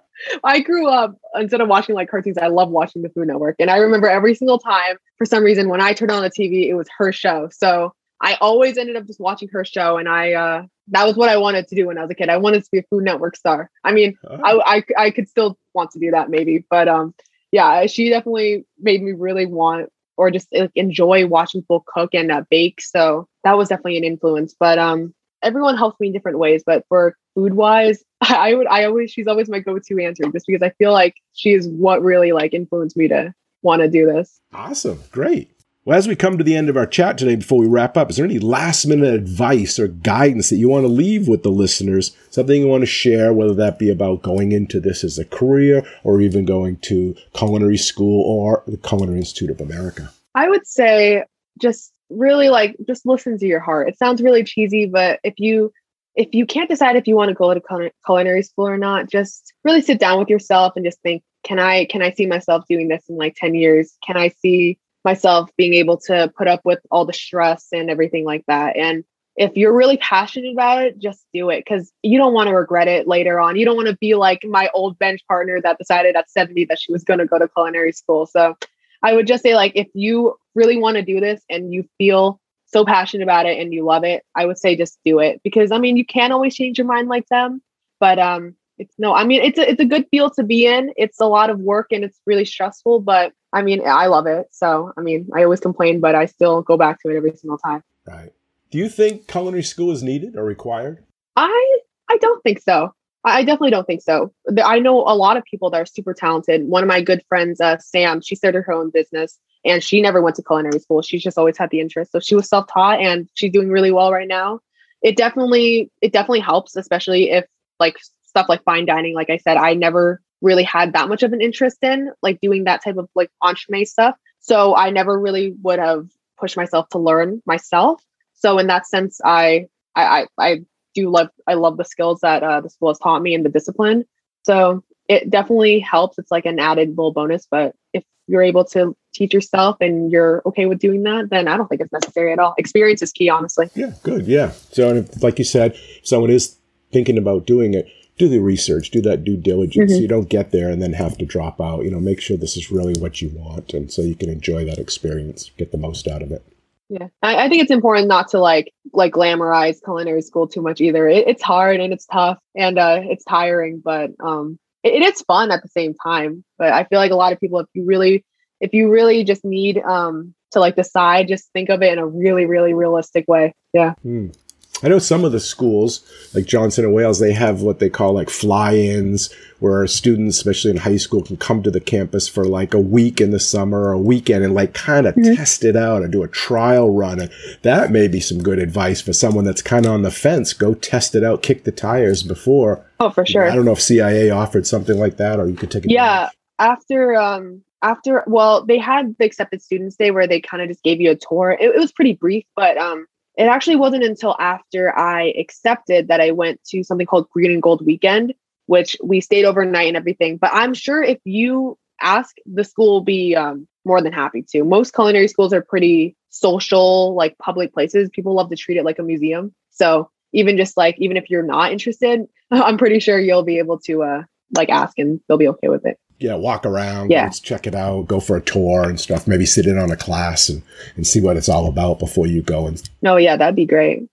I 0.43 0.59
grew 0.59 0.87
up 0.87 1.17
instead 1.35 1.61
of 1.61 1.67
watching 1.67 1.95
like 1.95 2.09
cartoons, 2.09 2.37
I 2.37 2.47
love 2.47 2.69
watching 2.69 3.01
the 3.01 3.09
Food 3.09 3.27
Network. 3.27 3.55
And 3.57 3.71
I 3.71 3.77
remember 3.77 4.07
every 4.07 4.35
single 4.35 4.59
time, 4.59 4.97
for 5.17 5.25
some 5.25 5.43
reason, 5.43 5.69
when 5.69 5.81
I 5.81 5.93
turned 5.93 6.11
on 6.11 6.21
the 6.21 6.29
TV, 6.29 6.67
it 6.67 6.75
was 6.75 6.87
her 6.97 7.11
show. 7.11 7.49
So 7.51 7.93
I 8.21 8.35
always 8.35 8.77
ended 8.77 8.95
up 8.95 9.07
just 9.07 9.19
watching 9.19 9.49
her 9.49 9.65
show. 9.65 9.97
And 9.97 10.07
I, 10.07 10.33
uh, 10.33 10.63
that 10.89 11.07
was 11.07 11.15
what 11.15 11.29
I 11.29 11.37
wanted 11.37 11.67
to 11.69 11.75
do 11.75 11.87
when 11.87 11.97
I 11.97 12.01
was 12.01 12.11
a 12.11 12.15
kid. 12.15 12.29
I 12.29 12.37
wanted 12.37 12.63
to 12.63 12.69
be 12.71 12.79
a 12.79 12.83
Food 12.83 13.03
Network 13.03 13.35
star. 13.35 13.71
I 13.83 13.93
mean, 13.93 14.17
oh. 14.29 14.39
I, 14.43 14.77
I, 14.77 15.05
I 15.05 15.11
could 15.11 15.27
still 15.27 15.57
want 15.73 15.91
to 15.91 15.99
do 15.99 16.11
that 16.11 16.29
maybe, 16.29 16.65
but 16.69 16.87
um, 16.87 17.15
yeah, 17.51 17.85
she 17.85 18.09
definitely 18.09 18.65
made 18.79 19.01
me 19.01 19.11
really 19.11 19.45
want 19.45 19.89
or 20.17 20.31
just 20.31 20.47
like 20.53 20.71
enjoy 20.75 21.25
watching 21.25 21.61
people 21.61 21.83
cook 21.87 22.13
and 22.13 22.31
uh, 22.31 22.43
bake. 22.49 22.81
So 22.81 23.27
that 23.43 23.57
was 23.57 23.69
definitely 23.69 23.97
an 23.97 24.03
influence. 24.03 24.55
But 24.59 24.77
um, 24.77 25.13
everyone 25.41 25.77
helps 25.77 25.99
me 25.99 26.07
in 26.07 26.13
different 26.13 26.39
ways. 26.39 26.63
But 26.65 26.85
for 26.87 27.15
food 27.35 27.53
wise, 27.53 28.03
I 28.21 28.53
would 28.53 28.67
I 28.67 28.85
always 28.85 29.11
she's 29.11 29.27
always 29.27 29.49
my 29.49 29.59
go 29.59 29.79
to 29.79 30.03
answer 30.03 30.23
just 30.31 30.47
because 30.47 30.63
I 30.63 30.71
feel 30.77 30.91
like 30.91 31.15
she 31.33 31.53
is 31.53 31.67
what 31.67 32.03
really 32.03 32.31
like 32.31 32.53
influenced 32.53 32.97
me 32.97 33.07
to 33.09 33.33
want 33.61 33.81
to 33.81 33.87
do 33.87 34.05
this. 34.05 34.39
Awesome, 34.53 34.99
great. 35.11 35.51
Well, 35.91 35.97
as 35.97 36.07
we 36.07 36.15
come 36.15 36.37
to 36.37 36.43
the 36.45 36.55
end 36.55 36.69
of 36.69 36.77
our 36.77 36.85
chat 36.85 37.17
today, 37.17 37.35
before 37.35 37.59
we 37.59 37.67
wrap 37.67 37.97
up, 37.97 38.09
is 38.09 38.15
there 38.15 38.23
any 38.23 38.39
last 38.39 38.85
minute 38.85 39.13
advice 39.13 39.77
or 39.77 39.89
guidance 39.89 40.49
that 40.49 40.55
you 40.55 40.69
want 40.69 40.85
to 40.85 40.87
leave 40.87 41.27
with 41.27 41.43
the 41.43 41.49
listeners? 41.49 42.15
Something 42.29 42.61
you 42.61 42.67
want 42.69 42.83
to 42.83 42.87
share, 42.87 43.33
whether 43.33 43.53
that 43.55 43.77
be 43.77 43.89
about 43.89 44.21
going 44.21 44.53
into 44.53 44.79
this 44.79 45.03
as 45.03 45.19
a 45.19 45.25
career 45.25 45.85
or 46.05 46.21
even 46.21 46.45
going 46.45 46.77
to 46.83 47.13
culinary 47.33 47.75
school 47.75 48.23
or 48.23 48.63
the 48.67 48.77
Culinary 48.77 49.17
Institute 49.17 49.49
of 49.49 49.59
America? 49.59 50.13
I 50.33 50.47
would 50.47 50.65
say 50.65 51.25
just 51.61 51.91
really 52.09 52.47
like 52.47 52.77
just 52.87 53.05
listen 53.05 53.37
to 53.39 53.45
your 53.45 53.59
heart. 53.59 53.89
It 53.89 53.97
sounds 53.97 54.21
really 54.21 54.45
cheesy, 54.45 54.85
but 54.85 55.19
if 55.25 55.33
you 55.39 55.73
if 56.15 56.29
you 56.33 56.45
can't 56.45 56.69
decide 56.69 56.95
if 56.95 57.05
you 57.05 57.17
want 57.17 57.31
to 57.31 57.35
go 57.35 57.53
to 57.53 57.91
culinary 58.05 58.43
school 58.43 58.65
or 58.65 58.77
not, 58.77 59.09
just 59.09 59.51
really 59.65 59.81
sit 59.81 59.99
down 59.99 60.19
with 60.19 60.29
yourself 60.29 60.71
and 60.77 60.85
just 60.85 61.01
think, 61.01 61.21
can 61.43 61.59
I 61.59 61.83
can 61.83 62.01
I 62.01 62.13
see 62.13 62.27
myself 62.27 62.63
doing 62.69 62.87
this 62.87 63.03
in 63.09 63.17
like 63.17 63.35
10 63.35 63.55
years? 63.55 63.97
Can 64.07 64.15
I 64.15 64.29
see 64.29 64.79
myself 65.03 65.49
being 65.57 65.73
able 65.73 65.97
to 65.97 66.31
put 66.37 66.47
up 66.47 66.61
with 66.63 66.79
all 66.91 67.05
the 67.05 67.13
stress 67.13 67.67
and 67.71 67.89
everything 67.89 68.25
like 68.25 68.43
that. 68.47 68.77
And 68.77 69.03
if 69.35 69.55
you're 69.55 69.75
really 69.75 69.97
passionate 69.97 70.51
about 70.51 70.83
it, 70.83 70.99
just 70.99 71.25
do 71.33 71.49
it 71.49 71.63
because 71.65 71.91
you 72.03 72.17
don't 72.17 72.33
want 72.33 72.47
to 72.47 72.55
regret 72.55 72.87
it 72.87 73.07
later 73.07 73.39
on. 73.39 73.55
You 73.55 73.65
don't 73.65 73.77
want 73.77 73.87
to 73.87 73.97
be 73.97 74.15
like 74.15 74.43
my 74.43 74.69
old 74.73 74.99
bench 74.99 75.21
partner 75.27 75.59
that 75.61 75.77
decided 75.77 76.15
at 76.15 76.29
70 76.29 76.65
that 76.65 76.79
she 76.79 76.91
was 76.91 77.03
going 77.03 77.19
to 77.19 77.25
go 77.25 77.39
to 77.39 77.47
culinary 77.47 77.93
school. 77.93 78.25
So 78.25 78.57
I 79.01 79.13
would 79.13 79.27
just 79.27 79.43
say, 79.43 79.55
like, 79.55 79.71
if 79.75 79.87
you 79.93 80.35
really 80.53 80.77
want 80.77 80.97
to 80.97 81.01
do 81.01 81.19
this 81.19 81.41
and 81.49 81.73
you 81.73 81.87
feel 81.97 82.39
so 82.65 82.85
passionate 82.85 83.23
about 83.23 83.45
it 83.45 83.59
and 83.59 83.73
you 83.73 83.83
love 83.83 84.03
it, 84.03 84.23
I 84.35 84.45
would 84.45 84.57
say 84.57 84.75
just 84.75 84.99
do 85.05 85.19
it 85.19 85.41
because 85.43 85.71
I 85.71 85.77
mean, 85.77 85.97
you 85.97 86.05
can't 86.05 86.33
always 86.33 86.55
change 86.55 86.77
your 86.77 86.87
mind 86.87 87.07
like 87.07 87.27
them, 87.29 87.61
but 87.99 88.19
um, 88.19 88.55
it's 88.77 88.93
no, 88.97 89.13
I 89.13 89.23
mean, 89.23 89.41
it's 89.41 89.57
a, 89.57 89.69
it's 89.69 89.81
a 89.81 89.85
good 89.85 90.07
field 90.11 90.33
to 90.35 90.43
be 90.43 90.67
in. 90.67 90.93
It's 90.97 91.19
a 91.19 91.25
lot 91.25 91.49
of 91.49 91.59
work 91.59 91.87
and 91.91 92.03
it's 92.03 92.19
really 92.25 92.45
stressful, 92.45 93.01
but 93.01 93.33
I 93.53 93.61
mean, 93.61 93.81
I 93.85 94.07
love 94.07 94.27
it. 94.27 94.47
So, 94.51 94.93
I 94.97 95.01
mean, 95.01 95.29
I 95.35 95.43
always 95.43 95.59
complain, 95.59 95.99
but 95.99 96.15
I 96.15 96.25
still 96.25 96.61
go 96.61 96.77
back 96.77 97.01
to 97.01 97.09
it 97.09 97.17
every 97.17 97.35
single 97.35 97.57
time. 97.57 97.83
Right. 98.07 98.31
Do 98.71 98.77
you 98.77 98.87
think 98.87 99.27
culinary 99.27 99.63
school 99.63 99.91
is 99.91 100.01
needed 100.01 100.35
or 100.37 100.45
required? 100.45 101.03
I 101.35 101.79
I 102.09 102.17
don't 102.17 102.41
think 102.43 102.61
so. 102.61 102.93
I 103.23 103.43
definitely 103.43 103.71
don't 103.71 103.85
think 103.85 104.01
so. 104.01 104.33
I 104.63 104.79
know 104.79 105.01
a 105.01 105.15
lot 105.15 105.37
of 105.37 105.43
people 105.43 105.69
that 105.69 105.81
are 105.81 105.85
super 105.85 106.13
talented. 106.13 106.67
One 106.67 106.83
of 106.83 106.87
my 106.87 107.01
good 107.01 107.21
friends, 107.29 107.61
uh, 107.61 107.77
Sam, 107.77 108.21
she 108.21 108.35
started 108.35 108.63
her 108.63 108.73
own 108.73 108.89
business 108.89 109.37
and 109.63 109.83
she 109.83 110.01
never 110.01 110.21
went 110.21 110.37
to 110.37 110.43
culinary 110.43 110.79
school. 110.79 111.03
She's 111.03 111.21
just 111.21 111.37
always 111.37 111.57
had 111.57 111.69
the 111.69 111.79
interest. 111.79 112.11
So 112.11 112.19
she 112.19 112.33
was 112.33 112.49
self-taught 112.49 112.99
and 112.99 113.29
she's 113.35 113.51
doing 113.51 113.69
really 113.69 113.91
well 113.91 114.11
right 114.11 114.27
now. 114.27 114.59
It 115.03 115.17
definitely, 115.17 115.91
it 116.01 116.13
definitely 116.13 116.39
helps, 116.39 116.75
especially 116.75 117.29
if 117.29 117.45
like 117.79 117.97
stuff 118.23 118.47
like 118.49 118.63
fine 118.63 118.85
dining. 118.85 119.13
Like 119.13 119.29
I 119.29 119.37
said, 119.37 119.57
I 119.57 119.75
never 119.75 120.19
really 120.41 120.63
had 120.63 120.93
that 120.93 121.07
much 121.09 121.23
of 121.23 121.33
an 121.33 121.41
interest 121.41 121.77
in, 121.81 122.11
like 122.21 122.39
doing 122.41 122.65
that 122.65 122.83
type 122.83 122.97
of 122.97 123.09
like 123.15 123.29
entremet 123.43 123.87
stuff. 123.87 124.15
So 124.39 124.75
I 124.75 124.89
never 124.89 125.19
really 125.19 125.53
would 125.61 125.79
have 125.79 126.07
pushed 126.39 126.57
myself 126.57 126.89
to 126.89 126.97
learn 126.97 127.41
myself. 127.45 128.01
So 128.33 128.57
in 128.57 128.67
that 128.67 128.87
sense, 128.87 129.19
I 129.23 129.67
I 129.95 130.27
I, 130.37 130.61
do 130.93 131.09
love 131.09 131.29
I 131.47 131.53
love 131.53 131.77
the 131.77 131.85
skills 131.85 132.19
that 132.21 132.43
uh, 132.43 132.59
the 132.59 132.69
school 132.69 132.89
has 132.89 132.99
taught 132.99 133.21
me 133.21 133.33
and 133.33 133.45
the 133.45 133.49
discipline. 133.49 134.03
So 134.43 134.83
it 135.07 135.29
definitely 135.29 135.79
helps. 135.79 136.17
It's 136.17 136.31
like 136.31 136.45
an 136.45 136.59
added 136.59 136.89
little 136.89 137.13
bonus. 137.13 137.47
But 137.49 137.75
if 137.93 138.03
you're 138.27 138.41
able 138.41 138.65
to 138.65 138.95
teach 139.13 139.33
yourself 139.33 139.77
and 139.79 140.11
you're 140.11 140.41
okay 140.45 140.65
with 140.65 140.79
doing 140.79 141.03
that, 141.03 141.29
then 141.29 141.47
I 141.47 141.57
don't 141.57 141.67
think 141.67 141.81
it's 141.81 141.91
necessary 141.91 142.33
at 142.33 142.39
all. 142.39 142.55
Experience 142.57 143.01
is 143.01 143.11
key, 143.11 143.29
honestly. 143.29 143.69
Yeah, 143.75 143.93
good. 144.03 144.25
Yeah. 144.27 144.51
So, 144.71 145.05
like 145.21 145.37
you 145.37 145.45
said, 145.45 145.77
someone 146.03 146.29
is 146.29 146.57
thinking 146.91 147.17
about 147.17 147.45
doing 147.45 147.73
it, 147.73 147.87
do 148.21 148.29
the 148.29 148.39
research, 148.39 148.91
do 148.91 149.01
that 149.01 149.23
due 149.23 149.35
diligence. 149.35 149.91
Mm-hmm. 149.91 150.01
you 150.03 150.07
don't 150.07 150.29
get 150.29 150.51
there 150.51 150.69
and 150.69 150.79
then 150.79 150.93
have 150.93 151.17
to 151.17 151.25
drop 151.25 151.59
out. 151.59 151.83
You 151.83 151.89
know, 151.89 151.99
make 151.99 152.21
sure 152.21 152.37
this 152.37 152.55
is 152.55 152.69
really 152.69 152.93
what 153.01 153.19
you 153.19 153.29
want, 153.29 153.73
and 153.73 153.91
so 153.91 154.03
you 154.03 154.13
can 154.15 154.29
enjoy 154.29 154.63
that 154.65 154.77
experience, 154.77 155.49
get 155.57 155.71
the 155.71 155.79
most 155.79 156.07
out 156.07 156.21
of 156.21 156.31
it. 156.31 156.45
Yeah, 156.87 157.07
I, 157.23 157.45
I 157.45 157.49
think 157.49 157.63
it's 157.63 157.71
important 157.71 158.07
not 158.07 158.27
to 158.29 158.39
like 158.39 158.71
like 158.93 159.13
glamorize 159.13 159.83
culinary 159.83 160.21
school 160.21 160.47
too 160.47 160.61
much 160.61 160.81
either. 160.81 161.07
It, 161.07 161.27
it's 161.27 161.41
hard 161.41 161.79
and 161.79 161.91
it's 161.91 162.05
tough 162.05 162.37
and 162.55 162.77
uh, 162.77 162.99
it's 163.01 163.25
tiring, 163.25 163.81
but 163.83 164.11
um, 164.19 164.59
it, 164.83 165.01
it 165.01 165.01
is 165.01 165.21
fun 165.21 165.49
at 165.49 165.63
the 165.63 165.69
same 165.69 165.95
time. 165.95 166.43
But 166.59 166.73
I 166.73 166.83
feel 166.83 166.99
like 166.99 167.11
a 167.11 167.15
lot 167.15 167.33
of 167.33 167.39
people, 167.39 167.59
if 167.59 167.67
you 167.73 167.85
really, 167.85 168.23
if 168.59 168.71
you 168.73 168.91
really 168.91 169.23
just 169.23 169.43
need 169.43 169.79
um 169.79 170.35
to 170.51 170.59
like 170.59 170.75
decide, 170.75 171.27
just 171.27 171.51
think 171.53 171.69
of 171.69 171.81
it 171.81 171.91
in 171.91 171.97
a 171.97 172.05
really, 172.05 172.45
really 172.45 172.75
realistic 172.75 173.25
way. 173.27 173.55
Yeah. 173.73 173.95
Mm. 174.05 174.37
I 174.83 174.87
know 174.87 174.99
some 174.99 175.23
of 175.23 175.31
the 175.31 175.39
schools, 175.39 176.01
like 176.33 176.45
Johnson 176.45 176.85
and 176.85 176.93
Wales, 176.93 177.19
they 177.19 177.33
have 177.33 177.61
what 177.61 177.79
they 177.79 177.89
call 177.89 178.13
like 178.13 178.29
fly-ins, 178.29 179.31
where 179.59 179.85
students, 179.85 180.37
especially 180.37 180.71
in 180.71 180.77
high 180.77 180.97
school, 180.97 181.21
can 181.21 181.37
come 181.37 181.61
to 181.63 181.69
the 181.69 181.79
campus 181.79 182.27
for 182.27 182.45
like 182.45 182.73
a 182.73 182.79
week 182.79 183.21
in 183.21 183.31
the 183.31 183.39
summer 183.39 183.81
or 183.81 183.91
a 183.91 183.99
weekend 183.99 184.43
and 184.43 184.55
like 184.55 184.73
kind 184.73 185.05
of 185.05 185.13
mm-hmm. 185.13 185.35
test 185.35 185.63
it 185.63 185.75
out 185.75 186.01
and 186.01 186.11
do 186.11 186.23
a 186.23 186.27
trial 186.27 186.89
run. 186.89 187.19
And 187.19 187.31
that 187.61 187.91
may 187.91 188.07
be 188.07 188.19
some 188.19 188.39
good 188.39 188.57
advice 188.57 189.01
for 189.01 189.13
someone 189.13 189.45
that's 189.45 189.61
kind 189.61 189.85
of 189.85 189.91
on 189.91 190.01
the 190.01 190.11
fence. 190.11 190.53
Go 190.53 190.73
test 190.73 191.13
it 191.13 191.23
out, 191.23 191.43
kick 191.43 191.63
the 191.63 191.71
tires 191.71 192.23
before. 192.23 192.83
Oh, 192.99 193.11
for 193.11 193.25
sure. 193.25 193.49
I 193.49 193.55
don't 193.55 193.65
know 193.65 193.73
if 193.73 193.81
CIA 193.81 194.31
offered 194.31 194.65
something 194.65 194.97
like 194.97 195.17
that, 195.17 195.39
or 195.39 195.47
you 195.47 195.55
could 195.55 195.69
take. 195.69 195.85
Yeah, 195.85 196.29
after 196.57 197.15
um 197.15 197.63
after 197.83 198.23
well, 198.27 198.65
they 198.65 198.77
had 198.77 199.15
the 199.19 199.25
accepted 199.25 199.61
students 199.61 199.95
day 199.95 200.11
where 200.11 200.27
they 200.27 200.39
kind 200.39 200.63
of 200.63 200.69
just 200.69 200.83
gave 200.83 201.01
you 201.01 201.11
a 201.11 201.15
tour. 201.15 201.51
It, 201.51 201.75
it 201.75 201.79
was 201.79 201.91
pretty 201.91 202.13
brief, 202.13 202.45
but 202.55 202.77
um 202.77 203.05
it 203.37 203.43
actually 203.43 203.77
wasn't 203.77 204.03
until 204.03 204.35
after 204.39 204.97
I 204.97 205.33
accepted 205.37 206.09
that 206.09 206.21
I 206.21 206.31
went 206.31 206.63
to 206.65 206.83
something 206.83 207.07
called 207.07 207.29
Green 207.29 207.51
and 207.51 207.61
Gold 207.61 207.85
Weekend, 207.85 208.33
which 208.65 208.97
we 209.03 209.21
stayed 209.21 209.45
overnight 209.45 209.87
and 209.87 209.97
everything. 209.97 210.37
But 210.37 210.51
I'm 210.53 210.73
sure 210.73 211.01
if 211.01 211.19
you 211.23 211.77
ask, 212.01 212.35
the 212.45 212.63
school 212.63 212.91
will 212.91 213.03
be 213.03 213.35
um, 213.35 213.67
more 213.85 214.01
than 214.01 214.13
happy 214.13 214.43
to. 214.51 214.63
Most 214.63 214.93
culinary 214.93 215.27
schools 215.27 215.53
are 215.53 215.61
pretty 215.61 216.15
social, 216.29 217.15
like 217.15 217.37
public 217.37 217.73
places. 217.73 218.09
People 218.11 218.35
love 218.35 218.49
to 218.49 218.55
treat 218.55 218.77
it 218.77 218.85
like 218.85 218.99
a 218.99 219.03
museum. 219.03 219.53
So 219.69 220.09
even 220.33 220.57
just 220.57 220.75
like, 220.77 220.95
even 220.99 221.17
if 221.17 221.29
you're 221.29 221.43
not 221.43 221.71
interested, 221.71 222.21
I'm 222.51 222.77
pretty 222.77 222.99
sure 222.99 223.19
you'll 223.19 223.43
be 223.43 223.59
able 223.59 223.79
to 223.79 224.03
uh, 224.03 224.23
like 224.55 224.69
ask 224.69 224.99
and 224.99 225.21
they'll 225.27 225.37
be 225.37 225.47
okay 225.47 225.69
with 225.69 225.85
it 225.85 225.97
yeah, 226.21 226.35
walk 226.35 226.65
around, 226.65 227.11
yeah. 227.11 227.23
let's 227.23 227.39
check 227.39 227.67
it 227.67 227.75
out, 227.75 228.07
go 228.07 228.19
for 228.19 228.37
a 228.37 228.41
tour 228.41 228.83
and 228.83 228.99
stuff, 228.99 229.27
maybe 229.27 229.45
sit 229.45 229.65
in 229.65 229.77
on 229.77 229.91
a 229.91 229.97
class 229.97 230.49
and, 230.49 230.61
and 230.95 231.05
see 231.05 231.21
what 231.21 231.37
it's 231.37 231.49
all 231.49 231.67
about 231.67 231.99
before 231.99 232.27
you 232.27 232.41
go. 232.41 232.67
And 232.67 232.81
no, 233.01 233.17
yeah, 233.17 233.35
that'd 233.35 233.55
be 233.55 233.65
great. 233.65 234.07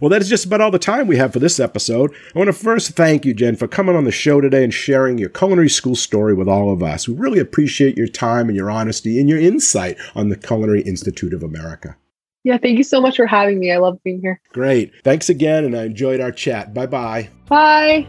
Well, 0.00 0.10
that 0.10 0.22
is 0.22 0.28
just 0.28 0.46
about 0.46 0.60
all 0.60 0.70
the 0.70 0.78
time 0.78 1.06
we 1.06 1.16
have 1.16 1.32
for 1.32 1.40
this 1.40 1.60
episode. 1.60 2.14
I 2.34 2.38
want 2.38 2.48
to 2.48 2.52
first 2.52 2.92
thank 2.92 3.24
you, 3.24 3.34
Jen, 3.34 3.56
for 3.56 3.68
coming 3.68 3.96
on 3.96 4.04
the 4.04 4.12
show 4.12 4.40
today 4.40 4.64
and 4.64 4.72
sharing 4.72 5.18
your 5.18 5.28
culinary 5.28 5.68
school 5.68 5.96
story 5.96 6.34
with 6.34 6.48
all 6.48 6.72
of 6.72 6.82
us. 6.82 7.08
We 7.08 7.14
really 7.14 7.38
appreciate 7.38 7.96
your 7.96 8.06
time 8.06 8.48
and 8.48 8.56
your 8.56 8.70
honesty 8.70 9.18
and 9.18 9.28
your 9.28 9.38
insight 9.38 9.98
on 10.14 10.28
the 10.28 10.36
Culinary 10.36 10.82
Institute 10.82 11.34
of 11.34 11.42
America. 11.42 11.96
Yeah, 12.44 12.56
thank 12.56 12.78
you 12.78 12.84
so 12.84 13.00
much 13.00 13.16
for 13.16 13.26
having 13.26 13.58
me. 13.58 13.70
I 13.70 13.76
love 13.76 14.02
being 14.02 14.20
here. 14.20 14.40
Great. 14.52 14.92
Thanks 15.04 15.28
again, 15.28 15.64
and 15.64 15.76
I 15.76 15.84
enjoyed 15.84 16.20
our 16.20 16.32
chat. 16.32 16.72
Bye 16.72 16.86
bye. 16.86 17.28
Bye. 17.46 18.06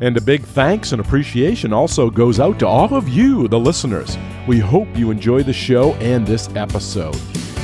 And 0.00 0.16
a 0.16 0.20
big 0.20 0.42
thanks 0.42 0.92
and 0.92 1.00
appreciation 1.00 1.72
also 1.72 2.10
goes 2.10 2.38
out 2.38 2.58
to 2.58 2.66
all 2.66 2.94
of 2.94 3.08
you, 3.08 3.48
the 3.48 3.58
listeners. 3.58 4.18
We 4.46 4.58
hope 4.58 4.88
you 4.94 5.10
enjoy 5.10 5.42
the 5.42 5.54
show 5.54 5.94
and 5.94 6.26
this 6.26 6.54
episode. 6.54 7.18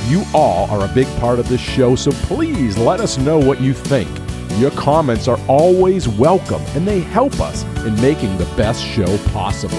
You 0.07 0.23
all 0.33 0.67
are 0.71 0.89
a 0.89 0.93
big 0.93 1.05
part 1.19 1.37
of 1.37 1.47
this 1.47 1.61
show, 1.61 1.95
so 1.95 2.11
please 2.11 2.75
let 2.77 2.99
us 2.99 3.19
know 3.19 3.37
what 3.37 3.61
you 3.61 3.73
think. 3.73 4.09
Your 4.59 4.71
comments 4.71 5.27
are 5.27 5.39
always 5.47 6.09
welcome 6.09 6.61
and 6.75 6.87
they 6.87 7.01
help 7.01 7.39
us 7.39 7.63
in 7.85 7.95
making 8.01 8.35
the 8.37 8.51
best 8.57 8.83
show 8.83 9.17
possible. 9.29 9.77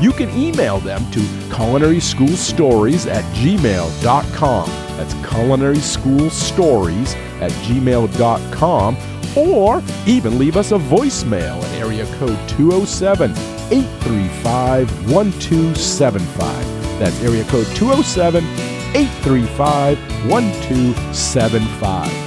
You 0.00 0.12
can 0.12 0.30
email 0.38 0.78
them 0.78 1.10
to 1.10 1.18
culinaryschoolstories 1.50 3.10
at 3.10 3.24
gmail.com. 3.34 4.68
That's 4.96 5.14
culinaryschoolstories 5.14 7.16
at 7.40 7.50
gmail.com. 7.50 8.96
Or 9.36 9.82
even 10.06 10.38
leave 10.38 10.56
us 10.56 10.72
a 10.72 10.78
voicemail 10.78 11.62
at 11.62 11.74
area 11.74 12.06
code 12.16 12.38
207 12.48 13.32
835 13.70 15.10
1275. 15.12 16.98
That's 16.98 17.22
area 17.22 17.44
code 17.44 17.66
207 17.76 18.42
835 18.96 19.98
1275. 20.30 22.26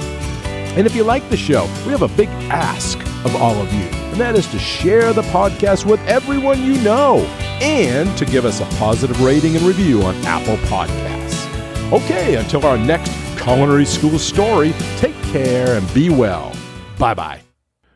And 0.76 0.86
if 0.86 0.94
you 0.94 1.02
like 1.02 1.28
the 1.28 1.36
show, 1.36 1.64
we 1.84 1.90
have 1.90 2.02
a 2.02 2.08
big 2.08 2.28
ask 2.48 2.98
of 3.24 3.34
all 3.36 3.60
of 3.60 3.72
you, 3.72 3.82
and 3.82 4.20
that 4.20 4.36
is 4.36 4.46
to 4.46 4.58
share 4.58 5.12
the 5.12 5.22
podcast 5.22 5.84
with 5.84 6.00
everyone 6.06 6.62
you 6.62 6.80
know 6.80 7.18
and 7.60 8.16
to 8.16 8.24
give 8.24 8.44
us 8.44 8.60
a 8.60 8.66
positive 8.76 9.20
rating 9.20 9.56
and 9.56 9.64
review 9.64 10.02
on 10.02 10.14
Apple 10.24 10.56
Podcasts. 10.68 11.48
Okay, 11.92 12.36
until 12.36 12.64
our 12.64 12.78
next 12.78 13.12
Culinary 13.36 13.84
School 13.84 14.18
story, 14.18 14.72
take 14.96 15.20
care 15.24 15.76
and 15.76 15.92
be 15.92 16.08
well. 16.08 16.54
Bye 17.00 17.14
bye. 17.14 17.40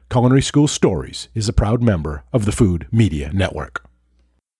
Culinary 0.08 0.40
School 0.40 0.66
Stories 0.66 1.28
is 1.34 1.46
a 1.46 1.52
proud 1.52 1.82
member 1.82 2.24
of 2.32 2.46
the 2.46 2.52
Food 2.52 2.86
Media 2.90 3.30
Network. 3.34 3.84